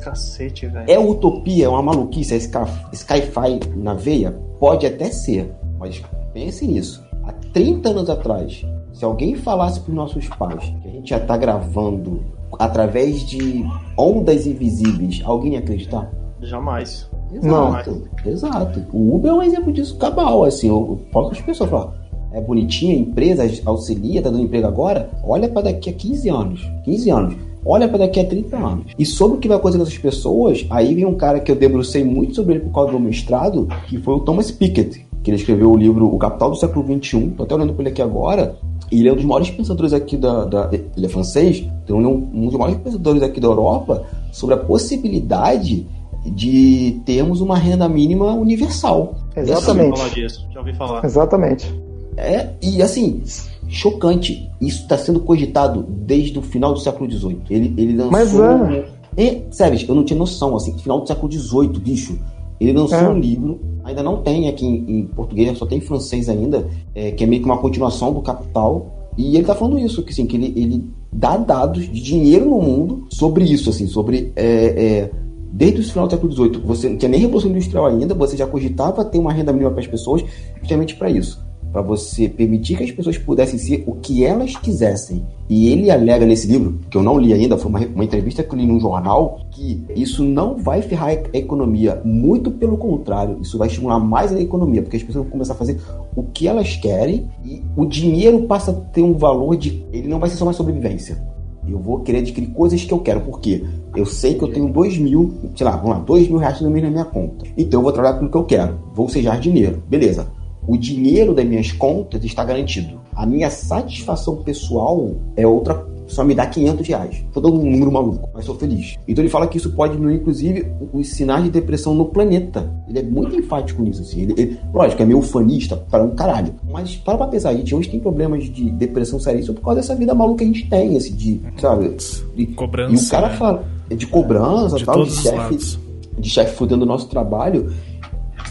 Cacete, 0.00 0.66
velho. 0.66 0.90
É 0.90 0.98
utopia, 0.98 1.66
é 1.66 1.68
uma 1.68 1.82
maluquice, 1.82 2.34
é 2.34 2.38
sci-fi 2.38 3.60
na 3.76 3.94
veia? 3.94 4.32
Pode 4.58 4.86
até 4.86 5.10
ser, 5.10 5.52
mas 5.78 6.02
pense 6.32 6.66
nisso. 6.66 7.04
Há 7.24 7.32
30 7.52 7.88
anos 7.90 8.10
atrás, 8.10 8.64
se 8.92 9.04
alguém 9.04 9.34
falasse 9.34 9.80
para 9.80 9.90
os 9.90 9.96
nossos 9.96 10.28
pais 10.28 10.64
que 10.82 10.88
a 10.88 10.90
gente 10.92 11.10
já 11.10 11.18
está 11.18 11.36
gravando 11.36 12.24
através 12.58 13.26
de 13.26 13.64
ondas 13.98 14.46
invisíveis, 14.46 15.20
alguém 15.24 15.54
ia 15.54 15.58
acreditar? 15.58 16.10
Jamais. 16.40 17.10
Exato, 17.32 18.08
exato. 18.24 18.84
O 18.92 19.16
Uber 19.16 19.32
é 19.32 19.34
um 19.34 19.42
exemplo 19.42 19.72
disso 19.72 19.98
cabal, 19.98 20.44
assim, 20.44 20.68
eu, 20.68 21.00
falo 21.12 21.30
as 21.30 21.40
pessoas, 21.40 21.68
falo, 21.68 21.92
é 22.32 22.40
bonitinha, 22.40 22.94
a 22.94 22.98
empresa 22.98 23.42
auxilia, 23.64 24.22
tá 24.22 24.30
dando 24.30 24.44
emprego 24.44 24.66
agora, 24.66 25.10
olha 25.24 25.48
para 25.48 25.62
daqui 25.62 25.90
a 25.90 25.92
15 25.92 26.28
anos, 26.28 26.70
15 26.84 27.10
anos, 27.10 27.36
olha 27.66 27.88
para 27.88 27.98
daqui 27.98 28.20
a 28.20 28.24
30 28.24 28.56
anos. 28.56 28.84
E 28.98 29.04
sobre 29.04 29.36
o 29.36 29.40
que 29.40 29.48
vai 29.48 29.56
acontecer 29.56 29.78
com 29.78 29.84
essas 29.84 29.98
pessoas, 29.98 30.66
aí 30.70 30.94
vem 30.94 31.04
um 31.04 31.14
cara 31.14 31.40
que 31.40 31.50
eu 31.50 31.56
debrucei 31.56 32.04
muito 32.04 32.36
sobre 32.36 32.54
ele 32.54 32.64
por 32.64 32.72
causa 32.72 32.92
do 32.92 33.00
mestrado, 33.00 33.68
que 33.88 33.98
foi 33.98 34.14
o 34.14 34.20
Thomas 34.20 34.50
Piketty, 34.50 35.06
que 35.22 35.30
ele 35.30 35.36
escreveu 35.36 35.72
o 35.72 35.76
livro 35.76 36.06
O 36.06 36.18
Capital 36.18 36.50
do 36.50 36.56
Século 36.56 36.86
XXI, 36.86 37.32
tô 37.36 37.42
até 37.42 37.54
olhando 37.54 37.74
por 37.74 37.82
ele 37.82 37.90
aqui 37.90 38.00
agora, 38.00 38.56
e 38.90 39.00
ele 39.00 39.08
é 39.08 39.12
um 39.12 39.16
dos 39.16 39.24
maiores 39.24 39.50
pensadores 39.50 39.92
aqui 39.92 40.16
da, 40.16 40.44
da 40.44 40.70
ele 40.72 41.06
é 41.06 41.08
francês, 41.08 41.66
então 41.84 41.98
ele 41.98 42.06
é 42.06 42.08
um, 42.08 42.30
um 42.32 42.46
dos 42.46 42.54
maiores 42.54 42.80
pensadores 42.80 43.22
aqui 43.22 43.40
da 43.40 43.48
Europa 43.48 44.04
sobre 44.30 44.54
a 44.54 44.58
possibilidade 44.58 45.86
de 46.24 47.00
termos 47.04 47.40
uma 47.40 47.56
renda 47.56 47.88
mínima 47.88 48.32
universal. 48.32 49.14
Já 49.34 49.42
Exatamente. 49.42 49.86
ouvi 49.86 49.98
falar 49.98 50.08
disso. 50.10 50.46
Já 50.52 50.60
ouvi 50.60 50.74
falar. 50.74 51.04
Exatamente. 51.04 51.86
É, 52.16 52.50
e 52.62 52.82
assim, 52.82 53.22
chocante. 53.68 54.50
Isso 54.60 54.82
está 54.82 54.96
sendo 54.96 55.20
cogitado 55.20 55.84
desde 55.88 56.38
o 56.38 56.42
final 56.42 56.72
do 56.72 56.80
século 56.80 57.10
XVIII. 57.10 57.38
Ele, 57.50 57.74
ele 57.76 57.96
lançou. 57.96 58.10
Mas 58.12 58.34
é. 58.34 58.96
É, 59.16 59.42
sério, 59.50 59.78
eu 59.88 59.94
não 59.94 60.04
tinha 60.04 60.18
noção, 60.18 60.54
assim, 60.54 60.76
final 60.78 61.00
do 61.00 61.08
século 61.08 61.32
XVIII, 61.32 61.68
bicho. 61.80 62.18
Ele 62.60 62.72
lançou 62.72 62.98
É. 62.98 63.08
um 63.08 63.18
livro, 63.18 63.60
ainda 63.84 64.02
não 64.02 64.22
tem 64.22 64.48
aqui 64.48 64.66
em, 64.66 65.00
em 65.00 65.06
português, 65.06 65.56
só 65.56 65.66
tem 65.66 65.78
em 65.78 65.80
francês 65.80 66.28
ainda, 66.28 66.66
é, 66.94 67.10
que 67.10 67.24
é 67.24 67.26
meio 67.26 67.42
que 67.42 67.48
uma 67.48 67.58
continuação 67.58 68.12
do 68.12 68.20
Capital. 68.20 69.10
E 69.16 69.36
ele 69.36 69.44
tá 69.44 69.54
falando 69.54 69.78
isso, 69.78 70.02
que, 70.02 70.12
assim, 70.12 70.26
que 70.26 70.36
ele, 70.36 70.52
ele 70.56 70.84
dá 71.10 71.36
dados 71.38 71.84
de 71.84 72.00
dinheiro 72.02 72.44
no 72.50 72.60
mundo 72.60 73.06
sobre 73.10 73.44
isso, 73.44 73.70
assim, 73.70 73.86
sobre. 73.86 74.32
é, 74.36 74.44
é, 74.44 75.10
desde 75.52 75.80
o 75.80 75.84
final 75.84 76.06
do 76.06 76.10
século 76.10 76.32
XVIII, 76.32 76.60
você 76.66 76.88
não 76.88 76.98
tinha 76.98 77.08
nem 77.08 77.20
revolução 77.20 77.50
industrial 77.50 77.86
ainda, 77.86 78.14
você 78.14 78.36
já 78.36 78.46
cogitava 78.46 79.02
ter 79.04 79.18
uma 79.18 79.32
renda 79.32 79.52
mínima 79.52 79.70
para 79.70 79.80
as 79.80 79.86
pessoas, 79.86 80.22
justamente 80.60 80.94
para 80.96 81.08
isso 81.08 81.45
para 81.76 81.82
você 81.82 82.26
permitir 82.26 82.74
que 82.74 82.84
as 82.84 82.90
pessoas 82.90 83.18
pudessem 83.18 83.58
ser 83.58 83.84
o 83.86 83.96
que 83.96 84.24
elas 84.24 84.56
quisessem. 84.56 85.22
E 85.46 85.70
ele 85.70 85.90
alega 85.90 86.24
nesse 86.24 86.46
livro, 86.46 86.78
que 86.88 86.96
eu 86.96 87.02
não 87.02 87.18
li 87.18 87.34
ainda, 87.34 87.58
foi 87.58 87.68
uma, 87.68 87.80
uma 87.80 88.02
entrevista 88.02 88.42
que 88.42 88.50
eu 88.54 88.58
li 88.58 88.66
num 88.66 88.80
jornal, 88.80 89.40
que 89.50 89.84
isso 89.94 90.24
não 90.24 90.56
vai 90.56 90.80
ferrar 90.80 91.10
a 91.10 91.36
economia, 91.36 92.00
muito 92.02 92.50
pelo 92.50 92.78
contrário, 92.78 93.36
isso 93.42 93.58
vai 93.58 93.68
estimular 93.68 93.98
mais 93.98 94.32
a 94.32 94.40
economia, 94.40 94.80
porque 94.80 94.96
as 94.96 95.02
pessoas 95.02 95.24
vão 95.24 95.32
começar 95.32 95.52
a 95.52 95.56
fazer 95.56 95.78
o 96.16 96.22
que 96.22 96.48
elas 96.48 96.76
querem 96.76 97.28
e 97.44 97.62
o 97.76 97.84
dinheiro 97.84 98.44
passa 98.44 98.70
a 98.70 98.74
ter 98.74 99.02
um 99.02 99.12
valor 99.12 99.54
de. 99.54 99.84
Ele 99.92 100.08
não 100.08 100.18
vai 100.18 100.30
ser 100.30 100.36
só 100.36 100.46
mais 100.46 100.56
sobrevivência. 100.56 101.22
Eu 101.68 101.78
vou 101.78 102.00
querer 102.00 102.20
adquirir 102.20 102.46
coisas 102.52 102.82
que 102.82 102.92
eu 102.92 103.00
quero, 103.00 103.20
porque 103.20 103.66
eu 103.94 104.06
sei 104.06 104.32
que 104.32 104.42
eu 104.42 104.48
tenho 104.48 104.72
dois 104.72 104.96
mil, 104.96 105.34
sei 105.54 105.66
lá, 105.66 105.76
vamos 105.76 105.90
lá, 105.90 105.98
dois 105.98 106.26
mil 106.26 106.38
reais 106.38 106.58
no 106.62 106.70
mês 106.70 106.84
na 106.84 106.90
minha 106.90 107.04
conta. 107.04 107.44
Então 107.54 107.80
eu 107.80 107.82
vou 107.84 107.92
trabalhar 107.92 108.18
com 108.18 108.24
o 108.24 108.30
que 108.30 108.36
eu 108.36 108.44
quero, 108.44 108.78
vou 108.94 109.10
sejar 109.10 109.38
dinheiro, 109.38 109.82
beleza 109.86 110.34
o 110.66 110.76
dinheiro 110.76 111.34
das 111.34 111.44
minhas 111.44 111.72
contas 111.72 112.24
está 112.24 112.44
garantido. 112.44 113.00
A 113.14 113.24
minha 113.26 113.50
satisfação 113.50 114.36
pessoal 114.36 115.12
é 115.36 115.46
outra. 115.46 115.86
Só 116.08 116.22
me 116.22 116.36
dá 116.36 116.46
500 116.46 116.86
reais. 116.86 117.24
Tô 117.32 117.40
dando 117.40 117.58
um 117.60 117.68
número 117.68 117.90
maluco, 117.90 118.28
mas 118.32 118.44
sou 118.44 118.54
feliz. 118.54 118.94
Então 119.08 119.24
ele 119.24 119.28
fala 119.28 119.48
que 119.48 119.56
isso 119.58 119.72
pode 119.72 119.94
diminuir, 119.94 120.16
inclusive, 120.18 120.64
os 120.92 121.08
sinais 121.08 121.42
de 121.42 121.50
depressão 121.50 121.94
no 121.94 122.04
planeta. 122.04 122.72
Ele 122.88 123.00
é 123.00 123.02
muito 123.02 123.34
enfático 123.34 123.82
nisso, 123.82 124.02
assim. 124.02 124.20
Ele, 124.22 124.34
ele- 124.36 124.60
lógico, 124.72 125.02
é 125.02 125.04
meio 125.04 125.18
ufanista 125.18 125.76
para 125.76 126.04
um 126.04 126.10
caralho. 126.14 126.54
Mas 126.70 126.94
para 126.94 127.18
pra 127.18 127.26
pensar, 127.26 127.50
a 127.50 127.54
gente 127.54 127.74
hoje 127.74 127.88
tem 127.88 127.98
problemas 127.98 128.44
de 128.44 128.70
depressão 128.70 129.18
seríssima 129.18 129.54
por 129.54 129.62
causa 129.64 129.80
dessa 129.80 129.96
vida 129.96 130.14
maluca 130.14 130.38
que 130.38 130.44
a 130.44 130.46
gente 130.46 130.68
tem, 130.70 130.96
assim, 130.96 131.12
de, 131.16 131.40
sabe? 131.60 131.96
De, 132.36 132.46
Cobrança, 132.54 132.94
E 132.94 132.96
o 133.04 133.08
cara 133.10 133.28
né? 133.30 133.34
fala 133.36 133.64
de 133.90 134.06
cobrança, 134.06 134.76
De 134.76 134.84
tal, 134.84 134.94
todos 134.94 135.12
de 135.16 135.22
chefe 135.22 135.86
de 136.18 136.30
chefe 136.30 136.54
fudendo 136.56 136.84
o 136.84 136.86
nosso 136.86 137.08
trabalho, 137.10 137.70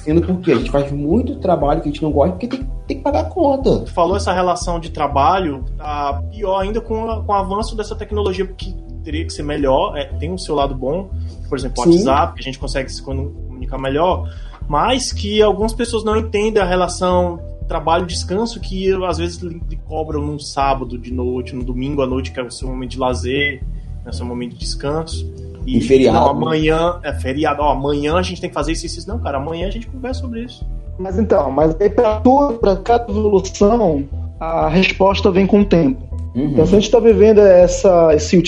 sendo 0.06 0.22
porque 0.22 0.51
a 0.51 0.56
gente 0.56 0.70
faz 0.72 0.91
muito 0.91 1.36
trabalho 1.39 1.82
que 1.82 1.89
a 1.89 1.91
gente 1.91 2.01
não 2.03 2.12
gosta 2.12 2.32
porque 2.34 2.47
tem, 2.47 2.68
tem 2.88 2.97
que 2.97 3.03
pagar 3.03 3.22
a 3.22 3.26
conta. 3.26 3.80
Tu 3.80 3.91
falou 3.91 4.16
essa 4.16 4.32
relação 4.32 4.80
de 4.80 4.91
trabalho, 4.91 5.66
tá 5.78 6.22
pior 6.32 6.60
ainda 6.60 6.80
com, 6.80 7.10
a- 7.10 7.22
com 7.24 7.32
o 7.32 7.36
avanço 7.36 7.76
dessa 7.76 7.95
tecnologia, 7.95 8.45
porque 8.45 8.74
teria 9.03 9.26
que 9.26 9.34
ser 9.34 9.43
melhor. 9.43 9.97
É, 9.97 10.06
tem 10.06 10.32
o 10.32 10.38
seu 10.38 10.56
lado 10.56 10.74
bom, 10.76 11.10
por 11.49 11.58
exemplo, 11.58 11.84
o. 11.84 11.89
WhatsApp, 11.95 12.39
a 12.39 12.41
gente 12.43 12.60
consegue 12.60 12.91
se 12.91 13.01
comunicar 13.01 13.78
melhor, 13.80 14.30
mas 14.68 15.12
que 15.12 15.41
algumas 15.41 15.74
pessoas 15.74 16.03
não 16.03 16.16
entendem 16.18 16.62
a 16.62 16.66
relação 16.66 17.39
trabalho-descanso 17.68 18.60
que 18.60 18.91
às 19.06 19.18
vezes 19.18 19.38
lhe 19.41 19.60
cobram 19.88 20.22
num 20.22 20.39
sábado 20.39 20.97
de 20.97 21.12
noite, 21.12 21.56
no 21.56 21.64
domingo 21.64 22.01
à 22.01 22.08
noite, 22.08 22.32
que 22.32 22.39
é 22.39 22.43
o 22.43 22.51
seu 22.51 22.68
momento 22.68 22.91
de 22.91 22.99
lazer, 22.99 23.64
né, 24.03 24.12
o 24.12 24.14
seu 24.14 24.26
momento 24.26 24.51
de 24.53 24.60
descanso. 24.60 25.26
E 25.66 25.82
feriado, 25.82 26.18
Não, 26.18 26.26
né? 26.26 26.32
amanhã 26.32 26.99
é 27.03 27.13
feriado, 27.13 27.61
ó, 27.61 27.72
amanhã 27.72 28.16
a 28.16 28.22
gente 28.22 28.39
tem 28.39 28.49
que 28.49 28.53
fazer 28.53 28.74
isso 28.74 28.86
e 28.86 28.88
isso. 28.88 29.07
Não, 29.07 29.20
cara, 29.20 29.38
amanhã 29.38 29.68
a 29.68 29.72
gente 29.72 29.88
conversa 29.88 30.22
sobre 30.22 30.41
isso. 30.41 30.66
Mas 30.97 31.18
então, 31.20 31.51
mas 31.51 31.76
aí 31.80 31.89
pra, 31.89 32.20
tua, 32.22 32.53
pra 32.53 32.76
cada 32.78 33.11
evolução, 33.11 34.05
a 34.39 34.70
resposta 34.70 35.30
vem 35.32 35.45
com 35.45 35.61
o 35.61 35.66
tempo. 35.66 36.05
Uhum. 36.36 36.49
Então, 36.49 36.66
se 36.66 36.74
a 36.74 36.76
gente 36.76 36.88
está 36.88 36.99
vivendo 36.99 37.39
essa, 37.39 38.13
esse 38.13 38.43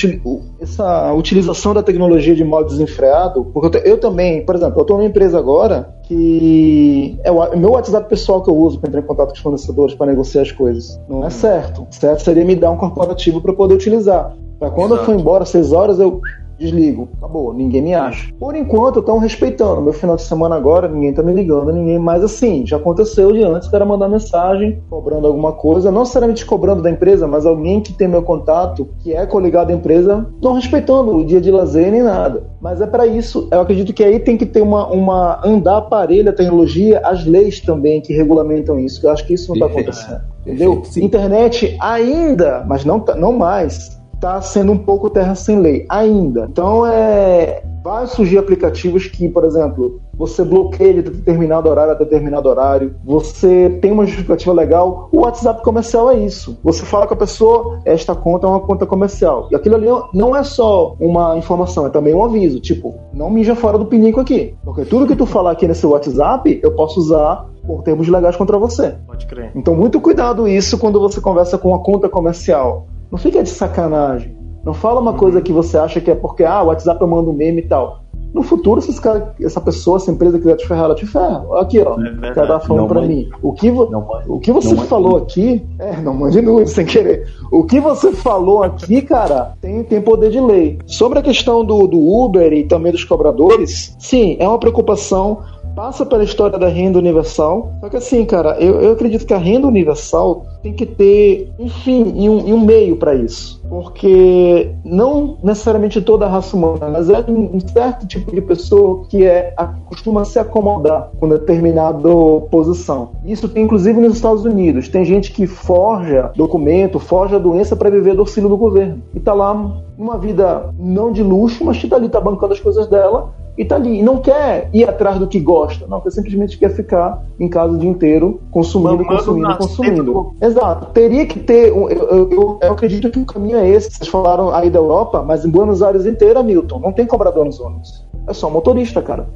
essa 0.59 1.13
utilização 1.13 1.73
da 1.73 1.81
tecnologia 1.81 2.35
de 2.35 2.43
modo 2.43 2.67
desenfreado, 2.67 3.45
porque 3.53 3.77
eu, 3.77 3.81
eu 3.83 3.97
também, 3.97 4.45
por 4.45 4.55
exemplo, 4.55 4.77
eu 4.77 4.81
estou 4.81 4.97
numa 4.97 5.07
empresa 5.07 5.39
agora 5.39 5.95
que 6.03 7.17
é 7.23 7.31
o 7.31 7.57
meu 7.57 7.71
WhatsApp 7.71 8.09
pessoal 8.09 8.43
que 8.43 8.49
eu 8.49 8.55
uso 8.55 8.79
para 8.79 8.89
entrar 8.89 9.01
em 9.01 9.05
contato 9.05 9.29
com 9.29 9.35
os 9.35 9.39
fornecedores 9.39 9.95
para 9.95 10.07
negociar 10.07 10.41
as 10.41 10.51
coisas. 10.51 10.99
Não 11.07 11.25
é 11.25 11.29
certo. 11.29 11.87
Certo 11.91 12.21
seria 12.21 12.43
me 12.43 12.55
dar 12.55 12.71
um 12.71 12.77
corporativo 12.77 13.41
para 13.41 13.53
poder 13.53 13.75
utilizar. 13.75 14.35
Para 14.59 14.69
quando 14.69 14.95
eu 14.95 15.05
for 15.05 15.13
embora, 15.13 15.45
seis 15.45 15.71
horas, 15.71 15.99
eu 15.99 16.19
desligo. 16.59 17.09
Acabou, 17.17 17.53
ninguém 17.53 17.81
me 17.81 17.93
acha. 17.93 18.31
Por 18.39 18.55
enquanto, 18.55 18.99
estão 18.99 19.17
respeitando. 19.17 19.81
Meu 19.81 19.93
final 19.93 20.15
de 20.15 20.23
semana 20.23 20.55
agora, 20.55 20.87
ninguém 20.87 21.13
tá 21.13 21.21
me 21.23 21.33
ligando, 21.33 21.71
ninguém 21.71 21.99
mais 21.99 22.23
assim. 22.23 22.65
Já 22.65 22.77
aconteceu 22.77 23.31
de 23.31 23.43
antes, 23.43 23.67
o 23.67 23.71
cara 23.71 23.85
mandar 23.85 24.07
mensagem, 24.09 24.81
cobrando 24.89 25.27
alguma 25.27 25.53
coisa, 25.53 25.91
não 25.91 26.01
necessariamente 26.01 26.45
cobrando 26.45 26.81
da 26.81 26.89
empresa, 26.89 27.27
mas 27.27 27.45
alguém 27.45 27.81
que 27.81 27.93
tem 27.93 28.07
meu 28.07 28.23
contato, 28.23 28.87
que 28.99 29.13
é 29.13 29.25
coligado 29.25 29.71
à 29.71 29.73
empresa, 29.73 30.27
não 30.41 30.53
respeitando 30.53 31.15
o 31.15 31.25
dia 31.25 31.41
de 31.41 31.51
lazer 31.51 31.91
nem 31.91 32.03
nada. 32.03 32.43
Mas 32.61 32.81
é 32.81 32.87
para 32.87 33.05
isso, 33.05 33.47
eu 33.51 33.61
acredito 33.61 33.93
que 33.93 34.03
aí 34.03 34.19
tem 34.19 34.35
que 34.37 34.45
ter 34.45 34.61
uma, 34.61 34.87
uma 34.87 35.39
andar 35.45 35.81
parelho 35.81 36.29
a 36.29 36.33
tecnologia, 36.33 36.99
as 37.03 37.25
leis 37.25 37.59
também 37.61 38.01
que 38.01 38.13
regulamentam 38.13 38.79
isso, 38.79 38.99
que 38.99 39.07
eu 39.07 39.11
acho 39.11 39.25
que 39.25 39.33
isso 39.33 39.49
não 39.49 39.55
está 39.55 39.67
Perfeito. 39.67 39.89
acontecendo. 39.91 40.21
Entendeu? 40.41 40.71
Perfeito, 40.75 40.93
sim. 40.93 41.03
Internet 41.05 41.77
ainda, 41.79 42.63
mas 42.67 42.83
não, 42.85 42.99
tá- 42.99 43.15
não 43.15 43.33
mais, 43.33 43.96
está 44.17 44.41
sendo 44.41 44.71
um 44.71 44.77
pouco 44.77 45.09
terra 45.09 45.35
sem 45.35 45.59
lei, 45.59 45.85
ainda. 45.87 46.47
Então, 46.49 46.85
é, 46.85 47.63
vai 47.83 48.05
surgir 48.07 48.37
aplicativos 48.37 49.07
que, 49.07 49.29
por 49.29 49.45
exemplo, 49.45 50.01
você 50.13 50.43
bloqueia 50.43 50.95
de 50.95 51.03
determinado 51.03 51.69
horário 51.69 51.93
a 51.93 51.95
determinado 51.95 52.49
horário, 52.49 52.95
você 53.05 53.77
tem 53.81 53.91
uma 53.91 54.05
justificativa 54.05 54.51
legal. 54.51 55.07
O 55.11 55.21
WhatsApp 55.21 55.63
comercial 55.63 56.11
é 56.11 56.17
isso. 56.17 56.57
Você 56.63 56.83
fala 56.83 57.05
com 57.05 57.13
a 57.13 57.17
pessoa, 57.17 57.79
esta 57.85 58.15
conta 58.15 58.47
é 58.47 58.49
uma 58.49 58.59
conta 58.59 58.85
comercial. 58.85 59.47
E 59.51 59.55
aquilo 59.55 59.75
ali 59.75 59.87
não 60.13 60.35
é 60.35 60.43
só 60.43 60.95
uma 60.99 61.37
informação, 61.37 61.85
é 61.85 61.89
também 61.89 62.13
um 62.13 62.23
aviso. 62.23 62.59
Tipo, 62.59 62.95
não 63.13 63.29
mija 63.29 63.55
fora 63.55 63.77
do 63.77 63.85
pinico 63.85 64.19
aqui. 64.19 64.55
Porque 64.65 64.83
tudo 64.83 65.07
que 65.07 65.15
tu 65.15 65.25
falar 65.25 65.51
aqui 65.51 65.67
nesse 65.67 65.85
WhatsApp, 65.85 66.59
eu 66.63 66.75
posso 66.75 66.99
usar 66.99 67.47
por 67.65 67.83
termos 67.83 68.07
legais 68.07 68.35
contra 68.35 68.57
você. 68.57 68.95
Pode 69.05 69.27
crer. 69.27 69.51
Então, 69.53 69.75
muito 69.75 70.01
cuidado 70.01 70.47
isso 70.47 70.77
quando 70.77 70.99
você 70.99 71.21
conversa 71.21 71.57
com 71.57 71.69
uma 71.69 71.79
conta 71.79 72.09
comercial. 72.09 72.87
Não 73.11 73.17
fica 73.17 73.41
de 73.43 73.49
sacanagem. 73.49 74.35
Não 74.63 74.73
fala 74.73 74.99
uma 74.99 75.13
coisa 75.13 75.41
que 75.41 75.53
você 75.53 75.77
acha 75.77 76.01
que 76.01 76.11
é 76.11 76.15
porque, 76.15 76.43
ah, 76.43 76.61
o 76.63 76.67
WhatsApp 76.67 77.01
eu 77.01 77.07
mando 77.07 77.29
um 77.31 77.33
meme 77.33 77.59
e 77.61 77.67
tal. 77.67 78.01
No 78.33 78.43
futuro, 78.43 78.81
se 78.81 78.99
cara, 79.01 79.33
essa 79.41 79.61
pessoa, 79.61 79.95
essa 79.95 80.11
empresa 80.11 80.37
quiser 80.37 80.57
te 80.57 80.67
ferrar, 80.67 80.85
ela 80.85 80.95
te 80.95 81.05
ferra. 81.05 81.45
Aqui, 81.61 81.79
ó. 81.79 81.95
cara 82.33 82.47
tá 82.47 82.59
falando 82.59 82.93
mande- 82.93 83.07
mim. 83.07 83.29
O 83.41 83.53
que, 83.53 83.71
vo- 83.71 83.89
não 83.89 84.05
o 84.27 84.39
que 84.39 84.51
você 84.51 84.75
falou 84.75 85.13
nude. 85.13 85.23
aqui. 85.23 85.65
É, 85.79 86.01
não 86.01 86.13
mande 86.13 86.41
nude 86.41 86.69
sem 86.69 86.85
querer. 86.85 87.25
O 87.49 87.63
que 87.63 87.79
você 87.79 88.11
falou 88.11 88.63
aqui, 88.63 89.01
cara, 89.01 89.53
tem, 89.61 89.81
tem 89.83 90.01
poder 90.01 90.29
de 90.29 90.41
lei. 90.41 90.77
Sobre 90.85 91.19
a 91.19 91.21
questão 91.21 91.63
do, 91.63 91.87
do 91.87 91.97
Uber 91.97 92.51
e 92.51 92.65
também 92.65 92.91
dos 92.91 93.05
cobradores, 93.05 93.95
sim, 93.97 94.35
é 94.39 94.47
uma 94.47 94.59
preocupação 94.59 95.39
passa 95.77 96.03
pela 96.03 96.23
história 96.23 96.57
da 96.57 96.67
renda 96.67 96.97
universal. 96.97 97.71
Só 97.79 97.87
que 97.87 97.97
assim, 97.97 98.25
cara, 98.25 98.57
eu, 98.59 98.81
eu 98.81 98.93
acredito 98.93 99.27
que 99.27 99.33
a 99.33 99.37
renda 99.37 99.67
universal 99.67 100.43
tem 100.63 100.73
que 100.73 100.87
ter 100.87 101.51
um 101.59 101.69
fim 101.69 102.13
e 102.15 102.27
um, 102.27 102.47
e 102.47 102.51
um 102.51 102.65
meio 102.65 102.97
para 102.97 103.13
isso. 103.13 103.61
Porque 103.69 104.71
não 104.83 105.37
necessariamente 105.43 106.01
toda 106.01 106.25
a 106.25 106.29
raça 106.29 106.57
humana, 106.57 106.89
mas 106.89 107.11
é 107.11 107.23
um, 107.29 107.59
certo 107.59 108.07
tipo 108.07 108.33
de 108.33 108.41
pessoa 108.41 109.05
que 109.07 109.23
é, 109.23 109.53
costuma 109.85 110.25
se 110.25 110.39
acomodar 110.39 111.11
com 111.19 111.29
determinada 111.29 112.09
posição. 112.49 113.11
Isso 113.23 113.47
tem 113.47 113.63
inclusive 113.63 114.01
nos 114.01 114.15
Estados 114.15 114.45
Unidos. 114.45 114.87
Tem 114.87 115.05
gente 115.05 115.31
que 115.31 115.45
forja 115.45 116.31
documento, 116.35 116.97
forja 116.97 117.39
doença 117.39 117.75
para 117.75 117.91
viver 117.91 118.15
do 118.15 118.21
auxílio 118.21 118.49
do 118.49 118.57
governo. 118.57 119.03
E 119.13 119.19
tá 119.19 119.35
lá 119.35 119.53
numa 119.95 120.17
vida 120.17 120.73
não 120.79 121.11
de 121.11 121.21
luxo, 121.21 121.63
mas 121.63 121.77
que 121.77 121.87
tá 121.87 121.97
ali, 121.97 122.09
tá 122.09 122.19
bancando 122.19 122.53
as 122.53 122.59
coisas 122.59 122.87
dela 122.87 123.31
e 123.57 123.65
tá 123.65 123.75
ali. 123.75 123.99
E 123.99 124.03
não 124.03 124.17
quer 124.17 124.69
ir 124.73 124.87
atrás 124.87 125.17
do 125.19 125.27
que 125.27 125.39
gosta, 125.39 125.87
não, 125.87 125.99
quer 126.01 126.11
simplesmente 126.11 126.57
quer 126.57 126.69
ficar 126.69 127.23
em 127.39 127.49
casa 127.49 127.73
o 127.73 127.77
dia 127.77 127.89
inteiro, 127.89 128.39
consumindo, 128.51 129.03
consumindo, 129.05 129.57
consumindo. 129.57 130.33
Exato. 130.41 130.87
Teria 130.93 131.25
que 131.25 131.39
ter. 131.39 131.73
um- 131.73 131.89
eu, 131.89 132.07
eu- 132.09 132.59
eu- 132.61 132.71
acredito 132.71 133.09
que 133.09 133.19
o 133.19 133.25
caminho 133.25 133.57
é 133.57 133.67
esse. 133.67 133.91
Vocês 133.91 134.07
falaram 134.09 134.53
aí 134.53 134.69
da 134.69 134.79
Europa, 134.79 135.23
mas 135.25 135.43
em 135.45 135.49
Buenos 135.49 135.81
Aires 135.81 136.05
inteira, 136.05 136.43
Milton, 136.43 136.79
não 136.79 136.91
tem 136.91 137.05
cobrador 137.05 137.45
nos 137.45 137.59
ônibus. 137.59 138.05
É 138.27 138.33
só 138.33 138.49
motorista, 138.49 139.01
cara. 139.01 139.27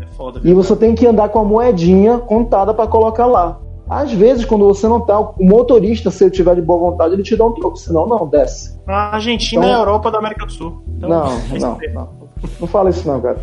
É 0.00 0.06
foda. 0.06 0.40
E 0.44 0.52
você 0.52 0.74
tem 0.76 0.94
que 0.94 1.06
andar 1.06 1.28
com 1.28 1.38
a 1.38 1.44
moedinha 1.44 2.18
contada 2.18 2.74
para 2.74 2.86
colocar 2.86 3.26
lá. 3.26 3.58
Às 3.88 4.12
vezes, 4.12 4.44
quando 4.44 4.64
você 4.66 4.86
não 4.86 5.00
tá, 5.00 5.18
o 5.18 5.34
motorista, 5.40 6.12
se 6.12 6.22
ele 6.22 6.30
tiver 6.30 6.54
de 6.54 6.62
boa 6.62 6.78
vontade, 6.90 7.14
ele 7.14 7.24
te 7.24 7.34
dá 7.36 7.44
um 7.44 7.50
troco, 7.52 7.76
senão 7.76 8.06
não, 8.06 8.24
desce. 8.28 8.78
A 8.86 9.14
Argentina 9.16 9.62
Então- 9.62 9.72
é 9.72 9.76
a 9.76 9.80
Europa 9.80 10.10
da 10.12 10.18
América 10.18 10.46
do 10.46 10.52
Sul. 10.52 10.80
Então, 10.96 11.08
Não, 11.08 11.24
não, 11.58 11.78
não. 11.92 12.08
Não 12.60 12.68
fala 12.68 12.90
isso 12.90 13.06
não, 13.08 13.20
cara. 13.20 13.38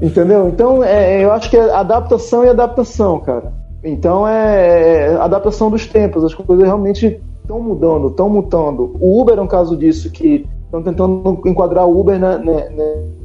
Entendeu? 0.00 0.48
Então, 0.48 0.82
é, 0.82 1.24
eu 1.24 1.32
acho 1.32 1.50
que 1.50 1.56
é 1.56 1.70
adaptação 1.72 2.44
e 2.44 2.48
adaptação, 2.48 3.18
cara. 3.20 3.52
Então, 3.82 4.26
é, 4.26 5.06
é 5.12 5.16
adaptação 5.16 5.70
dos 5.70 5.86
tempos. 5.86 6.24
As 6.24 6.34
coisas 6.34 6.64
realmente 6.64 7.20
estão 7.40 7.60
mudando, 7.60 8.08
estão 8.08 8.28
mutando. 8.28 8.96
O 9.00 9.20
Uber 9.20 9.38
é 9.38 9.42
um 9.42 9.46
caso 9.46 9.76
disso, 9.76 10.10
que 10.10 10.46
estão 10.64 10.82
tentando 10.82 11.40
enquadrar 11.46 11.86
o 11.86 11.98
Uber 11.98 12.18
na- 12.18 12.38
na- 12.38 12.70
na- 12.70 13.18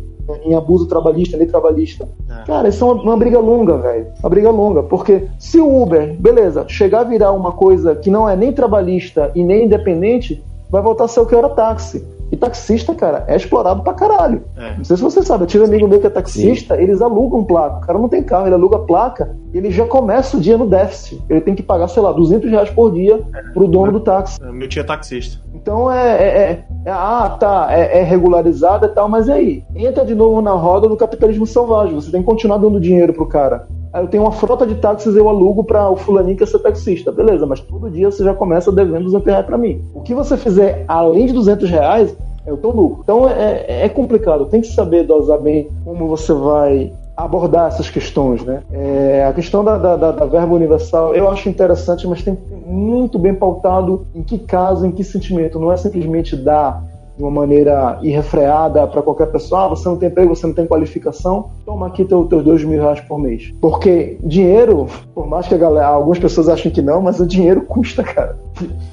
em 0.46 0.56
abuso 0.56 0.88
trabalhista, 0.88 1.36
lei 1.36 1.46
trabalhista. 1.48 2.08
É. 2.30 2.46
Cara, 2.46 2.70
isso 2.70 2.84
é 2.84 2.92
uma, 2.94 3.04
uma 3.04 3.18
briga 3.18 3.40
longa, 3.40 3.78
velho. 3.78 4.08
Uma 4.22 4.30
briga 4.30 4.50
longa. 4.50 4.82
Porque 4.84 5.28
se 5.38 5.60
o 5.60 5.82
Uber, 5.84 6.16
beleza, 6.18 6.66
chegar 6.70 7.02
a 7.02 7.04
virar 7.04 7.34
uma 7.34 7.52
coisa 7.52 7.94
que 7.94 8.10
não 8.10 8.28
é 8.28 8.36
nem 8.36 8.52
trabalhista 8.54 9.32
e 9.36 9.44
nem 9.44 9.66
independente, 9.66 10.42
vai 10.72 10.82
voltar 10.82 11.04
a 11.06 11.08
ser 11.10 11.20
o 11.20 11.26
que 11.26 11.36
era 11.36 11.50
táxi. 11.50 12.04
E 12.34 12.36
taxista, 12.36 12.96
cara, 12.96 13.26
é 13.28 13.36
explorado 13.36 13.84
pra 13.84 13.94
caralho. 13.94 14.42
É. 14.58 14.76
Não 14.76 14.84
sei 14.84 14.98
se 14.98 15.04
você 15.04 15.22
sabe, 15.22 15.44
eu 15.44 15.48
tive 15.48 15.64
um 15.64 15.68
amigo 15.68 15.88
meu 15.88 16.00
que 16.00 16.08
é 16.08 16.10
taxista, 16.10 16.82
eles 16.82 17.00
alugam 17.00 17.44
placa. 17.44 17.78
O 17.78 17.82
cara 17.82 18.00
não 18.00 18.10
tem 18.10 18.24
carro, 18.24 18.48
ele 18.48 18.56
aluga 18.56 18.80
placa 18.80 19.36
e 19.54 19.58
ele 19.60 19.70
já 19.70 19.86
começa 19.86 20.36
o 20.36 20.40
dia 20.42 20.58
no 20.58 20.66
déficit. 20.66 21.22
Ele 21.30 21.42
tem 21.42 21.54
que 21.54 21.62
pagar, 21.62 21.88
sei 21.90 22.02
lá, 22.02 22.12
200 22.12 22.50
reais 22.50 22.72
por 22.72 22.92
dia 22.92 23.22
pro 23.54 23.68
dono 23.68 23.92
do 23.92 24.00
táxi. 24.00 24.42
Meu 24.52 24.68
tio 24.68 24.80
é 24.82 24.84
taxista. 24.84 25.44
Então 25.54 25.92
é, 25.92 26.12
é, 26.18 26.26
é- 26.26 26.66
é- 26.88 26.92
ah, 26.92 27.38
tá, 27.40 27.68
é, 27.70 28.00
é 28.00 28.04
regularizada 28.04 28.88
e 28.88 28.90
tal, 28.90 29.08
mas 29.08 29.28
e 29.28 29.32
aí? 29.32 29.64
Entra 29.76 30.04
de 30.04 30.16
novo 30.16 30.42
na 30.42 30.54
roda 30.54 30.90
do 30.90 30.98
capitalismo 30.98 31.46
selvagem. 31.46 31.94
Você 31.94 32.10
tem 32.10 32.22
que 32.22 32.26
continuar 32.26 32.58
dando 32.58 32.80
dinheiro 32.80 33.14
pro 33.14 33.28
cara. 33.28 33.68
Eu 33.94 34.08
tenho 34.08 34.24
uma 34.24 34.32
frota 34.32 34.66
de 34.66 34.76
táxis, 34.76 35.16
eu 35.16 35.30
alugo 35.30 35.64
para 35.64 35.90
o 35.90 35.96
fulaninho 35.96 36.36
que 36.36 36.44
é 36.44 36.48
ser 36.48 36.60
taxista. 36.60 37.12
Beleza, 37.12 37.46
mas 37.46 37.60
todo 37.60 37.92
dia 37.92 38.10
você 38.10 38.24
já 38.24 38.34
começa 38.34 38.72
devendo 38.72 39.04
200 39.04 39.26
reais 39.28 39.46
pra 39.46 39.58
mim. 39.58 39.82
O 39.94 40.02
que 40.02 40.14
você 40.14 40.36
fizer 40.36 40.84
além 40.88 41.28
de 41.28 41.34
200 41.34 41.70
reais 41.70 42.16
é 42.46 42.52
o 42.52 42.56
lucro. 42.56 43.00
Então 43.04 43.30
é, 43.30 43.86
é 43.86 43.90
complicado, 43.90 44.46
tem 44.46 44.62
que 44.62 44.68
saber 44.68 45.04
dosar 45.04 45.40
bem 45.40 45.70
como 45.86 46.08
você 46.08 46.34
vai 46.34 46.92
abordar 47.16 47.68
essas 47.68 47.90
questões, 47.90 48.44
né? 48.44 48.64
É, 48.72 49.26
a 49.30 49.34
questão 49.34 49.64
da, 49.64 49.78
da, 49.78 50.12
da, 50.12 50.26
verba 50.26 50.56
universal 50.56 51.16
eu 51.16 51.30
acho 51.30 51.48
interessante, 51.48 52.08
mas 52.08 52.24
tem 52.24 52.36
que 52.36 52.42
ter 52.42 52.56
muito 52.66 53.20
bem 53.20 53.36
pautado 53.36 54.08
em 54.16 54.24
que 54.24 54.40
caso, 54.40 54.86
em 54.86 54.92
que 54.92 55.04
sentimento. 55.04 55.60
Não 55.60 55.72
é 55.72 55.78
simplesmente 55.78 56.36
dar 56.36 56.84
de 57.16 57.24
uma 57.24 57.32
maneira 57.32 58.00
irrefreada 58.02 58.88
para 58.88 59.02
qualquer 59.02 59.28
pessoa. 59.28 59.66
Ah, 59.66 59.68
você 59.68 59.88
não 59.88 59.98
tem 59.98 60.10
emprego, 60.10 60.36
você 60.36 60.48
não 60.48 60.54
tem 60.54 60.66
qualificação, 60.66 61.50
toma 61.66 61.88
aqui 61.88 62.04
teu, 62.06 62.26
teus 62.26 62.44
dois 62.44 62.64
mil 62.64 62.82
reais 62.82 63.00
por 63.02 63.20
mês. 63.20 63.52
Porque 63.62 64.18
dinheiro, 64.24 64.88
por 65.14 65.28
mais 65.28 65.48
que 65.48 65.54
a 65.54 65.58
galera, 65.58 65.88
algumas 65.88 66.18
pessoas 66.20 66.50
achem 66.50 66.72
que 66.72 66.82
não, 66.82 67.02
mas 67.02 67.20
o 67.20 67.28
dinheiro 67.28 67.62
custa, 67.62 68.04
cara. 68.04 68.38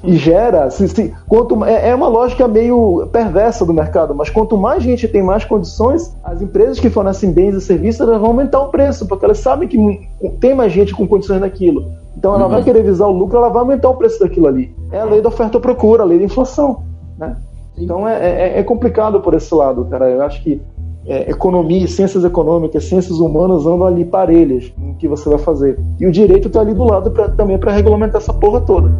E 0.03 0.15
gera, 0.17 0.69
se, 0.69 0.87
se, 0.87 1.13
quanto, 1.27 1.63
é, 1.65 1.89
é 1.89 1.95
uma 1.95 2.07
lógica 2.07 2.47
meio 2.47 3.07
perversa 3.11 3.65
do 3.65 3.73
mercado, 3.73 4.13
mas 4.13 4.29
quanto 4.29 4.57
mais 4.57 4.83
gente 4.83 5.07
tem 5.07 5.21
mais 5.23 5.45
condições, 5.45 6.15
as 6.23 6.41
empresas 6.41 6.79
que 6.79 6.89
fornecem 6.89 7.31
bens 7.31 7.55
e 7.55 7.61
serviços 7.61 8.01
elas 8.01 8.19
vão 8.19 8.29
aumentar 8.29 8.59
o 8.61 8.69
preço, 8.69 9.07
porque 9.07 9.25
elas 9.25 9.39
sabem 9.39 9.67
que 9.67 9.77
tem 10.39 10.53
mais 10.55 10.71
gente 10.71 10.93
com 10.95 11.07
condições 11.07 11.39
daquilo. 11.41 11.85
Então 12.17 12.35
ela 12.35 12.45
Uhum. 12.45 12.51
vai 12.51 12.63
querer 12.63 12.83
visar 12.83 13.07
o 13.07 13.11
lucro, 13.11 13.37
ela 13.37 13.49
vai 13.49 13.61
aumentar 13.61 13.89
o 13.89 13.95
preço 13.95 14.19
daquilo 14.19 14.47
ali. 14.47 14.75
É 14.91 14.99
a 14.99 15.05
lei 15.05 15.21
da 15.21 15.29
oferta 15.29 15.57
e 15.57 15.61
procura, 15.61 16.03
a 16.03 16.05
lei 16.05 16.19
da 16.19 16.25
inflação. 16.25 16.83
Né? 17.17 17.35
Então 17.83 18.07
é, 18.07 18.57
é- 18.57 18.59
é 18.59 18.63
complicado 18.63 19.19
por 19.21 19.33
esse 19.33 19.53
lado, 19.53 19.85
cara. 19.85 20.09
Eu 20.09 20.21
acho 20.21 20.41
que 20.43 20.61
é, 21.05 21.31
economia, 21.31 21.87
ciências 21.87 22.23
econômicas, 22.23 22.83
ciências 22.85 23.19
humanas 23.19 23.65
andam 23.65 23.87
ali 23.87 24.05
parelhas 24.05 24.71
no 24.77 24.93
que 24.95 25.07
você 25.07 25.27
vai 25.27 25.39
fazer. 25.39 25.79
E 25.99 26.05
o 26.05 26.11
direito 26.11 26.47
está 26.47 26.61
ali 26.61 26.73
do 26.73 26.83
lado 26.83 27.09
pra, 27.11 27.27
também 27.29 27.57
para 27.57 27.71
regulamentar 27.71 28.21
essa 28.21 28.33
porra 28.33 28.61
toda. 28.61 28.91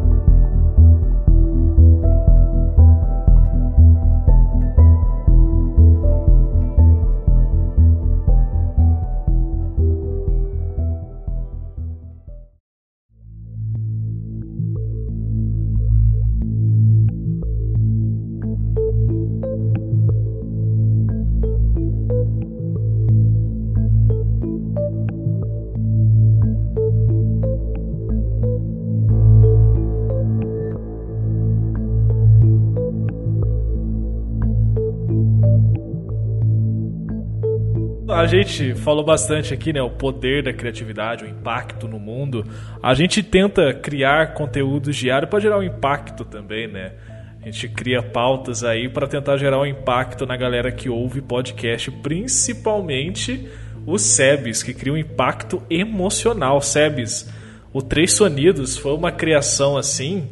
Gente 38.31 38.73
falou 38.75 39.03
bastante 39.03 39.53
aqui, 39.53 39.73
né? 39.73 39.81
O 39.81 39.89
poder 39.89 40.41
da 40.41 40.53
criatividade, 40.53 41.25
o 41.25 41.27
impacto 41.27 41.85
no 41.87 41.99
mundo. 41.99 42.45
A 42.81 42.93
gente 42.93 43.21
tenta 43.21 43.73
criar 43.73 44.33
conteúdos 44.33 44.95
diários 44.95 45.29
para 45.29 45.39
gerar 45.39 45.59
um 45.59 45.63
impacto 45.63 46.23
também, 46.23 46.67
né? 46.67 46.93
A 47.41 47.45
gente 47.45 47.67
cria 47.67 48.01
pautas 48.01 48.63
aí 48.63 48.87
para 48.87 49.05
tentar 49.05 49.35
gerar 49.35 49.59
um 49.59 49.65
impacto 49.65 50.25
na 50.25 50.37
galera 50.37 50.71
que 50.71 50.89
ouve 50.89 51.21
podcast, 51.21 51.91
principalmente 51.91 53.49
os 53.85 54.01
SEBs, 54.01 54.63
que 54.63 54.73
criam 54.73 54.95
um 54.95 54.99
impacto 54.99 55.61
emocional. 55.69 56.61
SEBs, 56.61 57.29
o 57.73 57.81
Três 57.81 58.13
Sonidos 58.13 58.77
foi 58.77 58.93
uma 58.93 59.11
criação 59.11 59.75
assim 59.75 60.29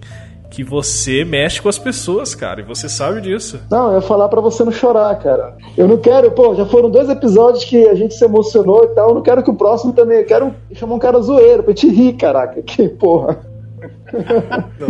que 0.49 0.63
você 0.63 1.23
mexe 1.23 1.61
com 1.61 1.69
as 1.69 1.77
pessoas, 1.77 2.33
cara, 2.33 2.61
e 2.61 2.63
você 2.63 2.89
sabe 2.89 3.21
disso. 3.21 3.59
Não, 3.69 3.89
eu 3.89 3.95
ia 3.95 4.01
falar 4.01 4.27
pra 4.29 4.41
você 4.41 4.63
não 4.63 4.71
chorar, 4.71 5.15
cara. 5.19 5.55
Eu 5.77 5.87
não 5.87 5.97
quero, 5.97 6.31
pô, 6.31 6.55
já 6.55 6.65
foram 6.65 6.89
dois 6.89 7.09
episódios 7.09 7.63
que 7.63 7.87
a 7.87 7.93
gente 7.93 8.15
se 8.15 8.25
emocionou 8.25 8.83
e 8.83 8.87
tal, 8.89 9.09
eu 9.09 9.15
não 9.15 9.21
quero 9.21 9.43
que 9.43 9.51
o 9.51 9.55
próximo 9.55 9.93
também, 9.93 10.19
eu 10.19 10.25
quero 10.25 10.53
chamar 10.73 10.95
um 10.95 10.99
cara 10.99 11.19
zoeiro 11.21 11.63
pra 11.63 11.73
gente 11.73 11.89
rir, 11.89 12.13
caraca, 12.13 12.61
que 12.63 12.89
porra. 12.89 13.47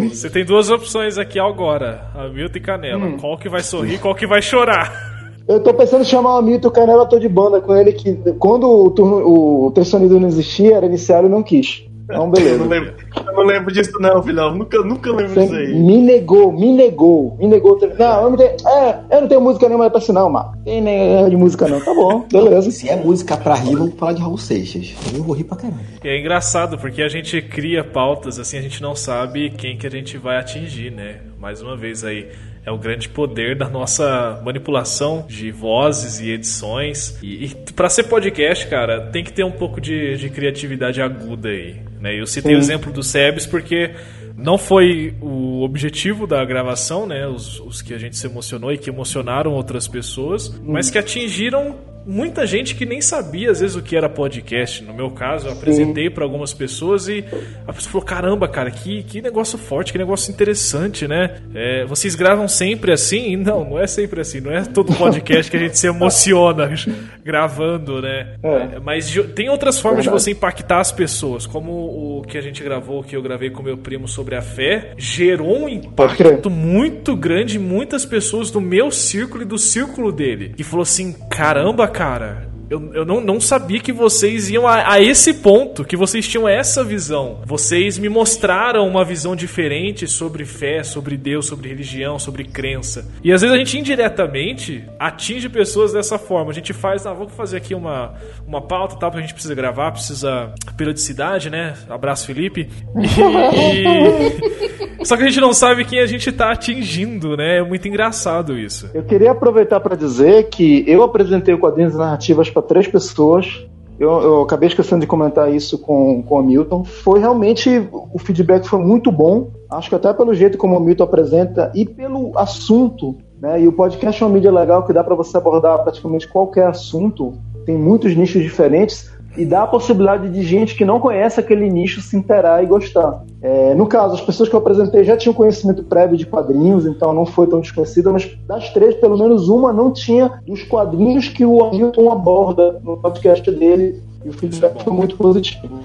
Você 0.10 0.30
tem 0.30 0.45
duas 0.45 0.69
opções 0.69 1.18
aqui 1.18 1.40
agora, 1.40 2.10
Hamilton 2.15 2.57
e 2.57 2.61
Canela. 2.61 3.06
Hum. 3.06 3.18
Qual 3.19 3.38
que 3.38 3.49
vai 3.49 3.61
sorrir, 3.61 3.99
qual 3.99 4.15
que 4.15 4.26
vai 4.26 4.41
chorar? 4.41 5.10
Eu 5.48 5.61
tô 5.61 5.73
pensando 5.73 6.02
em 6.02 6.06
chamar 6.06 6.36
o 6.36 6.38
Hamilton 6.38 6.69
Canela, 6.69 7.07
tô 7.07 7.18
de 7.18 7.27
banda 7.27 7.60
com 7.60 7.76
ele, 7.76 7.91
que 7.91 8.14
quando 8.38 8.69
o, 8.69 8.91
turno, 8.91 9.18
o 9.27 9.72
Terçonido 9.72 10.19
não 10.19 10.27
existia, 10.27 10.77
era 10.77 10.86
inicial 10.86 11.26
e 11.26 11.30
não 11.30 11.41
quis. 11.41 11.89
Então, 12.10 12.27
beleza. 12.31 12.56
eu, 12.56 12.57
não 12.57 12.68
lembro, 12.68 12.94
eu 13.15 13.34
não 13.34 13.44
lembro 13.44 13.72
disso, 13.72 13.91
não, 13.99 14.23
filhão. 14.23 14.56
Nunca, 14.56 14.80
nunca 14.80 15.11
lembro 15.11 15.34
Você 15.36 15.41
disso 15.41 15.56
aí. 15.56 15.76
Me 15.76 15.98
negou, 16.02 16.52
me 16.52 16.73
negou, 16.73 17.38
me 17.38 17.48
negou. 17.48 17.80
Não, 17.99 18.23
eu 18.23 18.30
não 18.31 18.38
tenho, 18.38 18.49
é, 18.49 18.99
eu 19.11 19.22
não 19.22 19.27
tenho 19.27 19.41
música 19.41 19.68
nenhuma 19.68 19.90
pra 19.91 19.99
assinar, 19.99 20.27
Marco. 20.27 20.57
Tem 20.65 20.81
nem 20.81 21.30
de 21.30 21.38
música, 21.38 21.68
não. 21.68 21.80
Tá 21.80 21.94
bom, 21.94 22.26
beleza. 22.31 22.72
Se 22.72 22.90
é 22.90 22.95
música 22.95 23.38
pra 23.38 23.53
rir, 23.53 23.76
vamos 23.76 23.94
falar 23.94 24.14
de 24.14 24.22
Raul 24.22 24.40
Seixas. 24.40 24.95
Eu 25.14 25.23
vou 25.23 25.36
rir 25.36 25.44
pra 25.44 25.56
caralho. 25.56 25.80
E 26.03 26.07
é 26.07 26.19
engraçado, 26.19 26.80
porque 26.80 27.03
a 27.03 27.07
gente 27.07 27.40
cria 27.44 27.84
pautas, 27.84 28.40
assim, 28.40 28.57
a 28.57 28.61
gente 28.61 28.81
não 28.81 28.95
sabe 28.95 29.52
quem 29.52 29.77
que 29.77 29.86
a 29.86 29.91
gente 29.91 30.18
vai 30.18 30.38
atingir, 30.38 30.91
né? 30.91 31.18
Mais 31.40 31.61
uma 31.61 31.77
vez 31.77 32.03
aí 32.03 32.27
é 32.65 32.72
o 32.72 32.77
grande 32.77 33.07
poder 33.07 33.57
da 33.57 33.69
nossa 33.69 34.41
manipulação 34.44 35.26
de 35.27 35.52
vozes 35.52 36.19
e 36.19 36.31
edições. 36.31 37.18
E, 37.22 37.45
e 37.45 37.56
para 37.73 37.90
ser 37.90 38.03
podcast, 38.03 38.68
cara, 38.68 39.07
tem 39.11 39.23
que 39.23 39.31
ter 39.31 39.44
um 39.44 39.52
pouco 39.52 39.80
de, 39.80 40.18
de 40.18 40.30
criatividade 40.30 41.02
aguda 41.02 41.49
aí. 41.49 41.89
Né? 42.00 42.20
Eu 42.20 42.26
citei 42.26 42.54
Sim. 42.54 42.58
o 42.58 42.60
exemplo 42.60 42.92
do 42.92 43.04
Sebes 43.04 43.46
porque 43.46 43.92
não 44.36 44.58
foi 44.58 45.14
o 45.22 45.62
objetivo 45.64 46.26
da 46.26 46.44
gravação, 46.46 47.06
né? 47.06 47.28
Os, 47.28 47.60
os, 47.60 47.82
que 47.82 47.94
a 47.94 47.98
gente 47.98 48.18
se 48.18 48.26
emocionou 48.26 48.72
e 48.72 48.78
que 48.78 48.90
emocionaram 48.90 49.52
outras 49.52 49.88
pessoas, 49.88 50.50
mas 50.64 50.90
que 50.90 50.98
atingiram 50.98 51.76
muita 52.10 52.48
gente 52.48 52.73
que 52.73 52.86
nem 52.86 53.02
sabia 53.02 53.52
às 53.52 53.60
vezes 53.60 53.76
o 53.76 53.81
que 53.81 53.95
era 53.95 54.10
podcast. 54.10 54.84
No 54.84 54.94
meu 54.94 55.11
caso, 55.11 55.48
eu 55.48 55.53
apresentei 55.53 56.10
para 56.10 56.23
algumas 56.23 56.53
pessoas 56.53 57.07
e 57.07 57.23
a 57.68 57.72
pessoa 57.72 57.91
falou: 57.91 58.06
caramba, 58.06 58.48
cara, 58.48 58.72
que, 58.72 59.03
que 59.03 59.22
negócio 59.22 59.57
forte, 59.57 59.91
que 59.91 59.98
negócio 59.98 60.31
interessante, 60.31 61.07
né? 61.07 61.40
É, 61.53 61.86
vocês 61.86 62.15
gravam 62.15 62.48
sempre 62.48 62.91
assim? 62.91 63.36
Não, 63.36 63.64
não 63.64 63.80
é 63.80 63.86
sempre 63.86 64.22
assim. 64.22 64.41
Não 64.41 64.52
é 64.52 64.64
todo 64.64 64.94
podcast 64.95 65.52
que 65.52 65.57
a 65.57 65.60
gente 65.60 65.77
se 65.77 65.88
emociona 65.88 66.72
gravando, 67.23 68.02
né? 68.02 68.36
É. 68.41 68.80
mas 68.80 69.14
tem 69.36 69.49
outras 69.49 69.80
formas 69.80 70.03
de 70.03 70.10
você 70.10 70.31
impactar 70.31 70.80
as 70.80 70.91
pessoas, 70.91 71.45
como 71.45 71.72
o 71.72 72.22
que 72.23 72.38
a 72.38 72.41
gente 72.41 72.64
gravou, 72.64 73.03
que 73.03 73.15
eu 73.15 73.22
gravei 73.22 73.52
com 73.52 73.61
meu 73.61 73.77
primo 73.77 74.07
sobre 74.07 74.36
a 74.36 74.41
fé, 74.41 74.94
gerou 74.98 75.65
um 75.65 75.69
impacto 75.69 76.49
muito 76.49 77.15
grande 77.15 77.57
em 77.57 77.60
muitas 77.60 78.06
pessoas 78.06 78.49
do 78.49 78.60
meu 78.60 78.90
círculo 78.90 79.44
e 79.44 79.45
do 79.45 79.57
círculo 79.57 80.11
dele. 80.11 80.53
E 80.57 80.64
falou 80.64 80.84
assim: 80.84 81.14
caramba, 81.30 81.88
cara, 81.88 81.99
cara, 82.00 82.48
eu, 82.70 82.94
eu 82.94 83.06
não, 83.06 83.20
não 83.20 83.41
sabia 83.41 83.80
que 83.80 83.91
vocês 83.91 84.50
iam 84.50 84.68
a, 84.68 84.94
a, 84.94 85.02
esse 85.02 85.34
ponto, 85.34 85.84
que 85.84 85.98
vocês 85.98 86.28
tinham 86.28 86.48
essa 86.48 86.84
visão. 86.84 87.40
Vocês 87.46 87.98
me 87.98 88.08
mostraram 88.08 88.88
uma 88.88 89.04
visão 89.04 89.36
diferente 89.36 90.08
sobre 90.08 90.46
fé, 90.46 90.84
sobre 90.84 91.18
Deus, 91.18 91.48
sobre 91.48 91.70
religião, 91.70 92.20
sobre 92.20 92.44
crença. 92.44 93.10
E 93.24 93.32
às 93.32 93.41
vezes 93.41 93.56
a 93.56 93.58
gente 93.58 93.78
indiretamente 93.78 94.84
atinge 95.00 95.50
pessoas 95.50 95.94
dessa 95.94 96.20
forma. 96.20 96.52
A 96.52 96.54
gente 96.54 96.72
faz, 96.72 97.08
ah, 97.08 97.14
vamos 97.14 97.34
fazer 97.34 97.58
aqui 97.58 97.74
uma, 97.74 98.14
uma 98.46 98.62
pauta 98.62 98.96
tal, 98.98 99.10
porque 99.10 99.24
a 99.24 99.26
gente 99.26 99.34
precisa 99.34 99.56
gravar, 99.56 99.91
precisa 99.91 100.54
periodicidade, 100.78 101.50
né? 101.50 101.74
Abraço, 101.90 102.28
Felipe. 102.28 102.70
E... 102.96 104.80
Só 105.04 105.16
que 105.16 105.24
a 105.24 105.26
gente 105.26 105.40
não 105.40 105.54
sabe 105.54 105.86
quem 105.86 106.00
a 106.00 106.06
gente 106.06 106.32
tá 106.32 106.52
atingindo, 106.52 107.38
né? 107.38 107.60
É 107.60 107.64
muito 107.64 107.88
engraçado 107.88 108.58
isso. 108.58 108.90
Eu 108.94 109.04
queria 109.04 109.32
aproveitar 109.32 109.80
para 109.80 109.96
dizer 109.96 110.50
que 110.50 110.84
eu 110.86 111.02
apresentei 111.04 111.54
o 111.54 111.58
quadrinhos 111.58 111.96
narrativas 111.96 112.50
para 112.60 112.68
três 112.68 112.88
pessoas. 112.88 113.65
Eu, 113.99 114.10
eu, 114.22 114.41
acabei 114.44 114.68
esquecendo 114.68 115.02
de 115.02 115.07
comentar 115.07 115.53
isso 115.53 115.77
com, 115.77 116.23
com 116.23 116.40
o 116.40 116.44
Milton. 116.44 116.84
Foi 116.84 117.19
realmente. 117.19 117.69
O 117.91 118.18
feedback 118.18 118.65
foi 118.65 118.80
muito 118.80 119.11
bom. 119.11 119.52
Acho 119.69 119.90
que 119.90 119.95
até 119.95 120.14
pelo 120.14 120.34
jeito 120.34 120.57
como 120.57 120.77
o 120.77 120.80
Milton 120.80 121.03
apresenta 121.03 121.72
e 121.76 121.86
pelo 121.86 122.38
assunto. 122.38 123.18
Né? 123.41 123.61
E 123.61 123.68
o 123.68 123.73
podcast 123.73 124.22
é 124.22 124.26
uma 124.26 124.34
mídia 124.34 124.52
legal 124.52 124.86
que 124.86 124.94
dá 124.94 125.03
para 125.03 125.15
você 125.15 125.36
abordar 125.36 125.84
praticamente 125.84 126.27
qualquer 126.27 126.68
assunto. 126.68 127.34
Tem 127.65 127.77
muitos 127.77 128.15
nichos 128.15 128.41
diferentes 128.41 129.11
e 129.38 129.46
dá 129.46 129.64
a 129.64 129.68
possibilidade 129.68 130.30
de 130.30 130.42
gente 130.44 130.76
que 130.76 130.84
não 130.84 131.00
conhece 131.00 131.40
aquele 131.40 131.70
nicho 131.70 132.02
se 132.02 132.18
interar 132.18 132.64
e 132.64 132.68
gostar. 132.68 133.24
É, 133.42 133.74
no 133.74 133.88
caso, 133.88 134.16
as 134.16 134.22
pessoas 134.22 134.50
que 134.50 134.56
eu 134.56 134.60
apresentei 134.60 135.04
já 135.04 135.16
tinham 135.16 135.34
conhecimento 135.34 135.84
prévio 135.84 136.18
de 136.18 136.26
quadrinhos, 136.26 136.86
então 136.86 137.14
não 137.14 137.26
foi 137.26 137.48
tão 137.48 137.62
desconhecida, 137.62 138.12
mas 138.12 138.30
das 138.48 138.74
três, 138.74 138.96
pelo 138.96 139.18
menos 139.18 139.48
uma 139.48 139.72
não 139.72 139.92
tinha 139.92 140.42
dos 140.46 140.64
quadrinhos 140.64 141.30
que 141.30 141.46
o 141.46 141.64
Hamilton 141.64 142.12
aborda 142.12 142.80
no 142.84 142.98
podcast 142.98 143.50
dele, 143.52 144.02
e 144.26 144.30
o 144.30 144.34
feedback 144.34 144.84
foi 144.84 144.94
muito 144.94 145.16
positivo. 145.16 145.80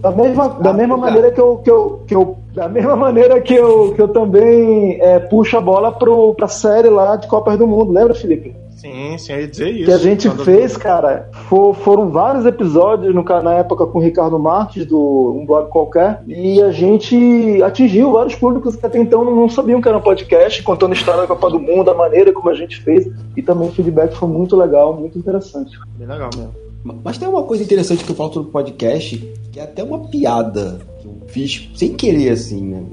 Da 0.00 0.10
mesma, 0.10 0.48
da 0.48 0.72
mesma 0.72 0.96
maneira 0.96 1.30
que 1.30 1.40
eu, 1.40 1.56
que 1.58 1.70
eu, 1.70 2.00
que 2.06 2.14
eu 2.14 2.36
da 2.54 2.68
mesma 2.68 2.96
maneira 2.96 3.40
que 3.40 3.54
eu, 3.54 3.92
que 3.94 4.00
eu 4.00 4.08
também 4.08 4.98
é, 5.00 5.18
puxo 5.18 5.56
a 5.56 5.60
bola 5.60 5.92
para 5.92 6.46
a 6.46 6.48
série 6.48 6.88
lá 6.88 7.16
de 7.16 7.28
Copas 7.28 7.58
do 7.58 7.66
Mundo, 7.66 7.92
lembra, 7.92 8.14
Felipe? 8.14 8.54
Sim, 8.86 9.18
sim, 9.18 9.32
eu 9.32 9.40
ia 9.40 9.48
dizer 9.48 9.70
isso. 9.70 9.84
Que 9.84 9.92
a 9.92 9.98
gente 9.98 10.30
fez, 10.44 10.76
cara, 10.76 11.28
for, 11.48 11.74
foram 11.74 12.08
vários 12.10 12.46
episódios 12.46 13.12
no, 13.12 13.22
na 13.22 13.54
época 13.54 13.86
com 13.86 13.98
o 13.98 14.02
Ricardo 14.02 14.38
Marques, 14.38 14.86
do 14.86 15.34
Um 15.36 15.44
Blog 15.44 15.68
Qualquer, 15.70 16.22
e 16.26 16.62
a 16.62 16.70
gente 16.70 17.60
atingiu 17.62 18.12
vários 18.12 18.36
públicos 18.36 18.76
que 18.76 18.86
até 18.86 18.98
então 18.98 19.24
não 19.24 19.48
sabiam 19.48 19.80
que 19.80 19.88
era 19.88 19.98
um 19.98 20.02
podcast, 20.02 20.62
contando 20.62 20.94
história 20.94 21.22
da 21.22 21.26
Copa 21.26 21.50
do 21.50 21.58
Mundo, 21.58 21.90
a 21.90 21.94
maneira 21.94 22.32
como 22.32 22.48
a 22.48 22.54
gente 22.54 22.80
fez, 22.80 23.08
e 23.36 23.42
também 23.42 23.68
o 23.68 23.72
feedback 23.72 24.14
foi 24.14 24.28
muito 24.28 24.56
legal, 24.56 24.94
muito 24.94 25.18
interessante. 25.18 25.76
Bem 25.98 26.06
legal 26.06 26.30
mesmo. 26.36 26.54
Mas 27.02 27.18
tem 27.18 27.26
uma 27.28 27.42
coisa 27.42 27.64
interessante 27.64 28.04
que 28.04 28.10
eu 28.10 28.16
falo 28.16 28.32
sobre 28.32 28.52
podcast, 28.52 29.16
que 29.50 29.58
é 29.58 29.64
até 29.64 29.82
uma 29.82 29.98
piada 30.08 30.78
que 31.00 31.08
eu 31.08 31.14
fiz 31.26 31.68
sem 31.74 31.94
querer, 31.94 32.30
assim, 32.30 32.62
né? 32.62 32.84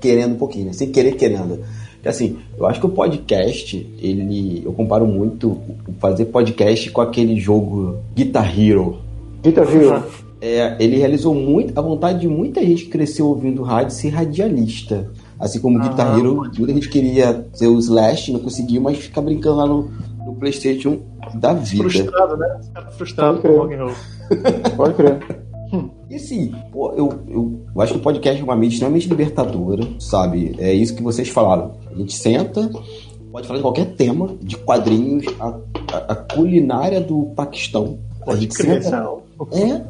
Querendo 0.00 0.34
um 0.34 0.38
pouquinho, 0.38 0.66
né? 0.66 0.72
Sem 0.72 0.92
querer, 0.92 1.16
querendo 1.16 1.58
assim, 2.04 2.38
eu 2.56 2.66
acho 2.66 2.80
que 2.80 2.86
o 2.86 2.90
podcast, 2.90 3.76
ele. 4.00 4.62
Eu 4.64 4.72
comparo 4.72 5.06
muito 5.06 5.58
fazer 5.98 6.26
podcast 6.26 6.90
com 6.90 7.00
aquele 7.00 7.38
jogo 7.38 7.96
Guitar 8.14 8.58
Hero. 8.58 8.98
Guitar 9.42 9.66
Hero. 9.72 10.02
É, 10.40 10.76
ele 10.78 10.96
realizou 10.96 11.34
muito 11.34 11.76
a 11.76 11.82
vontade 11.82 12.20
de 12.20 12.28
muita 12.28 12.64
gente 12.64 12.84
que 12.84 12.90
cresceu 12.90 13.26
ouvindo 13.26 13.62
rádio 13.62 13.92
ser 13.92 14.10
radialista. 14.10 15.10
Assim 15.38 15.60
como 15.60 15.78
ah, 15.78 15.88
Guitar 15.88 16.18
Hero, 16.18 16.42
muita 16.56 16.72
gente 16.72 16.88
queria 16.88 17.46
ser 17.52 17.66
o 17.66 17.78
Slash, 17.78 18.32
não 18.32 18.40
conseguiu, 18.40 18.80
mas 18.80 18.98
fica 18.98 19.20
brincando 19.20 19.56
lá 19.56 19.66
no, 19.66 19.90
no 20.24 20.34
PlayStation 20.34 20.98
da 21.34 21.52
vida. 21.52 21.88
Frustrado, 21.88 22.36
né? 22.36 22.60
Frustrado 22.96 23.38
com 23.40 23.48
o 23.48 23.58
rock 23.58 23.74
and 23.74 23.84
roll. 23.84 23.94
Pode 24.76 24.94
crer. 24.94 25.47
E 26.10 26.16
assim, 26.16 26.54
pô, 26.72 26.92
eu, 26.92 27.12
eu, 27.28 27.60
eu, 27.74 27.82
acho 27.82 27.92
que 27.92 27.98
o 27.98 28.02
podcast 28.02 28.40
é 28.40 28.44
uma 28.44 28.56
mídia 28.56 28.76
extremamente 28.76 29.08
libertadora, 29.08 29.86
sabe? 29.98 30.54
É 30.58 30.72
isso 30.72 30.94
que 30.94 31.02
vocês 31.02 31.28
falaram. 31.28 31.72
A 31.90 31.94
gente 31.94 32.14
senta, 32.14 32.70
pode 33.30 33.46
falar 33.46 33.58
de 33.58 33.62
qualquer 33.62 33.94
tema, 33.94 34.34
de 34.40 34.56
quadrinhos, 34.56 35.26
a, 35.38 35.58
a, 35.92 35.96
a 36.12 36.14
culinária 36.14 37.00
do 37.00 37.24
Paquistão. 37.36 37.98
A 38.26 38.34
gente 38.36 38.54
senta. 38.54 39.18
É, 39.52 39.82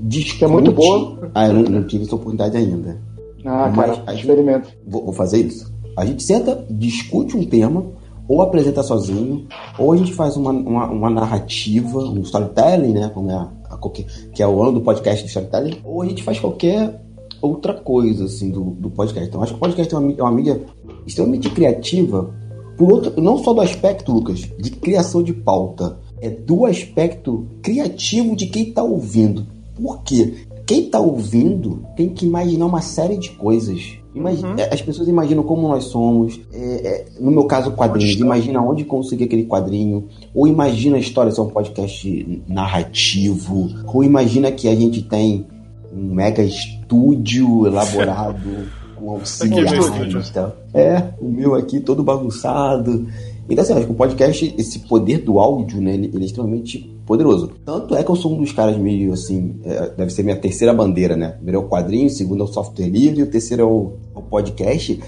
discute. 0.00 0.44
É 0.44 0.46
muito 0.46 0.72
boa. 0.72 1.30
Ah, 1.34 1.48
eu 1.48 1.54
não, 1.54 1.62
não 1.62 1.86
tive 1.86 2.04
essa 2.04 2.14
oportunidade 2.14 2.56
ainda. 2.56 3.00
Ah, 3.44 3.72
Mas 3.74 3.98
cara, 3.98 4.14
experimento. 4.14 4.68
Vou, 4.86 5.04
vou 5.04 5.12
fazer 5.12 5.38
isso. 5.38 5.72
A 5.96 6.04
gente 6.04 6.22
senta, 6.22 6.64
discute 6.70 7.36
um 7.36 7.44
tema, 7.44 7.84
ou 8.28 8.40
apresenta 8.40 8.82
sozinho, 8.82 9.46
ou 9.78 9.92
a 9.92 9.96
gente 9.96 10.12
faz 10.12 10.36
uma, 10.36 10.50
uma, 10.50 10.86
uma 10.86 11.10
narrativa, 11.10 11.98
um 11.98 12.20
storytelling, 12.20 12.92
né? 12.92 13.10
Como 13.12 13.30
é 13.30 13.34
a 13.34 13.50
qualquer, 13.76 14.06
que 14.32 14.42
é 14.42 14.46
o 14.46 14.62
ano 14.62 14.72
do 14.72 14.80
podcast 14.80 15.24
do 15.24 15.28
storytelling, 15.28 15.78
ou 15.84 16.02
a 16.02 16.06
gente 16.06 16.22
faz 16.22 16.38
qualquer 16.38 17.02
outra 17.40 17.74
coisa 17.74 18.24
assim 18.24 18.50
do, 18.50 18.62
do 18.62 18.90
podcast. 18.90 19.28
Então 19.28 19.42
acho 19.42 19.52
que 19.52 19.58
o 19.58 19.60
podcast 19.60 19.94
é 19.94 19.98
uma, 19.98 20.12
é 20.12 20.22
uma 20.22 20.32
mídia 20.32 20.62
extremamente 21.06 21.50
criativa, 21.50 22.32
por 22.76 22.92
outro, 22.92 23.20
não 23.20 23.38
só 23.38 23.52
do 23.52 23.60
aspecto, 23.60 24.12
Lucas, 24.12 24.40
de 24.58 24.70
criação 24.70 25.22
de 25.22 25.32
pauta, 25.32 25.98
é 26.20 26.30
do 26.30 26.64
aspecto 26.64 27.46
criativo 27.60 28.34
de 28.34 28.46
quem 28.46 28.68
está 28.68 28.82
ouvindo. 28.82 29.46
Por 29.74 30.02
quê? 30.02 30.46
Quem 30.66 30.84
está 30.84 31.00
ouvindo 31.00 31.84
tem 31.96 32.08
que 32.08 32.24
imaginar 32.24 32.66
uma 32.66 32.80
série 32.80 33.16
de 33.16 33.30
coisas. 33.30 33.98
Imagina, 34.14 34.60
é, 34.60 34.74
As 34.74 34.82
pessoas 34.82 35.08
imaginam 35.08 35.42
como 35.42 35.68
nós 35.68 35.84
somos. 35.84 36.40
é, 36.52 36.58
é, 36.58 37.04
no 37.20 37.30
meu 37.30 37.44
caso, 37.44 37.72
quadrinhos. 37.72 38.20
Imagina 38.20 38.60
onde 38.60 38.84
conseguir 38.84 39.24
aquele 39.24 39.44
quadrinho. 39.44 40.08
Ou 40.34 40.46
imagina 40.46 40.96
a 40.96 41.00
história 41.00 41.32
ser 41.32 41.40
um 41.40 41.48
podcast 41.48 42.42
narrativo. 42.46 43.70
Ou 43.86 44.04
imagina 44.04 44.52
que 44.52 44.68
a 44.68 44.74
gente 44.74 45.02
tem 45.02 45.46
um 45.94 46.14
mega 46.14 46.42
estúdio 46.42 47.66
elaborado 47.66 48.68
com 48.96 49.10
auxiliares. 49.10 50.32
É, 50.74 51.10
o 51.20 51.28
meu 51.28 51.54
aqui 51.54 51.80
todo 51.80 52.02
bagunçado. 52.02 53.06
Então, 53.48 53.62
assim, 53.62 53.72
acho 53.72 53.86
que 53.86 53.92
o 53.92 53.96
podcast, 53.96 54.54
esse 54.56 54.78
poder 54.80 55.18
do 55.18 55.38
áudio, 55.38 55.80
né, 55.80 55.94
ele, 55.94 56.10
ele 56.14 56.22
é 56.22 56.26
extremamente 56.26 56.91
poderoso. 57.06 57.50
Tanto 57.64 57.94
é 57.94 58.02
que 58.02 58.10
eu 58.10 58.16
sou 58.16 58.32
um 58.32 58.38
dos 58.38 58.52
caras 58.52 58.76
meio 58.76 59.12
assim, 59.12 59.56
é, 59.64 59.90
deve 59.90 60.10
ser 60.10 60.22
minha 60.22 60.36
terceira 60.36 60.72
bandeira, 60.72 61.16
né? 61.16 61.30
Primeiro 61.30 61.58
é 61.58 61.60
o 61.64 61.68
quadrinho, 61.68 62.08
segundo 62.10 62.42
é 62.42 62.44
o 62.44 62.48
software 62.48 62.88
livre, 62.88 63.22
o 63.22 63.30
terceiro 63.30 63.62
é 63.62 63.66
o, 63.66 63.92
o 64.14 64.22
podcast. 64.22 65.00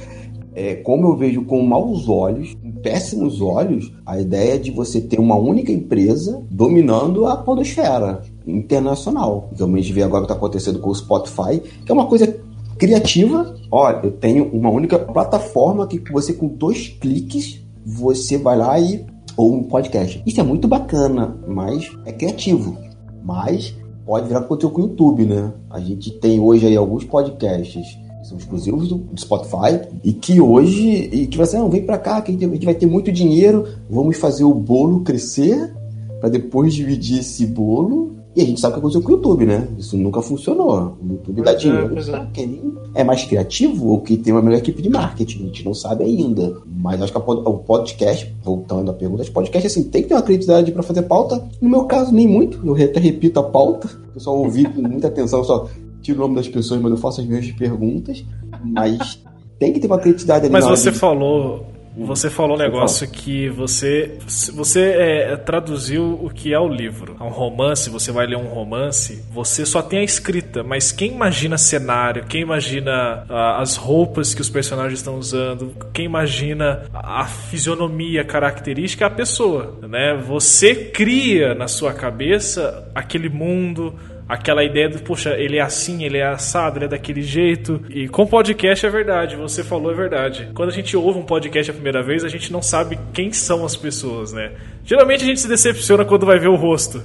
É, 0.57 0.77
como 0.77 1.09
eu 1.09 1.17
vejo 1.17 1.45
com 1.45 1.61
maus 1.63 2.09
olhos, 2.09 2.55
com 2.55 2.71
péssimos 2.71 3.41
olhos, 3.41 3.93
a 4.07 4.21
ideia 4.21 4.57
de 4.57 4.71
você 4.71 5.01
ter 5.01 5.19
uma 5.19 5.35
única 5.35 5.73
empresa 5.73 6.41
dominando 6.49 7.27
a 7.27 7.37
podosfera 7.37 8.23
internacional. 8.47 9.51
Como 9.59 9.77
a 9.77 9.81
gente 9.81 9.93
vê 9.93 10.03
agora 10.03 10.23
o 10.23 10.27
que 10.27 10.33
está 10.33 10.39
acontecendo 10.39 10.79
com 10.79 10.91
o 10.91 10.95
Spotify, 10.95 11.61
que 11.85 11.91
é 11.91 11.95
uma 11.95 12.07
coisa 12.07 12.37
criativa. 12.79 13.57
Olha, 13.71 14.01
eu 14.05 14.13
tenho 14.13 14.49
uma 14.53 14.71
única 14.71 14.97
plataforma 14.97 15.89
que 15.89 16.01
você 16.13 16.33
com 16.33 16.47
dois 16.47 16.87
cliques 16.89 17.65
você 17.85 18.39
vai 18.39 18.57
lá 18.57 18.79
e 18.79 19.05
ou 19.37 19.55
um 19.55 19.63
podcast. 19.63 20.23
Isso 20.27 20.41
é 20.41 20.43
muito 20.43 20.69
bacana, 20.69 21.37
mas 21.47 21.91
é 22.05 22.13
criativo. 22.13 22.77
Mas 23.23 23.75
pode 24.05 24.29
virar 24.29 24.43
conteúdo 24.43 24.75
com 24.75 24.81
o 24.83 24.85
YouTube, 24.85 25.25
né? 25.25 25.53
A 25.71 25.81
gente 25.81 26.11
tem 26.13 26.41
hoje 26.41 26.67
aí 26.67 26.77
alguns 26.77 27.05
podcasts 27.05 27.87
que 28.23 28.29
são 28.29 28.39
exclusivos 28.39 28.89
do, 28.89 28.97
do 28.97 29.21
Spotify 29.21 29.81
e 30.03 30.13
que 30.13 30.41
hoje 30.41 31.09
e 31.13 31.27
que 31.27 31.37
você 31.37 31.59
não 31.59 31.71
vem 31.71 31.83
para 31.83 31.99
cá 31.99 32.21
que 32.23 32.33
a 32.33 32.35
gente 32.39 32.65
vai 32.65 32.75
ter 32.75 32.87
muito 32.87 33.13
dinheiro, 33.13 33.67
vamos 33.89 34.17
fazer 34.17 34.45
o 34.45 34.55
bolo 34.55 35.01
crescer 35.01 35.75
para 36.21 36.29
depois 36.29 36.73
dividir 36.75 37.21
esse 37.21 37.47
bolo 37.47 38.15
e 38.37 38.43
a 38.43 38.45
gente 38.45 38.61
sabe 38.61 38.73
o 38.73 38.75
que 38.75 38.79
aconteceu 38.81 39.03
com 39.03 39.09
o 39.09 39.13
YouTube, 39.17 39.47
né? 39.47 39.69
Isso 39.79 39.97
nunca 39.97 40.21
funcionou. 40.23 40.97
O 41.01 41.13
YouTube 41.13 41.43
dá 41.43 41.53
Pois 41.53 41.57
é, 41.57 41.59
dinheiro 41.59 42.17
é. 42.17 42.27
quem 42.33 42.73
é 42.95 43.05
mais 43.05 43.25
criativo 43.25 43.89
ou 43.89 44.01
que 44.01 44.17
tem 44.17 44.33
uma 44.33 44.43
melhor 44.43 44.59
equipe 44.59 44.83
de 44.83 44.89
marketing. 44.91 45.43
A 45.43 45.47
gente 45.47 45.65
não 45.65 45.75
sabe 45.75 46.05
ainda. 46.05 46.57
Mas 46.67 47.01
acho 47.01 47.13
que 47.13 47.19
o 47.19 47.59
podcast, 47.59 48.35
voltando 48.43 48.91
à 48.91 48.95
pergunta, 48.95 49.23
o 49.23 49.31
podcast 49.33 49.67
assim, 49.67 49.85
tem 49.85 50.03
que 50.03 50.09
ter 50.09 50.15
uma 50.15 50.23
criatividade 50.23 50.73
para 50.73 50.83
fazer 50.83 51.03
pauta. 51.03 51.43
No 51.61 51.69
meu 51.69 51.85
caso, 51.85 52.13
nem 52.13 52.27
muito. 52.27 52.61
Eu 52.67 52.75
até 52.85 52.99
repito 53.01 53.39
a 53.41 53.43
pauta. 53.45 53.89
O 54.11 54.15
pessoal 54.15 54.39
ouvir 54.39 54.73
com 54.73 54.83
muita 54.83 55.09
atenção, 55.09 55.41
eu 55.41 55.45
só 55.45 55.69
tiro 56.03 56.19
o 56.19 56.23
nome 56.23 56.35
das 56.37 56.49
pessoas, 56.49 56.81
mas 56.81 56.91
eu 56.91 56.97
faço 56.99 57.21
as 57.21 57.27
minhas 57.27 57.51
perguntas. 57.53 58.25
Mas 58.65 59.21
tem 59.59 59.73
que 59.73 59.81
ter 59.81 59.87
uma 59.87 59.99
criatividade 59.99 60.45
ali 60.47 60.53
Mas 60.53 60.65
você 60.65 60.91
de- 60.91 60.99
falou, 60.99 61.65
você 61.97 62.31
falou 62.31 62.57
um 62.57 62.61
negócio 62.61 63.09
que 63.09 63.49
você 63.49 64.19
você 64.53 64.81
é, 64.81 65.37
traduziu 65.37 66.19
o 66.23 66.31
que 66.31 66.53
é 66.53 66.59
o 66.59 66.69
livro. 66.69 67.17
É 67.21 67.23
um 67.25 67.29
romance, 67.29 67.91
você 67.91 68.13
vai 68.13 68.27
ler 68.27 68.37
um 68.37 68.49
romance, 68.49 69.25
você 69.31 69.65
só 69.65 69.83
tem 69.83 70.01
a 70.01 70.05
escrita, 70.05 70.63
mas 70.63 70.93
quem 70.93 71.13
imagina 71.13 71.59
cenário, 71.59 72.25
quem 72.27 72.43
imagina 72.43 73.25
ah, 73.29 73.61
as 73.61 73.77
roupas 73.77 74.35
que 74.35 74.41
os 74.41 74.51
personagens 74.51 74.99
estão 74.99 75.17
usando, 75.17 75.75
quem 75.93 76.05
imagina 76.05 76.85
a 76.93 77.15
a 77.25 77.27
fisionomia 77.27 78.23
característica 78.23 79.05
é 79.05 79.09
a 79.09 79.11
pessoa, 79.11 79.79
né? 79.89 80.15
Você 80.27 80.75
cria 80.75 81.55
na 81.55 81.67
sua 81.67 81.95
cabeça 81.95 82.87
aquele 82.95 83.31
mundo, 83.31 83.95
aquela 84.29 84.65
ideia 84.65 84.89
do, 84.89 84.99
poxa, 85.03 85.35
ele 85.39 85.59
é 85.59 85.61
assim, 85.61 86.05
ele 86.05 86.19
é 86.19 86.27
assado, 86.27 86.79
ele 86.79 86.87
é 86.87 86.89
daquele 86.89 87.23
jeito. 87.23 87.81
E 87.91 88.09
com 88.09 88.27
podcast 88.27 88.85
é 88.85 88.91
verdade, 88.91 89.37
você 89.37 89.63
falou 89.63 89.93
é 89.93 89.95
verdade. 89.95 90.51
Quando 90.55 90.71
a 90.71 90.73
gente 90.73 90.97
ouve 90.97 91.19
um 91.19 91.25
podcast 91.25 91.71
a 91.71 91.75
primeira 91.75 92.03
vez, 92.03 92.25
a 92.25 92.29
gente 92.29 92.53
não 92.53 92.63
sabe 92.63 92.99
quem 93.13 93.33
são 93.33 93.65
as 93.65 93.77
pessoas, 93.77 94.33
né? 94.33 94.53
Geralmente 94.85 95.25
a 95.25 95.27
gente 95.27 95.41
se 95.41 95.49
decepciona 95.49 96.05
quando 96.05 96.27
vai 96.27 96.39
ver 96.39 96.49
o 96.49 96.57
rosto. 96.57 97.03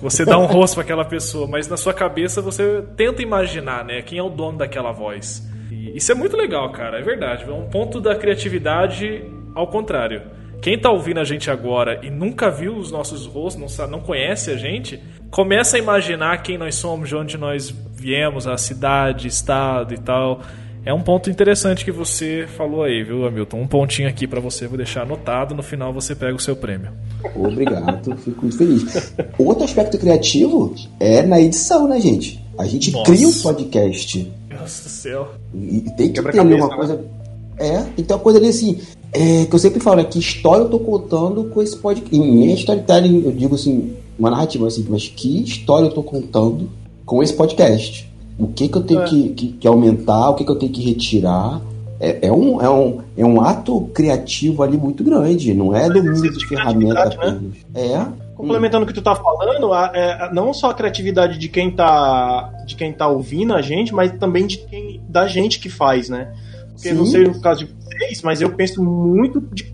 Você 0.00 0.24
dá 0.24 0.38
um 0.38 0.46
rosto 0.46 0.74
para 0.74 0.84
aquela 0.84 1.04
pessoa, 1.04 1.46
mas 1.46 1.68
na 1.68 1.76
sua 1.76 1.92
cabeça 1.92 2.40
você 2.40 2.82
tenta 2.96 3.22
imaginar, 3.22 3.84
né, 3.84 4.02
quem 4.02 4.18
é 4.18 4.22
o 4.22 4.30
dono 4.30 4.58
daquela 4.58 4.92
voz. 4.92 5.46
E 5.70 5.96
isso 5.96 6.12
é 6.12 6.14
muito 6.14 6.36
legal, 6.36 6.70
cara, 6.70 6.98
é 6.98 7.02
verdade. 7.02 7.44
É 7.44 7.52
um 7.52 7.68
ponto 7.68 8.00
da 8.00 8.14
criatividade 8.14 9.24
ao 9.54 9.66
contrário. 9.66 10.22
Quem 10.60 10.76
tá 10.76 10.90
ouvindo 10.90 11.20
a 11.20 11.24
gente 11.24 11.50
agora 11.50 12.00
e 12.02 12.10
nunca 12.10 12.50
viu 12.50 12.76
os 12.76 12.90
nossos 12.90 13.26
rostos, 13.26 13.60
não, 13.60 13.68
sabe, 13.68 13.92
não 13.92 14.00
conhece 14.00 14.50
a 14.50 14.56
gente, 14.56 15.00
começa 15.30 15.76
a 15.76 15.80
imaginar 15.80 16.42
quem 16.42 16.58
nós 16.58 16.74
somos, 16.74 17.08
de 17.08 17.16
onde 17.16 17.36
nós 17.36 17.74
viemos, 17.94 18.46
a 18.46 18.56
cidade, 18.56 19.28
estado 19.28 19.94
e 19.94 19.98
tal. 19.98 20.40
É 20.84 20.94
um 20.94 21.02
ponto 21.02 21.28
interessante 21.28 21.84
que 21.84 21.92
você 21.92 22.46
falou 22.56 22.82
aí, 22.82 23.02
viu, 23.02 23.26
Hamilton? 23.26 23.60
Um 23.60 23.66
pontinho 23.66 24.08
aqui 24.08 24.26
pra 24.26 24.40
você, 24.40 24.66
vou 24.66 24.76
deixar 24.76 25.02
anotado, 25.02 25.54
no 25.54 25.62
final 25.62 25.92
você 25.92 26.14
pega 26.14 26.34
o 26.34 26.40
seu 26.40 26.56
prêmio. 26.56 26.90
Obrigado, 27.34 28.16
fico 28.16 28.42
muito 28.42 28.56
feliz. 28.56 29.12
Outro 29.38 29.64
aspecto 29.64 29.98
criativo 29.98 30.74
é 30.98 31.22
na 31.22 31.40
edição, 31.40 31.86
né, 31.86 32.00
gente? 32.00 32.42
A 32.56 32.64
gente 32.64 32.90
Nossa. 32.90 33.12
cria 33.12 33.28
um 33.28 33.32
podcast 33.32 34.32
Deus 34.48 34.80
do 34.80 34.88
céu. 34.88 35.28
e 35.54 35.80
tem 35.96 36.12
que 36.12 36.22
ter 36.22 36.40
uma 36.40 36.68
né? 36.68 36.76
coisa. 36.76 37.04
É, 37.58 37.78
tem 37.82 37.94
que 37.96 38.02
ter 38.04 38.14
uma 38.14 38.20
coisa 38.20 38.38
ali 38.38 38.48
assim. 38.48 38.80
é, 39.12 39.44
que 39.44 39.54
eu 39.54 39.58
sempre 39.58 39.80
falo, 39.80 40.00
é 40.00 40.04
que 40.04 40.18
história 40.18 40.62
eu 40.62 40.70
tô 40.70 40.78
contando 40.78 41.44
com 41.44 41.60
esse 41.60 41.76
podcast. 41.76 42.16
Em 42.16 42.20
minha 42.20 42.54
storytelling, 42.54 43.24
eu 43.24 43.32
digo 43.32 43.54
assim, 43.54 43.94
uma 44.18 44.30
narrativa 44.30 44.66
assim, 44.66 44.84
mas 44.88 45.08
que 45.08 45.42
história 45.42 45.86
eu 45.86 45.92
tô 45.92 46.02
contando 46.02 46.68
com 47.06 47.22
esse 47.22 47.32
podcast? 47.34 48.08
O 48.38 48.48
que 48.48 48.68
que 48.68 48.76
eu 48.76 48.82
tenho 48.82 49.02
É. 49.02 49.04
que, 49.04 49.28
que- 49.30 49.48
que 49.52 49.68
aumentar, 49.68 50.30
o 50.30 50.34
que 50.34 50.44
que 50.44 50.50
eu 50.50 50.56
tenho 50.56 50.72
que 50.72 50.82
retirar? 50.82 51.60
É, 52.00 52.28
é 52.28 52.32
um, 52.32 52.62
é, 52.62 52.70
um, 52.70 53.00
é 53.16 53.24
um 53.24 53.40
ato 53.40 53.80
criativo 53.92 54.62
ali 54.62 54.76
muito 54.76 55.02
grande, 55.02 55.52
não 55.52 55.74
é 55.74 55.88
domínio 55.88 56.14
de 56.30 56.38
de 56.38 56.46
ferramenta 56.46 56.94
criatividade, 56.94 57.16
apenas. 57.16 57.56
É. 57.74 58.06
Complementando 58.36 58.84
o 58.84 58.86
que 58.86 58.94
tu 58.94 59.02
tá 59.02 59.16
falando, 59.16 59.72
a- 59.72 59.90
é, 59.92 60.32
não 60.32 60.54
só 60.54 60.70
a 60.70 60.74
criatividade 60.74 61.36
de 61.38 61.48
quem 61.48 61.72
tá, 61.72 62.52
de 62.66 62.76
quem 62.76 62.92
tá 62.92 63.08
ouvindo 63.08 63.52
a 63.52 63.60
gente, 63.60 63.92
mas 63.92 64.12
também 64.12 64.46
de 64.46 64.58
quem, 64.58 65.00
da 65.08 65.26
gente 65.26 65.58
que 65.58 65.68
faz, 65.68 66.08
né? 66.08 66.32
Porque 66.72 66.90
Sim. 66.90 66.94
não 66.94 67.04
sei 67.06 67.24
no 67.24 67.40
caso 67.40 67.64
de 67.64 67.72
vocês, 67.72 68.22
mas 68.22 68.40
eu 68.40 68.50
penso 68.50 68.80
muito 68.80 69.40
de 69.52 69.64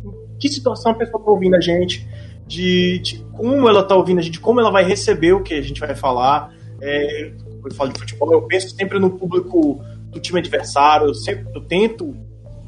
que 0.40 0.48
situação 0.48 0.92
a 0.92 0.94
pessoa 0.94 1.22
tá 1.22 1.30
ouvindo 1.30 1.56
a 1.56 1.60
gente, 1.60 2.06
de, 2.46 2.98
de 2.98 3.18
como 3.32 3.68
ela 3.68 3.82
tá 3.82 3.94
ouvindo 3.96 4.18
a 4.18 4.22
gente, 4.22 4.40
como 4.40 4.60
ela 4.60 4.70
vai 4.70 4.84
receber 4.84 5.32
o 5.32 5.42
que 5.42 5.54
a 5.54 5.62
gente 5.62 5.80
vai 5.80 5.94
falar. 5.94 6.52
É, 6.80 7.30
quando 7.60 7.72
eu 7.72 7.76
falo 7.76 7.92
de 7.92 7.98
futebol, 8.00 8.32
eu 8.32 8.42
penso 8.42 8.70
sempre 8.76 8.98
no 8.98 9.10
público 9.10 9.80
do 10.10 10.20
time 10.20 10.38
adversário, 10.40 11.06
eu 11.08 11.14
sempre 11.14 11.46
eu 11.54 11.60
tento 11.62 12.14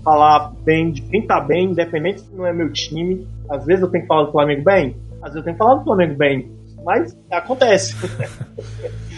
falar 0.02 0.52
bem 0.64 0.90
de 0.92 1.02
quem 1.02 1.26
tá 1.26 1.40
bem, 1.40 1.66
independente 1.70 2.20
se 2.20 2.34
não 2.34 2.46
é 2.46 2.52
meu 2.52 2.72
time. 2.72 3.26
Às 3.48 3.64
vezes 3.66 3.82
eu 3.82 3.88
tenho 3.88 4.02
que 4.04 4.08
falar 4.08 4.24
do 4.24 4.32
Flamengo 4.32 4.62
bem, 4.64 4.96
às 5.22 5.32
vezes 5.34 5.36
eu 5.36 5.42
tenho 5.44 5.54
que 5.54 5.58
falar 5.58 5.74
do 5.74 5.84
Flamengo 5.84 6.14
bem, 6.14 6.50
mas 6.84 7.16
acontece. 7.30 7.94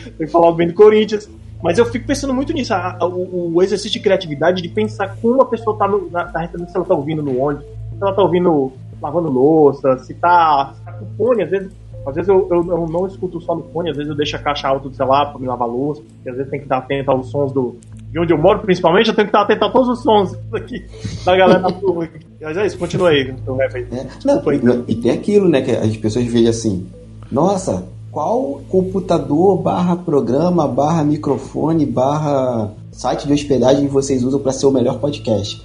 tenho 0.05 0.17
que 0.19 0.27
falar 0.27 0.53
bem 0.53 0.69
do 0.69 0.75
Corinthians. 0.75 1.29
Mas 1.63 1.77
eu 1.77 1.85
fico 1.87 2.07
pensando 2.07 2.33
muito 2.33 2.53
nisso, 2.53 2.73
a- 2.73 2.97
a- 3.01 3.05
o, 3.07 3.55
o 3.57 3.63
exercício 3.63 3.93
de 3.93 4.01
criatividade, 4.01 4.63
de 4.63 4.69
pensar 4.69 5.17
como 5.21 5.43
a 5.43 5.47
pessoa 5.47 5.77
tá, 5.77 5.89
no, 5.89 6.09
na, 6.11 6.25
tá 6.27 6.39
recebendo, 6.41 6.69
se 6.71 6.77
ela 6.77 6.85
tá 6.87 6.95
ouvindo 6.95 7.21
no 7.23 7.37
ônibus, 7.39 7.65
se 7.67 8.01
ela 8.01 8.13
tá 8.15 8.23
ouvindo 8.23 8.73
lavando 9.01 9.31
louça, 9.31 9.99
se 9.99 10.15
tá, 10.15 10.73
se 10.75 10.85
tá 10.85 10.93
com 10.93 11.07
fone, 11.17 11.43
às 11.43 11.51
vezes. 11.51 11.73
Às 12.07 12.15
vezes 12.15 12.29
eu, 12.29 12.49
eu, 12.51 12.65
eu 12.65 12.87
não 12.89 13.07
escuto 13.07 13.39
só 13.41 13.55
no 13.55 13.65
fone, 13.65 13.91
às 13.91 13.97
vezes 13.97 14.09
eu 14.09 14.17
deixo 14.17 14.35
a 14.35 14.39
caixa 14.39 14.69
alta 14.69 14.89
do 14.89 14.95
celular 14.95 15.27
pra 15.27 15.39
me 15.39 15.47
lavar 15.47 15.69
louça, 15.69 16.01
porque 16.01 16.31
às 16.31 16.37
vezes 16.37 16.51
tem 16.51 16.61
que 16.61 16.65
estar 16.65 16.79
atento 16.79 17.11
aos 17.11 17.29
sons 17.29 17.53
do, 17.53 17.77
de 18.11 18.19
onde 18.19 18.33
eu 18.33 18.39
moro, 18.39 18.61
principalmente, 18.61 19.09
eu 19.09 19.15
tenho 19.15 19.27
que 19.27 19.31
estar 19.31 19.43
atento 19.43 19.65
a 19.65 19.71
todos 19.71 19.89
os 19.89 20.03
sons 20.03 20.35
aqui 20.55 20.87
da 21.25 21.37
galera 21.37 21.61
da 21.61 21.73
turma. 21.73 22.09
Mas 22.41 22.57
é 22.57 22.67
isso, 22.67 22.79
continua 22.79 23.11
aí. 23.11 23.31
Então, 23.31 23.57
rap 23.57 23.77
aí. 23.77 23.87
É, 23.93 24.05
Desculpa 24.05 24.51
aí. 24.53 24.63
não, 24.63 24.85
e 24.89 24.95
tem 24.95 25.11
aquilo, 25.11 25.49
né, 25.49 25.61
que 25.61 25.71
as 25.71 25.97
pessoas 25.97 26.25
veem 26.27 26.49
assim, 26.49 26.87
nossa, 27.31 27.87
qual 28.11 28.63
computador, 28.69 29.59
barra 29.59 29.95
programa, 29.97 30.67
barra 30.67 31.05
microfone, 31.05 31.85
barra 31.85 32.73
site 32.91 33.27
de 33.27 33.33
hospedagem 33.33 33.87
vocês 33.87 34.25
usam 34.25 34.41
para 34.41 34.53
ser 34.53 34.67
o 34.67 34.71
melhor 34.71 34.99
podcast? 34.99 35.63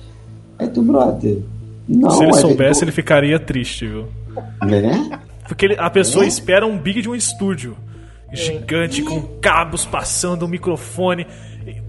Aí 0.59 0.67
tu, 0.67 0.81
brother, 0.81 1.41
não, 1.87 2.09
Se 2.11 2.23
ele 2.23 2.31
é 2.31 2.35
soubesse, 2.35 2.83
ele 2.83 2.91
ficaria 2.91 3.39
triste, 3.39 3.87
viu? 3.87 4.05
né? 4.61 5.19
Porque 5.47 5.65
ele- 5.65 5.75
a 5.77 5.89
pessoa 5.89 6.23
É? 6.25 6.27
espera 6.27 6.65
um 6.65 6.77
big 6.77 7.01
de 7.01 7.09
um 7.09 7.15
estúdio. 7.15 7.75
Gigante, 8.31 9.03
com 9.03 9.21
cabos 9.39 9.85
passando, 9.85 10.45
um 10.45 10.47
microfone. 10.47 11.27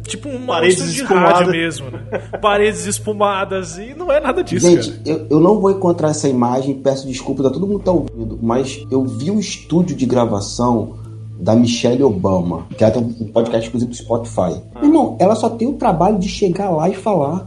Tipo 0.07 0.29
um 0.29 0.45
Paredes 0.45 0.93
de 0.93 1.03
rádio 1.03 1.51
mesmo, 1.53 1.91
né? 1.91 2.01
Paredes 2.43 2.85
espumadas. 2.85 3.79
E 3.79 3.95
não 3.95 4.13
é 4.13 4.21
nada 4.21 4.45
disso, 4.45 4.69
Gente, 4.69 5.01
eu, 5.07 5.27
eu 5.31 5.41
não 5.41 5.59
vou 5.59 5.71
encontrar 5.71 6.11
essa 6.11 6.29
imagem, 6.29 6.75
peço 6.75 7.07
desculpas 7.07 7.47
a 7.47 7.51
todo 7.51 7.67
mundo 7.67 7.79
que 7.79 7.85
tá 7.87 7.93
ouvindo, 7.93 8.39
mas 8.43 8.85
eu 8.91 9.03
vi 9.07 9.31
o 9.31 9.41
estúdio 9.41 9.97
de 9.97 10.05
gravação 10.05 10.99
da 11.41 11.55
Michelle 11.57 12.03
Obama, 12.03 12.67
que 12.77 12.85
ela 12.85 12.93
tem 12.93 13.03
um 13.03 13.29
podcast 13.33 13.67
exclusivo 13.67 13.91
do 13.91 13.97
Spotify. 13.97 14.61
Irmão, 14.83 15.17
ela 15.19 15.35
só 15.35 15.49
tem 15.49 15.67
o 15.67 15.73
trabalho 15.75 16.19
de 16.19 16.29
chegar 16.29 16.69
lá 16.69 16.89
e 16.91 16.95
falar. 16.95 17.47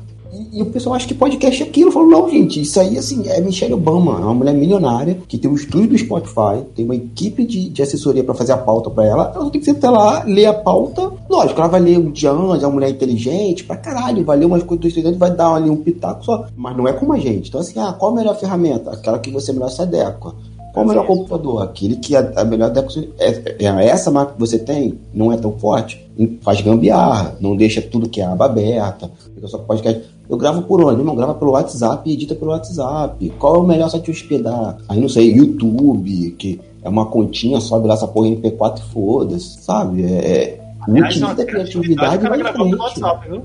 E, 0.51 0.61
o 0.61 0.65
pessoal 0.67 0.95
acha 0.95 1.07
que 1.07 1.13
podcast 1.13 1.61
é 1.61 1.65
aquilo. 1.65 1.89
Eu 1.89 1.93
falo, 1.93 2.09
não, 2.09 2.29
gente, 2.29 2.61
isso 2.61 2.79
aí, 2.79 2.97
assim, 2.97 3.27
é 3.27 3.39
Michelle 3.41 3.73
Obama. 3.73 4.19
É 4.19 4.23
uma 4.23 4.33
mulher 4.33 4.53
milionária 4.53 5.17
que 5.27 5.37
tem 5.37 5.49
um 5.49 5.55
estúdio 5.55 5.89
do 5.89 5.97
Spotify, 5.97 6.63
tem 6.75 6.85
uma 6.85 6.95
equipe 6.95 7.45
de, 7.45 7.69
de 7.69 7.81
assessoria 7.81 8.23
para 8.23 8.33
fazer 8.33 8.53
a 8.53 8.57
pauta 8.57 8.89
para 8.89 9.05
ela. 9.05 9.31
Ela 9.35 9.49
tem 9.49 9.59
que 9.59 9.65
sentar 9.65 9.91
lá, 9.91 10.23
ler 10.23 10.45
a 10.45 10.53
pauta. 10.53 11.11
Lógico, 11.29 11.59
ela 11.59 11.69
vai 11.69 11.79
ler 11.79 11.97
um 11.97 12.11
de 12.11 12.27
anjo, 12.27 12.55
é 12.55 12.67
uma 12.67 12.71
mulher 12.71 12.89
inteligente, 12.89 13.63
pra 13.63 13.77
caralho, 13.77 14.23
vai 14.23 14.37
ler 14.37 14.45
umas 14.45 14.63
coisas 14.63 14.81
do 14.81 14.87
estudante, 14.87 15.17
vai 15.17 15.31
dar 15.31 15.53
ali 15.53 15.69
um 15.69 15.77
pitaco 15.77 16.23
só. 16.23 16.47
Mas 16.55 16.75
não 16.75 16.87
é 16.87 16.93
como 16.93 17.13
a 17.13 17.17
gente. 17.17 17.49
Então, 17.49 17.61
assim, 17.61 17.79
ah, 17.79 17.93
qual 17.93 18.11
a 18.11 18.15
melhor 18.15 18.37
ferramenta? 18.37 18.91
Aquela 18.91 19.19
que 19.19 19.31
você 19.31 19.51
melhor 19.51 19.69
se 19.69 19.81
adequa. 19.81 20.33
Qual 20.73 20.85
o 20.85 20.89
melhor 20.89 21.07
computador? 21.07 21.63
Aquele 21.63 21.95
que 21.95 22.15
a, 22.15 22.31
a 22.35 22.45
melhor 22.45 22.67
adequa. 22.67 23.03
É, 23.17 23.65
é, 23.65 23.87
essa 23.87 24.11
máquina 24.11 24.33
que 24.33 24.39
você 24.39 24.59
tem 24.59 24.99
não 25.13 25.31
é 25.31 25.37
tão 25.37 25.57
forte? 25.57 26.05
Faz 26.41 26.61
gambiarra, 26.61 27.35
não 27.39 27.55
deixa 27.55 27.81
tudo 27.81 28.09
que 28.09 28.21
é 28.21 28.25
aba 28.25 28.45
aberta. 28.45 29.09
Fica 29.33 29.47
só 29.47 29.57
podcast. 29.59 30.03
Eu 30.29 30.37
gravo 30.37 30.61
por 30.63 30.83
onde? 30.83 31.03
Não, 31.03 31.15
grava 31.15 31.33
pelo 31.35 31.51
WhatsApp 31.51 32.09
e 32.09 32.13
edita 32.13 32.35
pelo 32.35 32.51
WhatsApp. 32.51 33.29
Qual 33.39 33.55
é 33.55 33.59
o 33.59 33.63
melhor 33.63 33.89
site 33.89 34.05
de 34.05 34.11
hospedar? 34.11 34.77
Aí 34.89 34.99
não 34.99 35.07
sei, 35.07 35.31
YouTube, 35.33 36.31
que 36.31 36.59
é 36.83 36.89
uma 36.89 37.05
continha, 37.05 37.59
sobe 37.61 37.87
lá 37.87 37.93
essa 37.93 38.07
porra 38.07 38.27
MP4 38.27 38.79
e 38.79 38.81
foda-se, 38.93 39.61
sabe? 39.61 40.03
É, 40.03 40.59
utiliza 40.87 41.27
a 41.27 41.45
criatividade 41.45 42.17
o 42.17 42.21
cara 42.21 42.37
gravava 42.37 42.63
pelo. 42.65 42.81
WhatsApp, 42.81 43.29
viu? 43.29 43.43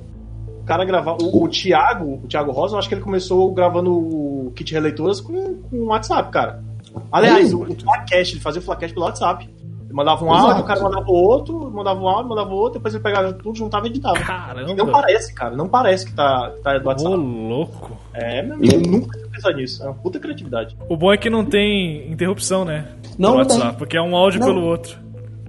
O 0.62 0.64
cara 0.64 0.84
gravava. 0.84 1.18
O, 1.22 1.44
o 1.44 1.48
Thiago, 1.48 2.20
o 2.24 2.28
Thiago 2.28 2.52
Rosa, 2.52 2.74
eu 2.74 2.78
acho 2.78 2.88
que 2.88 2.94
ele 2.94 3.02
começou 3.02 3.50
gravando 3.52 3.92
o 3.92 4.52
kit 4.54 4.72
releituras 4.72 5.20
com, 5.20 5.54
com 5.68 5.76
o 5.76 5.86
WhatsApp, 5.86 6.30
cara. 6.30 6.62
Aliás, 7.10 7.52
É, 7.52 7.54
o, 7.54 7.62
o 7.62 7.74
Flacast, 7.80 8.34
ele 8.34 8.40
fazia 8.40 8.60
o 8.60 8.64
Flacast 8.64 8.94
pelo 8.94 9.06
WhatsApp. 9.06 9.48
Ele 9.84 9.92
mandava 9.92 10.24
um 10.24 10.28
Exato. 10.32 10.46
áudio, 10.46 10.62
o 10.62 10.66
cara 10.66 10.82
mandava 10.82 11.10
o 11.10 11.14
outro, 11.14 11.70
mandava 11.70 12.00
um 12.00 12.08
áudio, 12.08 12.28
mandava 12.30 12.50
o 12.50 12.56
outro, 12.56 12.78
depois 12.78 12.94
ele 12.94 13.02
pegava 13.02 13.32
tudo, 13.34 13.58
juntava 13.58 13.86
e 13.86 13.90
editava. 13.90 14.18
Caramba. 14.20 14.74
Não 14.74 14.86
parece, 14.90 15.34
cara, 15.34 15.54
não 15.56 15.68
parece 15.68 16.06
que 16.06 16.14
tá, 16.14 16.50
que 16.56 16.62
tá 16.62 16.78
do 16.78 16.84
Ô, 16.84 16.88
WhatsApp. 16.88 17.16
louco. 17.16 17.90
É, 18.14 18.42
meu 18.42 18.54
amigo, 18.54 18.74
eu 18.74 18.80
nunca 18.90 19.18
tinha 19.18 19.30
pensado 19.30 19.56
nisso. 19.56 19.82
É 19.82 19.86
uma 19.86 19.94
puta 19.94 20.18
criatividade. 20.18 20.76
O 20.88 20.96
bom 20.96 21.12
é 21.12 21.16
que 21.18 21.28
não 21.28 21.44
tem 21.44 22.10
interrupção, 22.10 22.64
né? 22.64 22.88
Não, 23.18 23.32
no 23.32 23.38
não 23.38 23.44
tem. 23.44 23.56
WhatsApp, 23.58 23.78
porque 23.78 23.96
é 23.96 24.02
um 24.02 24.16
áudio 24.16 24.40
Não. 24.40 24.46
pelo 24.46 24.64
outro. 24.64 24.98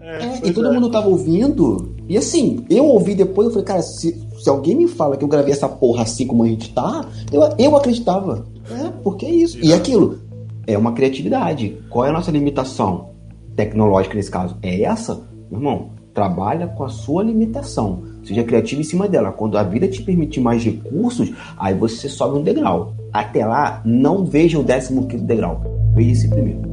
É, 0.01 0.47
e 0.49 0.51
todo 0.53 0.73
mundo 0.73 0.89
tava 0.91 1.07
ouvindo. 1.07 1.95
E 2.09 2.17
assim, 2.17 2.65
eu 2.69 2.85
ouvi 2.85 3.15
depois, 3.15 3.45
eu 3.47 3.51
falei, 3.53 3.65
cara, 3.65 3.81
se, 3.81 4.21
se 4.37 4.49
alguém 4.49 4.75
me 4.75 4.89
fala 4.89 5.15
que 5.15 5.23
eu 5.23 5.27
gravei 5.29 5.53
essa 5.53 5.69
porra 5.69 6.03
assim 6.03 6.27
como 6.27 6.43
a 6.43 6.47
gente 6.47 6.73
tá, 6.73 7.05
eu, 7.31 7.41
eu 7.57 7.77
acreditava. 7.77 8.45
É, 8.69 8.89
porque 9.01 9.25
é 9.25 9.29
isso. 9.31 9.57
E 9.63 9.73
aquilo, 9.73 10.19
é 10.65 10.77
uma 10.77 10.93
criatividade. 10.93 11.77
Qual 11.89 12.05
é 12.05 12.09
a 12.09 12.13
nossa 12.13 12.31
limitação 12.31 13.09
tecnológica 13.55 14.15
nesse 14.15 14.31
caso? 14.31 14.57
É 14.61 14.81
essa? 14.81 15.15
Meu 15.49 15.59
irmão, 15.59 15.91
trabalha 16.13 16.67
com 16.67 16.83
a 16.83 16.89
sua 16.89 17.23
limitação. 17.23 18.03
Seja 18.23 18.43
criativo 18.43 18.81
em 18.81 18.85
cima 18.85 19.07
dela. 19.07 19.31
Quando 19.31 19.57
a 19.57 19.63
vida 19.63 19.87
te 19.87 20.01
permitir 20.01 20.39
mais 20.39 20.63
recursos, 20.63 21.31
aí 21.57 21.73
você 21.73 22.07
sobe 22.07 22.37
um 22.37 22.43
degrau. 22.43 22.93
Até 23.11 23.45
lá, 23.45 23.81
não 23.85 24.25
veja 24.25 24.59
o 24.59 24.63
décimo 24.63 25.07
quinto 25.07 25.23
degrau. 25.23 25.61
Veja 25.95 26.11
esse 26.11 26.29
primeiro. 26.29 26.72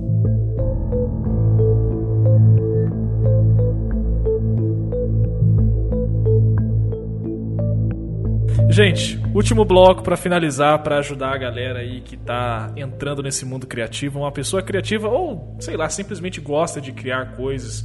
Gente, 8.83 9.21
último 9.35 9.63
bloco 9.63 10.03
pra 10.03 10.17
finalizar, 10.17 10.83
pra 10.83 11.01
ajudar 11.01 11.35
a 11.35 11.37
galera 11.37 11.81
aí 11.81 12.01
que 12.01 12.17
tá 12.17 12.73
entrando 12.75 13.23
nesse 13.23 13.45
mundo 13.45 13.67
criativo, 13.67 14.21
uma 14.21 14.33
pessoa 14.33 14.63
criativa 14.63 15.07
ou, 15.07 15.55
sei 15.61 15.77
lá, 15.77 15.87
simplesmente 15.91 16.41
gosta 16.41 16.81
de 16.81 16.91
criar 16.91 17.33
coisas 17.37 17.85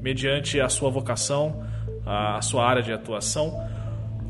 mediante 0.00 0.60
a 0.60 0.68
sua 0.68 0.90
vocação, 0.90 1.62
a 2.04 2.42
sua 2.42 2.68
área 2.68 2.82
de 2.82 2.92
atuação. 2.92 3.56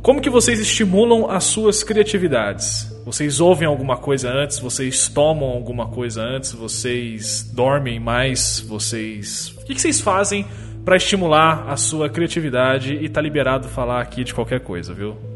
Como 0.03 0.21
que 0.21 0.29
vocês 0.29 0.61
estimulam 0.61 1.31
as 1.31 1.45
suas 1.45 1.83
criatividades? 1.83 2.95
Vocês 3.07 3.41
ouvem 3.41 3.67
alguma 3.67 3.97
coisa 3.97 4.31
antes? 4.31 4.59
Vocês 4.59 5.09
tomam 5.09 5.49
alguma 5.49 5.87
coisa 5.87 6.23
antes? 6.23 6.53
Vocês 6.53 7.51
dormem 7.55 7.99
mais? 7.99 8.61
Vocês 8.61 9.57
O 9.63 9.65
que, 9.65 9.75
que 9.75 9.81
vocês 9.81 9.99
fazem 9.99 10.45
pra 10.85 10.97
estimular 10.97 11.71
a 11.71 11.77
sua 11.79 12.11
criatividade 12.11 12.99
e 13.01 13.09
tá 13.09 13.19
liberado 13.19 13.67
falar 13.67 14.03
aqui 14.03 14.23
de 14.25 14.35
qualquer 14.35 14.61
coisa, 14.61 14.93
viu? 14.93 15.32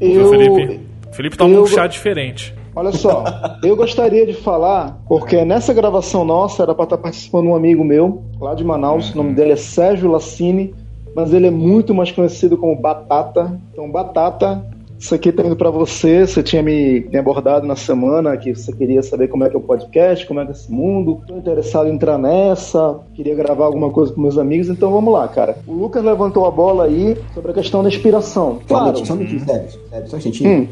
Eu, 0.00 0.30
Felipe? 0.30 0.80
Felipe 1.12 1.36
toma 1.36 1.54
eu 1.54 1.62
um 1.62 1.66
chá 1.66 1.86
diferente. 1.86 2.54
Olha 2.74 2.92
só, 2.92 3.24
eu 3.64 3.74
gostaria 3.74 4.24
de 4.24 4.34
falar, 4.34 5.00
porque 5.08 5.44
nessa 5.44 5.74
gravação 5.74 6.24
nossa 6.24 6.62
era 6.62 6.74
para 6.74 6.84
estar 6.84 6.98
participando 6.98 7.48
um 7.48 7.56
amigo 7.56 7.82
meu, 7.82 8.22
lá 8.40 8.54
de 8.54 8.62
Manaus, 8.62 9.12
o 9.12 9.16
nome 9.16 9.34
dele 9.34 9.52
é 9.52 9.56
Sérgio 9.56 10.08
Lassini, 10.08 10.72
mas 11.14 11.32
ele 11.32 11.48
é 11.48 11.50
muito 11.50 11.92
mais 11.92 12.12
conhecido 12.12 12.56
como 12.56 12.80
Batata. 12.80 13.60
Então, 13.72 13.90
Batata, 13.90 14.64
isso 14.98 15.14
aqui 15.14 15.30
tá 15.30 15.44
indo 15.44 15.56
para 15.56 15.70
você. 15.70 16.26
Você 16.26 16.42
tinha 16.42 16.62
me, 16.62 17.00
me 17.00 17.16
abordado 17.16 17.66
na 17.66 17.76
semana 17.76 18.36
que 18.36 18.54
você 18.54 18.72
queria 18.72 19.02
saber 19.02 19.28
como 19.28 19.44
é 19.44 19.48
que 19.48 19.54
é 19.54 19.58
o 19.58 19.62
podcast, 19.62 20.26
como 20.26 20.40
é 20.40 20.44
que 20.44 20.50
é 20.50 20.54
esse 20.54 20.70
mundo. 20.70 21.22
Tô 21.26 21.36
interessado 21.36 21.88
em 21.88 21.94
entrar 21.94 22.18
nessa, 22.18 22.98
queria 23.14 23.34
gravar 23.34 23.66
alguma 23.66 23.90
coisa 23.90 24.12
com 24.12 24.20
meus 24.20 24.36
amigos, 24.36 24.68
então 24.68 24.90
vamos 24.90 25.12
lá, 25.12 25.28
cara. 25.28 25.56
O 25.66 25.72
Lucas 25.72 26.04
levantou 26.04 26.46
a 26.46 26.50
bola 26.50 26.84
aí 26.84 27.16
sobre 27.32 27.52
a 27.52 27.54
questão 27.54 27.82
da 27.82 27.88
inspiração. 27.88 28.58
Claro. 28.66 28.92
Claro. 28.92 29.06
Só 29.06 29.14
um 29.14 29.16
minutinho, 29.16 29.44
sério, 29.44 29.68
sério, 29.90 30.08
só 30.08 30.16
um. 30.16 30.48
Hum. 30.48 30.68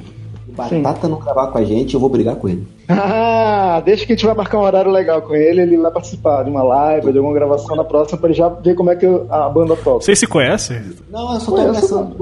Se 0.69 0.75
o 0.75 0.83
Batata 0.83 1.09
não 1.09 1.19
gravar 1.19 1.49
com 1.49 1.59
a 1.59 1.65
gente, 1.65 1.95
eu 1.95 2.01
vou 2.01 2.09
brigar 2.09 2.37
com 2.37 2.49
ele. 2.49 2.67
Ah, 2.89 3.83
deixa 3.85 4.07
que 4.07 4.13
a 4.13 4.17
gente 4.17 4.25
vai 4.25 4.35
marcar 4.35 4.59
um 4.59 4.63
horário 4.63 4.91
legal 4.91 5.21
com 5.21 5.35
ele, 5.35 5.61
ele 5.61 5.77
vai 5.77 5.91
participar 5.91 6.45
de 6.45 6.51
uma 6.51 6.63
live, 6.63 7.13
de 7.13 7.19
alguma 7.19 7.35
gravação 7.35 7.77
na 7.77 7.85
próxima, 7.85 8.19
pra 8.19 8.29
ele 8.31 8.39
já 8.39 8.49
ver 8.49 8.75
como 8.75 8.91
é 8.91 8.97
que 8.97 9.07
a 9.29 9.49
banda 9.49 9.77
toca. 9.77 10.05
Vocês 10.05 10.19
se 10.19 10.27
conhecem? 10.27 10.81
Não, 11.11 11.35
eu 11.35 11.41
só 11.41 11.51
tô 11.51 11.57
Ué, 11.59 11.65
eu 11.65 11.75
começando 11.75 12.17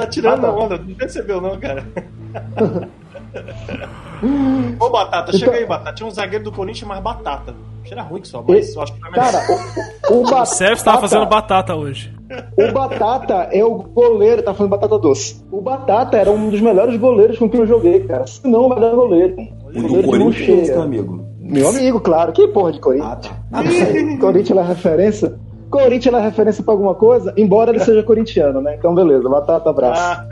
tá 0.00 0.06
tirando 0.10 0.44
Ah, 0.44 0.48
a 0.48 0.52
tá. 0.52 0.58
onda, 0.58 0.78
não 0.78 0.94
percebeu 0.94 1.40
não, 1.40 1.58
cara. 1.58 1.84
Ô, 4.78 4.90
Batata, 4.90 5.32
chega 5.32 5.44
Então- 5.46 5.54
aí, 5.54 5.66
Batata. 5.66 5.92
Tinha 5.94 6.06
um 6.06 6.10
zagueiro 6.10 6.44
do 6.44 6.52
Corinthians 6.52 6.88
mais 6.88 7.00
Batata. 7.02 7.54
Cheira 7.84 8.02
ruim 8.02 8.22
só, 8.22 8.44
mas 8.46 8.74
eu 8.74 8.82
acho 8.82 8.92
que 8.92 9.00
vai 9.00 9.10
melhor. 9.10 9.32
Cara, 9.32 9.44
o, 10.10 10.14
o, 10.14 10.20
O 10.20 10.22
Batata, 10.24 10.44
Sérgio 10.46 10.84
tava 10.84 11.00
fazendo 11.00 11.26
batata 11.26 11.74
hoje. 11.74 12.12
o 12.56 12.72
Batata 12.72 13.48
é 13.50 13.64
o 13.64 13.74
goleiro, 13.76 14.42
tá 14.42 14.52
falando 14.52 14.70
batata 14.72 14.98
doce. 14.98 15.42
O 15.50 15.60
Batata 15.62 16.16
era 16.18 16.30
um 16.30 16.50
dos 16.50 16.60
melhores 16.60 16.96
goleiros 16.98 17.38
com 17.38 17.48
quem 17.48 17.60
eu 17.60 17.66
joguei, 17.66 18.00
cara. 18.00 18.26
Se 18.26 18.46
não, 18.46 18.68
vai 18.68 18.78
dar 18.80 18.90
goleiro. 18.94 19.34
O 19.38 19.72
Goleiro 19.72 20.02
do 20.02 20.08
Corinthians 20.08 20.68
é 20.68 20.76
amigo. 20.76 21.24
Meu 21.38 21.68
amigo, 21.70 22.00
claro. 22.00 22.32
Que 22.32 22.46
porra 22.48 22.72
de 22.72 22.80
Corinthians? 22.80 23.12
Ah, 23.12 23.16
tá. 23.16 23.30
Ah. 23.52 24.18
Corinthians 24.20 24.58
é 24.58 24.62
referência? 24.62 25.34
Corinthians 25.70 26.14
é 26.14 26.20
referência 26.20 26.62
pra 26.64 26.74
alguma 26.74 26.94
coisa, 26.94 27.32
embora 27.36 27.70
ele 27.70 27.78
seja 27.80 28.02
corintiano, 28.02 28.60
né? 28.60 28.74
Então, 28.78 28.94
beleza. 28.94 29.28
Batata, 29.28 29.70
abraço. 29.70 30.00
Ah, 30.02 30.26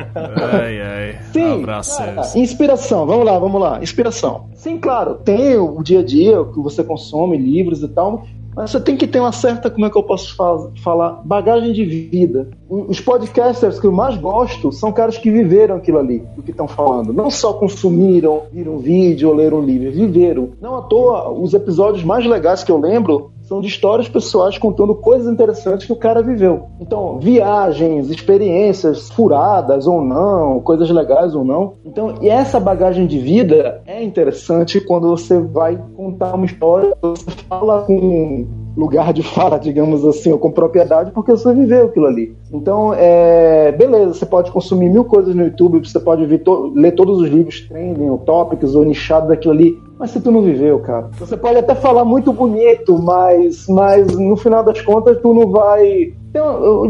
Ai, 0.63 0.81
ai. 0.81 1.19
Sim, 1.33 1.63
Abraço, 1.63 1.99
cara, 1.99 2.23
Sérgio. 2.25 2.43
inspiração, 2.43 3.07
vamos 3.07 3.25
lá, 3.25 3.39
vamos 3.39 3.61
lá, 3.61 3.79
inspiração. 3.83 4.47
Sim, 4.55 4.79
claro, 4.79 5.15
tem 5.17 5.57
o 5.57 5.83
dia 5.83 6.01
a 6.01 6.05
dia 6.05 6.45
que 6.45 6.61
você 6.61 6.83
consome, 6.83 7.37
livros 7.37 7.83
e 7.83 7.89
tal, 7.89 8.25
mas 8.57 8.73
você 8.73 8.81
tem 8.81 8.97
que 8.97 9.07
ter 9.07 9.21
uma 9.21 9.31
certa, 9.31 9.71
como 9.71 9.87
é 9.87 9.91
que 9.91 9.97
eu 9.97 10.03
posso 10.03 10.35
fa- 10.35 10.69
falar, 10.83 11.21
bagagem 11.25 11.73
de 11.73 11.85
vida. 11.85 12.49
Os 12.69 13.01
podcasters 13.01 13.79
que 13.79 13.87
eu 13.87 13.93
mais 13.93 14.17
gosto 14.17 14.73
são 14.73 14.91
caras 14.91 15.17
que 15.17 15.31
viveram 15.31 15.77
aquilo 15.77 15.99
ali, 15.99 16.25
do 16.35 16.43
que 16.43 16.51
estão 16.51 16.67
falando. 16.67 17.13
Não 17.13 17.31
só 17.31 17.53
consumiram, 17.53 18.43
viram 18.53 18.75
um 18.75 18.79
vídeo 18.79 19.29
ou 19.29 19.35
leram 19.37 19.59
um 19.59 19.63
livro, 19.63 19.93
viveram. 19.93 20.49
Não 20.61 20.77
à 20.77 20.83
toa, 20.83 21.31
os 21.31 21.55
episódios 21.55 22.03
mais 22.03 22.27
legais 22.27 22.65
que 22.65 22.73
eu 22.73 22.81
lembro 22.81 23.31
são 23.49 23.63
de 23.63 23.67
histórias 23.67 24.09
pessoais 24.09 24.59
contando 24.59 24.95
coisas 24.95 25.33
interessantes 25.33 25.87
que 25.87 25.93
o 25.93 25.97
cara 25.97 26.23
viveu. 26.23 26.67
Então, 26.79 27.19
viagens, 27.19 28.11
experiências 28.11 29.09
furadas 29.09 29.87
ou 29.87 30.03
não, 30.03 30.61
coisas 30.61 30.91
legais 30.91 31.35
ou 31.35 31.45
não. 31.45 31.77
Então, 31.83 32.17
e 32.21 32.29
essa 32.29 32.61
bagagem 32.61 33.07
de 33.07 33.19
vida 33.19 33.81
é 33.87 34.03
interessante 34.05 34.81
quando 34.83 35.09
você 35.09 35.41
vai 35.41 35.83
contar 35.97 36.35
uma 36.35 36.45
história, 36.45 36.95
você 37.01 37.31
fala 37.49 37.83
com 37.85 38.47
lugar 38.79 39.13
de 39.13 39.23
fala, 39.35 39.59
digamos 39.59 40.05
assim, 40.05 40.33
ou 40.33 40.39
com 40.39 40.51
propriedade, 40.51 41.11
porque 41.13 41.33
você 41.33 41.53
viveu 41.53 41.87
aquilo 41.87 42.07
ali. 42.07 42.37
Então, 42.53 42.95
é, 42.95 43.73
beleza, 43.73 44.15
você 44.15 44.25
pode 44.25 44.51
consumir 44.51 44.89
mil 44.89 45.05
coisas 45.05 45.35
no 45.35 45.43
YouTube, 45.45 45.87
você 45.87 45.99
pode 46.01 46.39
to- 46.39 46.73
ler 46.75 46.93
todos 46.93 47.21
os 47.21 47.29
livros 47.29 47.61
trending, 47.69 48.09
ou 48.09 48.19
tópicos, 48.19 48.75
ou 48.75 48.85
nichados 48.85 49.29
daquilo 49.29 49.53
ali, 49.55 49.79
mas 49.99 50.11
se 50.13 50.21
tu 50.21 50.31
não 50.31 50.41
viveu, 50.43 50.79
cara, 50.79 51.11
você 51.19 51.37
pode 51.37 51.59
até 51.59 51.75
falar 51.75 52.05
muito 52.05 52.33
bonito, 52.33 52.97
mas, 53.03 53.67
mas 53.69 54.17
no 54.17 54.37
final 54.37 54.63
das 54.63 54.81
contas 54.81 55.19
tu 55.21 55.35
não 55.35 55.51
vai. 55.51 56.13
ter, 56.33 56.41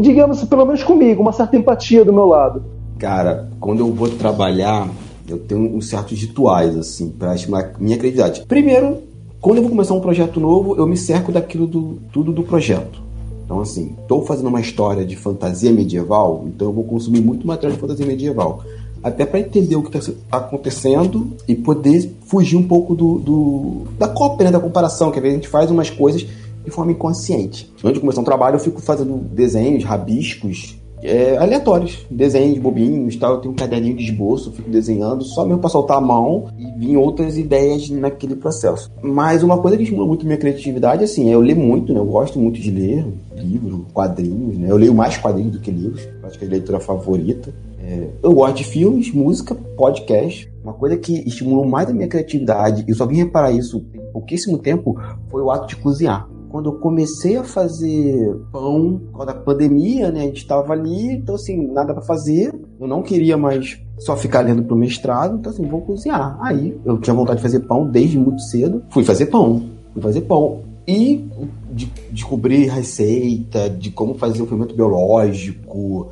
digamos, 0.01 0.43
pelo 0.43 0.65
menos 0.65 0.83
comigo, 0.83 1.21
uma 1.21 1.31
certa 1.33 1.57
empatia 1.57 2.05
do 2.05 2.13
meu 2.13 2.25
lado. 2.27 2.63
Cara, 2.99 3.47
quando 3.59 3.79
eu 3.79 3.91
vou 3.93 4.09
trabalhar, 4.09 4.87
eu 5.27 5.37
tenho 5.39 5.75
uns 5.75 5.89
certos 5.89 6.19
rituais, 6.21 6.77
assim, 6.77 7.09
pra 7.09 7.33
estimular 7.33 7.71
minha 7.79 7.97
criatividade. 7.97 8.43
Primeiro, 8.47 8.97
quando 9.41 9.57
eu 9.57 9.63
vou 9.63 9.71
começar 9.71 9.93
um 9.93 9.99
projeto 10.01 10.39
novo, 10.39 10.75
eu 10.75 10.85
me 10.87 10.97
cerco 10.97 11.31
daquilo 11.31 11.65
do 11.65 11.97
tudo 12.11 12.31
do 12.31 12.43
projeto. 12.43 13.01
Então, 13.45 13.61
assim, 13.61 13.93
estou 14.01 14.23
fazendo 14.25 14.47
uma 14.47 14.61
história 14.61 15.03
de 15.05 15.15
fantasia 15.15 15.71
medieval, 15.71 16.45
então 16.47 16.67
eu 16.67 16.73
vou 16.73 16.83
consumir 16.83 17.19
muito 17.21 17.47
material 17.47 17.73
de 17.73 17.79
fantasia 17.81 18.05
medieval. 18.05 18.63
Até 19.01 19.25
para 19.25 19.39
entender 19.39 19.75
o 19.75 19.81
que 19.81 19.97
está 19.97 20.11
acontecendo 20.29 21.27
e 21.47 21.55
poder 21.55 22.11
fugir 22.25 22.57
um 22.57 22.67
pouco 22.67 22.93
do, 22.93 23.17
do- 23.17 23.81
da 23.97 24.07
cópia, 24.07 24.45
né, 24.45 24.51
da 24.51 24.59
comparação, 24.59 25.09
que 25.09 25.17
às 25.17 25.23
vezes 25.23 25.37
a 25.37 25.41
gente 25.41 25.49
faz 25.49 25.71
umas 25.71 25.89
coisas 25.89 26.25
de 26.65 26.69
forma 26.69 26.91
inconsciente. 26.91 27.71
Antes 27.83 27.93
de 27.95 27.99
começar 28.01 28.19
um 28.21 28.25
trabalho, 28.25 28.57
eu 28.57 28.59
fico 28.59 28.81
fazendo 28.81 29.15
desenhos, 29.33 29.83
rabiscos, 29.85 30.75
é, 31.01 31.37
aleatórios, 31.37 32.05
desenhos 32.09 32.57
bobinhos 32.59 33.15
tal. 33.15 33.35
Eu 33.35 33.37
tenho 33.39 33.53
um 33.53 33.57
caderninho 33.57 33.95
de 33.95 34.03
esboço, 34.03 34.51
fico 34.51 34.69
desenhando, 34.69 35.23
só 35.23 35.45
mesmo 35.45 35.59
para 35.59 35.69
soltar 35.69 35.97
a 35.97 36.01
mão 36.01 36.47
e 36.57 36.79
vir 36.79 36.97
outras 36.97 37.37
ideias 37.37 37.89
naquele 37.89 38.35
processo. 38.35 38.91
Mas 39.01 39.43
uma 39.43 39.57
coisa 39.57 39.77
que 39.77 39.83
estimula 39.83 40.07
muito 40.07 40.25
minha 40.25 40.37
criatividade, 40.37 41.03
assim, 41.03 41.29
é 41.29 41.35
eu 41.35 41.41
leio 41.41 41.57
muito, 41.57 41.93
né? 41.93 41.99
Eu 41.99 42.05
gosto 42.05 42.39
muito 42.39 42.59
de 42.59 42.71
ler 42.71 43.05
livro, 43.35 43.85
quadrinhos, 43.93 44.57
né? 44.57 44.69
Eu 44.69 44.77
leio 44.77 44.93
mais 44.93 45.17
quadrinhos 45.17 45.53
do 45.53 45.59
que 45.59 45.71
livros, 45.71 46.07
acho 46.23 46.37
que 46.37 46.45
é 46.45 46.47
a 46.47 46.51
leitura 46.51 46.79
favorita. 46.79 47.53
É, 47.81 48.07
eu 48.21 48.33
gosto 48.33 48.57
de 48.57 48.63
filmes, 48.65 49.11
música, 49.13 49.55
podcast. 49.55 50.51
Uma 50.63 50.73
coisa 50.73 50.97
que 50.97 51.13
estimulou 51.27 51.65
mais 51.65 51.89
a 51.89 51.93
minha 51.93 52.07
criatividade, 52.07 52.83
e 52.85 52.91
eu 52.91 52.95
só 52.95 53.05
vim 53.05 53.17
reparar 53.17 53.51
isso 53.51 53.85
em 53.93 54.11
pouquíssimo 54.11 54.57
tempo, 54.57 54.99
foi 55.29 55.41
o 55.41 55.49
ato 55.49 55.67
de 55.67 55.75
cozinhar 55.77 56.27
quando 56.49 56.69
eu 56.69 56.73
comecei 56.73 57.37
a 57.37 57.43
fazer 57.43 58.35
pão, 58.51 58.99
causa 59.11 59.27
da 59.27 59.33
pandemia, 59.33 60.11
né? 60.11 60.21
A 60.21 60.25
gente 60.25 60.45
tava 60.47 60.73
ali, 60.73 61.13
então 61.13 61.35
assim, 61.35 61.71
nada 61.71 61.93
para 61.93 62.03
fazer. 62.03 62.53
Eu 62.79 62.87
não 62.87 63.03
queria 63.03 63.37
mais 63.37 63.79
só 63.99 64.17
ficar 64.17 64.41
lendo 64.41 64.63
pro 64.63 64.75
mestrado, 64.75 65.37
então 65.37 65.51
assim, 65.51 65.65
vou 65.67 65.81
cozinhar. 65.81 66.37
Aí 66.41 66.77
eu 66.83 66.97
tinha 66.97 67.13
vontade 67.13 67.37
de 67.37 67.43
fazer 67.43 67.59
pão 67.61 67.85
desde 67.85 68.17
muito 68.17 68.41
cedo. 68.41 68.83
Fui 68.89 69.03
fazer 69.03 69.27
pão. 69.27 69.63
Fui 69.93 70.01
fazer 70.01 70.21
pão. 70.21 70.61
E 70.87 71.23
de, 71.71 71.85
descobri 72.11 72.65
receita 72.65 73.69
de 73.69 73.91
como 73.91 74.15
fazer 74.15 74.41
o 74.41 74.47
fermento 74.47 74.75
biológico, 74.75 76.09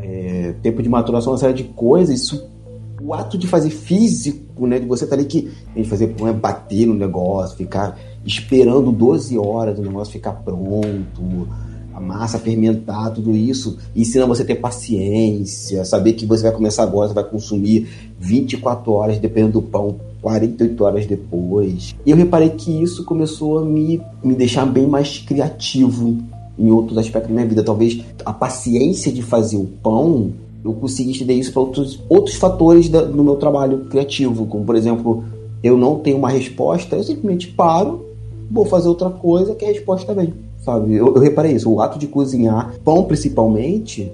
é, 0.00 0.54
tempo 0.62 0.82
de 0.82 0.88
maturação, 0.88 1.32
uma 1.32 1.38
série 1.38 1.52
de 1.52 1.64
coisas. 1.64 2.22
Isso, 2.22 2.48
o 3.02 3.12
ato 3.12 3.36
de 3.36 3.46
fazer 3.46 3.68
físico, 3.68 4.66
né? 4.66 4.78
De 4.78 4.86
você 4.86 5.04
estar 5.04 5.14
tá 5.14 5.20
ali 5.20 5.28
que 5.28 5.50
a 5.74 5.78
gente 5.78 5.90
fazer 5.90 6.08
pão 6.08 6.26
é 6.26 6.32
bater 6.32 6.86
no 6.86 6.94
negócio, 6.94 7.56
ficar 7.56 7.98
esperando 8.24 8.90
12 8.90 9.38
horas 9.38 9.78
o 9.78 9.82
negócio 9.82 10.12
ficar 10.12 10.32
pronto, 10.32 11.48
a 11.94 12.00
massa 12.00 12.38
fermentar, 12.38 13.12
tudo 13.12 13.30
isso, 13.30 13.78
ensina 13.94 14.26
você 14.26 14.42
a 14.42 14.46
ter 14.46 14.56
paciência, 14.56 15.84
saber 15.84 16.14
que 16.14 16.26
você 16.26 16.42
vai 16.42 16.52
começar 16.52 16.82
agora, 16.82 17.08
você 17.08 17.14
vai 17.14 17.24
consumir 17.24 17.88
24 18.18 18.92
horas, 18.92 19.18
dependendo 19.18 19.52
do 19.52 19.62
pão, 19.62 19.96
48 20.20 20.84
horas 20.84 21.06
depois. 21.06 21.94
E 22.04 22.10
eu 22.10 22.16
reparei 22.16 22.50
que 22.50 22.82
isso 22.82 23.04
começou 23.04 23.60
a 23.60 23.64
me, 23.64 24.00
me 24.24 24.34
deixar 24.34 24.66
bem 24.66 24.86
mais 24.86 25.18
criativo 25.18 26.18
em 26.58 26.70
outros 26.70 26.98
aspectos 26.98 27.28
da 27.28 27.34
minha 27.34 27.46
vida. 27.46 27.62
Talvez 27.62 28.02
a 28.24 28.32
paciência 28.32 29.12
de 29.12 29.22
fazer 29.22 29.56
o 29.56 29.66
pão, 29.82 30.32
eu 30.64 30.72
consegui 30.72 31.12
estender 31.12 31.36
isso 31.36 31.52
para 31.52 31.62
outros, 31.62 32.00
outros 32.08 32.34
fatores 32.34 32.88
da, 32.88 33.02
do 33.02 33.22
meu 33.22 33.36
trabalho 33.36 33.84
criativo, 33.84 34.46
como 34.46 34.64
por 34.64 34.74
exemplo, 34.74 35.22
eu 35.62 35.78
não 35.78 36.00
tenho 36.00 36.16
uma 36.16 36.30
resposta, 36.30 36.96
eu 36.96 37.04
simplesmente 37.04 37.48
paro 37.48 38.03
vou 38.50 38.64
fazer 38.66 38.88
outra 38.88 39.10
coisa 39.10 39.54
que 39.54 39.64
a 39.64 39.68
resposta 39.68 40.14
vem, 40.14 40.34
sabe? 40.58 40.94
Eu, 40.94 41.14
eu 41.14 41.20
reparei 41.20 41.52
isso, 41.52 41.70
o 41.70 41.80
ato 41.80 41.98
de 41.98 42.06
cozinhar, 42.06 42.74
pão 42.84 43.04
principalmente, 43.04 44.10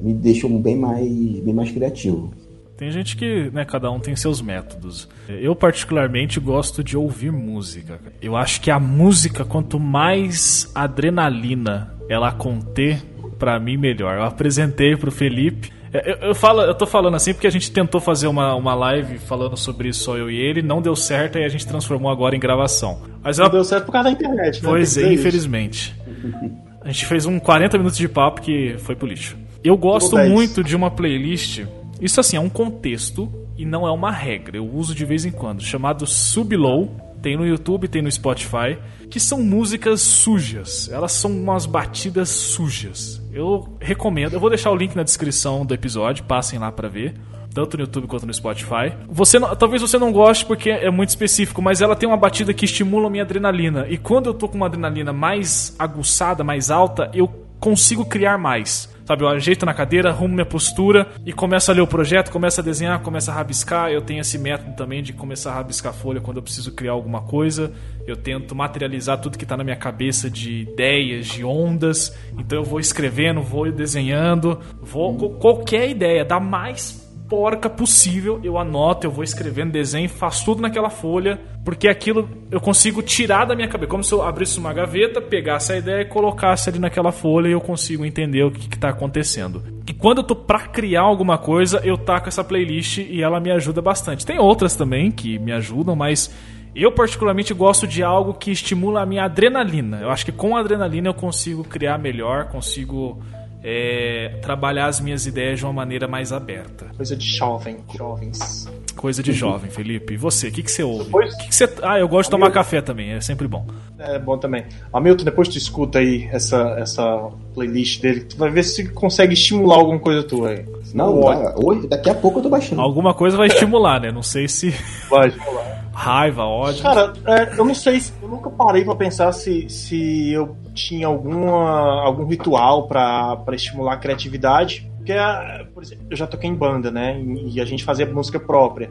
me 0.00 0.12
deixou 0.14 0.50
bem 0.58 0.76
mais, 0.76 1.08
bem 1.08 1.54
mais 1.54 1.70
criativo. 1.70 2.30
Tem 2.76 2.92
gente 2.92 3.16
que, 3.16 3.50
né, 3.50 3.64
cada 3.64 3.90
um 3.90 3.98
tem 3.98 4.14
seus 4.14 4.40
métodos. 4.40 5.08
Eu 5.28 5.56
particularmente 5.56 6.38
gosto 6.38 6.84
de 6.84 6.96
ouvir 6.96 7.32
música. 7.32 7.98
Eu 8.22 8.36
acho 8.36 8.60
que 8.60 8.70
a 8.70 8.78
música, 8.78 9.44
quanto 9.44 9.80
mais 9.80 10.70
adrenalina 10.76 11.92
ela 12.08 12.30
conter, 12.30 13.02
para 13.36 13.58
mim 13.58 13.76
melhor. 13.76 14.18
Eu 14.18 14.24
apresentei 14.24 14.96
pro 14.96 15.10
Felipe 15.10 15.70
é, 15.70 15.77
eu, 15.92 16.28
eu, 16.28 16.34
falo, 16.34 16.62
eu 16.62 16.74
tô 16.74 16.86
falando 16.86 17.14
assim 17.14 17.32
porque 17.32 17.46
a 17.46 17.50
gente 17.50 17.70
tentou 17.70 18.00
fazer 18.00 18.26
uma, 18.26 18.54
uma 18.54 18.74
live 18.74 19.18
falando 19.18 19.56
sobre 19.56 19.88
isso, 19.88 20.04
só 20.04 20.16
eu 20.16 20.30
e 20.30 20.36
ele, 20.36 20.62
não 20.62 20.82
deu 20.82 20.94
certo 20.94 21.38
e 21.38 21.44
a 21.44 21.48
gente 21.48 21.66
transformou 21.66 22.10
agora 22.10 22.36
em 22.36 22.40
gravação. 22.40 23.00
Mas 23.22 23.38
não 23.38 23.46
ela... 23.46 23.54
deu 23.54 23.64
certo 23.64 23.86
por 23.86 23.92
causa 23.92 24.08
da 24.08 24.12
internet, 24.12 24.62
né? 24.62 24.68
Pois 24.68 24.96
é, 24.96 25.12
infelizmente. 25.12 25.94
A 26.80 26.90
gente 26.90 27.04
fez 27.04 27.26
um 27.26 27.38
40 27.38 27.76
minutos 27.76 27.98
de 27.98 28.08
papo 28.08 28.40
que 28.40 28.76
foi 28.78 28.96
pro 28.96 29.06
lixo. 29.06 29.36
Eu 29.62 29.76
gosto 29.76 30.16
muito 30.16 30.64
de 30.64 30.74
uma 30.74 30.90
playlist. 30.90 31.64
Isso 32.00 32.18
assim, 32.18 32.38
é 32.38 32.40
um 32.40 32.48
contexto 32.48 33.30
e 33.58 33.66
não 33.66 33.86
é 33.86 33.90
uma 33.90 34.10
regra. 34.10 34.56
Eu 34.56 34.66
uso 34.66 34.94
de 34.94 35.04
vez 35.04 35.26
em 35.26 35.30
quando, 35.30 35.62
chamado 35.62 36.06
Sublow. 36.06 36.88
Tem 37.20 37.36
no 37.36 37.46
YouTube, 37.46 37.88
tem 37.88 38.02
no 38.02 38.10
Spotify, 38.10 38.78
que 39.10 39.18
são 39.18 39.42
músicas 39.42 40.00
sujas. 40.00 40.88
Elas 40.92 41.12
são 41.12 41.30
umas 41.30 41.66
batidas 41.66 42.28
sujas. 42.28 43.22
Eu 43.32 43.76
recomendo. 43.80 44.34
Eu 44.34 44.40
vou 44.40 44.50
deixar 44.50 44.70
o 44.70 44.76
link 44.76 44.94
na 44.94 45.02
descrição 45.02 45.64
do 45.66 45.74
episódio, 45.74 46.24
passem 46.24 46.58
lá 46.58 46.70
para 46.70 46.88
ver. 46.88 47.14
Tanto 47.52 47.76
no 47.76 47.82
YouTube 47.82 48.06
quanto 48.06 48.26
no 48.26 48.32
Spotify. 48.32 48.92
Você 49.08 49.38
não, 49.38 49.56
talvez 49.56 49.82
você 49.82 49.98
não 49.98 50.12
goste 50.12 50.44
porque 50.44 50.70
é 50.70 50.90
muito 50.90 51.08
específico, 51.08 51.60
mas 51.60 51.80
ela 51.80 51.96
tem 51.96 52.08
uma 52.08 52.16
batida 52.16 52.54
que 52.54 52.64
estimula 52.64 53.08
a 53.08 53.10
minha 53.10 53.24
adrenalina. 53.24 53.86
E 53.88 53.96
quando 53.96 54.26
eu 54.26 54.34
tô 54.34 54.48
com 54.48 54.56
uma 54.56 54.66
adrenalina 54.66 55.12
mais 55.12 55.74
aguçada, 55.78 56.44
mais 56.44 56.70
alta, 56.70 57.10
eu 57.12 57.47
consigo 57.60 58.04
criar 58.04 58.38
mais. 58.38 58.88
Sabe, 59.08 59.24
eu 59.24 59.28
ajeito 59.28 59.64
na 59.64 59.72
cadeira, 59.72 60.10
arrumo 60.10 60.34
minha 60.34 60.44
postura 60.44 61.08
e 61.24 61.32
começo 61.32 61.70
a 61.70 61.74
ler 61.74 61.80
o 61.80 61.86
projeto, 61.86 62.30
começo 62.30 62.60
a 62.60 62.62
desenhar, 62.62 63.00
começo 63.00 63.30
a 63.30 63.34
rabiscar. 63.34 63.90
Eu 63.90 64.02
tenho 64.02 64.20
esse 64.20 64.36
método 64.36 64.76
também 64.76 65.02
de 65.02 65.14
começar 65.14 65.50
a 65.50 65.54
rabiscar 65.54 65.94
folha 65.94 66.20
quando 66.20 66.36
eu 66.36 66.42
preciso 66.42 66.72
criar 66.72 66.92
alguma 66.92 67.22
coisa. 67.22 67.72
Eu 68.06 68.16
tento 68.16 68.54
materializar 68.54 69.18
tudo 69.18 69.38
que 69.38 69.44
está 69.44 69.56
na 69.56 69.64
minha 69.64 69.76
cabeça 69.76 70.28
de 70.28 70.60
ideias, 70.60 71.26
de 71.26 71.42
ondas. 71.42 72.14
Então 72.38 72.58
eu 72.58 72.64
vou 72.64 72.78
escrevendo, 72.78 73.40
vou 73.40 73.72
desenhando, 73.72 74.60
vou 74.82 75.16
qualquer 75.38 75.88
ideia, 75.88 76.22
dá 76.22 76.38
mais 76.38 77.07
porca 77.28 77.68
possível, 77.68 78.40
eu 78.42 78.58
anoto, 78.58 79.06
eu 79.06 79.10
vou 79.10 79.22
escrevendo 79.22 79.70
desenho, 79.70 80.08
faço 80.08 80.44
tudo 80.44 80.62
naquela 80.62 80.88
folha, 80.88 81.38
porque 81.64 81.86
aquilo 81.86 82.28
eu 82.50 82.60
consigo 82.60 83.02
tirar 83.02 83.44
da 83.44 83.54
minha 83.54 83.68
cabeça, 83.68 83.90
como 83.90 84.02
se 84.02 84.12
eu 84.12 84.22
abrisse 84.22 84.58
uma 84.58 84.72
gaveta, 84.72 85.20
pegasse 85.20 85.72
a 85.72 85.76
ideia 85.76 86.00
e 86.02 86.06
colocasse 86.06 86.70
ali 86.70 86.78
naquela 86.78 87.12
folha 87.12 87.48
e 87.48 87.52
eu 87.52 87.60
consigo 87.60 88.04
entender 88.04 88.42
o 88.44 88.50
que 88.50 88.74
está 88.74 88.88
acontecendo. 88.88 89.62
E 89.86 89.92
quando 89.92 90.18
eu 90.18 90.24
tô 90.24 90.34
pra 90.34 90.60
criar 90.60 91.02
alguma 91.02 91.36
coisa, 91.36 91.80
eu 91.84 91.98
taco 91.98 92.28
essa 92.28 92.42
playlist 92.42 92.98
e 92.98 93.22
ela 93.22 93.38
me 93.40 93.50
ajuda 93.50 93.82
bastante. 93.82 94.24
Tem 94.24 94.38
outras 94.38 94.74
também 94.74 95.10
que 95.10 95.38
me 95.38 95.52
ajudam, 95.52 95.94
mas 95.94 96.34
eu 96.74 96.92
particularmente 96.92 97.52
gosto 97.52 97.86
de 97.86 98.02
algo 98.02 98.34
que 98.34 98.50
estimula 98.50 99.02
a 99.02 99.06
minha 99.06 99.24
adrenalina. 99.24 99.98
Eu 100.00 100.10
acho 100.10 100.24
que 100.24 100.32
com 100.32 100.56
adrenalina 100.56 101.08
eu 101.08 101.14
consigo 101.14 101.64
criar 101.64 101.98
melhor, 101.98 102.46
consigo 102.48 103.20
é, 103.70 104.38
trabalhar 104.40 104.86
as 104.86 104.98
minhas 104.98 105.26
ideias 105.26 105.58
de 105.58 105.66
uma 105.66 105.74
maneira 105.74 106.08
mais 106.08 106.32
aberta. 106.32 106.86
Coisa 106.96 107.14
de 107.14 107.26
jovem, 107.26 107.76
jovens. 107.94 108.66
Coisa 108.96 109.22
de 109.22 109.32
jovem, 109.32 109.70
Felipe. 109.70 110.14
E 110.14 110.16
você, 110.16 110.48
o 110.48 110.52
que, 110.52 110.62
que 110.62 110.70
você 110.70 110.82
ouve? 110.82 111.04
Depois... 111.04 111.34
Que 111.36 111.48
que 111.48 111.54
você... 111.54 111.70
Ah, 111.82 111.98
eu 111.98 112.08
gosto 112.08 112.28
de 112.28 112.30
tomar 112.30 112.46
Hamilton... 112.46 112.60
café 112.60 112.80
também, 112.80 113.12
é 113.12 113.20
sempre 113.20 113.46
bom. 113.46 113.66
É 113.98 114.18
bom 114.18 114.38
também. 114.38 114.64
Hamilton, 114.90 115.22
depois 115.22 115.48
tu 115.48 115.58
escuta 115.58 115.98
aí 115.98 116.30
essa, 116.32 116.76
essa 116.78 117.28
playlist 117.54 118.00
dele, 118.00 118.20
tu 118.20 118.38
vai 118.38 118.50
ver 118.50 118.62
se 118.62 118.88
consegue 118.88 119.34
estimular 119.34 119.76
alguma 119.76 119.98
coisa 119.98 120.22
tua 120.22 120.48
aí. 120.48 120.64
Não, 120.94 121.20
hoje, 121.62 121.86
daqui 121.88 122.08
a 122.08 122.14
pouco 122.14 122.38
eu 122.38 122.44
tô 122.44 122.48
baixando. 122.48 122.80
Alguma 122.80 123.12
coisa 123.12 123.36
vai 123.36 123.48
estimular, 123.48 124.00
né? 124.00 124.10
Não 124.10 124.22
sei 124.22 124.48
se. 124.48 124.74
Vai 125.10 125.28
estimular 125.28 125.87
raiva, 125.98 126.44
ódio. 126.44 126.82
Cara, 126.82 127.12
é, 127.26 127.58
eu 127.58 127.64
não 127.64 127.74
sei, 127.74 128.00
eu 128.22 128.28
nunca 128.28 128.48
parei 128.48 128.84
para 128.84 128.94
pensar 128.94 129.32
se, 129.32 129.68
se 129.68 130.30
eu 130.30 130.56
tinha 130.72 131.08
alguma, 131.08 132.04
algum 132.04 132.24
ritual 132.24 132.86
para 132.86 133.44
estimular 133.52 133.94
a 133.94 133.96
criatividade. 133.96 134.88
Porque, 134.96 135.12
é, 135.12 135.66
por 135.74 135.82
exemplo, 135.82 136.06
eu 136.08 136.16
já 136.16 136.26
toquei 136.26 136.48
em 136.48 136.54
banda, 136.54 136.90
né? 136.90 137.20
E 137.20 137.60
a 137.60 137.64
gente 137.64 137.84
fazia 137.84 138.06
música 138.06 138.38
própria. 138.38 138.90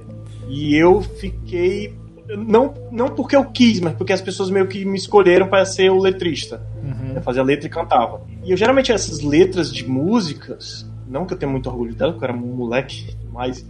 E 0.50 0.76
eu 0.76 1.02
fiquei. 1.02 1.96
Não, 2.28 2.74
não 2.92 3.08
porque 3.08 3.38
eu 3.38 3.46
quis, 3.46 3.80
mas 3.80 3.94
porque 3.94 4.12
as 4.12 4.20
pessoas 4.20 4.50
meio 4.50 4.68
que 4.68 4.84
me 4.84 4.98
escolheram 4.98 5.48
para 5.48 5.64
ser 5.64 5.90
o 5.90 6.00
letrista. 6.00 6.62
Uhum. 6.84 7.14
Eu 7.16 7.22
fazia 7.22 7.42
letra 7.42 7.68
e 7.68 7.70
cantava. 7.70 8.22
E 8.44 8.52
eu 8.52 8.58
geralmente 8.58 8.92
essas 8.92 9.22
letras 9.22 9.74
de 9.74 9.88
músicas, 9.88 10.86
não 11.08 11.26
que 11.26 11.34
eu 11.34 11.38
tenha 11.38 11.50
muito 11.50 11.70
orgulho 11.70 11.96
dela, 11.96 12.12
porque 12.12 12.26
eu 12.26 12.30
era 12.30 12.38
um 12.38 12.54
moleque, 12.54 13.16
mas, 13.32 13.66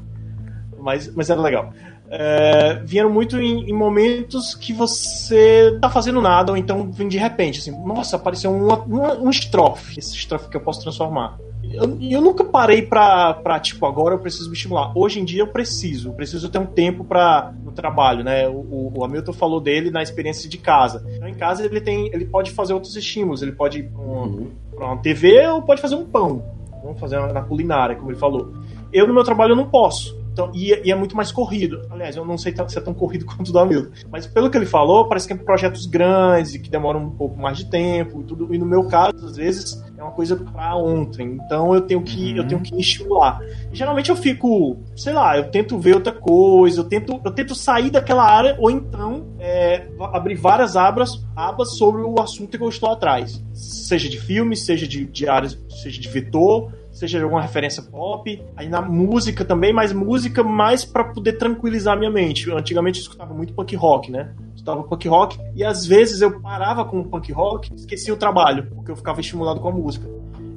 mas, 0.80 1.14
mas 1.14 1.30
era 1.30 1.40
legal 1.40 1.72
é, 2.10 2.82
vieram 2.86 3.10
muito 3.10 3.40
em, 3.40 3.70
em, 3.70 3.74
momentos 3.74 4.56
que 4.56 4.74
você 4.74 5.78
tá 5.82 5.90
fazendo 5.90 6.22
nada, 6.22 6.52
ou 6.52 6.58
então 6.58 6.92
vem 6.92 7.08
de 7.08 7.18
repente, 7.18 7.60
assim, 7.60 7.72
nossa, 7.86 8.16
apareceu 8.16 8.52
um, 8.52 8.72
um, 8.72 9.26
um 9.26 9.30
estrofe, 9.30 10.00
esse 10.00 10.16
estrofe 10.16 10.50
que 10.50 10.58
eu 10.58 10.62
posso 10.62 10.82
transformar. 10.82 11.38
Eu, 11.72 11.98
eu 12.00 12.22
nunca 12.22 12.44
parei 12.44 12.82
pra, 12.82 13.34
pra, 13.34 13.60
tipo, 13.60 13.86
agora 13.86 14.16
eu 14.16 14.20
preciso 14.20 14.50
me 14.50 14.56
estimular. 14.56 14.92
Hoje 14.96 15.20
em 15.20 15.26
dia 15.26 15.42
eu 15.42 15.48
preciso, 15.48 16.10
eu 16.10 16.14
preciso 16.14 16.50
ter 16.50 16.60
um 16.60 16.66
tempo 16.66 17.04
para 17.04 17.54
no 17.64 17.72
trabalho, 17.72 18.24
né? 18.24 18.48
O, 18.48 18.94
o, 18.96 19.04
Hamilton 19.04 19.34
falou 19.34 19.60
dele 19.60 19.92
na 19.92 20.02
experiência 20.02 20.50
de 20.50 20.58
casa. 20.58 21.06
Então, 21.16 21.28
em 21.28 21.34
casa 21.34 21.66
ele 21.66 21.82
tem, 21.82 22.08
ele 22.14 22.26
pode 22.26 22.52
fazer 22.52 22.74
outros 22.74 22.96
estímulos, 22.96 23.42
ele 23.42 23.52
pode 23.52 23.80
ir 23.80 23.90
pra 23.90 24.02
uma, 24.02 24.26
uhum. 24.26 24.48
pra 24.76 24.86
uma 24.86 24.98
TV 24.98 25.46
ou 25.48 25.62
pode 25.62 25.82
fazer 25.82 25.96
um 25.96 26.06
pão. 26.06 26.44
Vamos 26.82 27.00
fazer 27.00 27.20
na 27.34 27.42
culinária, 27.42 27.96
como 27.96 28.10
ele 28.10 28.18
falou. 28.18 28.54
Eu 28.94 29.06
no 29.06 29.14
meu 29.14 29.24
trabalho 29.24 29.52
eu 29.52 29.58
não 29.58 29.70
posso. 29.70 30.16
Então, 30.38 30.52
e, 30.54 30.88
e, 30.88 30.92
é 30.92 30.96
muito 30.96 31.16
mais 31.16 31.32
corrido. 31.32 31.82
Aliás, 31.90 32.16
eu 32.16 32.24
não 32.24 32.38
sei 32.38 32.54
se 32.68 32.78
é 32.78 32.82
tão 32.82 32.94
corrido 32.94 33.26
quanto 33.26 33.50
o 33.50 33.52
do 33.52 33.58
Hamilton. 33.58 33.92
Mas 34.12 34.28
pelo 34.28 34.52
que 34.52 34.58
ele 34.58 34.68
falou, 34.68 35.08
parece 35.08 35.26
que 35.26 35.34
é 35.34 35.36
projetos 35.36 35.88
grandes 35.88 36.54
e 36.54 36.60
que 36.60 36.70
demoram 36.70 37.04
um 37.04 37.10
pouco 37.10 37.40
mais 37.40 37.58
de 37.58 37.66
tempo 37.66 38.22
e 38.22 38.24
tudo. 38.24 38.54
E 38.54 38.58
no 38.58 38.66
meu 38.66 38.84
caso, 38.88 39.26
às 39.26 39.36
vezes, 39.36 39.84
é 39.98 40.04
uma 40.04 40.12
coisa 40.12 40.36
para 40.36 40.76
ontem. 40.76 41.40
Então 41.44 41.74
eu 41.74 41.82
tenho 41.82 42.04
que, 42.04 42.34
uhum. 42.34 42.38
eu 42.38 42.48
tenho 42.48 42.62
que 42.62 42.74
me 42.74 42.82
estimular. 42.82 43.42
E, 43.72 43.76
geralmente 43.76 44.12
eu 44.12 44.16
fico, 44.16 44.78
sei 44.96 45.14
lá, 45.14 45.36
eu 45.36 45.50
tento 45.50 45.80
ver 45.80 45.96
outra 45.96 46.14
coisa, 46.14 46.82
eu 46.82 46.84
tento, 46.84 47.20
eu 47.26 47.32
tento 47.32 47.56
sair 47.56 47.90
daquela 47.90 48.24
área, 48.24 48.56
ou 48.60 48.70
então 48.70 49.26
é, 49.40 49.88
abrir 50.14 50.36
várias 50.36 50.76
abas, 50.76 51.26
abas 51.36 51.78
sobre 51.78 52.04
o 52.04 52.20
assunto 52.20 52.56
que 52.56 52.64
eu 52.64 52.70
estou 52.70 52.92
atrás. 52.92 53.44
Seja 53.54 54.08
de 54.08 54.20
filme, 54.20 54.56
seja 54.56 54.88
de, 54.88 55.06
de 55.06 55.28
áreas, 55.28 55.58
seja 55.82 56.00
de 56.00 56.08
vetor 56.08 56.72
seja 56.98 57.22
alguma 57.22 57.42
referência 57.42 57.84
pop, 57.84 58.44
aí 58.56 58.68
na 58.68 58.82
música 58.82 59.46
também, 59.46 59.72
mas 59.72 59.94
música 59.94 60.44
mais 60.44 60.84
para 60.84 61.04
poder 61.04 61.34
tranquilizar 61.34 61.98
minha 61.98 62.12
mente. 62.12 62.52
Antigamente 62.52 63.00
eu 63.00 63.04
escutava 63.04 63.34
muito 63.34 63.54
punk 63.54 63.76
rock, 63.76 64.12
né? 64.12 64.34
Eu 64.38 64.56
escutava 64.56 64.84
punk 64.84 65.08
rock 65.08 65.40
e 65.56 65.64
às 65.64 65.86
vezes 65.86 66.22
eu 66.22 66.40
parava 66.42 66.84
com 66.86 67.00
o 67.00 67.08
punk 67.08 67.32
rock, 67.32 67.74
esquecia 67.76 68.14
o 68.14 68.18
trabalho, 68.18 68.68
porque 68.74 68.92
eu 68.92 68.96
ficava 68.96 69.22
estimulado 69.22 69.60
com 69.60 69.70
a 69.70 69.72
música. 69.72 70.08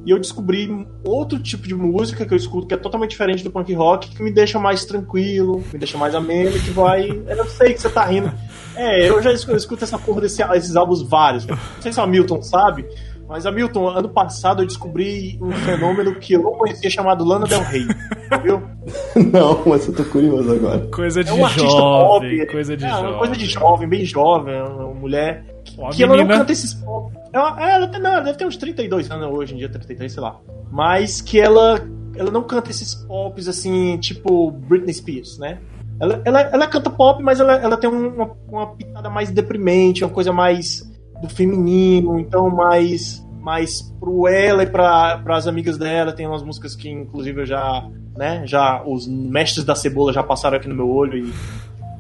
E 0.05 0.11
eu 0.11 0.19
descobri 0.19 0.87
outro 1.05 1.39
tipo 1.39 1.69
de 1.69 1.75
música 1.75 2.25
que 2.25 2.33
eu 2.33 2.37
escuto 2.37 2.67
que 2.67 2.73
é 2.73 2.77
totalmente 2.77 3.11
diferente 3.11 3.45
do 3.45 3.51
punk 3.51 3.73
rock, 3.75 4.09
que 4.09 4.23
me 4.23 4.33
deixa 4.33 4.59
mais 4.59 4.87
tranquilo, 4.87 5.63
me 5.71 5.79
deixa 5.79 5.99
mais 5.99 6.15
ameno, 6.15 6.53
que 6.53 6.71
vai. 6.71 7.11
Eu 7.29 7.45
sei 7.45 7.75
que 7.75 7.81
você 7.83 7.91
tá 7.91 8.07
rindo. 8.07 8.33
É, 8.75 9.07
eu 9.07 9.21
já 9.23 9.31
escuto, 9.31 9.59
eu 9.59 9.79
essa 9.83 9.99
porra 9.99 10.23
desse, 10.23 10.43
esses 10.43 10.75
álbuns 10.75 11.03
vários. 11.03 11.47
Não 11.47 11.59
sei 11.81 11.93
se 11.93 12.01
o 12.01 12.03
Hamilton 12.03 12.41
sabe, 12.41 12.87
mas 13.31 13.47
Hamilton, 13.47 13.89
ano 13.89 14.09
passado 14.09 14.61
eu 14.63 14.67
descobri 14.67 15.39
um 15.41 15.53
fenômeno 15.53 16.17
que 16.17 16.33
eu 16.33 16.43
não 16.43 16.51
conhecia 16.53 16.91
chamado 16.91 17.25
Lana 17.25 17.47
Del 17.47 17.63
Rey. 17.63 17.87
Viu? 18.43 18.61
Não, 19.33 19.63
mas 19.65 19.87
eu 19.87 19.95
tô 19.95 20.05
curioso 20.05 20.53
agora. 20.53 20.81
Coisa 20.89 21.23
de 21.23 21.31
É 21.31 21.33
um 21.33 21.45
artista 21.45 21.71
jovem, 21.71 22.39
pop. 22.41 22.53
coisa 22.53 22.77
de 22.77 22.85
é, 22.85 22.89
jovem. 22.89 23.07
uma 23.11 23.19
coisa 23.19 23.37
de 23.37 23.47
jovem, 23.47 23.89
bem 23.89 24.05
jovem, 24.05 24.61
uma 24.63 24.95
mulher. 24.95 25.45
Ó, 25.79 25.87
a 25.87 25.91
que 25.91 26.03
ela 26.03 26.17
não 26.17 26.27
canta 26.27 26.51
esses 26.53 26.75
pop. 26.75 27.17
Ela, 27.33 27.57
é, 27.65 27.75
ela, 27.77 27.87
tem- 27.87 28.01
não, 28.01 28.11
ela 28.11 28.21
deve 28.23 28.37
ter 28.39 28.47
uns 28.47 28.57
32 28.57 29.09
anos 29.13 29.33
hoje 29.33 29.55
em 29.55 29.59
dia, 29.59 29.69
33, 29.69 30.13
sei 30.13 30.21
lá. 30.23 30.37
Mas 30.69 31.21
que 31.21 31.39
ela, 31.39 31.81
ela 32.17 32.33
não 32.33 32.43
canta 32.43 32.71
esses 32.73 32.95
pops 32.97 33.47
assim, 33.47 33.97
tipo 33.99 34.51
Britney 34.51 34.93
Spears, 34.93 35.39
né? 35.39 35.59
Ela, 36.01 36.21
ela, 36.25 36.41
ela 36.41 36.67
canta 36.67 36.91
pop, 36.91 37.23
mas 37.23 37.39
ela, 37.39 37.53
ela 37.55 37.77
tem 37.77 37.89
um, 37.89 38.09
uma, 38.09 38.31
uma 38.49 38.67
pitada 38.75 39.09
mais 39.09 39.31
deprimente, 39.31 40.03
uma 40.03 40.11
coisa 40.11 40.33
mais 40.33 40.90
do 41.23 41.29
feminino, 41.29 42.19
então 42.19 42.49
mais 42.51 43.27
mais 43.41 43.81
pro 43.99 44.29
ela 44.29 44.63
e 44.63 44.67
para 44.67 45.23
as 45.29 45.47
amigas 45.47 45.79
dela. 45.79 46.13
Tem 46.13 46.27
umas 46.27 46.43
músicas 46.43 46.75
que, 46.77 46.91
inclusive, 46.91 47.41
eu 47.41 47.47
já, 47.47 47.89
né, 48.17 48.43
já 48.47 48.83
os 48.85 49.09
mestres 49.09 49.65
da 49.65 49.75
cebola 49.75 50.13
já 50.13 50.23
passaram 50.23 50.59
aqui 50.59 50.69
no 50.69 50.75
meu 50.75 50.89
olho 50.91 51.17
e 51.17 51.33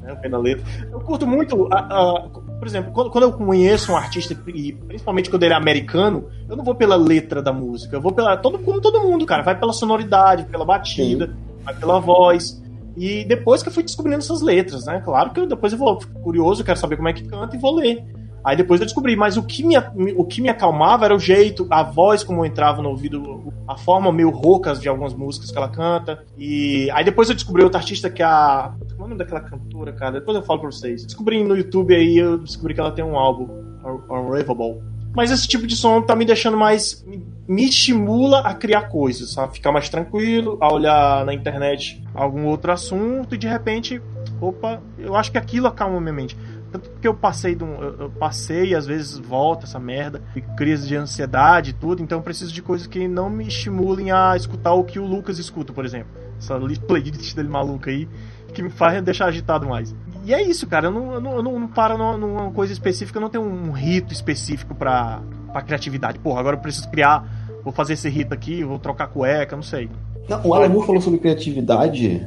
né, 0.03 0.15
pena 0.17 0.37
letra. 0.37 0.63
Eu 0.93 1.01
curto 1.01 1.27
muito, 1.27 1.67
a- 1.73 1.79
a- 1.79 2.29
por 2.59 2.67
exemplo, 2.67 2.93
quando, 2.93 3.11
quando 3.11 3.25
eu 3.25 3.33
conheço 3.33 3.91
um 3.91 3.97
artista, 3.97 4.37
e 4.55 4.73
principalmente 4.73 5.31
quando 5.31 5.43
ele 5.45 5.55
é 5.55 5.57
americano, 5.57 6.29
eu 6.47 6.55
não 6.57 6.63
vou 6.65 6.75
pela 6.75 6.95
letra 6.97 7.41
da 7.43 7.55
música, 7.55 7.97
eu 7.97 8.03
vou 8.03 8.13
pela. 8.13 8.37
Todo, 8.37 8.59
como 8.59 8.79
todo 8.81 9.01
mundo, 9.01 9.25
cara, 9.25 9.43
vai 9.43 9.59
pela 9.59 9.73
sonoridade, 9.73 10.45
pela 10.45 10.65
batida, 10.67 11.35
vai 11.65 11.75
pela 11.75 11.99
voz. 11.99 12.63
E 12.99 13.25
depois 13.25 13.63
que 13.63 13.71
eu 13.71 13.73
fui 13.73 13.83
descobrindo 13.83 14.19
essas 14.19 14.43
letras, 14.43 14.85
né? 14.85 15.01
Claro 15.03 15.31
que 15.31 15.41
eu, 15.41 15.47
depois 15.47 15.73
eu 15.73 15.79
vou 15.79 15.99
curioso, 16.23 16.63
quero 16.65 16.79
saber 16.79 16.97
como 16.97 17.09
é 17.09 17.15
que 17.15 17.27
canta 17.27 17.57
e 17.57 17.59
vou 17.59 17.75
ler. 17.77 18.05
Aí 18.45 18.57
depois 18.57 18.81
eu 18.81 18.87
descobri, 18.87 19.15
mas 19.17 19.37
o 19.37 19.43
que 19.43 19.63
me, 19.63 19.77
o 20.17 20.25
que 20.25 20.41
me 20.41 20.49
acalmava 20.49 21.05
era 21.05 21.15
o 21.15 21.19
jeito, 21.19 21.67
a 21.71 21.83
voz 21.83 22.23
como 22.25 22.45
entrava 22.45 22.81
no 22.83 22.89
ouvido, 22.89 23.53
a 23.69 23.77
forma 23.77 24.11
meio 24.11 24.31
rouca 24.31 24.75
de 24.75 24.89
algumas 24.89 25.13
músicas 25.15 25.51
que 25.51 25.59
ela 25.59 25.69
canta. 25.69 26.25
E 26.39 26.91
aí 26.93 27.05
depois 27.05 27.29
eu 27.29 27.35
descobri 27.35 27.63
outra 27.63 27.79
artista 27.81 28.09
que 28.09 28.23
é 28.23 28.27
a. 28.27 28.73
Como 28.93 29.03
é 29.03 29.05
o 29.05 29.09
nome 29.09 29.17
daquela 29.19 29.41
cantora, 29.41 29.93
cara? 29.93 30.13
Depois 30.13 30.37
eu 30.37 30.43
falo 30.43 30.61
pra 30.61 30.71
vocês. 30.71 31.05
Descobri 31.05 31.43
no 31.45 31.57
YouTube 31.57 31.95
aí, 31.95 32.17
eu 32.19 32.39
descobri 32.39 32.73
que 32.75 32.81
ela 32.81 32.93
tem 32.93 33.05
um 33.05 33.17
álbum, 33.19 33.45
Un- 33.85 34.15
Unravable. 34.15 34.81
Mas 35.15 35.31
esse 35.33 35.49
tipo 35.49 35.67
de 35.67 35.75
som 35.75 36.01
tá 36.01 36.15
me 36.15 36.25
deixando 36.25 36.57
mais. 36.57 37.05
me 37.49 37.65
estimula 37.65 38.41
a 38.41 38.55
criar 38.55 38.83
coisas, 38.83 39.37
a 39.37 39.49
ficar 39.49 39.73
mais 39.73 39.89
tranquilo, 39.89 40.57
a 40.61 40.73
olhar 40.73 41.27
na 41.27 41.35
internet 41.35 42.01
algum 42.15 42.47
outro 42.47 42.71
assunto 42.71 43.35
e 43.35 43.39
de 43.39 43.49
repente, 43.49 44.01
opa, 44.41 44.81
eu 44.97 45.17
acho 45.17 45.33
que 45.33 45.39
aquilo 45.39 45.67
acalma 45.67 46.01
minha 46.01 46.13
mente. 46.13 46.37
Tanto 46.71 46.89
porque 46.91 47.09
eu 47.09 47.15
passei 47.15 47.55
de 47.55 47.65
um, 47.65 47.83
eu, 47.83 48.11
passei 48.11 48.75
às 48.75 48.87
vezes 48.87 49.19
volta 49.19 49.65
essa 49.65 49.79
merda, 49.79 50.23
e 50.37 50.41
crise 50.41 50.87
de 50.87 50.97
ansiedade 50.97 51.71
e 51.71 51.73
tudo, 51.73 52.03
então 52.03 52.19
eu 52.19 52.23
preciso 52.23 52.53
de 52.53 52.63
coisas 52.63 52.87
que 52.87 53.09
não 53.09 53.29
me 53.29 53.47
estimulem 53.47 54.13
a 54.13 54.37
escutar 54.37 54.73
o 54.75 54.85
que 54.85 54.99
o 54.99 55.07
Lucas 55.07 55.39
escuta, 55.39 55.73
por 55.73 55.85
exemplo. 55.85 56.09
Essa 56.39 56.57
li- 56.57 56.79
playlist 56.79 57.35
dele 57.35 57.49
maluca 57.49 57.91
aí, 57.91 58.09
que 58.55 58.63
me 58.63 58.71
faz 58.71 59.03
deixar 59.03 59.27
agitado 59.27 59.67
mais. 59.67 59.95
E 60.25 60.33
é 60.35 60.43
isso, 60.43 60.67
cara, 60.67 60.87
eu 60.87 60.91
não, 60.91 61.15
eu 61.15 61.21
não, 61.21 61.37
eu 61.37 61.43
não, 61.43 61.67
paro 61.67 61.97
numa, 61.97 62.51
coisa 62.51 62.73
específica, 62.73 63.19
eu 63.19 63.23
não 63.23 63.31
tenho 63.31 63.45
um 63.45 63.73
rito 63.73 64.13
específico 64.13 64.75
pra, 64.75 65.21
pra 65.53 65.63
criatividade. 65.63 66.19
Porra, 66.19 66.41
agora 66.41 66.57
eu 66.57 66.61
preciso 66.61 66.89
criar, 66.91 67.25
vou 67.65 67.73
fazer 67.73 67.95
esse 67.95 68.09
rito 68.09 68.33
aqui, 68.35 68.63
vou 68.63 68.79
trocar 68.79 69.09
cueca, 69.09 69.57
não 69.57 69.63
sei. 69.63 69.89
Não, 70.29 70.41
o 70.43 70.49
Moore 70.49 70.87
falou 70.87 71.01
sobre 71.01 71.19
criatividade 71.19 72.27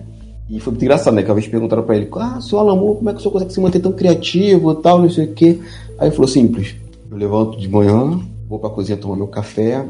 e 0.49 0.59
foi 0.59 0.71
muito 0.71 0.83
engraçado, 0.83 1.13
né? 1.13 1.23
Que 1.23 1.29
uma 1.29 1.35
vez 1.35 1.47
perguntaram 1.47 1.83
pra 1.83 1.95
ele: 1.95 2.09
Ah, 2.15 2.39
seu 2.41 2.59
Alan 2.59 2.75
Moore, 2.75 2.97
como 2.97 3.09
é 3.09 3.13
que 3.13 3.19
o 3.19 3.21
senhor 3.21 3.31
consegue 3.31 3.53
se 3.53 3.61
manter 3.61 3.79
tão 3.79 3.91
criativo 3.91 4.71
e 4.71 4.75
tal, 4.81 4.99
não 4.99 5.09
sei 5.09 5.25
o 5.25 5.33
quê. 5.33 5.59
Aí 5.97 6.07
ele 6.07 6.15
falou: 6.15 6.27
Simples. 6.27 6.75
Eu 7.09 7.17
levanto 7.17 7.59
de 7.59 7.69
manhã, 7.69 8.19
vou 8.49 8.59
pra 8.59 8.69
cozinha 8.69 8.97
tomar 8.97 9.15
meu 9.15 9.27
café, 9.27 9.85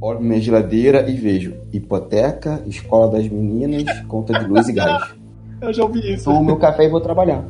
olho 0.00 0.20
minha 0.20 0.40
geladeira 0.40 1.08
e 1.08 1.14
vejo 1.16 1.54
hipoteca, 1.72 2.62
escola 2.66 3.10
das 3.10 3.28
meninas, 3.28 4.00
conta 4.02 4.38
de 4.38 4.46
luz 4.46 4.68
e 4.68 4.72
gás. 4.72 5.02
Eu 5.58 5.72
já 5.72 5.84
ouvi 5.84 6.12
isso. 6.12 6.24
Tomo 6.24 6.44
meu 6.44 6.56
café 6.56 6.84
e 6.84 6.88
vou 6.90 7.00
trabalhar. 7.00 7.42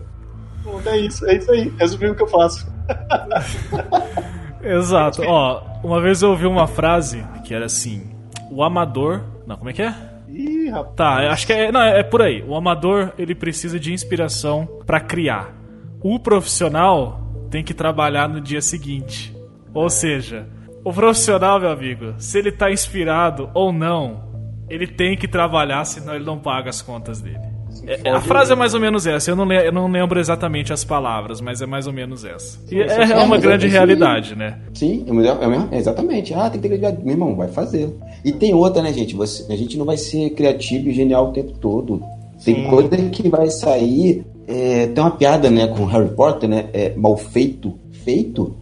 Pô, 0.63 0.79
É 0.89 0.97
isso, 0.97 1.27
é 1.27 1.37
isso 1.37 1.51
aí. 1.51 1.73
Resumiu 1.77 2.13
o 2.13 2.15
que 2.15 2.23
eu 2.23 2.29
faço. 2.29 2.65
Exato. 4.63 5.23
Ó, 5.27 5.61
uma 5.83 6.01
vez 6.01 6.23
eu 6.23 6.31
ouvi 6.31 6.47
uma 6.47 6.69
frase 6.69 7.25
que 7.45 7.53
era 7.53 7.67
assim: 7.67 8.03
o 8.51 8.63
amador. 8.63 9.23
Não, 9.45 9.57
como 9.57 9.71
é 9.71 9.73
que 9.73 9.83
é? 9.83 9.95
Ih, 10.37 10.69
rapaz. 10.69 10.95
Tá, 10.95 11.33
acho 11.33 11.47
que 11.47 11.53
é. 11.53 11.73
Não, 11.73 11.83
é 11.83 12.03
por 12.03 12.21
aí. 12.21 12.43
O 12.47 12.55
amador, 12.55 13.13
ele 13.19 13.35
precisa 13.35 13.81
de 13.81 13.93
inspiração 13.93 14.69
pra 14.87 15.01
criar. 15.01 15.55
O 16.03 16.19
profissional 16.19 17.49
tem 17.51 17.65
que 17.65 17.73
trabalhar 17.73 18.29
no 18.29 18.41
dia 18.41 18.61
seguinte. 18.61 19.35
Ou 19.73 19.89
seja, 19.89 20.47
o 20.85 20.93
profissional, 20.93 21.59
meu 21.59 21.71
amigo, 21.71 22.15
se 22.19 22.39
ele 22.39 22.53
tá 22.53 22.71
inspirado 22.71 23.51
ou 23.55 23.73
não, 23.73 24.27
ele 24.69 24.87
tem 24.87 25.17
que 25.17 25.27
trabalhar, 25.27 25.85
senão 25.85 26.15
ele 26.15 26.25
não 26.25 26.39
paga 26.39 26.69
as 26.69 26.83
contas 26.83 27.21
dele. 27.21 27.56
É, 27.87 28.11
a 28.11 28.21
frase 28.21 28.53
é 28.53 28.57
mais 28.57 28.75
ou 28.75 28.81
menos 28.81 29.07
essa. 29.07 29.31
Eu 29.31 29.37
não, 29.37 29.51
eu 29.53 29.73
não 29.73 29.89
lembro 29.89 30.19
exatamente 30.19 30.73
as 30.73 30.85
palavras, 30.85 31.41
mas 31.41 31.61
é 31.61 31.67
mais 31.67 31.87
ou 31.87 31.93
menos 31.93 32.25
essa. 32.25 32.59
E 32.71 32.81
é, 32.81 33.17
uma 33.17 33.27
mas 33.27 33.41
é 33.41 33.47
grande 33.47 33.67
isso 33.67 33.77
realidade, 33.77 34.37
né? 34.37 34.59
Sim, 34.75 35.05
é, 35.09 35.75
é, 35.75 35.77
é 35.77 35.79
exatamente. 35.79 36.35
Ah, 36.35 36.51
tem 36.51 36.61
que 36.61 36.69
ter 36.69 36.77
criatividade. 36.77 37.05
Meu 37.05 37.15
irmão, 37.15 37.35
vai 37.35 37.49
fazer. 37.49 37.95
E 38.25 38.33
tem 38.33 38.55
outra, 38.55 38.83
né, 38.83 38.93
gente? 38.93 39.15
Você, 39.15 39.53
a 39.53 39.57
gente 39.57 39.77
não 39.77 39.85
vai 39.85 39.97
ser 39.97 40.31
criativo 40.31 40.89
e 40.89 40.93
genial 40.93 41.29
o 41.29 41.33
tempo 41.33 41.53
todo. 41.59 42.03
Tem 42.45 42.55
Sim. 42.55 42.65
coisa 42.69 42.97
que 43.11 43.29
vai 43.29 43.49
sair. 43.51 44.25
é, 44.47 44.87
tem 44.87 45.03
uma 45.03 45.11
piada, 45.11 45.51
né, 45.51 45.67
com 45.67 45.85
Harry 45.87 46.09
Potter, 46.11 46.49
né? 46.49 46.67
É, 46.73 46.95
mal 46.95 47.17
feito, 47.17 47.75
feito, 48.05 48.57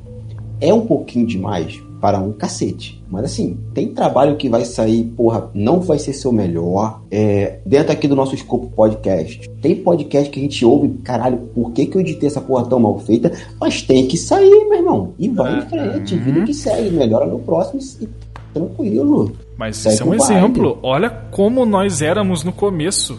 é 0.60 0.72
um 0.72 0.86
pouquinho 0.86 1.26
demais 1.26 1.82
para 2.00 2.18
um 2.18 2.32
cacete. 2.32 3.02
Mas 3.14 3.24
assim, 3.24 3.56
tem 3.72 3.88
trabalho 3.94 4.36
que 4.36 4.48
vai 4.48 4.64
sair, 4.64 5.04
porra, 5.16 5.48
não 5.54 5.80
vai 5.80 5.98
ser 5.98 6.12
seu 6.12 6.32
melhor. 6.32 7.00
É, 7.10 7.60
dentro 7.64 7.92
aqui 7.92 8.06
do 8.08 8.16
nosso 8.16 8.34
escopo 8.34 8.66
podcast. 8.74 9.48
Tem 9.62 9.76
podcast 9.76 10.28
que 10.30 10.40
a 10.40 10.42
gente 10.42 10.64
ouve, 10.64 10.88
caralho, 11.04 11.38
por 11.54 11.70
que, 11.72 11.86
que 11.86 11.96
eu 11.96 12.00
editei 12.00 12.26
essa 12.28 12.40
porra 12.40 12.66
tão 12.66 12.78
mal 12.80 12.98
feita? 12.98 13.30
Mas 13.60 13.80
tem 13.82 14.06
que 14.08 14.16
sair, 14.18 14.50
meu 14.68 14.74
irmão. 14.78 15.14
E 15.18 15.28
vai 15.28 15.54
É. 15.54 15.58
em 15.58 15.62
frente, 15.68 16.16
vida 16.16 16.42
que 16.42 16.52
segue, 16.52 16.90
melhora 16.90 17.26
no 17.26 17.38
próximo 17.38 17.80
e 18.00 18.08
tranquilo. 18.52 19.32
Mas 19.56 19.76
Segue 19.76 19.94
isso 19.94 20.02
é 20.02 20.06
um 20.06 20.14
exemplo. 20.14 20.78
Olha 20.82 21.10
como 21.30 21.64
nós 21.64 22.02
éramos 22.02 22.42
no 22.44 22.52
começo, 22.52 23.18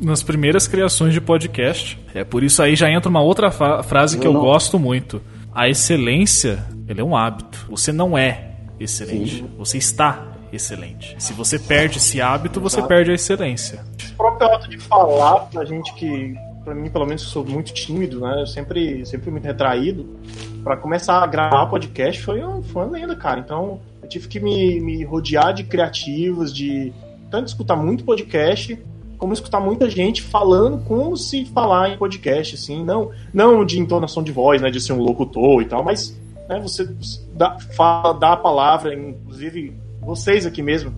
nas 0.00 0.22
primeiras 0.22 0.66
criações 0.66 1.12
de 1.12 1.20
podcast. 1.20 1.98
É 2.14 2.24
por 2.24 2.42
isso 2.42 2.62
aí 2.62 2.74
já 2.76 2.90
entra 2.90 3.08
uma 3.10 3.22
outra 3.22 3.50
frase 3.50 4.18
que 4.18 4.26
Eu 4.26 4.30
eu 4.30 4.34
não- 4.34 4.40
gosto 4.42 4.78
muito. 4.78 5.20
A 5.54 5.68
excelência, 5.68 6.64
ele 6.88 7.00
é 7.00 7.04
um 7.04 7.14
hábito. 7.16 7.66
Você 7.70 7.92
não 7.92 8.18
é 8.18 8.43
excelente, 8.78 9.36
Sim. 9.36 9.50
você 9.56 9.78
está 9.78 10.34
excelente. 10.52 11.16
Se 11.18 11.32
você 11.32 11.58
perde 11.58 11.98
esse 11.98 12.20
hábito, 12.20 12.60
você 12.60 12.76
Exato. 12.76 12.88
perde 12.88 13.10
a 13.10 13.14
excelência. 13.14 13.84
O 14.12 14.16
próprio 14.16 14.48
ato 14.48 14.68
de 14.68 14.78
falar 14.78 15.46
pra 15.46 15.64
gente 15.64 15.92
que, 15.94 16.34
pra 16.64 16.74
mim, 16.74 16.88
pelo 16.88 17.06
menos, 17.06 17.22
eu 17.22 17.28
sou 17.28 17.44
muito 17.44 17.72
tímido, 17.72 18.20
né? 18.20 18.42
Eu 18.42 18.46
sempre, 18.46 19.04
sempre 19.04 19.30
muito 19.30 19.44
retraído. 19.44 20.16
Pra 20.62 20.76
começar 20.76 21.22
a 21.22 21.26
gravar 21.26 21.66
podcast 21.66 22.22
foi, 22.22 22.44
um, 22.44 22.62
foi 22.62 22.84
uma 22.84 22.92
lenda, 22.92 23.16
cara. 23.16 23.40
Então, 23.40 23.80
eu 24.02 24.08
tive 24.08 24.28
que 24.28 24.40
me, 24.40 24.80
me 24.80 25.04
rodear 25.04 25.52
de 25.52 25.64
criativos, 25.64 26.54
de 26.54 26.92
tanto 27.30 27.48
escutar 27.48 27.76
muito 27.76 28.04
podcast, 28.04 28.78
como 29.18 29.32
escutar 29.32 29.60
muita 29.60 29.88
gente 29.88 30.22
falando 30.22 30.78
como 30.84 31.16
se 31.16 31.44
falar 31.46 31.90
em 31.90 31.98
podcast, 31.98 32.54
assim. 32.54 32.84
Não, 32.84 33.10
não 33.32 33.64
de 33.64 33.78
entonação 33.78 34.22
de 34.22 34.30
voz, 34.32 34.60
né? 34.62 34.70
De 34.70 34.80
ser 34.80 34.92
um 34.92 35.02
locutor 35.02 35.62
e 35.62 35.64
tal, 35.64 35.82
mas 35.82 36.16
né, 36.48 36.60
você 36.60 36.88
dá, 37.34 37.58
fala, 37.74 38.12
dá 38.14 38.32
a 38.32 38.36
palavra, 38.36 38.94
inclusive 38.94 39.76
vocês 40.00 40.44
aqui 40.46 40.62
mesmo, 40.62 40.92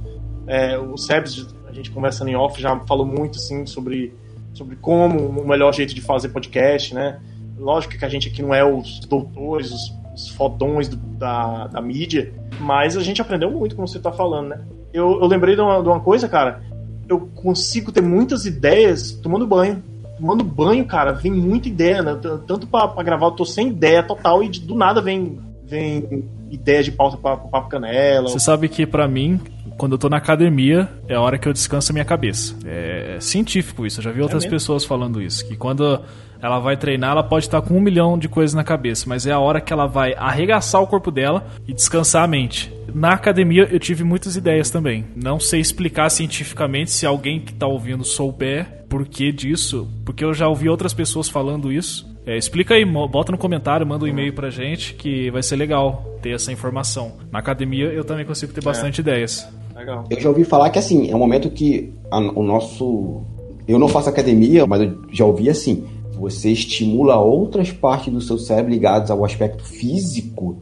é, 0.47 0.79
o 0.79 0.97
Sebs, 0.97 1.47
a 1.69 1.73
gente 1.73 1.91
conversando 1.91 2.29
em 2.29 2.37
off, 2.37 2.61
já 2.61 2.79
falou 2.81 3.07
muito 3.07 3.39
assim 3.39 3.67
sobre, 3.67 4.13
sobre 4.55 4.77
como 4.77 5.21
o 5.29 5.47
melhor 5.47 5.73
jeito 5.75 5.95
de 5.95 6.01
fazer 6.01 6.31
podcast, 6.31 6.95
né? 6.95 7.21
Lógico 7.59 7.97
que 7.99 8.05
a 8.05 8.09
gente 8.09 8.29
aqui 8.29 8.43
não 8.43 8.55
é 8.55 8.65
os 8.65 9.01
doutores, 9.01 9.71
os, 9.73 9.93
os 10.15 10.29
fodões 10.31 10.89
do- 10.89 10.97
da, 10.97 11.67
da 11.69 11.81
mídia, 11.81 12.33
mas 12.61 12.97
a 12.97 13.03
gente 13.03 13.21
aprendeu 13.21 13.51
muito, 13.51 13.75
como 13.75 13.87
você 13.89 13.99
tá 13.99 14.13
falando, 14.13 14.49
né? 14.49 14.61
Eu, 14.93 15.21
eu 15.21 15.27
lembrei 15.27 15.55
de 15.55 15.61
uma, 15.61 15.83
de 15.83 15.89
uma 15.89 16.01
coisa, 16.01 16.29
cara, 16.29 16.63
eu 17.09 17.21
consigo 17.35 17.93
ter 17.93 18.01
muitas 18.03 18.45
ideias 18.47 19.13
tomando 19.13 19.47
banho. 19.47 19.83
Tomando 20.19 20.45
banho, 20.45 20.85
cara, 20.87 21.13
vem 21.13 21.33
muita 21.33 21.69
ideia, 21.69 22.03
né? 22.03 22.19
Tanto 22.47 22.67
pra, 22.67 22.89
pra 22.89 23.03
gravar, 23.03 23.27
eu 23.27 23.33
tô 23.33 23.45
sem 23.45 23.69
ideia 23.69 24.03
total 24.03 24.43
e 24.43 24.49
do 24.49 24.75
nada 24.75 25.03
vem, 25.03 25.39
vem 25.65 26.25
ideia 26.51 26.83
de 26.83 26.93
pauta 26.93 27.17
pra, 27.17 27.37
pra 27.37 27.49
papo 27.49 27.69
canela. 27.69 28.29
Você 28.29 28.41
sabe 28.41 28.69
que 28.69 28.87
pra 28.87 29.07
mim, 29.07 29.41
quando 29.77 29.93
eu 29.93 29.99
tô 29.99 30.09
na 30.09 30.17
academia, 30.17 30.89
é 31.09 31.15
a 31.15 31.21
hora 31.21 31.39
que 31.39 31.49
eu 31.49 31.53
descanso 31.53 31.93
a 31.93 31.95
minha 31.95 32.05
cabeça. 32.05 32.57
É 32.65 33.19
científico 33.21 33.85
isso, 33.85 34.01
eu 34.01 34.05
já 34.05 34.11
vi 34.11 34.23
outras 34.23 34.47
pessoas 34.47 34.85
falando 34.85 35.21
isso. 35.21 35.47
Que 35.47 35.57
quando 35.57 36.01
ela 36.43 36.59
vai 36.59 36.77
treinar, 36.77 37.13
ela 37.13 37.23
pode 37.23 37.47
estar 37.47 37.61
com 37.63 37.75
um 37.75 37.81
milhão 37.81 38.19
de 38.19 38.29
coisas 38.29 38.55
na 38.55 38.63
cabeça, 38.65 39.05
mas 39.09 39.27
é 39.27 39.33
a 39.33 39.39
hora 39.39 39.61
que 39.61 39.73
ela 39.73 39.87
vai 39.87 40.15
arregaçar 40.17 40.83
o 40.83 40.87
corpo 40.87 41.11
dela 41.11 41.47
e 41.67 41.73
descansar 41.73 42.23
a 42.25 42.27
mente. 42.27 42.73
Na 42.95 43.13
academia 43.13 43.69
eu 43.71 43.79
tive 43.79 44.05
muitas 44.05 44.37
ideias 44.37 44.71
também. 44.71 45.05
Não 45.15 45.39
sei 45.41 45.61
explicar 45.61 46.09
cientificamente 46.11 46.91
se 46.91 47.05
alguém 47.07 47.41
que 47.41 47.53
tá 47.53 47.67
ouvindo 47.67 48.05
souber 48.05 48.85
por 48.89 49.07
que 49.07 49.33
disso, 49.33 49.89
porque 50.05 50.25
eu 50.25 50.33
já 50.33 50.49
ouvi 50.49 50.69
outras 50.69 50.95
pessoas 50.95 51.29
falando 51.29 51.73
isso. 51.73 52.15
É, 52.25 52.37
explica 52.37 52.75
aí, 52.75 52.85
bota 52.85 53.31
no 53.31 53.39
comentário, 53.39 53.87
manda 53.87 54.05
um 54.05 54.09
e-mail 54.09 54.33
pra 54.33 54.51
gente 54.51 54.95
que 54.95 55.31
vai 55.31 55.43
ser 55.43 55.57
legal 55.57 56.19
ter 56.23 56.31
essa 56.31 56.51
informação. 56.53 57.13
Na 57.31 57.39
academia 57.39 57.87
eu 57.87 58.05
também 58.05 58.25
consigo 58.25 58.53
ter 58.53 58.63
bastante 58.65 59.01
ideias. 59.01 59.49
Legal. 59.77 60.05
Eu 60.11 60.21
já 60.21 60.29
ouvi 60.29 60.43
falar 60.45 60.71
que 60.71 60.79
assim, 60.79 61.11
é 61.11 61.15
um 61.15 61.19
momento 61.19 61.51
que 61.51 61.93
a- 62.11 62.19
o 62.19 62.43
nosso. 62.43 63.23
Eu 63.69 63.79
não 63.79 63.89
faço 63.89 64.09
academia, 64.09 64.67
mas 64.67 64.81
eu 64.83 65.03
já 65.13 65.25
ouvi 65.25 65.51
assim. 65.51 65.85
Você 66.19 66.51
estimula 66.51 67.17
outras 67.17 67.71
partes 67.71 68.13
do 68.13 68.21
seu 68.21 68.39
cérebro 68.39 68.73
ligadas 68.73 69.11
ao 69.11 69.25
aspecto 69.25 69.65
físico 69.65 70.57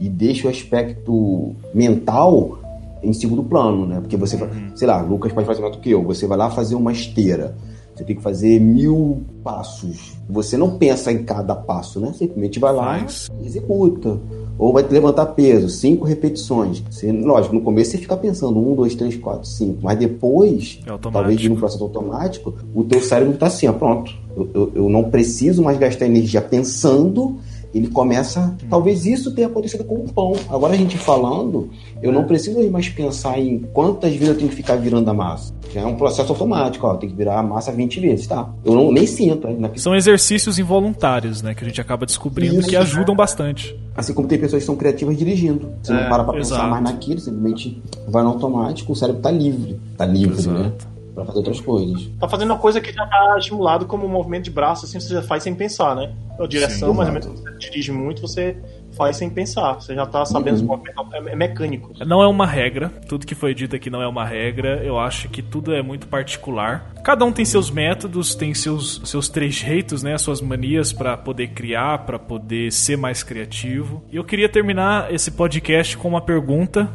e 0.00 0.08
deixa 0.08 0.46
o 0.46 0.50
aspecto 0.50 1.54
mental 1.74 2.58
em 3.02 3.12
segundo 3.12 3.42
plano, 3.42 3.86
né? 3.86 4.00
Porque 4.00 4.16
você 4.16 4.36
vai, 4.36 4.48
sei 4.74 4.86
lá, 4.86 5.00
Lucas 5.00 5.32
pode 5.32 5.46
fazer 5.46 5.60
mais 5.60 5.74
do 5.74 5.80
que 5.80 5.90
eu. 5.90 6.02
Você 6.04 6.26
vai 6.26 6.36
lá 6.36 6.50
fazer 6.50 6.74
uma 6.74 6.92
esteira. 6.92 7.56
Você 7.98 8.04
tem 8.04 8.14
que 8.14 8.22
fazer 8.22 8.60
mil 8.60 9.24
passos. 9.42 10.12
Você 10.30 10.56
não 10.56 10.78
pensa 10.78 11.10
em 11.10 11.24
cada 11.24 11.56
passo, 11.56 11.98
né? 11.98 12.12
Simplesmente 12.16 12.60
vai 12.60 12.72
lá 12.72 13.00
Faz. 13.00 13.28
e 13.42 13.46
executa. 13.46 14.20
Ou 14.56 14.72
vai 14.72 14.86
levantar 14.88 15.26
peso, 15.26 15.68
cinco 15.68 16.04
repetições. 16.04 16.80
Você, 16.88 17.10
lógico, 17.10 17.56
no 17.56 17.60
começo 17.60 17.90
você 17.90 17.98
fica 17.98 18.16
pensando 18.16 18.56
um, 18.56 18.76
dois, 18.76 18.94
três, 18.94 19.16
quatro, 19.16 19.48
cinco. 19.48 19.80
Mas 19.82 19.98
depois, 19.98 20.78
É 20.86 20.96
talvez 21.10 21.40
de 21.40 21.50
um 21.50 21.56
processo 21.56 21.82
automático, 21.82 22.54
o 22.72 22.84
teu 22.84 23.00
cérebro 23.00 23.36
tá 23.36 23.48
assim, 23.48 23.66
ó, 23.66 23.72
pronto. 23.72 24.12
Eu, 24.36 24.48
eu, 24.54 24.72
eu 24.76 24.88
não 24.88 25.10
preciso 25.10 25.60
mais 25.60 25.76
gastar 25.76 26.06
energia 26.06 26.40
pensando. 26.40 27.36
Ele 27.74 27.88
começa. 27.88 28.56
Talvez 28.70 29.04
isso 29.04 29.34
tenha 29.34 29.46
acontecido 29.46 29.84
com 29.84 29.96
o 29.96 30.12
pão. 30.12 30.32
Agora 30.48 30.72
a 30.72 30.76
gente 30.76 30.96
falando, 30.96 31.70
eu 32.02 32.10
não 32.12 32.24
preciso 32.24 32.58
mais 32.70 32.88
pensar 32.88 33.38
em 33.38 33.58
quantas 33.72 34.12
vezes 34.12 34.28
eu 34.28 34.36
tenho 34.36 34.48
que 34.48 34.56
ficar 34.56 34.76
virando 34.76 35.08
a 35.10 35.14
massa. 35.14 35.52
Já 35.72 35.82
é 35.82 35.86
um 35.86 35.96
processo 35.96 36.32
automático, 36.32 36.86
ó. 36.86 36.94
Tem 36.96 37.08
que 37.10 37.14
virar 37.14 37.38
a 37.38 37.42
massa 37.42 37.70
20 37.70 38.00
vezes, 38.00 38.26
tá? 38.26 38.48
Eu 38.64 38.74
não, 38.74 38.90
nem 38.90 39.06
sinto. 39.06 39.46
né? 39.48 39.70
São 39.76 39.94
exercícios 39.94 40.58
involuntários, 40.58 41.42
né, 41.42 41.54
que 41.54 41.62
a 41.62 41.66
gente 41.66 41.80
acaba 41.80 42.06
descobrindo 42.06 42.60
Isso. 42.60 42.68
que 42.68 42.76
ajudam 42.76 43.14
bastante. 43.14 43.78
Assim 43.94 44.14
como 44.14 44.26
tem 44.28 44.38
pessoas 44.38 44.62
que 44.62 44.66
são 44.66 44.76
criativas 44.76 45.16
dirigindo. 45.16 45.70
Você 45.82 45.92
não 45.92 46.08
para 46.08 46.24
pra 46.24 46.32
pensar 46.34 46.54
exato. 46.56 46.70
mais 46.70 46.82
naquilo, 46.84 47.20
simplesmente 47.20 47.82
vai 48.08 48.22
no 48.22 48.30
automático, 48.30 48.92
o 48.92 48.96
cérebro 48.96 49.20
tá 49.20 49.30
livre. 49.30 49.78
Tá 49.96 50.06
livre, 50.06 50.38
Exato. 50.38 50.58
né? 50.58 50.72
Pra 51.18 51.26
fazer 51.26 51.38
outras 51.38 51.60
coisas. 51.60 52.08
Tá 52.20 52.28
fazendo 52.28 52.52
uma 52.52 52.58
coisa 52.58 52.80
que 52.80 52.92
já 52.92 53.04
tá 53.04 53.36
estimulado 53.38 53.86
como 53.86 54.06
um 54.06 54.08
movimento 54.08 54.44
de 54.44 54.52
braço, 54.52 54.84
assim, 54.84 55.00
você 55.00 55.12
já 55.12 55.22
faz 55.22 55.42
sem 55.42 55.52
pensar, 55.52 55.96
né? 55.96 56.12
A 56.38 56.46
direção, 56.46 56.92
Sim, 56.92 56.96
mais 56.96 57.08
ou 57.08 57.16
exato. 57.16 57.34
menos, 57.34 57.40
você 57.40 57.58
dirige 57.58 57.90
muito, 57.90 58.22
você 58.22 58.56
faz 58.92 59.16
sem 59.16 59.28
pensar. 59.28 59.74
Você 59.74 59.96
já 59.96 60.06
tá 60.06 60.24
sabendo 60.24 60.54
os 60.54 60.62
movimentos, 60.62 61.04
é, 61.12 61.32
é 61.32 61.34
mecânico. 61.34 61.92
Não 62.06 62.22
é 62.22 62.28
uma 62.28 62.46
regra, 62.46 62.88
tudo 63.08 63.26
que 63.26 63.34
foi 63.34 63.52
dito 63.52 63.74
aqui 63.74 63.90
não 63.90 64.00
é 64.00 64.06
uma 64.06 64.24
regra. 64.24 64.80
Eu 64.84 64.96
acho 64.96 65.28
que 65.28 65.42
tudo 65.42 65.74
é 65.74 65.82
muito 65.82 66.06
particular. 66.06 66.92
Cada 67.02 67.24
um 67.24 67.32
tem 67.32 67.44
seus 67.44 67.68
métodos, 67.68 68.36
tem 68.36 68.54
seus, 68.54 69.00
seus 69.04 69.28
trejeitos, 69.28 70.04
né, 70.04 70.16
suas 70.18 70.40
manias 70.40 70.92
pra 70.92 71.16
poder 71.16 71.48
criar, 71.48 72.06
pra 72.06 72.16
poder 72.18 72.70
ser 72.70 72.96
mais 72.96 73.24
criativo. 73.24 74.04
E 74.12 74.14
eu 74.14 74.22
queria 74.22 74.48
terminar 74.48 75.12
esse 75.12 75.32
podcast 75.32 75.96
com 75.96 76.06
uma 76.06 76.20
pergunta 76.20 76.88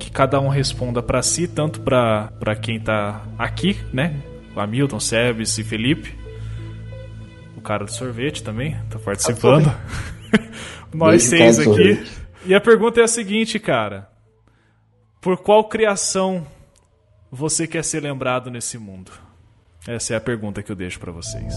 que 0.00 0.10
cada 0.10 0.40
um 0.40 0.48
responda 0.48 1.02
pra 1.02 1.22
si, 1.22 1.46
tanto 1.46 1.80
pra 1.82 2.32
pra 2.40 2.56
quem 2.56 2.80
tá 2.80 3.22
aqui, 3.38 3.78
né, 3.92 4.16
o 4.56 4.58
Hamilton, 4.60 4.98
Sebes 4.98 5.58
e 5.58 5.62
Felipe. 5.62 6.18
O 7.56 7.60
cara 7.60 7.84
do 7.84 7.92
sorvete 7.92 8.42
também 8.42 8.76
tá 8.88 8.98
participando. 8.98 9.70
Nós 10.92 11.24
seis 11.24 11.58
aqui. 11.58 11.64
sorvete. 11.64 12.10
E 12.46 12.54
a 12.54 12.60
pergunta 12.60 13.00
é 13.00 13.04
a 13.04 13.08
seguinte, 13.08 13.58
cara. 13.58 14.08
Por 15.20 15.36
qual 15.36 15.68
criação 15.68 16.46
você 17.30 17.66
quer 17.66 17.84
ser 17.84 18.00
lembrado 18.02 18.50
nesse 18.50 18.78
mundo? 18.78 19.12
Essa 19.86 20.14
é 20.14 20.16
a 20.16 20.20
pergunta 20.20 20.62
que 20.62 20.72
eu 20.72 20.76
deixo 20.76 20.98
pra 20.98 21.12
vocês. 21.12 21.54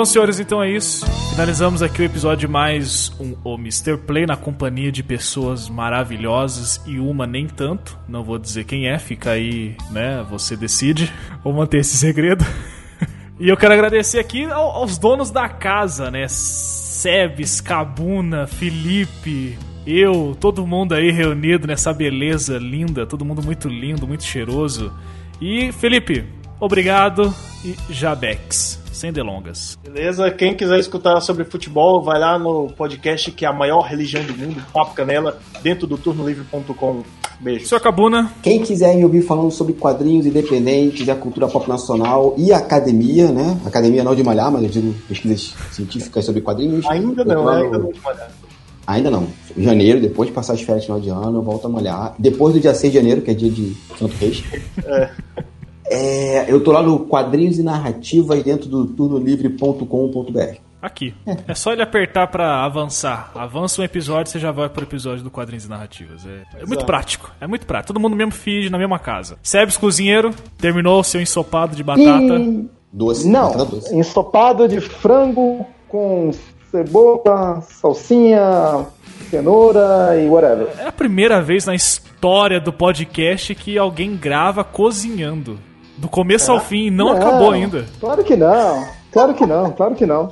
Bom, 0.00 0.04
senhores, 0.06 0.40
então 0.40 0.62
é 0.62 0.70
isso. 0.70 1.04
Finalizamos 1.32 1.82
aqui 1.82 2.00
o 2.00 2.04
episódio 2.06 2.48
de 2.48 2.48
mais 2.48 3.12
um 3.20 3.36
O 3.44 3.56
Mr. 3.56 3.98
Play 3.98 4.24
na 4.24 4.34
companhia 4.34 4.90
de 4.90 5.02
pessoas 5.02 5.68
maravilhosas 5.68 6.80
e 6.86 6.98
uma 6.98 7.26
nem 7.26 7.46
tanto. 7.46 7.98
Não 8.08 8.24
vou 8.24 8.38
dizer 8.38 8.64
quem 8.64 8.88
é, 8.88 8.98
fica 8.98 9.32
aí, 9.32 9.76
né? 9.90 10.24
Você 10.30 10.56
decide. 10.56 11.12
Vou 11.44 11.52
manter 11.52 11.80
esse 11.80 11.98
segredo. 11.98 12.42
E 13.38 13.48
eu 13.48 13.56
quero 13.58 13.74
agradecer 13.74 14.18
aqui 14.18 14.44
ao- 14.44 14.70
aos 14.70 14.96
donos 14.96 15.30
da 15.30 15.48
casa, 15.50 16.10
né? 16.10 16.26
Sebes, 16.28 17.60
Cabuna, 17.60 18.46
Felipe, 18.46 19.58
eu, 19.86 20.34
todo 20.40 20.66
mundo 20.66 20.94
aí 20.94 21.10
reunido 21.10 21.66
nessa 21.66 21.92
beleza 21.92 22.56
linda, 22.58 23.06
todo 23.06 23.24
mundo 23.24 23.42
muito 23.42 23.68
lindo, 23.68 24.06
muito 24.06 24.24
cheiroso. 24.24 24.92
E 25.40 25.72
Felipe, 25.72 26.24
obrigado 26.58 27.34
e 27.64 27.74
Jabex, 27.90 28.79
sem 29.00 29.10
delongas. 29.12 29.78
Beleza? 29.82 30.30
Quem 30.30 30.54
quiser 30.54 30.78
escutar 30.78 31.18
sobre 31.22 31.44
futebol, 31.44 32.02
vai 32.02 32.18
lá 32.20 32.38
no 32.38 32.68
podcast 32.76 33.30
que 33.32 33.44
é 33.44 33.48
a 33.48 33.52
maior 33.52 33.80
religião 33.80 34.22
do 34.22 34.36
mundo, 34.36 34.62
Papo 34.74 34.94
Canela, 34.94 35.38
dentro 35.62 35.86
do 35.86 35.96
turnolivre.com. 35.96 37.02
Beijo. 37.40 37.66
Senhor 37.66 37.80
Cabuna, 37.80 38.30
Quem 38.42 38.60
quiser 38.62 38.94
me 38.94 39.02
ouvir 39.02 39.22
falando 39.22 39.50
sobre 39.50 39.72
quadrinhos 39.72 40.26
independentes 40.26 41.06
e 41.06 41.10
a 41.10 41.16
cultura 41.16 41.48
pop 41.48 41.66
nacional 41.66 42.34
e 42.36 42.52
academia, 42.52 43.28
né? 43.32 43.58
Academia 43.64 44.04
não 44.04 44.14
de 44.14 44.22
malhar, 44.22 44.52
mas 44.52 44.62
eu 44.64 44.68
digo 44.68 44.94
pesquisas 45.08 45.54
científicas 45.70 46.22
sobre 46.26 46.42
quadrinhos. 46.42 46.84
Ainda 46.86 47.24
não, 47.24 47.46
né? 47.46 47.56
no- 47.58 47.64
Ainda 47.64 47.78
não 47.78 47.92
trabalhar. 47.92 48.30
Ainda 48.86 49.10
não. 49.10 49.26
Em 49.56 49.62
janeiro, 49.62 50.00
depois 50.02 50.28
de 50.28 50.34
passar 50.34 50.52
as 50.52 50.60
férias 50.60 50.86
no 50.86 50.96
final 50.96 51.00
de 51.00 51.08
ano, 51.28 51.38
eu 51.38 51.42
volto 51.42 51.66
a 51.66 51.70
malhar. 51.70 52.14
Depois 52.18 52.52
do 52.52 52.60
dia 52.60 52.74
6 52.74 52.92
de 52.92 52.98
janeiro, 52.98 53.22
que 53.22 53.30
é 53.30 53.34
dia 53.34 53.50
de 53.50 53.74
Santo 53.98 54.14
Reis. 54.20 54.44
É, 54.84 55.08
eu 56.48 56.62
tô 56.62 56.72
lá 56.72 56.82
no 56.82 57.00
Quadrinhos 57.00 57.58
e 57.58 57.62
Narrativas 57.62 58.42
dentro 58.42 58.68
do 58.68 58.86
turnolivre.com.br. 58.86 60.56
aqui. 60.80 61.14
É 61.48 61.54
só 61.54 61.72
ele 61.72 61.82
apertar 61.82 62.26
pra 62.28 62.64
avançar. 62.64 63.32
Avança 63.34 63.80
um 63.82 63.84
episódio, 63.84 64.30
você 64.30 64.38
já 64.38 64.50
vai 64.52 64.68
pro 64.68 64.84
episódio 64.84 65.24
do 65.24 65.30
Quadrinhos 65.30 65.64
e 65.64 65.68
Narrativas. 65.68 66.24
É, 66.26 66.62
é 66.62 66.66
muito 66.66 66.84
prático. 66.86 67.32
É 67.40 67.46
muito 67.46 67.66
prático. 67.66 67.88
Todo 67.88 68.00
mundo 68.00 68.12
no 68.12 68.16
mesmo 68.16 68.32
feed, 68.32 68.70
na 68.70 68.78
mesma 68.78 68.98
casa. 68.98 69.36
Sebes 69.42 69.76
Cozinheiro, 69.76 70.30
terminou 70.58 71.00
o 71.00 71.04
seu 71.04 71.20
ensopado 71.20 71.74
de 71.74 71.82
batata. 71.82 72.40
Doce. 72.92 73.28
Não, 73.28 73.52
batata 73.52 73.64
doce. 73.76 73.96
ensopado 73.96 74.68
de 74.68 74.80
frango 74.80 75.66
com 75.88 76.30
cebola, 76.70 77.60
salsinha, 77.62 78.86
cenoura 79.28 80.16
e 80.20 80.28
whatever. 80.28 80.68
É 80.78 80.86
a 80.86 80.92
primeira 80.92 81.42
vez 81.42 81.66
na 81.66 81.74
história 81.74 82.60
do 82.60 82.72
podcast 82.72 83.54
que 83.54 83.76
alguém 83.76 84.16
grava 84.16 84.62
cozinhando. 84.64 85.58
Do 86.00 86.08
começo 86.08 86.50
ao 86.50 86.60
fim, 86.60 86.90
não, 86.90 87.10
acabou 87.12 87.50
ainda. 87.50 87.84
Claro 88.00 88.24
que 88.24 88.34
não. 88.34 88.84
Claro 89.12 89.34
que 89.34 89.44
não, 89.44 89.70
claro 89.72 89.94
que 89.94 90.06
não. 90.06 90.30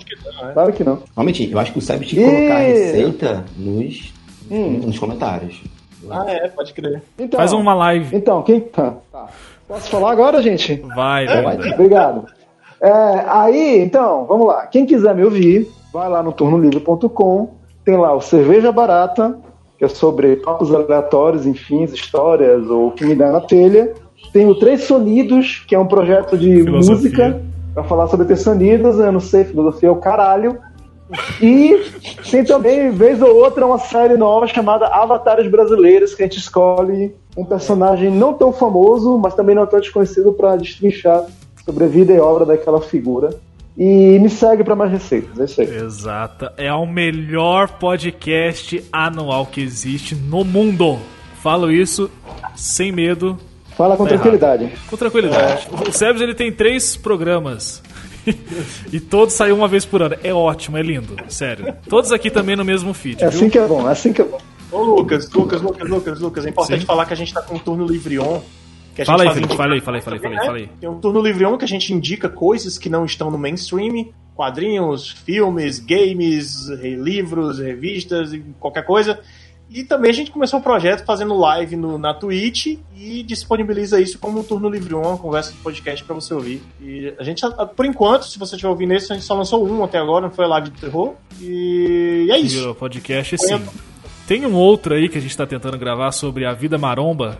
Claro 0.54 0.72
que 0.72 0.84
não. 0.84 1.02
Realmente, 1.14 1.50
eu 1.50 1.58
acho 1.58 1.72
que 1.72 1.78
o 1.78 1.82
Seb 1.82 2.02
tinha 2.04 2.24
que 2.24 2.36
colocar 2.36 2.54
a 2.54 2.58
receita 2.58 3.44
nos, 3.56 4.14
Hum. 4.50 4.80
nos 4.86 4.98
comentários. 4.98 5.62
Ah, 6.10 6.24
é, 6.26 6.48
pode 6.48 6.72
crer. 6.72 7.02
Então, 7.18 7.38
Faz 7.38 7.52
uma 7.52 7.74
live. 7.74 8.16
Então, 8.16 8.42
quem. 8.42 8.60
Tá. 8.60 8.94
tá. 9.12 9.26
Posso 9.66 9.90
falar 9.90 10.12
agora, 10.12 10.40
gente? 10.40 10.76
Vai, 10.94 11.26
Vai. 11.26 11.42
vai. 11.42 11.72
Obrigado. 11.72 12.24
É, 12.80 12.90
aí, 13.26 13.78
então, 13.80 14.24
vamos 14.26 14.46
lá. 14.46 14.66
Quem 14.68 14.86
quiser 14.86 15.14
me 15.14 15.24
ouvir, 15.24 15.68
vai 15.92 16.08
lá 16.08 16.22
no 16.22 16.32
turnolivre.com. 16.32 17.50
Tem 17.84 17.96
lá 17.96 18.14
o 18.14 18.20
Cerveja 18.20 18.72
Barata, 18.72 19.38
que 19.76 19.84
é 19.84 19.88
sobre 19.88 20.36
papos 20.36 20.72
aleatórios, 20.72 21.44
enfim, 21.44 21.82
histórias 21.84 22.66
ou 22.70 22.88
o 22.88 22.92
que 22.92 23.04
me 23.04 23.14
dá 23.14 23.30
na 23.30 23.40
telha. 23.40 23.92
Tem 24.32 24.46
o 24.46 24.54
Três 24.54 24.84
Sonidos, 24.84 25.64
que 25.66 25.74
é 25.74 25.78
um 25.78 25.86
projeto 25.86 26.36
de 26.36 26.62
Filosofia. 26.62 26.94
música 26.94 27.42
pra 27.74 27.84
falar 27.84 28.08
sobre 28.08 28.26
Teçanidas, 28.26 28.96
né? 28.96 29.06
eu 29.06 29.12
não 29.12 29.20
sei, 29.20 29.44
filosofia 29.44 29.88
é 29.88 29.92
o 29.92 29.96
caralho. 29.96 30.58
E 31.40 31.74
tem 32.30 32.44
também, 32.44 32.90
vez 32.90 33.22
ou 33.22 33.34
outra, 33.36 33.64
uma 33.64 33.78
série 33.78 34.16
nova 34.16 34.46
chamada 34.46 34.86
Avatares 34.86 35.50
Brasileiros, 35.50 36.14
que 36.14 36.22
a 36.22 36.26
gente 36.26 36.38
escolhe 36.38 37.14
um 37.36 37.44
personagem 37.44 38.10
não 38.10 38.34
tão 38.34 38.52
famoso, 38.52 39.16
mas 39.18 39.34
também 39.34 39.54
não 39.54 39.66
tão 39.66 39.80
desconhecido 39.80 40.32
para 40.32 40.56
destrinchar 40.56 41.24
sobre 41.64 41.84
a 41.84 41.86
vida 41.86 42.12
e 42.12 42.20
obra 42.20 42.44
daquela 42.44 42.80
figura. 42.80 43.30
E 43.76 44.18
me 44.18 44.28
segue 44.28 44.64
para 44.64 44.74
mais 44.74 44.90
receitas, 44.90 45.38
é 45.38 45.44
isso 45.44 45.60
aí. 45.60 45.68
Exata. 45.68 46.52
É 46.56 46.72
o 46.72 46.84
melhor 46.84 47.68
podcast 47.78 48.84
anual 48.92 49.46
que 49.46 49.60
existe 49.60 50.16
no 50.16 50.44
mundo. 50.44 50.98
Falo 51.40 51.70
isso 51.70 52.10
sem 52.56 52.90
medo. 52.90 53.38
Fala 53.78 53.96
com 53.96 54.02
Tá 54.04 54.10
tranquilidade. 54.10 54.72
Com 54.90 54.96
tranquilidade. 54.96 55.68
O 55.88 55.92
Sebs 55.92 56.20
ele 56.20 56.34
tem 56.34 56.50
três 56.52 56.96
programas. 56.96 57.80
e 58.92 58.98
todos 59.00 59.34
saem 59.34 59.52
uma 59.54 59.68
vez 59.68 59.84
por 59.84 60.02
ano. 60.02 60.16
É 60.22 60.34
ótimo, 60.34 60.76
é 60.76 60.82
lindo. 60.82 61.16
Sério. 61.28 61.74
Todos 61.88 62.10
aqui 62.12 62.28
também 62.30 62.56
no 62.56 62.64
mesmo 62.64 62.92
feed, 62.92 63.22
É 63.22 63.28
viu? 63.28 63.38
assim 63.38 63.48
que 63.48 63.56
é 63.56 63.66
bom, 63.66 63.88
é 63.88 63.92
assim 63.92 64.12
que 64.12 64.20
é 64.20 64.24
bom. 64.24 64.38
Ô 64.70 64.82
Lucas, 64.82 65.30
Lucas, 65.30 65.62
Lucas, 65.62 65.88
Lucas, 65.88 66.20
Lucas, 66.20 66.44
é 66.44 66.50
importante 66.50 66.80
Sim. 66.80 66.86
falar 66.86 67.06
que 67.06 67.12
a 67.14 67.16
gente 67.16 67.32
tá 67.32 67.40
com 67.40 67.54
um 67.54 67.58
turno 67.58 67.86
livre 67.86 68.18
on. 68.18 68.42
Que 68.94 69.02
a 69.02 69.04
gente 69.04 69.06
Fala 69.06 69.22
aí, 69.22 69.26
faz 69.28 69.34
Felipe. 69.36 69.52
indica- 69.54 69.56
Fala 69.62 69.74
aí, 69.74 69.80
fala 69.80 69.96
aí, 69.96 70.02
fala 70.02 70.16
aí, 70.16 70.20
fala 70.22 70.34
aí, 70.40 70.46
fala 70.46 70.58
aí. 70.58 70.68
Tem 70.80 70.88
um 70.90 70.98
turno 70.98 71.22
livre 71.22 71.44
on 71.46 71.56
que 71.56 71.64
a 71.64 71.68
gente 71.68 71.94
indica 71.94 72.28
coisas 72.28 72.76
que 72.76 72.90
não 72.90 73.04
estão 73.04 73.30
no 73.30 73.38
mainstream, 73.38 74.08
quadrinhos, 74.34 75.10
filmes, 75.24 75.78
games, 75.78 76.66
livros, 76.68 77.60
revistas 77.60 78.30
qualquer 78.58 78.84
coisa. 78.84 79.20
E 79.70 79.84
também 79.84 80.10
a 80.10 80.14
gente 80.14 80.30
começou 80.30 80.58
um 80.58 80.62
projeto 80.62 81.04
fazendo 81.04 81.36
live 81.36 81.76
no, 81.76 81.98
na 81.98 82.14
Twitch 82.14 82.78
e 82.96 83.22
disponibiliza 83.22 84.00
isso 84.00 84.18
como 84.18 84.40
um 84.40 84.42
turno 84.42 84.68
livre 84.70 84.94
on, 84.94 85.02
uma 85.02 85.18
conversa 85.18 85.52
de 85.52 85.58
podcast 85.58 86.02
pra 86.04 86.14
você 86.14 86.32
ouvir. 86.32 86.62
E 86.80 87.12
a 87.18 87.22
gente, 87.22 87.44
a- 87.44 87.66
por 87.66 87.84
enquanto, 87.84 88.24
se 88.24 88.38
você 88.38 88.54
estiver 88.56 88.70
ouvindo 88.70 88.94
esse, 88.94 89.12
a 89.12 89.14
gente 89.14 89.26
só 89.26 89.34
lançou 89.34 89.66
um 89.68 89.84
até 89.84 89.98
agora, 89.98 90.26
não 90.26 90.32
foi 90.34 90.46
a 90.46 90.48
live 90.48 90.70
de 90.70 90.80
terror. 90.80 91.14
E 91.40 92.28
é 92.30 92.38
isso. 92.38 92.58
Virou 92.58 92.74
podcast 92.74 93.36
sim. 93.38 93.60
Tem 94.26 94.44
um 94.46 94.54
outro 94.54 94.94
aí 94.94 95.08
que 95.08 95.18
a 95.18 95.20
gente 95.20 95.36
tá 95.36 95.46
tentando 95.46 95.78
gravar 95.78 96.12
sobre 96.12 96.44
a 96.46 96.52
vida 96.52 96.76
maromba 96.78 97.38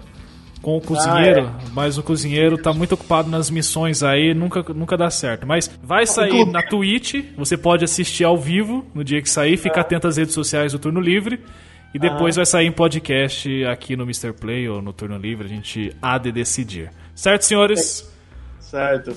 com 0.63 0.77
o 0.77 0.81
cozinheiro, 0.81 1.51
mas 1.73 1.97
o 1.99 2.03
cozinheiro 2.03 2.59
tá 2.59 2.73
muito 2.73 2.93
ocupado 2.93 3.31
nas 3.31 3.49
missões 3.51 4.03
aí, 4.03 4.35
nunca, 4.35 4.65
nunca 4.75 4.97
dá 4.97 5.09
certo. 5.09 5.47
Mas 5.47 5.71
vai 5.83 6.05
sair 6.07 6.45
na 6.47 6.63
Twitch, 6.63 7.25
você 7.37 7.57
pode 7.57 7.85
assistir 7.85 8.25
ao 8.25 8.37
vivo 8.37 8.85
no 8.95 9.05
dia 9.05 9.23
que 9.23 9.31
sair, 9.31 9.57
fica 9.57 9.81
atento 9.81 10.09
às 10.09 10.17
redes 10.17 10.35
sociais 10.35 10.73
do 10.73 10.79
Turno 10.79 11.01
Livre. 11.01 11.41
E 11.95 11.99
depois 11.99 12.37
vai 12.37 12.45
sair 12.45 12.67
em 12.67 12.73
podcast 12.73 13.65
aqui 13.65 13.97
no 13.97 14.05
Mr. 14.05 14.33
Play 14.33 14.69
ou 14.69 14.83
no 14.83 14.93
Turno 14.93 15.17
Livre, 15.17 15.47
a 15.47 15.49
gente 15.49 15.95
há 16.03 16.19
de 16.19 16.31
decidir. 16.31 16.91
Certo, 17.15 17.43
senhores? 17.43 18.13
Certo. 18.61 19.17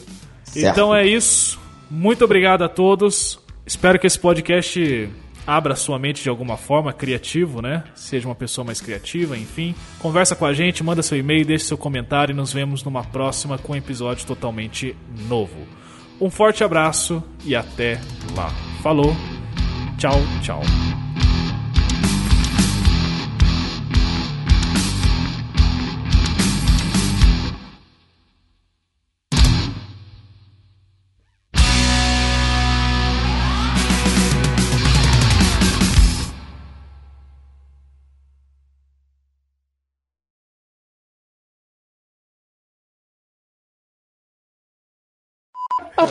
Então 0.56 0.95
é 0.95 1.06
isso. 1.06 1.60
Muito 1.89 2.23
obrigado 2.23 2.64
a 2.64 2.69
todos. 2.69 3.39
Espero 3.65 3.99
que 3.99 4.07
esse 4.07 4.18
podcast 4.18 5.10
abra 5.45 5.76
sua 5.76 5.99
mente 5.99 6.23
de 6.23 6.30
alguma 6.30 6.56
forma, 6.56 6.93
criativo, 6.93 7.61
né? 7.61 7.84
Seja 7.95 8.27
uma 8.27 8.35
pessoa 8.35 8.64
mais 8.64 8.80
criativa, 8.80 9.38
enfim. 9.38 9.76
Conversa 9.99 10.35
com 10.35 10.45
a 10.45 10.53
gente, 10.53 10.84
manda 10.84 11.03
seu 11.03 11.18
e-mail, 11.18 11.45
deixe 11.45 11.65
seu 11.65 11.77
comentário 11.77 12.31
e 12.31 12.35
nos 12.35 12.53
vemos 12.53 12.84
numa 12.84 13.03
próxima 13.03 13.57
com 13.57 13.73
um 13.73 13.76
episódio 13.76 14.26
totalmente 14.26 14.95
novo. 15.27 15.68
Um 16.19 16.30
forte 16.30 16.64
abraço 16.64 17.23
e 17.43 17.56
até 17.56 17.99
lá. 18.35 18.49
Falou. 18.81 19.15
Tchau, 19.98 20.19
tchau. 20.41 20.61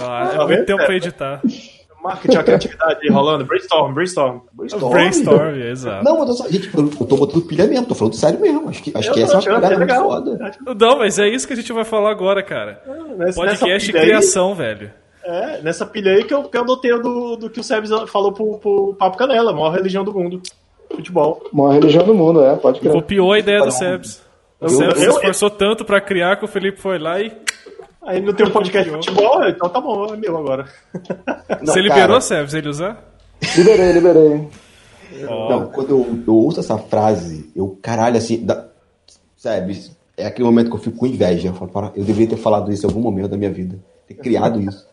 Ah, 0.03 0.31
é 0.35 0.47
muito 0.47 0.65
tempo 0.67 0.85
pra 0.85 0.95
editar. 0.97 1.41
Marketing, 2.03 2.37
a 2.39 2.43
criatividade 2.43 2.99
aí 3.03 3.11
rolando. 3.11 3.45
Brainstorm, 3.45 3.93
brainstorm. 3.93 4.41
Brainstorm, 4.91 5.55
exato. 5.61 6.03
Não, 6.03 6.19
mas 6.19 6.29
eu 6.31 6.35
só, 6.35 6.49
gente, 6.49 6.71
eu, 6.75 6.89
tô 7.07 7.17
botando 7.17 7.43
pilha 7.43 7.67
mesmo, 7.67 7.85
tô 7.87 7.95
falando 7.95 8.15
sério 8.15 8.41
mesmo. 8.41 8.69
Acho 8.71 8.83
que, 8.83 8.93
acho 8.97 9.09
Eu 9.11 9.13
que 9.15 9.23
essa 9.23 9.35
é 9.35 9.37
uma 9.37 9.61
pegada 9.61 9.75
é 9.75 9.77
muito 9.77 9.95
foda. 9.95 10.53
Não, 10.79 10.99
mas 10.99 11.19
é 11.19 11.29
isso 11.29 11.47
que 11.47 11.53
a 11.53 11.57
gente 11.57 11.73
vai 11.75 11.85
falar 11.85 12.11
agora, 12.11 12.43
cara. 12.43 12.83
Nessa- 13.19 13.39
Podcast 13.39 13.69
nessa 13.69 13.85
e 13.85 13.89
pilha 13.89 14.01
aí- 14.01 14.07
criação, 14.09 14.55
velho. 14.55 14.91
É, 15.23 15.61
nessa 15.61 15.85
pilha 15.85 16.13
aí 16.13 16.25
que 16.25 16.33
eu, 16.33 16.45
que 16.45 16.57
eu 16.57 16.63
adotei 16.63 16.93
o 16.95 17.03
do, 17.03 17.37
do 17.37 17.51
que 17.51 17.61
o 17.61 17.63
Sebs 17.63 17.91
falou 18.09 18.33
pro, 18.33 18.59
pro 18.59 18.97
Papo 18.99 19.19
Canela, 19.19 19.51
a 19.51 19.55
maior 19.55 19.71
religião 19.71 20.03
do 20.03 20.15
mundo. 20.15 20.41
Futebol. 20.91 21.43
Maior 21.53 21.75
religião 21.75 22.03
do 22.05 22.15
mundo, 22.15 22.43
é, 22.43 22.57
pode 22.57 22.81
crer. 22.81 22.93
Copiou 22.93 23.33
a 23.35 23.39
ideia 23.39 23.63
do 23.63 23.71
Sebs. 23.71 24.23
O 24.59 24.69
Sebs 24.71 24.99
se 24.99 25.05
eu- 25.05 25.11
esforçou 25.13 25.51
tanto 25.51 25.85
pra 25.85 26.01
criar 26.01 26.37
que 26.37 26.47
o 26.47 26.49
Felipe 26.49 26.81
foi 26.81 26.99
lá 26.99 27.21
e. 27.21 27.31
Aí 28.03 28.21
não 28.21 28.33
tem 28.33 28.47
um 28.47 28.51
podcast 28.51 28.91
de 28.91 28.97
futebol, 28.97 29.47
então 29.47 29.69
tá 29.69 29.81
bom, 29.81 30.15
é 30.15 30.17
meu 30.17 30.37
agora. 30.37 30.67
Não, 30.95 31.67
Você 31.67 31.83
cara, 31.83 31.83
liberou, 31.83 32.21
Sebs, 32.21 32.55
ele 32.55 32.69
usar? 32.69 33.05
Liberei, 33.57 33.93
liberei. 33.93 34.49
Não, 35.23 35.67
quando 35.67 35.91
eu, 35.91 36.23
eu 36.27 36.35
ouço 36.35 36.61
essa 36.61 36.79
frase, 36.79 37.51
eu, 37.55 37.79
caralho, 37.83 38.17
assim, 38.17 38.45
da, 38.45 38.67
sabe, 39.37 39.79
é 40.17 40.27
aquele 40.27 40.47
momento 40.47 40.71
que 40.71 40.77
eu 40.77 40.81
fico 40.81 40.97
com 40.97 41.07
inveja. 41.07 41.49
Eu, 41.49 41.55
falo, 41.55 41.71
"Para, 41.71 41.93
eu 41.97 42.05
deveria 42.05 42.29
ter 42.29 42.37
falado 42.37 42.73
isso 42.73 42.87
em 42.87 42.89
algum 42.89 43.01
momento 43.01 43.29
da 43.29 43.37
minha 43.37 43.51
vida. 43.51 43.79
Ter 44.07 44.15
criado 44.15 44.61
isso. 44.61 44.87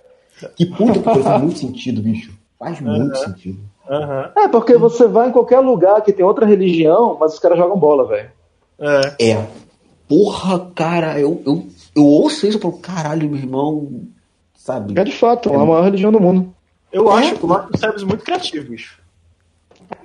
Que 0.55 0.65
puta 0.65 0.99
que 1.13 1.23
faz 1.23 1.41
muito 1.41 1.59
sentido, 1.59 2.01
bicho. 2.01 2.31
Faz 2.59 2.79
muito 2.81 3.17
sentido. 3.17 3.59
É, 4.35 4.47
porque 4.47 4.77
você 4.77 5.07
vai 5.07 5.29
em 5.29 5.31
qualquer 5.31 5.59
lugar 5.59 6.01
que 6.01 6.11
tem 6.11 6.25
outra 6.25 6.45
religião, 6.45 7.17
mas 7.19 7.33
os 7.33 7.39
caras 7.39 7.57
jogam 7.57 7.77
bola, 7.77 8.07
velho. 8.07 8.29
É. 8.79 9.31
É. 9.31 9.47
Porra, 10.07 10.71
cara, 10.73 11.19
eu, 11.19 11.41
eu, 11.45 11.67
eu 11.97 12.05
ouço 12.05 12.47
isso 12.47 12.57
e 12.57 12.61
falo, 12.61 12.77
caralho, 12.77 13.29
meu 13.29 13.39
irmão, 13.39 14.03
sabe? 14.55 14.97
É 14.99 15.03
de 15.03 15.11
fato, 15.11 15.49
é 15.49 15.55
a 15.55 15.59
maior 15.59 15.83
religião 15.83 16.11
do 16.11 16.19
mundo. 16.19 16.53
Eu 16.91 17.09
acho, 17.11 17.35
eu 17.35 17.53
acho 17.53 17.69
o 17.73 17.77
Sebs 17.77 18.03
muito 18.03 18.23
criativo, 18.23 18.69
bicho. 18.69 18.99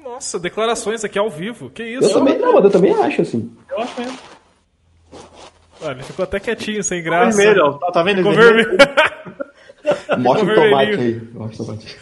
Nossa, 0.02 0.38
declarações 0.38 1.04
aqui 1.04 1.18
ao 1.18 1.30
vivo. 1.30 1.70
Que 1.70 1.82
Eu 1.82 2.00
isso? 2.00 2.14
também, 2.14 2.38
não, 2.38 2.52
mas 2.54 2.64
eu 2.64 2.70
também 2.70 2.92
acho, 2.92 3.22
assim. 3.22 3.50
Eu 3.70 3.78
acho 3.80 4.00
mesmo. 4.00 4.18
Olha, 5.80 5.92
ele 5.94 6.02
ficou 6.02 6.22
até 6.22 6.38
quietinho, 6.40 6.82
sem 6.82 7.02
graça. 7.02 7.36
Vermelho, 7.36 7.64
ó. 7.66 7.72
Tá, 7.72 7.90
tá 7.92 8.02
vendo? 8.02 8.18
Ficou 8.18 8.32
Vermelho. 8.34 8.76
vermelho. 8.76 10.18
Mostra 10.18 10.44
o 10.44 10.54
tomate 10.54 10.90
aí. 10.92 11.20
Mostra 11.34 11.62
o 11.62 11.66
tomate. 11.66 11.98